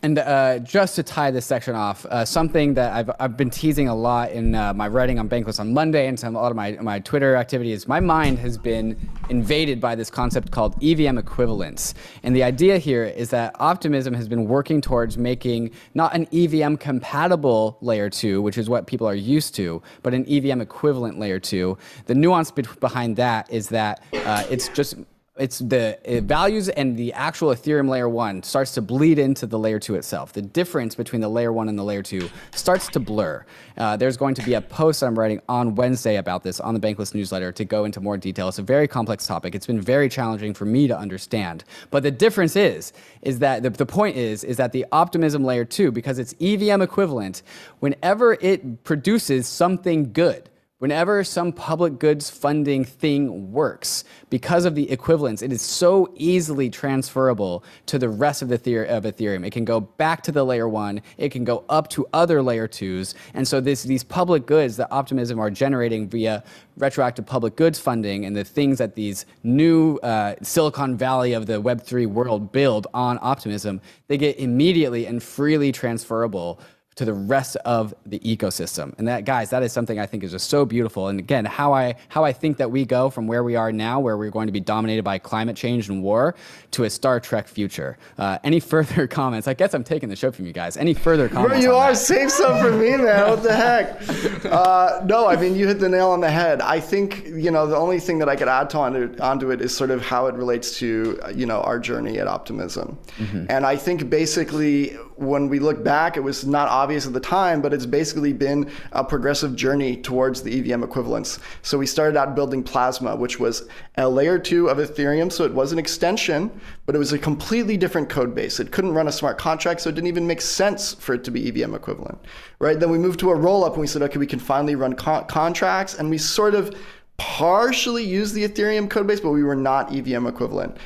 And 0.04 0.18
uh, 0.18 0.58
just 0.58 0.96
to 0.96 1.04
tie 1.04 1.30
this 1.30 1.46
section 1.46 1.76
off, 1.76 2.04
uh, 2.06 2.24
something 2.24 2.74
that 2.74 2.92
I've, 2.92 3.10
I've 3.20 3.36
been 3.36 3.50
teasing 3.50 3.86
a 3.86 3.94
lot 3.94 4.32
in 4.32 4.52
uh, 4.52 4.74
my 4.74 4.88
writing 4.88 5.20
on 5.20 5.28
Bankless 5.28 5.60
on 5.60 5.72
Monday 5.72 6.08
and 6.08 6.18
some 6.18 6.34
a 6.34 6.40
lot 6.40 6.50
of 6.50 6.56
my, 6.56 6.72
my 6.72 6.98
Twitter 6.98 7.36
activities, 7.36 7.86
my 7.86 8.00
mind 8.00 8.40
has 8.40 8.58
been 8.58 8.98
invaded 9.30 9.80
by 9.80 9.94
this 9.94 10.10
concept 10.10 10.50
called 10.50 10.74
EVM 10.82 11.18
equivalence. 11.18 11.94
And 12.24 12.34
the 12.34 12.42
idea 12.42 12.78
here 12.78 13.04
is 13.04 13.30
that 13.30 13.54
Optimism 13.60 14.12
has 14.14 14.26
been 14.26 14.48
working 14.48 14.80
towards 14.80 15.16
making 15.16 15.70
not 15.94 16.12
an 16.16 16.26
EVM 16.32 16.74
compatible 16.76 17.78
layer 17.80 18.10
2, 18.10 18.42
which 18.42 18.58
is 18.58 18.68
what 18.68 18.88
people 18.88 19.06
are 19.06 19.14
used 19.14 19.54
to, 19.54 19.80
but 20.02 20.14
an 20.14 20.26
EVM 20.28 20.60
equivalent 20.60 21.20
layer 21.20 21.38
2. 21.38 21.78
The 22.06 22.14
nuance 22.16 22.50
be- 22.50 22.64
behind 22.80 23.14
that 23.18 23.48
is 23.52 23.68
that 23.68 24.02
uh, 24.12 24.42
it's 24.50 24.68
just 24.70 24.96
it's 25.38 25.60
the 25.60 25.98
it 26.04 26.24
values 26.24 26.68
and 26.68 26.94
the 26.94 27.10
actual 27.14 27.54
Ethereum 27.54 27.88
layer 27.88 28.08
one 28.08 28.42
starts 28.42 28.74
to 28.74 28.82
bleed 28.82 29.18
into 29.18 29.46
the 29.46 29.58
layer 29.58 29.78
two 29.78 29.94
itself. 29.94 30.34
The 30.34 30.42
difference 30.42 30.94
between 30.94 31.22
the 31.22 31.28
layer 31.28 31.50
one 31.50 31.70
and 31.70 31.78
the 31.78 31.82
layer 31.82 32.02
two 32.02 32.28
starts 32.54 32.86
to 32.88 33.00
blur. 33.00 33.46
Uh, 33.78 33.96
there's 33.96 34.18
going 34.18 34.34
to 34.34 34.42
be 34.42 34.52
a 34.52 34.60
post 34.60 35.02
I'm 35.02 35.18
writing 35.18 35.40
on 35.48 35.74
Wednesday 35.74 36.16
about 36.16 36.42
this 36.42 36.60
on 36.60 36.74
the 36.74 36.80
Bankless 36.80 37.14
newsletter 37.14 37.50
to 37.52 37.64
go 37.64 37.86
into 37.86 37.98
more 37.98 38.18
detail. 38.18 38.48
It's 38.48 38.58
a 38.58 38.62
very 38.62 38.86
complex 38.86 39.26
topic. 39.26 39.54
It's 39.54 39.66
been 39.66 39.80
very 39.80 40.10
challenging 40.10 40.52
for 40.52 40.66
me 40.66 40.86
to 40.86 40.98
understand. 40.98 41.64
But 41.90 42.02
the 42.02 42.10
difference 42.10 42.54
is, 42.54 42.92
is 43.22 43.38
that 43.38 43.62
the, 43.62 43.70
the 43.70 43.86
point 43.86 44.16
is, 44.16 44.44
is 44.44 44.58
that 44.58 44.72
the 44.72 44.84
optimism 44.92 45.44
layer 45.44 45.64
two, 45.64 45.90
because 45.90 46.18
it's 46.18 46.34
EVM 46.40 46.82
equivalent, 46.82 47.42
whenever 47.80 48.34
it 48.34 48.84
produces 48.84 49.48
something 49.48 50.12
good, 50.12 50.50
whenever 50.82 51.22
some 51.22 51.52
public 51.52 52.00
goods 52.00 52.28
funding 52.28 52.84
thing 52.84 53.52
works, 53.52 54.02
because 54.30 54.64
of 54.64 54.74
the 54.74 54.90
equivalence, 54.90 55.40
it 55.40 55.52
is 55.52 55.62
so 55.62 56.12
easily 56.16 56.68
transferable 56.68 57.62
to 57.86 58.00
the 58.00 58.08
rest 58.08 58.42
of 58.42 58.48
the 58.48 58.58
theory 58.58 58.88
of 58.88 59.04
Ethereum. 59.04 59.46
It 59.46 59.52
can 59.52 59.64
go 59.64 59.78
back 59.78 60.24
to 60.24 60.32
the 60.32 60.42
layer 60.42 60.68
one, 60.68 61.00
it 61.18 61.28
can 61.28 61.44
go 61.44 61.64
up 61.68 61.86
to 61.90 62.04
other 62.12 62.42
layer 62.42 62.66
twos. 62.66 63.14
And 63.32 63.46
so 63.46 63.60
this, 63.60 63.84
these 63.84 64.02
public 64.02 64.44
goods 64.44 64.76
that 64.76 64.88
Optimism 64.90 65.38
are 65.38 65.52
generating 65.52 66.08
via 66.08 66.42
retroactive 66.76 67.26
public 67.26 67.54
goods 67.54 67.78
funding 67.78 68.24
and 68.24 68.34
the 68.34 68.42
things 68.42 68.78
that 68.78 68.96
these 68.96 69.24
new 69.44 69.98
uh, 69.98 70.34
Silicon 70.42 70.96
Valley 70.96 71.32
of 71.32 71.46
the 71.46 71.62
Web3 71.62 72.08
world 72.08 72.50
build 72.50 72.88
on 72.92 73.20
Optimism, 73.22 73.80
they 74.08 74.18
get 74.18 74.36
immediately 74.36 75.06
and 75.06 75.22
freely 75.22 75.70
transferable 75.70 76.58
to 76.94 77.04
the 77.04 77.14
rest 77.14 77.56
of 77.64 77.94
the 78.04 78.18
ecosystem. 78.20 78.96
And 78.98 79.08
that, 79.08 79.24
guys, 79.24 79.50
that 79.50 79.62
is 79.62 79.72
something 79.72 79.98
I 79.98 80.06
think 80.06 80.22
is 80.22 80.32
just 80.32 80.50
so 80.50 80.64
beautiful. 80.64 81.08
And 81.08 81.18
again, 81.18 81.44
how 81.44 81.72
I 81.72 81.96
how 82.08 82.24
I 82.24 82.32
think 82.32 82.58
that 82.58 82.70
we 82.70 82.84
go 82.84 83.08
from 83.08 83.26
where 83.26 83.42
we 83.42 83.56
are 83.56 83.72
now, 83.72 84.00
where 84.00 84.16
we're 84.16 84.30
going 84.30 84.46
to 84.46 84.52
be 84.52 84.60
dominated 84.60 85.02
by 85.02 85.18
climate 85.18 85.56
change 85.56 85.88
and 85.88 86.02
war, 86.02 86.34
to 86.72 86.84
a 86.84 86.90
Star 86.90 87.18
Trek 87.20 87.48
future. 87.48 87.96
Uh, 88.18 88.38
any 88.44 88.60
further 88.72 89.06
comments? 89.06 89.48
I 89.48 89.54
guess 89.54 89.74
I'm 89.74 89.84
taking 89.84 90.08
the 90.08 90.16
show 90.16 90.30
from 90.30 90.46
you 90.46 90.52
guys. 90.52 90.76
Any 90.76 90.94
further 90.94 91.28
comments? 91.28 91.54
Bro, 91.54 91.60
you 91.62 91.74
are. 91.74 91.92
That? 91.92 91.98
Save 91.98 92.30
some 92.30 92.60
for 92.60 92.72
me, 92.72 92.96
man. 92.96 93.30
What 93.30 93.42
the 93.42 93.54
heck? 93.54 94.02
Uh, 94.52 95.02
no, 95.06 95.26
I 95.26 95.36
mean 95.36 95.54
you 95.54 95.66
hit 95.66 95.78
the 95.78 95.88
nail 95.88 96.10
on 96.10 96.20
the 96.20 96.30
head. 96.30 96.60
I 96.60 96.78
think 96.78 97.26
you 97.26 97.50
know 97.50 97.66
the 97.66 97.76
only 97.76 97.98
thing 98.00 98.18
that 98.18 98.28
I 98.28 98.36
could 98.36 98.48
add 98.48 98.68
to 98.70 98.78
onto, 98.78 99.16
onto 99.18 99.50
it 99.50 99.60
is 99.60 99.74
sort 99.74 99.90
of 99.90 100.02
how 100.02 100.26
it 100.26 100.34
relates 100.34 100.78
to 100.78 101.18
you 101.34 101.46
know 101.46 101.60
our 101.62 101.78
journey 101.78 102.18
at 102.18 102.26
Optimism. 102.26 102.98
Mm-hmm. 103.18 103.46
And 103.48 103.64
I 103.64 103.76
think 103.76 104.10
basically 104.10 104.96
when 105.16 105.48
we 105.48 105.58
look 105.58 105.82
back, 105.82 106.16
it 106.16 106.20
was 106.20 106.44
not 106.44 106.68
obvious 106.82 107.06
at 107.06 107.12
the 107.12 107.20
time, 107.20 107.62
but 107.62 107.72
it's 107.72 107.86
basically 107.86 108.32
been 108.32 108.68
a 108.90 109.04
progressive 109.04 109.54
journey 109.54 109.96
towards 109.96 110.42
the 110.42 110.58
EVM 110.58 110.82
equivalence. 110.82 111.38
So 111.62 111.78
we 111.78 111.86
started 111.86 112.18
out 112.18 112.34
building 112.34 112.64
Plasma, 112.64 113.14
which 113.14 113.38
was 113.38 113.68
a 113.96 114.08
layer 114.08 114.36
two 114.36 114.68
of 114.68 114.78
Ethereum. 114.78 115.30
So 115.30 115.44
it 115.44 115.54
was 115.54 115.70
an 115.70 115.78
extension, 115.78 116.50
but 116.84 116.96
it 116.96 116.98
was 116.98 117.12
a 117.12 117.18
completely 117.18 117.76
different 117.76 118.08
code 118.08 118.34
base. 118.34 118.58
It 118.58 118.72
couldn't 118.72 118.94
run 118.94 119.06
a 119.06 119.12
smart 119.12 119.38
contract, 119.38 119.80
so 119.80 119.90
it 119.90 119.94
didn't 119.94 120.08
even 120.08 120.26
make 120.26 120.40
sense 120.40 120.92
for 120.94 121.14
it 121.14 121.22
to 121.22 121.30
be 121.30 121.48
EVM 121.48 121.72
equivalent, 121.74 122.18
right? 122.58 122.78
Then 122.80 122.90
we 122.90 122.98
moved 122.98 123.20
to 123.20 123.30
a 123.30 123.36
rollup 123.36 123.72
and 123.72 123.80
we 123.80 123.86
said, 123.86 124.02
okay, 124.02 124.18
we 124.18 124.26
can 124.26 124.40
finally 124.40 124.74
run 124.74 124.94
con- 124.94 125.24
contracts. 125.26 125.94
And 125.94 126.10
we 126.10 126.18
sort 126.18 126.56
of 126.56 126.74
partially 127.16 128.02
used 128.02 128.34
the 128.34 128.48
Ethereum 128.48 128.90
code 128.90 129.06
base, 129.06 129.20
but 129.20 129.30
we 129.30 129.44
were 129.44 129.54
not 129.54 129.94
EVM 129.94 130.26
equivalent 130.26 130.76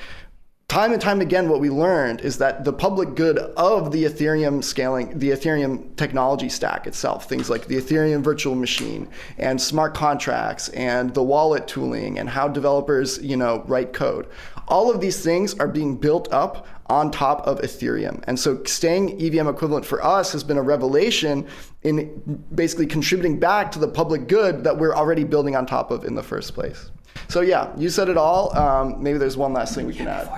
time 0.77 0.93
and 0.93 1.01
time 1.01 1.23
again, 1.23 1.49
what 1.49 1.59
we 1.59 1.71
learned 1.71 2.21
is 2.21 2.37
that 2.37 2.63
the 2.65 2.73
public 2.73 3.15
good 3.15 3.39
of 3.39 3.93
the 3.93 4.05
Ethereum 4.05 4.63
scaling, 4.63 5.19
the 5.19 5.31
Ethereum 5.31 5.97
technology 5.97 6.51
stack 6.51 6.87
itself, 6.87 7.27
things 7.29 7.49
like 7.49 7.67
the 7.67 7.77
Ethereum 7.77 8.23
virtual 8.23 8.55
machine 8.55 9.09
and 9.39 9.59
smart 9.59 9.95
contracts 9.95 10.69
and 10.69 11.15
the 11.15 11.23
wallet 11.23 11.67
tooling 11.67 12.19
and 12.19 12.29
how 12.29 12.47
developers, 12.47 13.19
you 13.23 13.39
know, 13.39 13.65
write 13.67 13.95
code. 13.95 14.29
All 14.69 14.93
of 14.93 15.01
these 15.01 15.25
things 15.25 15.59
are 15.59 15.67
being 15.67 15.97
built 15.97 16.31
up 16.31 16.67
on 16.89 17.11
top 17.11 17.47
of 17.47 17.61
Ethereum. 17.63 18.23
And 18.27 18.39
so 18.39 18.63
staying 18.65 19.19
EVM 19.19 19.49
equivalent 19.49 19.87
for 19.87 20.05
us 20.05 20.31
has 20.33 20.45
been 20.45 20.59
a 20.59 20.63
revelation 20.63 21.47
in 21.85 22.45
basically 22.55 22.87
contributing 22.87 23.41
back 23.41 23.73
to 23.73 23.79
the 23.79 23.89
public 23.89 24.29
good 24.29 24.65
that 24.65 24.77
we're 24.77 24.95
already 24.95 25.25
building 25.25 25.57
on 25.57 25.65
top 25.65 25.91
of 25.91 26.05
in 26.05 26.15
the 26.15 26.23
first 26.23 26.55
place. 26.55 26.91
So 27.29 27.41
yeah, 27.41 27.73
you 27.79 27.89
said 27.89 28.09
it 28.09 28.17
all. 28.17 28.55
Um, 28.57 29.03
maybe 29.03 29.17
there's 29.17 29.37
one 29.37 29.53
last 29.53 29.75
thing 29.75 29.87
we 29.87 29.95
can 29.95 30.07
add. 30.07 30.29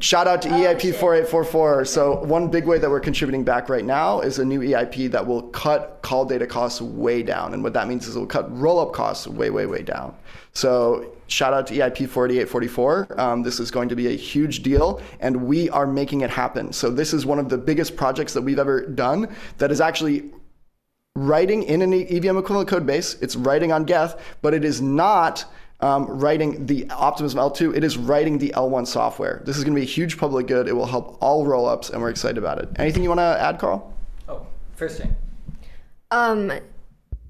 Shout 0.00 0.28
out 0.28 0.42
to 0.42 0.48
oh, 0.50 0.52
EIP 0.52 0.94
4844. 0.94 1.84
So, 1.84 2.22
one 2.22 2.48
big 2.48 2.66
way 2.66 2.78
that 2.78 2.88
we're 2.88 3.00
contributing 3.00 3.42
back 3.42 3.68
right 3.68 3.84
now 3.84 4.20
is 4.20 4.38
a 4.38 4.44
new 4.44 4.60
EIP 4.60 5.10
that 5.10 5.26
will 5.26 5.42
cut 5.48 5.98
call 6.02 6.24
data 6.24 6.46
costs 6.46 6.80
way 6.80 7.24
down. 7.24 7.52
And 7.52 7.64
what 7.64 7.72
that 7.72 7.88
means 7.88 8.06
is 8.06 8.14
it 8.14 8.18
will 8.20 8.26
cut 8.26 8.56
roll 8.56 8.78
up 8.78 8.92
costs 8.92 9.26
way, 9.26 9.50
way, 9.50 9.66
way 9.66 9.82
down. 9.82 10.14
So, 10.52 11.16
shout 11.26 11.52
out 11.52 11.66
to 11.68 11.74
EIP 11.74 12.08
4844. 12.08 13.20
Um, 13.20 13.42
this 13.42 13.58
is 13.58 13.72
going 13.72 13.88
to 13.88 13.96
be 13.96 14.06
a 14.06 14.16
huge 14.16 14.62
deal, 14.62 15.02
and 15.18 15.44
we 15.44 15.68
are 15.70 15.86
making 15.86 16.20
it 16.20 16.30
happen. 16.30 16.72
So, 16.72 16.90
this 16.90 17.12
is 17.12 17.26
one 17.26 17.40
of 17.40 17.48
the 17.48 17.58
biggest 17.58 17.96
projects 17.96 18.32
that 18.34 18.42
we've 18.42 18.60
ever 18.60 18.86
done 18.86 19.34
that 19.58 19.72
is 19.72 19.80
actually 19.80 20.30
writing 21.16 21.64
in 21.64 21.82
an 21.82 21.92
EVM 21.92 22.38
equivalent 22.38 22.68
code 22.68 22.86
base. 22.86 23.14
It's 23.14 23.34
writing 23.34 23.72
on 23.72 23.84
Geth, 23.84 24.20
but 24.42 24.54
it 24.54 24.64
is 24.64 24.80
not 24.80 25.44
um, 25.80 26.06
writing 26.06 26.66
the 26.66 26.90
Optimism 26.90 27.38
L2, 27.38 27.76
it 27.76 27.84
is 27.84 27.96
writing 27.96 28.38
the 28.38 28.52
L1 28.56 28.86
software. 28.86 29.42
This 29.44 29.56
is 29.56 29.64
going 29.64 29.74
to 29.74 29.80
be 29.80 29.86
a 29.86 29.88
huge 29.88 30.18
public 30.18 30.46
good. 30.46 30.66
It 30.66 30.72
will 30.72 30.86
help 30.86 31.18
all 31.20 31.46
rollups, 31.46 31.90
and 31.90 32.00
we're 32.02 32.10
excited 32.10 32.38
about 32.38 32.58
it. 32.58 32.68
Anything 32.76 33.02
you 33.02 33.08
want 33.08 33.20
to 33.20 33.38
add, 33.40 33.58
Karl? 33.58 33.94
Oh, 34.28 34.46
first 34.74 34.98
thing. 35.00 35.14
Um, 36.10 36.52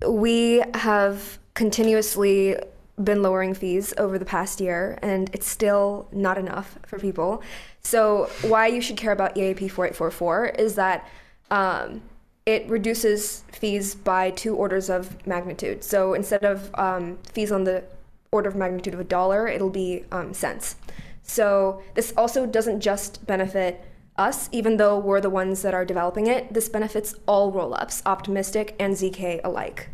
we 0.06 0.62
have 0.74 1.38
continuously 1.54 2.56
been 3.02 3.22
lowering 3.22 3.52
fees 3.54 3.92
over 3.98 4.18
the 4.18 4.24
past 4.24 4.60
year, 4.60 4.98
and 5.02 5.30
it's 5.34 5.46
still 5.46 6.08
not 6.10 6.38
enough 6.38 6.78
for 6.86 6.98
people. 6.98 7.42
So, 7.82 8.30
why 8.42 8.66
you 8.68 8.80
should 8.80 8.96
care 8.96 9.12
about 9.12 9.34
EIP 9.36 9.70
4844 9.70 10.46
is 10.58 10.74
that 10.76 11.06
um, 11.50 12.02
it 12.46 12.68
reduces 12.68 13.44
fees 13.52 13.94
by 13.94 14.30
two 14.30 14.56
orders 14.56 14.88
of 14.88 15.26
magnitude. 15.26 15.84
So, 15.84 16.14
instead 16.14 16.44
of 16.44 16.70
um, 16.74 17.18
fees 17.32 17.52
on 17.52 17.64
the 17.64 17.84
order 18.32 18.48
of 18.48 18.56
magnitude 18.56 18.94
of 18.94 19.00
a 19.00 19.04
dollar, 19.04 19.46
it'll 19.46 19.70
be 19.70 20.04
um, 20.12 20.34
cents. 20.34 20.76
So 21.22 21.82
this 21.94 22.12
also 22.16 22.46
doesn't 22.46 22.80
just 22.80 23.26
benefit 23.26 23.84
us, 24.16 24.48
even 24.52 24.76
though 24.76 24.98
we're 24.98 25.20
the 25.20 25.30
ones 25.30 25.62
that 25.62 25.74
are 25.74 25.84
developing 25.84 26.26
it. 26.26 26.52
This 26.52 26.68
benefits 26.68 27.14
all 27.26 27.52
rollups, 27.52 28.02
Optimistic 28.04 28.74
and 28.78 28.94
ZK 28.94 29.40
alike. 29.44 29.88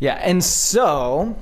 Yeah, 0.00 0.14
and 0.22 0.42
so 0.44 1.36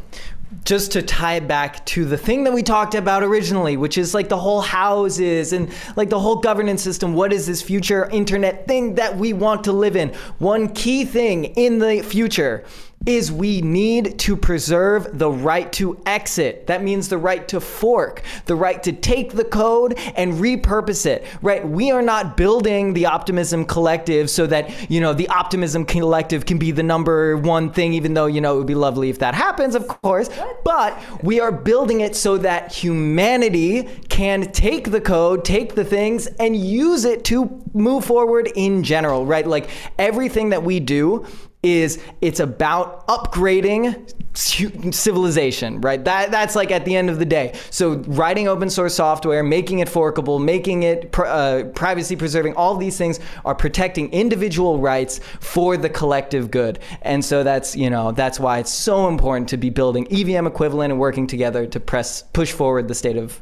just 0.64 0.92
to 0.92 1.02
tie 1.02 1.40
back 1.40 1.84
to 1.86 2.04
the 2.04 2.16
thing 2.16 2.44
that 2.44 2.52
we 2.52 2.62
talked 2.62 2.94
about 2.94 3.22
originally, 3.22 3.76
which 3.76 3.98
is 3.98 4.14
like 4.14 4.28
the 4.28 4.38
whole 4.38 4.60
houses 4.60 5.52
and 5.52 5.72
like 5.96 6.10
the 6.10 6.20
whole 6.20 6.36
governance 6.36 6.82
system. 6.82 7.14
What 7.14 7.32
is 7.32 7.46
this 7.46 7.60
future 7.60 8.08
internet 8.10 8.68
thing 8.68 8.94
that 8.94 9.16
we 9.16 9.32
want 9.32 9.64
to 9.64 9.72
live 9.72 9.96
in? 9.96 10.10
One 10.38 10.68
key 10.68 11.04
thing 11.04 11.44
in 11.44 11.78
the 11.78 12.02
future 12.02 12.64
is 13.06 13.30
we 13.30 13.60
need 13.60 14.18
to 14.20 14.36
preserve 14.36 15.18
the 15.18 15.30
right 15.30 15.72
to 15.74 16.00
exit. 16.06 16.66
That 16.66 16.82
means 16.82 17.08
the 17.08 17.18
right 17.18 17.46
to 17.48 17.60
fork, 17.60 18.22
the 18.46 18.54
right 18.54 18.82
to 18.82 18.92
take 18.92 19.32
the 19.32 19.44
code 19.44 19.98
and 20.16 20.34
repurpose 20.34 21.06
it, 21.06 21.24
right? 21.42 21.66
We 21.66 21.90
are 21.90 22.02
not 22.02 22.36
building 22.36 22.94
the 22.94 23.06
Optimism 23.06 23.66
Collective 23.66 24.30
so 24.30 24.46
that, 24.46 24.90
you 24.90 25.00
know, 25.00 25.12
the 25.12 25.28
Optimism 25.28 25.84
Collective 25.84 26.46
can 26.46 26.58
be 26.58 26.70
the 26.70 26.82
number 26.82 27.36
one 27.36 27.72
thing, 27.72 27.92
even 27.92 28.14
though, 28.14 28.26
you 28.26 28.40
know, 28.40 28.54
it 28.54 28.58
would 28.58 28.66
be 28.66 28.74
lovely 28.74 29.10
if 29.10 29.18
that 29.18 29.34
happens, 29.34 29.74
of 29.74 29.86
course. 29.86 30.30
But 30.64 30.98
we 31.22 31.40
are 31.40 31.52
building 31.52 32.00
it 32.00 32.16
so 32.16 32.38
that 32.38 32.72
humanity 32.72 33.84
can 34.08 34.50
take 34.52 34.90
the 34.90 35.00
code, 35.00 35.44
take 35.44 35.74
the 35.74 35.84
things, 35.84 36.26
and 36.26 36.56
use 36.56 37.04
it 37.04 37.24
to 37.26 37.62
move 37.74 38.04
forward 38.04 38.50
in 38.54 38.82
general, 38.82 39.26
right? 39.26 39.46
Like 39.46 39.68
everything 39.98 40.50
that 40.50 40.62
we 40.62 40.80
do 40.80 41.26
is 41.64 42.00
it's 42.20 42.40
about 42.40 43.06
upgrading 43.08 44.12
civilization, 44.36 45.80
right? 45.80 46.04
That 46.04 46.30
that's 46.30 46.56
like 46.56 46.70
at 46.70 46.84
the 46.84 46.94
end 46.94 47.08
of 47.08 47.18
the 47.18 47.24
day. 47.24 47.54
So 47.70 47.94
writing 48.06 48.48
open 48.48 48.68
source 48.68 48.94
software, 48.94 49.42
making 49.42 49.78
it 49.78 49.88
forkable, 49.88 50.38
making 50.38 50.82
it 50.82 51.16
uh, 51.18 51.64
privacy 51.74 52.16
preserving, 52.16 52.54
all 52.54 52.76
these 52.76 52.98
things 52.98 53.20
are 53.44 53.54
protecting 53.54 54.12
individual 54.12 54.78
rights 54.78 55.20
for 55.40 55.76
the 55.76 55.88
collective 55.88 56.50
good. 56.50 56.80
And 57.02 57.24
so 57.24 57.42
that's 57.42 57.76
you 57.76 57.90
know 57.90 58.12
that's 58.12 58.40
why 58.40 58.58
it's 58.58 58.72
so 58.72 59.08
important 59.08 59.48
to 59.50 59.56
be 59.56 59.70
building 59.70 60.06
EVM 60.10 60.46
equivalent 60.46 60.92
and 60.92 61.00
working 61.00 61.26
together 61.26 61.66
to 61.66 61.80
press 61.80 62.22
push 62.32 62.52
forward 62.52 62.88
the 62.88 62.94
state 62.94 63.16
of 63.16 63.40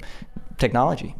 technology. 0.58 1.14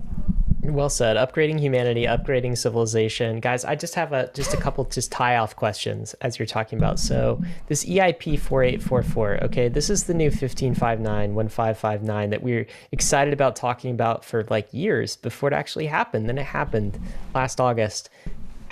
Well 0.65 0.91
said. 0.91 1.17
Upgrading 1.17 1.59
humanity, 1.59 2.05
upgrading 2.05 2.57
civilization, 2.57 3.41
guys. 3.41 3.65
I 3.65 3.75
just 3.75 3.97
have 3.97 4.13
a 4.13 4.31
just 4.33 4.55
a 4.55 4.57
couple 4.57 4.85
just 4.85 5.11
tie 5.11 5.37
off 5.37 5.57
questions 5.57 6.15
as 6.21 6.39
you're 6.39 6.47
talking 6.47 6.79
about. 6.79 7.01
So 7.01 7.43
this 7.67 7.85
EIP 7.85 8.39
four 8.39 8.63
eight 8.63 8.81
four 8.81 9.03
four. 9.03 9.43
Okay, 9.43 9.69
this 9.69 9.91
is 9.91 10.05
the 10.05 10.15
new 10.15 10.31
fifteen 10.31 10.73
five 10.73 11.01
nine 11.01 11.35
one 11.35 11.49
five 11.49 11.79
five 11.79 12.05
nine 12.05 12.31
that 12.31 12.45
we're 12.45 12.69
excited 12.93 13.35
about 13.35 13.57
talking 13.57 13.91
about 13.91 14.25
for 14.25 14.45
like 14.51 14.73
years 14.73 15.17
before 15.17 15.49
it 15.49 15.53
actually 15.53 15.87
happened. 15.87 16.29
Then 16.29 16.39
it 16.39 16.47
happened 16.47 16.97
last 17.35 17.61
August 17.61 18.09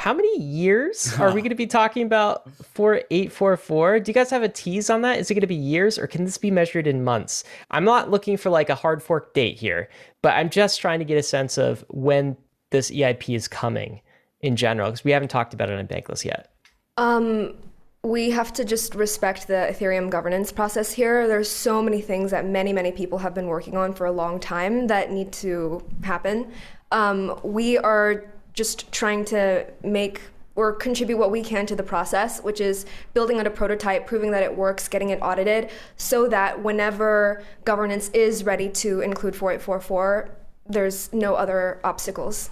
how 0.00 0.14
many 0.14 0.40
years 0.40 1.14
are 1.20 1.30
we 1.34 1.42
going 1.42 1.50
to 1.50 1.54
be 1.54 1.66
talking 1.66 2.06
about 2.06 2.50
4844? 2.72 4.00
Do 4.00 4.08
you 4.08 4.14
guys 4.14 4.30
have 4.30 4.42
a 4.42 4.48
tease 4.48 4.88
on 4.88 5.02
that? 5.02 5.18
Is 5.18 5.30
it 5.30 5.34
going 5.34 5.42
to 5.42 5.46
be 5.46 5.54
years 5.54 5.98
or 5.98 6.06
can 6.06 6.24
this 6.24 6.38
be 6.38 6.50
measured 6.50 6.86
in 6.86 7.04
months? 7.04 7.44
I'm 7.70 7.84
not 7.84 8.10
looking 8.10 8.38
for 8.38 8.48
like 8.48 8.70
a 8.70 8.74
hard 8.74 9.02
fork 9.02 9.34
date 9.34 9.58
here, 9.58 9.90
but 10.22 10.34
I'm 10.34 10.50
just 10.50 10.80
trying 10.80 10.98
to 10.98 11.04
get 11.04 11.18
a 11.18 11.22
sense 11.22 11.58
of 11.58 11.84
when 11.88 12.36
this 12.70 12.90
EIP 12.90 13.34
is 13.34 13.48
coming 13.48 14.00
in 14.40 14.56
general 14.56 14.90
because 14.90 15.04
we 15.04 15.10
haven't 15.10 15.28
talked 15.28 15.54
about 15.54 15.68
it 15.68 15.78
on 15.78 15.86
Bankless 15.86 16.24
yet. 16.24 16.52
Um, 16.96 17.54
we 18.02 18.30
have 18.30 18.52
to 18.54 18.64
just 18.64 18.94
respect 18.94 19.46
the 19.46 19.68
Ethereum 19.70 20.08
governance 20.08 20.52
process 20.52 20.92
here. 20.92 21.28
There's 21.28 21.50
so 21.50 21.82
many 21.82 22.00
things 22.00 22.30
that 22.30 22.46
many, 22.46 22.72
many 22.72 22.92
people 22.92 23.18
have 23.18 23.34
been 23.34 23.46
working 23.46 23.76
on 23.76 23.92
for 23.92 24.06
a 24.06 24.12
long 24.12 24.40
time 24.40 24.86
that 24.86 25.10
need 25.10 25.32
to 25.32 25.82
happen. 26.02 26.50
Um, 26.92 27.38
we 27.42 27.76
are 27.78 28.24
just 28.54 28.90
trying 28.90 29.24
to 29.26 29.66
make 29.82 30.22
or 30.56 30.72
contribute 30.72 31.16
what 31.16 31.30
we 31.30 31.42
can 31.42 31.66
to 31.66 31.76
the 31.76 31.82
process, 31.82 32.40
which 32.40 32.60
is 32.60 32.86
building 33.14 33.38
out 33.38 33.46
a 33.46 33.50
prototype, 33.50 34.06
proving 34.06 34.30
that 34.32 34.42
it 34.42 34.56
works, 34.56 34.88
getting 34.88 35.10
it 35.10 35.20
audited, 35.22 35.70
so 35.96 36.28
that 36.28 36.62
whenever 36.62 37.42
governance 37.64 38.08
is 38.10 38.44
ready 38.44 38.68
to 38.68 39.00
include 39.00 39.34
4844, 39.34 40.30
there's 40.66 41.12
no 41.12 41.34
other 41.34 41.80
obstacles. 41.84 42.50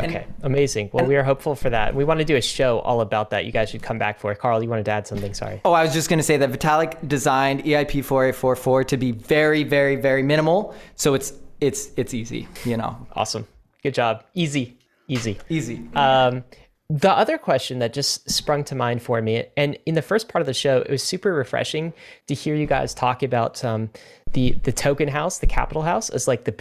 Okay, 0.00 0.26
amazing. 0.42 0.90
Well, 0.92 1.06
we 1.06 1.16
are 1.16 1.24
hopeful 1.24 1.56
for 1.56 1.70
that. 1.70 1.92
We 1.94 2.04
want 2.04 2.20
to 2.20 2.24
do 2.24 2.36
a 2.36 2.40
show 2.40 2.78
all 2.80 3.00
about 3.00 3.30
that. 3.30 3.46
You 3.46 3.52
guys 3.52 3.70
should 3.70 3.82
come 3.82 3.98
back 3.98 4.20
for 4.20 4.30
it. 4.30 4.38
Karl, 4.38 4.62
you 4.62 4.68
wanted 4.68 4.84
to 4.84 4.92
add 4.92 5.08
something? 5.08 5.34
Sorry. 5.34 5.60
Oh, 5.64 5.72
I 5.72 5.82
was 5.82 5.92
just 5.92 6.08
going 6.08 6.20
to 6.20 6.22
say 6.22 6.36
that 6.36 6.52
Vitalik 6.52 7.08
designed 7.08 7.64
EIP 7.64 8.04
4844 8.04 8.84
to 8.84 8.96
be 8.96 9.10
very, 9.10 9.64
very, 9.64 9.96
very 9.96 10.22
minimal. 10.22 10.74
So 10.94 11.14
it's 11.14 11.32
it's 11.60 11.90
it's 11.96 12.14
easy, 12.14 12.46
you 12.64 12.76
know. 12.76 12.96
Awesome. 13.14 13.46
Good 13.82 13.94
job. 13.94 14.24
Easy. 14.34 14.78
Easy. 15.08 15.38
Easy. 15.48 15.82
Um, 15.94 16.44
the 16.90 17.10
other 17.10 17.36
question 17.36 17.80
that 17.80 17.92
just 17.92 18.28
sprung 18.30 18.64
to 18.64 18.74
mind 18.74 19.02
for 19.02 19.20
me, 19.20 19.44
and 19.56 19.78
in 19.84 19.94
the 19.94 20.02
first 20.02 20.28
part 20.28 20.40
of 20.40 20.46
the 20.46 20.54
show, 20.54 20.78
it 20.78 20.90
was 20.90 21.02
super 21.02 21.34
refreshing 21.34 21.92
to 22.28 22.34
hear 22.34 22.54
you 22.54 22.66
guys 22.66 22.94
talk 22.94 23.22
about 23.22 23.62
um, 23.62 23.90
the 24.32 24.52
the 24.62 24.72
token 24.72 25.08
house, 25.08 25.38
the 25.38 25.46
capital 25.46 25.82
house, 25.82 26.08
as 26.08 26.26
like 26.26 26.44
the 26.44 26.54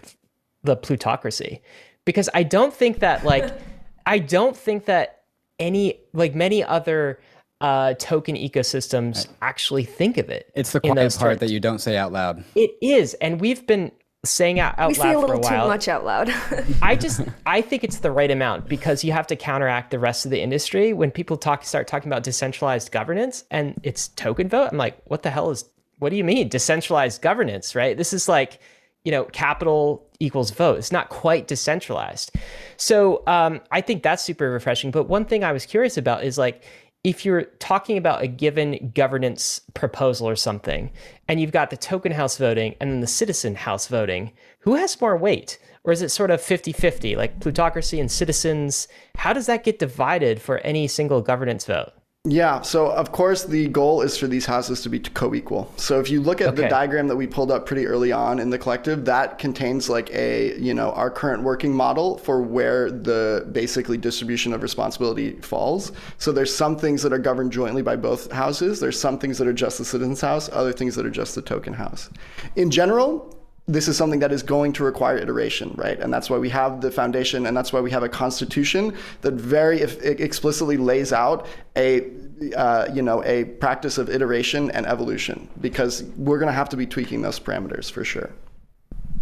the 0.64 0.76
plutocracy, 0.76 1.62
because 2.04 2.30
I 2.34 2.44
don't 2.44 2.74
think 2.74 3.00
that 3.00 3.24
like 3.24 3.54
I 4.06 4.20
don't 4.20 4.56
think 4.56 4.86
that 4.86 5.22
any 5.60 6.00
like 6.14 6.36
many 6.36 6.62
other 6.62 7.22
uh, 7.62 7.94
token 7.94 8.36
ecosystems 8.36 9.28
actually 9.42 9.86
think 9.86 10.18
of 10.18 10.30
it. 10.30 10.52
It's 10.56 10.74
the 10.74 10.82
quiet 10.82 11.16
part 11.18 11.40
that 11.40 11.50
you 11.50 11.62
don't 11.62 11.80
say 11.80 11.96
out 11.96 12.12
loud. 12.12 12.44
It 12.54 12.72
is, 12.82 13.14
and 13.16 13.40
we've 13.40 13.66
been 13.66 13.94
saying 14.26 14.60
out, 14.60 14.78
out 14.78 14.90
we 14.90 14.96
loud 14.96 15.04
say 15.04 15.10
a 15.10 15.14
for 15.14 15.20
little 15.20 15.36
a 15.36 15.40
while. 15.40 15.66
too 15.66 15.70
much 15.70 15.88
out 15.88 16.06
loud. 16.06 16.34
I 16.82 16.96
just 16.96 17.22
I 17.46 17.62
think 17.62 17.84
it's 17.84 18.00
the 18.00 18.12
right 18.12 18.32
amount 18.32 18.68
because 18.68 19.04
you 19.04 19.12
have 19.12 19.28
to 19.28 19.36
counteract 19.36 19.92
the 19.92 20.00
rest 20.00 20.26
of 20.26 20.32
the 20.32 20.42
industry 20.42 20.94
when 20.94 21.12
people 21.12 21.38
talk 21.38 21.64
start 21.64 21.88
talking 21.88 22.12
about 22.12 22.24
decentralized 22.24 22.92
governance 22.92 23.46
and 23.52 23.80
it's 23.84 24.10
token 24.10 24.50
vote. 24.50 24.70
I'm 24.72 24.78
like, 24.78 25.00
what 25.06 25.24
the 25.24 25.30
hell 25.30 25.50
is 25.52 25.66
what 26.00 26.10
do 26.10 26.16
you 26.16 26.24
mean 26.24 26.48
decentralized 26.48 27.22
governance, 27.22 27.76
right? 27.76 27.98
This 27.98 28.14
is 28.14 28.28
like, 28.28 28.60
you 29.04 29.12
know, 29.12 29.24
capital 29.26 30.08
equals 30.20 30.52
vote. 30.52 30.78
It's 30.78 30.92
not 30.92 31.10
quite 31.10 31.48
decentralized. 31.48 32.32
So 32.78 33.24
um, 33.28 33.62
I 33.72 33.82
think 33.82 34.04
that's 34.04 34.24
super 34.24 34.50
refreshing. 34.52 34.92
But 34.92 35.06
one 35.06 35.26
thing 35.26 35.44
I 35.44 35.52
was 35.52 35.66
curious 35.66 35.98
about 35.98 36.24
is 36.24 36.38
like 36.38 36.64
if 37.08 37.24
you're 37.24 37.44
talking 37.60 37.98
about 37.98 38.22
a 38.22 38.28
given 38.28 38.92
governance 38.94 39.62
proposal 39.74 40.28
or 40.28 40.36
something, 40.36 40.92
and 41.30 41.40
you've 41.40 41.54
got 41.54 41.70
the 41.70 41.78
token 41.78 42.12
house 42.12 42.36
voting 42.36 42.76
and 42.82 42.92
then 42.92 43.00
the 43.00 43.08
citizen 43.08 43.56
house 43.56 43.88
voting, 43.88 44.34
who 44.60 44.76
has 44.76 45.00
more 45.00 45.16
weight? 45.16 45.58
Or 45.86 45.94
is 45.94 46.02
it 46.02 46.10
sort 46.10 46.32
of 46.32 46.42
50 46.42 46.74
50, 46.74 47.16
like 47.16 47.40
plutocracy 47.40 48.02
and 48.02 48.12
citizens? 48.12 48.90
How 49.16 49.32
does 49.32 49.46
that 49.46 49.64
get 49.64 49.80
divided 49.80 50.42
for 50.42 50.58
any 50.58 50.86
single 50.86 51.22
governance 51.22 51.64
vote? 51.64 51.94
Yeah, 52.30 52.62
so 52.62 52.92
of 52.92 53.14
course 53.14 53.46
the 53.46 53.70
goal 53.70 54.02
is 54.02 54.18
for 54.18 54.28
these 54.28 54.46
houses 54.46 54.82
to 54.82 54.90
be 54.90 55.00
co-equal. 55.00 55.72
So 55.78 56.00
if 56.02 56.10
you 56.10 56.22
look 56.22 56.42
at 56.42 56.50
okay. 56.50 56.64
the 56.64 56.68
diagram 56.68 57.08
that 57.08 57.16
we 57.16 57.26
pulled 57.26 57.52
up 57.52 57.66
pretty 57.66 57.88
early 57.88 58.12
on 58.12 58.40
in 58.40 58.50
the 58.50 58.58
collective, 58.58 59.06
that 59.06 59.40
contains 59.40 59.88
like 59.88 60.14
a, 60.14 60.60
you 60.60 60.74
know, 60.74 60.92
our 60.92 61.10
current 61.10 61.44
working 61.44 61.74
model 61.74 62.18
for 62.18 62.42
where 62.42 62.92
the 62.92 63.48
basically 63.54 63.98
distribution 63.98 64.52
of 64.52 64.62
responsibility 64.62 65.34
falls. 65.42 65.94
So 66.18 66.34
there's 66.34 66.54
some 66.54 66.78
things 66.78 67.02
that 67.04 67.14
are 67.14 67.20
governed 67.20 67.54
jointly 67.54 67.82
by 67.82 67.96
both 67.96 68.30
houses, 68.30 68.82
there's 68.82 69.00
some 69.00 69.18
things 69.18 69.38
that 69.38 69.48
are 69.48 69.54
just 69.54 69.78
the 69.78 69.86
citizens 69.86 70.20
house, 70.20 70.50
other 70.52 70.74
things 70.74 70.96
that 70.96 71.06
are 71.06 71.12
just 71.12 71.34
the 71.34 71.42
token 71.42 71.74
house. 71.74 72.10
In 72.58 72.70
general, 72.70 73.34
this 73.70 73.90
is 73.90 73.98
something 73.98 74.22
that 74.22 74.32
is 74.32 74.44
going 74.44 74.72
to 74.72 74.84
require 74.84 75.18
iteration, 75.18 75.74
right? 75.76 76.00
And 76.00 76.14
that's 76.14 76.30
why 76.30 76.38
we 76.38 76.50
have 76.50 76.80
the 76.80 76.90
foundation, 76.90 77.48
and 77.48 77.58
that's 77.58 77.74
why 77.74 77.82
we 77.82 77.92
have 77.92 78.02
a 78.02 78.08
constitution 78.08 78.96
that 79.22 79.34
very 79.34 79.82
explicitly 79.82 80.78
lays 80.78 81.12
out 81.12 81.48
a, 81.76 82.10
uh, 82.56 82.88
you 82.94 83.02
know, 83.02 83.24
a 83.24 83.46
practice 83.46 83.98
of 83.98 84.10
iteration 84.10 84.72
and 84.72 84.86
evolution, 84.86 85.50
because 85.62 86.04
we're 86.18 86.40
going 86.40 86.48
to 86.48 86.54
have 86.54 86.70
to 86.70 86.78
be 86.78 86.86
tweaking 86.86 87.22
those 87.22 87.40
parameters 87.40 87.92
for 87.92 88.04
sure. 88.04 88.32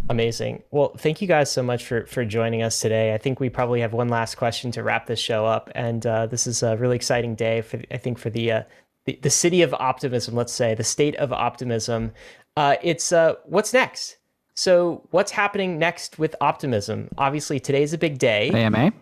Amazing. 0.10 0.62
Well, 0.70 0.94
thank 0.98 1.22
you 1.22 1.28
guys 1.28 1.52
so 1.52 1.64
much 1.64 1.84
for 1.84 2.06
for 2.06 2.24
joining 2.26 2.62
us 2.62 2.80
today. 2.80 3.14
I 3.14 3.18
think 3.18 3.40
we 3.40 3.50
probably 3.50 3.82
have 3.82 3.94
one 3.94 4.10
last 4.10 4.36
question 4.36 4.72
to 4.72 4.84
wrap 4.84 5.08
this 5.08 5.20
show 5.20 5.46
up, 5.46 5.72
and 5.74 6.06
uh, 6.06 6.28
this 6.28 6.46
is 6.46 6.62
a 6.62 6.78
really 6.78 6.96
exciting 6.96 7.36
day 7.36 7.62
for 7.62 7.82
I 7.92 7.98
think 7.98 8.18
for 8.18 8.30
the. 8.30 8.52
Uh, 8.52 8.64
the, 9.06 9.20
the 9.22 9.30
city 9.30 9.62
of 9.62 9.72
optimism, 9.76 10.34
let's 10.34 10.52
say, 10.52 10.74
the 10.74 10.84
state 10.84 11.16
of 11.18 11.32
optimism. 11.32 12.12
Uh, 12.58 12.76
it's 12.82 13.12
uh, 13.12 13.36
what's 13.46 13.72
next? 13.74 14.18
So, 14.56 15.06
what's 15.12 15.32
happening 15.32 15.78
next 15.78 16.18
with 16.18 16.36
optimism? 16.42 17.10
Obviously, 17.18 17.60
today's 17.60 17.94
a 17.94 17.98
big 17.98 18.18
day. 18.18 18.50
AMA. 18.50 18.94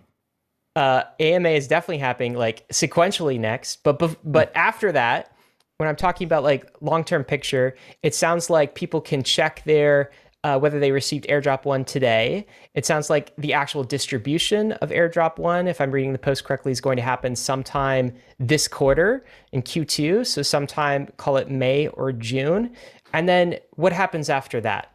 Uh, 0.75 1.03
AMA 1.19 1.49
is 1.49 1.67
definitely 1.67 1.99
happening 1.99 2.33
like 2.33 2.67
sequentially 2.69 3.39
next, 3.39 3.83
but 3.83 4.17
but 4.23 4.51
after 4.55 4.91
that, 4.91 5.35
when 5.77 5.87
I'm 5.87 5.95
talking 5.95 6.25
about 6.25 6.43
like 6.43 6.69
long 6.81 7.03
term 7.03 7.23
picture, 7.23 7.75
it 8.01 8.15
sounds 8.15 8.49
like 8.49 8.73
people 8.73 9.01
can 9.01 9.21
check 9.21 9.63
their 9.65 10.11
uh, 10.43 10.59
whether 10.59 10.79
they 10.79 10.91
received 10.91 11.25
airdrop 11.27 11.63
one 11.63 11.85
today. 11.85 12.45
It 12.73 12.85
sounds 12.85 13.09
like 13.09 13.33
the 13.37 13.53
actual 13.53 13.83
distribution 13.83 14.73
of 14.73 14.89
airdrop 14.89 15.37
one, 15.37 15.67
if 15.67 15.79
I'm 15.79 15.91
reading 15.91 16.11
the 16.11 16.19
post 16.19 16.43
correctly, 16.43 16.71
is 16.71 16.81
going 16.81 16.97
to 16.97 17.01
happen 17.01 17.35
sometime 17.35 18.13
this 18.39 18.67
quarter 18.67 19.25
in 19.53 19.61
Q2. 19.61 20.25
So 20.25 20.41
sometime 20.41 21.07
call 21.17 21.37
it 21.37 21.49
May 21.49 21.87
or 21.87 22.11
June. 22.11 22.75
And 23.13 23.29
then 23.29 23.59
what 23.75 23.93
happens 23.93 24.29
after 24.29 24.59
that? 24.61 24.91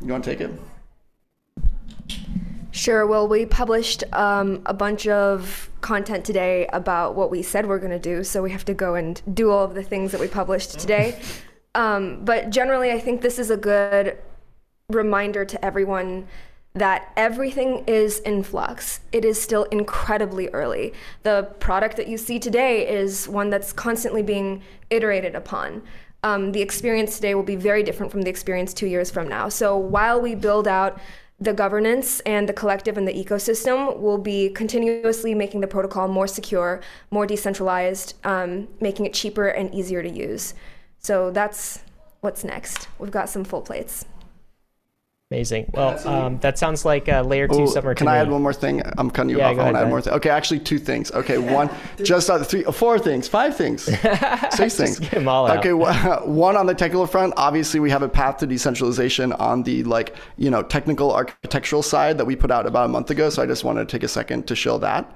You 0.00 0.08
want 0.08 0.24
to 0.24 0.34
take 0.34 0.40
it? 0.40 0.50
Sure. 2.72 3.06
Well, 3.06 3.28
we 3.28 3.44
published 3.44 4.02
um, 4.14 4.62
a 4.64 4.72
bunch 4.72 5.06
of 5.06 5.70
content 5.82 6.24
today 6.24 6.66
about 6.72 7.14
what 7.14 7.30
we 7.30 7.42
said 7.42 7.68
we're 7.68 7.78
going 7.78 7.92
to 7.92 7.98
do, 7.98 8.24
so 8.24 8.42
we 8.42 8.50
have 8.50 8.64
to 8.64 8.74
go 8.74 8.94
and 8.94 9.20
do 9.34 9.50
all 9.50 9.62
of 9.62 9.74
the 9.74 9.82
things 9.82 10.10
that 10.12 10.20
we 10.20 10.26
published 10.26 10.80
today. 10.80 11.20
Um, 11.74 12.22
but 12.22 12.50
generally, 12.50 12.92
I 12.92 13.00
think 13.00 13.22
this 13.22 13.38
is 13.38 13.48
a 13.48 13.56
good 13.56 14.18
reminder 14.90 15.46
to 15.46 15.64
everyone 15.64 16.26
that 16.74 17.10
everything 17.16 17.82
is 17.86 18.18
in 18.18 18.42
flux. 18.42 19.00
It 19.10 19.24
is 19.24 19.40
still 19.40 19.64
incredibly 19.64 20.48
early. 20.48 20.92
The 21.22 21.48
product 21.60 21.96
that 21.96 22.08
you 22.08 22.18
see 22.18 22.38
today 22.38 22.86
is 22.86 23.26
one 23.26 23.48
that's 23.48 23.72
constantly 23.72 24.22
being 24.22 24.60
iterated 24.90 25.34
upon 25.34 25.80
um, 26.24 26.52
the 26.52 26.62
experience 26.62 27.16
today 27.16 27.34
will 27.34 27.42
be 27.42 27.56
very 27.56 27.82
different 27.82 28.12
from 28.12 28.22
the 28.22 28.30
experience 28.30 28.72
two 28.72 28.86
years 28.86 29.10
from 29.10 29.28
now. 29.28 29.48
So 29.48 29.76
while 29.76 30.20
we 30.20 30.34
build 30.34 30.68
out 30.68 31.00
the 31.42 31.52
governance 31.52 32.20
and 32.20 32.48
the 32.48 32.52
collective 32.52 32.96
and 32.96 33.06
the 33.06 33.12
ecosystem 33.12 33.98
will 33.98 34.18
be 34.18 34.48
continuously 34.50 35.34
making 35.34 35.60
the 35.60 35.66
protocol 35.66 36.06
more 36.06 36.28
secure, 36.28 36.80
more 37.10 37.26
decentralized, 37.26 38.14
um, 38.22 38.68
making 38.80 39.06
it 39.06 39.12
cheaper 39.12 39.48
and 39.48 39.74
easier 39.74 40.02
to 40.04 40.08
use. 40.08 40.54
So 41.00 41.32
that's 41.32 41.80
what's 42.20 42.44
next. 42.44 42.86
We've 43.00 43.10
got 43.10 43.28
some 43.28 43.42
full 43.42 43.62
plates. 43.62 44.04
Amazing. 45.32 45.70
Well, 45.72 46.06
um, 46.06 46.38
that 46.40 46.58
sounds 46.58 46.84
like 46.84 47.08
a 47.08 47.22
layer 47.22 47.48
two 47.48 47.62
Ooh, 47.62 47.66
summer. 47.66 47.94
Can 47.94 48.06
I 48.06 48.18
add 48.18 48.30
one 48.30 48.42
more 48.42 48.52
thing? 48.52 48.82
I'm 48.98 49.10
cutting 49.10 49.30
you 49.30 49.38
yeah, 49.38 49.48
off. 49.48 49.58
I 49.58 49.62
want 49.62 49.76
to 49.76 49.80
add 49.80 49.88
more 49.88 50.02
things. 50.02 50.14
Okay, 50.16 50.28
actually, 50.28 50.60
two 50.60 50.78
things. 50.78 51.10
Okay, 51.10 51.38
one, 51.38 51.70
just 52.02 52.28
uh, 52.28 52.44
three, 52.44 52.64
four 52.64 52.98
things, 52.98 53.28
five 53.28 53.56
things, 53.56 53.84
six 54.50 54.76
things. 54.76 54.98
Get 54.98 55.12
them 55.12 55.28
all 55.28 55.50
okay, 55.50 55.72
one 55.72 56.56
on 56.58 56.66
the 56.66 56.74
technical 56.74 57.06
front. 57.06 57.32
Obviously, 57.38 57.80
we 57.80 57.88
have 57.88 58.02
a 58.02 58.10
path 58.10 58.36
to 58.38 58.46
decentralization 58.46 59.32
on 59.32 59.62
the 59.62 59.84
like 59.84 60.14
you 60.36 60.50
know 60.50 60.62
technical 60.62 61.14
architectural 61.14 61.82
side 61.82 62.18
that 62.18 62.26
we 62.26 62.36
put 62.36 62.50
out 62.50 62.66
about 62.66 62.84
a 62.84 62.88
month 62.88 63.10
ago. 63.10 63.30
So 63.30 63.42
I 63.42 63.46
just 63.46 63.64
wanted 63.64 63.88
to 63.88 63.90
take 63.90 64.02
a 64.02 64.08
second 64.08 64.46
to 64.48 64.54
show 64.54 64.76
that. 64.78 65.10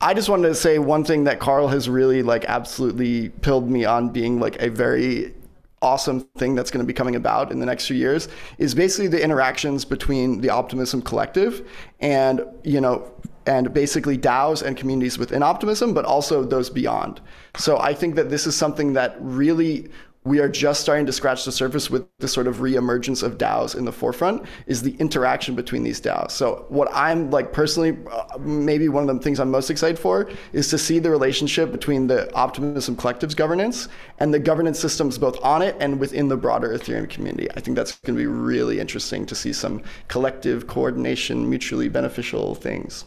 I 0.00 0.14
just 0.14 0.30
wanted 0.30 0.48
to 0.48 0.54
say 0.54 0.78
one 0.78 1.04
thing 1.04 1.24
that 1.24 1.40
Karl 1.40 1.68
has 1.68 1.90
really 1.90 2.22
like 2.22 2.46
absolutely 2.46 3.28
pilled 3.28 3.68
me 3.68 3.84
on 3.84 4.08
being 4.08 4.40
like 4.40 4.62
a 4.62 4.70
very 4.70 5.34
awesome 5.82 6.20
thing 6.36 6.54
that's 6.54 6.70
going 6.70 6.84
to 6.84 6.86
be 6.86 6.92
coming 6.92 7.16
about 7.16 7.52
in 7.52 7.60
the 7.60 7.66
next 7.66 7.86
few 7.86 7.96
years 7.96 8.28
is 8.58 8.74
basically 8.74 9.08
the 9.08 9.22
interactions 9.22 9.84
between 9.84 10.40
the 10.40 10.50
optimism 10.50 11.00
collective 11.00 11.68
and 12.00 12.44
you 12.64 12.80
know 12.80 13.10
and 13.48 13.72
basically 13.72 14.18
DAOs 14.18 14.62
and 14.62 14.76
communities 14.76 15.18
within 15.18 15.42
optimism, 15.42 15.94
but 15.94 16.04
also 16.04 16.44
those 16.44 16.68
beyond. 16.68 17.18
So 17.56 17.78
I 17.78 17.94
think 17.94 18.14
that 18.16 18.28
this 18.28 18.46
is 18.46 18.54
something 18.54 18.92
that 18.92 19.16
really 19.20 19.88
we 20.28 20.40
are 20.40 20.48
just 20.48 20.82
starting 20.82 21.06
to 21.06 21.12
scratch 21.12 21.44
the 21.44 21.52
surface 21.52 21.88
with 21.88 22.06
the 22.18 22.28
sort 22.28 22.46
of 22.46 22.56
reemergence 22.56 23.22
of 23.22 23.38
DAOs 23.38 23.74
in 23.74 23.84
the 23.86 23.92
forefront 23.92 24.44
is 24.66 24.82
the 24.82 24.94
interaction 24.98 25.54
between 25.54 25.82
these 25.82 26.00
DAOs. 26.00 26.32
So 26.32 26.66
what 26.68 26.88
I'm 26.92 27.30
like 27.30 27.52
personally, 27.52 27.96
uh, 28.12 28.36
maybe 28.38 28.88
one 28.90 29.08
of 29.08 29.16
the 29.16 29.22
things 29.22 29.40
I'm 29.40 29.50
most 29.50 29.70
excited 29.70 29.98
for 29.98 30.30
is 30.52 30.68
to 30.68 30.78
see 30.78 30.98
the 30.98 31.10
relationship 31.10 31.72
between 31.72 32.06
the 32.06 32.32
Optimism 32.34 32.94
Collective's 32.96 33.34
governance 33.34 33.88
and 34.18 34.32
the 34.32 34.38
governance 34.38 34.78
systems 34.78 35.16
both 35.16 35.42
on 35.42 35.62
it 35.62 35.74
and 35.80 35.98
within 35.98 36.28
the 36.28 36.36
broader 36.36 36.76
Ethereum 36.76 37.08
community. 37.08 37.48
I 37.56 37.60
think 37.60 37.74
that's 37.74 37.96
going 38.00 38.16
to 38.16 38.22
be 38.22 38.26
really 38.26 38.80
interesting 38.80 39.24
to 39.26 39.34
see 39.34 39.54
some 39.54 39.82
collective 40.08 40.66
coordination, 40.66 41.48
mutually 41.48 41.88
beneficial 41.88 42.54
things. 42.54 43.06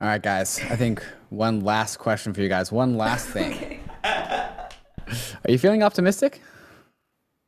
All 0.00 0.08
right, 0.08 0.22
guys. 0.22 0.60
I 0.70 0.76
think 0.76 1.02
one 1.30 1.60
last 1.60 1.96
question 1.96 2.34
for 2.34 2.42
you 2.42 2.48
guys. 2.48 2.70
One 2.70 2.96
last 2.96 3.26
thing. 3.36 3.54
okay. 3.54 3.75
Are 5.46 5.52
you 5.52 5.58
feeling 5.58 5.84
optimistic? 5.84 6.40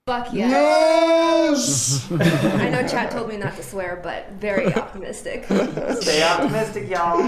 Fuck 0.07 0.33
yeah. 0.33 0.49
Yes! 0.49 2.09
I 2.13 2.71
know 2.71 2.87
chat 2.87 3.11
told 3.11 3.29
me 3.29 3.37
not 3.37 3.57
to 3.57 3.63
swear, 3.63 4.01
but 4.03 4.31
very 4.33 4.73
optimistic. 4.77 5.45
Stay 6.01 6.23
optimistic, 6.23 6.89
y'all. 6.89 7.21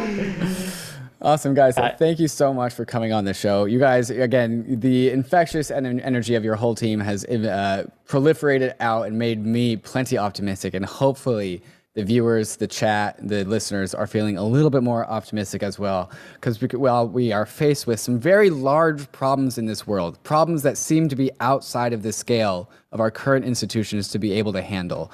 Awesome, 1.21 1.55
guys. 1.55 1.77
Uh, 1.77 1.95
Thank 1.99 2.21
you 2.21 2.29
so 2.29 2.55
much 2.55 2.73
for 2.73 2.85
coming 2.85 3.13
on 3.13 3.25
the 3.25 3.35
show. 3.35 3.65
You 3.65 3.81
guys, 3.81 4.11
again, 4.11 4.79
the 4.81 5.11
infectious 5.11 5.73
energy 5.73 6.37
of 6.37 6.45
your 6.45 6.55
whole 6.55 6.77
team 6.77 7.01
has 7.01 7.25
uh, 7.25 7.85
proliferated 8.09 8.75
out 8.79 9.09
and 9.09 9.19
made 9.19 9.45
me 9.45 9.77
plenty 9.77 10.17
optimistic. 10.17 10.73
And 10.73 10.87
hopefully, 10.87 11.63
the 12.01 12.07
viewers, 12.07 12.57
the 12.57 12.67
chat, 12.67 13.19
the 13.21 13.45
listeners 13.45 13.95
are 13.95 14.07
feeling 14.07 14.39
a 14.39 14.43
little 14.43 14.71
bit 14.71 14.83
more 14.83 15.05
optimistic 15.05 15.63
as 15.63 15.79
well. 15.79 16.11
Because 16.35 16.59
well, 16.73 17.07
we 17.07 17.31
are 17.31 17.45
faced 17.45 17.87
with 17.87 18.01
some 18.01 18.19
very 18.19 18.49
large 18.49 19.11
problems 19.13 19.59
in 19.59 19.67
this 19.67 19.87
world, 19.87 20.23
problems 20.23 20.63
that 20.63 20.79
seem 20.79 21.11
to 21.11 21.17
be 21.17 21.31
outside 21.41 21.93
of 21.93 22.03
the 22.03 22.13
scale 22.13 22.71
of 22.93 23.01
our 23.01 23.11
current 23.11 23.45
institutions 23.45 24.09
to 24.09 24.19
be 24.19 24.33
able 24.33 24.53
to 24.55 24.63
handle. 24.63 25.13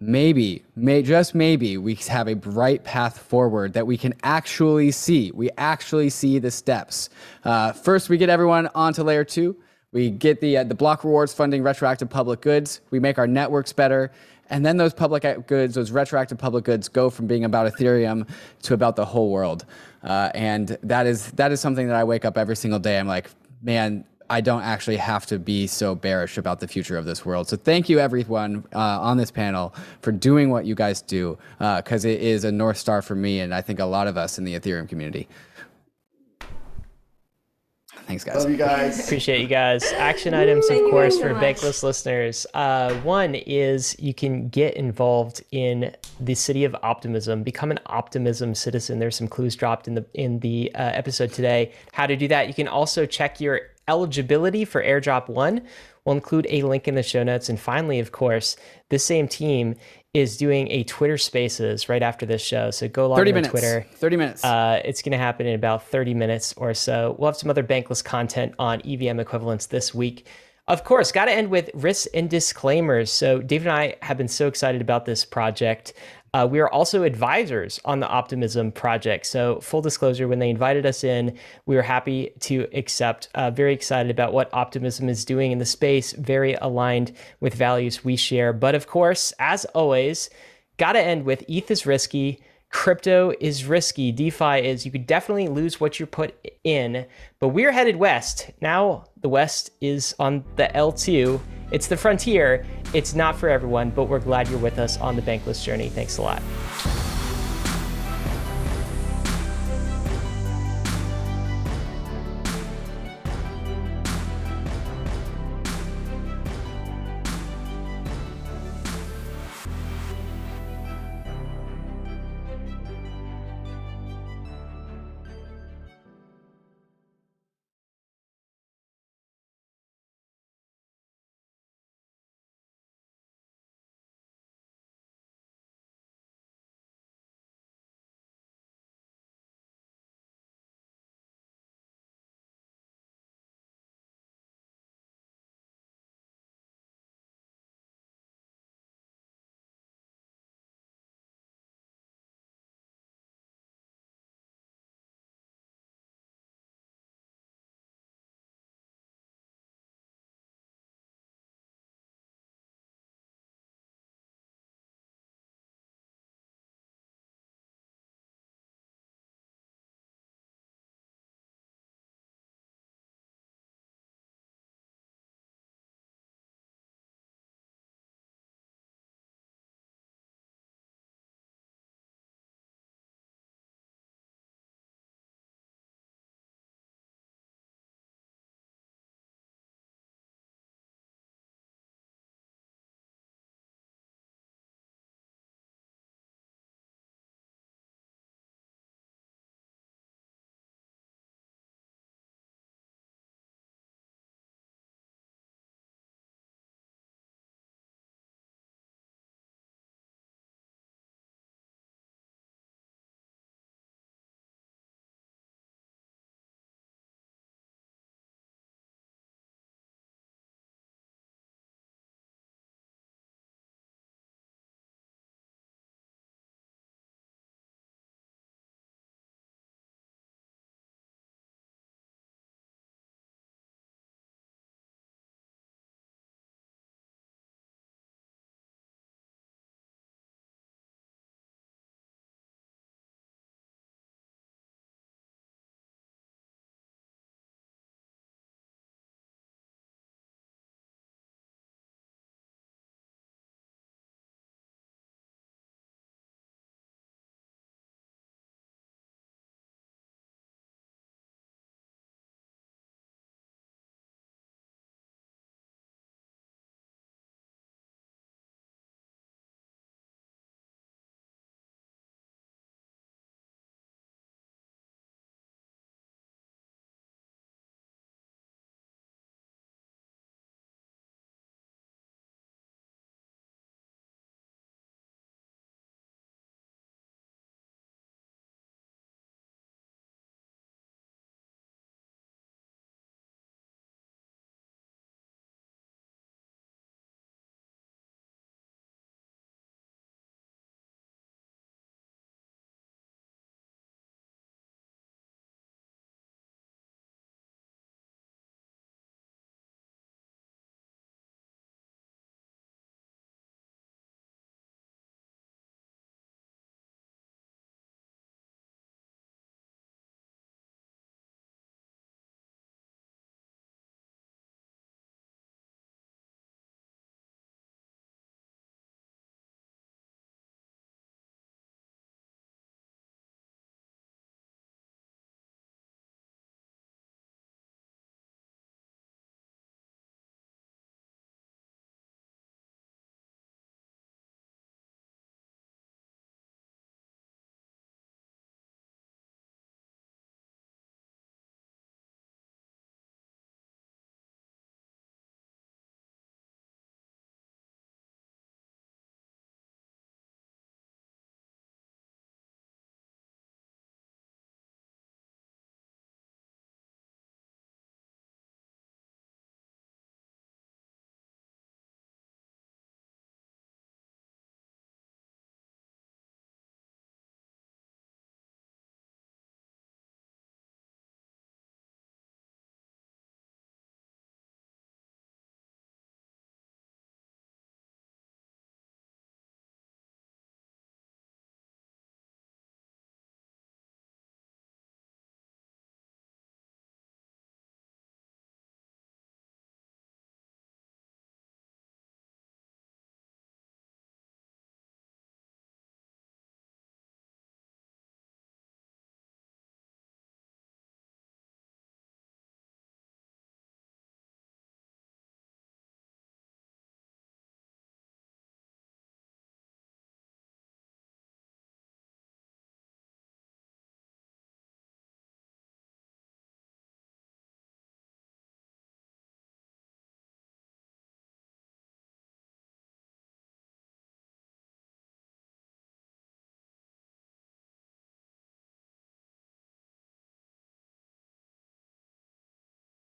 Maybe, 0.00 0.64
may 0.74 1.02
just 1.02 1.34
maybe, 1.34 1.76
we 1.76 1.94
have 2.08 2.28
a 2.28 2.34
bright 2.34 2.82
path 2.82 3.18
forward 3.18 3.74
that 3.74 3.86
we 3.86 3.98
can 3.98 4.14
actually 4.22 4.90
see. 4.90 5.32
We 5.32 5.50
actually 5.58 6.08
see 6.08 6.38
the 6.38 6.50
steps. 6.50 7.10
Uh, 7.44 7.72
first, 7.72 8.08
we 8.08 8.16
get 8.16 8.30
everyone 8.30 8.70
onto 8.74 9.02
layer 9.02 9.22
two. 9.22 9.54
We 9.92 10.08
get 10.08 10.40
the 10.40 10.56
uh, 10.56 10.64
the 10.64 10.74
block 10.74 11.04
rewards 11.04 11.34
funding 11.34 11.62
retroactive 11.62 12.08
public 12.08 12.40
goods. 12.40 12.80
We 12.90 12.98
make 12.98 13.18
our 13.18 13.26
networks 13.26 13.74
better 13.74 14.10
and 14.50 14.64
then 14.66 14.76
those 14.76 14.92
public 14.92 15.46
goods, 15.46 15.74
those 15.74 15.90
retroactive 15.90 16.38
public 16.38 16.64
goods, 16.64 16.88
go 16.88 17.10
from 17.10 17.26
being 17.26 17.44
about 17.44 17.72
Ethereum 17.72 18.28
to 18.62 18.74
about 18.74 18.96
the 18.96 19.04
whole 19.04 19.30
world. 19.30 19.64
Uh, 20.02 20.30
and 20.34 20.76
that 20.82 21.06
is 21.06 21.30
that 21.32 21.52
is 21.52 21.60
something 21.60 21.86
that 21.88 21.96
I 21.96 22.04
wake 22.04 22.24
up 22.24 22.36
every 22.36 22.56
single 22.56 22.78
day. 22.80 22.98
I'm 22.98 23.06
like, 23.06 23.30
man, 23.62 24.04
I 24.28 24.40
don't 24.40 24.62
actually 24.62 24.96
have 24.96 25.26
to 25.26 25.38
be 25.38 25.66
so 25.66 25.94
bearish 25.94 26.38
about 26.38 26.58
the 26.60 26.66
future 26.66 26.96
of 26.96 27.04
this 27.04 27.24
world. 27.24 27.48
So 27.48 27.56
thank 27.56 27.88
you 27.88 27.98
everyone 27.98 28.64
uh, 28.74 28.78
on 28.78 29.16
this 29.18 29.30
panel 29.30 29.74
for 30.00 30.10
doing 30.10 30.48
what 30.50 30.64
you 30.64 30.74
guys 30.74 31.02
do, 31.02 31.38
because 31.58 32.04
uh, 32.04 32.08
it 32.08 32.20
is 32.20 32.44
a 32.44 32.50
north 32.50 32.78
star 32.78 33.02
for 33.02 33.14
me, 33.14 33.40
and 33.40 33.54
I 33.54 33.60
think 33.60 33.78
a 33.78 33.84
lot 33.84 34.06
of 34.06 34.16
us 34.16 34.38
in 34.38 34.44
the 34.44 34.58
Ethereum 34.58 34.88
community. 34.88 35.28
Thanks, 38.06 38.24
guys. 38.24 38.36
Love 38.36 38.50
you 38.50 38.56
guys. 38.56 39.04
Appreciate 39.04 39.40
you 39.40 39.46
guys. 39.46 39.84
Action 39.92 40.34
items, 40.34 40.68
of 40.68 40.78
course, 40.90 41.18
for 41.18 41.34
Bankless 41.34 41.82
listeners. 41.82 42.46
Uh, 42.54 42.94
one 43.00 43.34
is 43.34 43.96
you 43.98 44.12
can 44.14 44.48
get 44.48 44.74
involved 44.74 45.42
in 45.50 45.94
the 46.20 46.34
city 46.34 46.64
of 46.64 46.76
optimism, 46.82 47.42
become 47.42 47.70
an 47.70 47.80
optimism 47.86 48.54
citizen. 48.54 48.98
There's 48.98 49.16
some 49.16 49.28
clues 49.28 49.56
dropped 49.56 49.88
in 49.88 49.94
the 49.94 50.04
in 50.14 50.40
the 50.40 50.70
uh, 50.74 50.78
episode 50.82 51.32
today. 51.32 51.72
How 51.92 52.06
to 52.06 52.16
do 52.16 52.28
that? 52.28 52.48
You 52.48 52.54
can 52.54 52.68
also 52.68 53.06
check 53.06 53.40
your 53.40 53.60
eligibility 53.88 54.64
for 54.64 54.82
airdrop 54.82 55.28
one. 55.28 55.62
We'll 56.04 56.16
include 56.16 56.46
a 56.50 56.62
link 56.62 56.88
in 56.88 56.94
the 56.94 57.02
show 57.02 57.22
notes. 57.22 57.48
And 57.48 57.58
finally, 57.58 58.00
of 58.00 58.12
course, 58.12 58.56
the 58.88 58.98
same 58.98 59.28
team 59.28 59.76
is 60.14 60.36
doing 60.36 60.70
a 60.70 60.84
Twitter 60.84 61.16
Spaces 61.16 61.88
right 61.88 62.02
after 62.02 62.26
this 62.26 62.42
show. 62.42 62.70
So 62.70 62.86
go 62.86 63.08
log 63.08 63.16
30 63.18 63.30
on 63.30 63.34
minutes. 63.36 63.50
Twitter. 63.50 63.86
30 63.94 64.16
minutes. 64.16 64.44
Uh, 64.44 64.82
it's 64.84 65.00
going 65.00 65.12
to 65.12 65.18
happen 65.18 65.46
in 65.46 65.54
about 65.54 65.86
30 65.86 66.12
minutes 66.12 66.52
or 66.58 66.74
so. 66.74 67.16
We'll 67.18 67.30
have 67.30 67.36
some 67.36 67.48
other 67.48 67.64
bankless 67.64 68.04
content 68.04 68.54
on 68.58 68.82
EVM 68.86 69.20
equivalence 69.20 69.66
this 69.66 69.94
week. 69.94 70.26
Of 70.68 70.84
course, 70.84 71.12
got 71.12 71.24
to 71.24 71.32
end 71.32 71.48
with 71.48 71.70
risks 71.74 72.06
and 72.12 72.28
disclaimers. 72.28 73.10
So 73.10 73.40
Dave 73.40 73.62
and 73.62 73.72
I 73.72 73.96
have 74.02 74.18
been 74.18 74.28
so 74.28 74.48
excited 74.48 74.82
about 74.82 75.06
this 75.06 75.24
project. 75.24 75.94
Uh, 76.34 76.48
we 76.50 76.60
are 76.60 76.68
also 76.70 77.02
advisors 77.02 77.78
on 77.84 78.00
the 78.00 78.08
Optimism 78.08 78.72
project. 78.72 79.26
So, 79.26 79.60
full 79.60 79.82
disclosure, 79.82 80.26
when 80.26 80.38
they 80.38 80.48
invited 80.48 80.86
us 80.86 81.04
in, 81.04 81.38
we 81.66 81.76
were 81.76 81.82
happy 81.82 82.32
to 82.40 82.66
accept. 82.72 83.28
Uh, 83.34 83.50
very 83.50 83.74
excited 83.74 84.10
about 84.10 84.32
what 84.32 84.52
Optimism 84.54 85.10
is 85.10 85.26
doing 85.26 85.52
in 85.52 85.58
the 85.58 85.66
space, 85.66 86.12
very 86.12 86.54
aligned 86.54 87.12
with 87.40 87.52
values 87.52 88.02
we 88.02 88.16
share. 88.16 88.54
But 88.54 88.74
of 88.74 88.86
course, 88.86 89.34
as 89.38 89.66
always, 89.66 90.30
got 90.78 90.94
to 90.94 91.00
end 91.00 91.26
with 91.26 91.44
ETH 91.48 91.70
is 91.70 91.84
risky. 91.84 92.42
Crypto 92.70 93.34
is 93.38 93.66
risky. 93.66 94.10
DeFi 94.10 94.66
is, 94.66 94.86
you 94.86 94.90
could 94.90 95.06
definitely 95.06 95.48
lose 95.48 95.78
what 95.78 96.00
you 96.00 96.06
put 96.06 96.34
in, 96.64 97.04
but 97.40 97.48
we're 97.48 97.72
headed 97.72 97.96
west. 97.96 98.50
Now 98.62 99.04
the 99.20 99.28
west 99.28 99.70
is 99.82 100.14
on 100.18 100.44
the 100.56 100.70
L2. 100.74 101.38
It's 101.72 101.88
the 101.88 101.96
frontier. 101.96 102.64
It's 102.92 103.14
not 103.14 103.36
for 103.36 103.48
everyone, 103.48 103.90
but 103.90 104.04
we're 104.04 104.20
glad 104.20 104.48
you're 104.48 104.58
with 104.58 104.78
us 104.78 104.98
on 104.98 105.16
the 105.16 105.22
Bankless 105.22 105.64
journey. 105.64 105.88
Thanks 105.88 106.18
a 106.18 106.22
lot. 106.22 106.42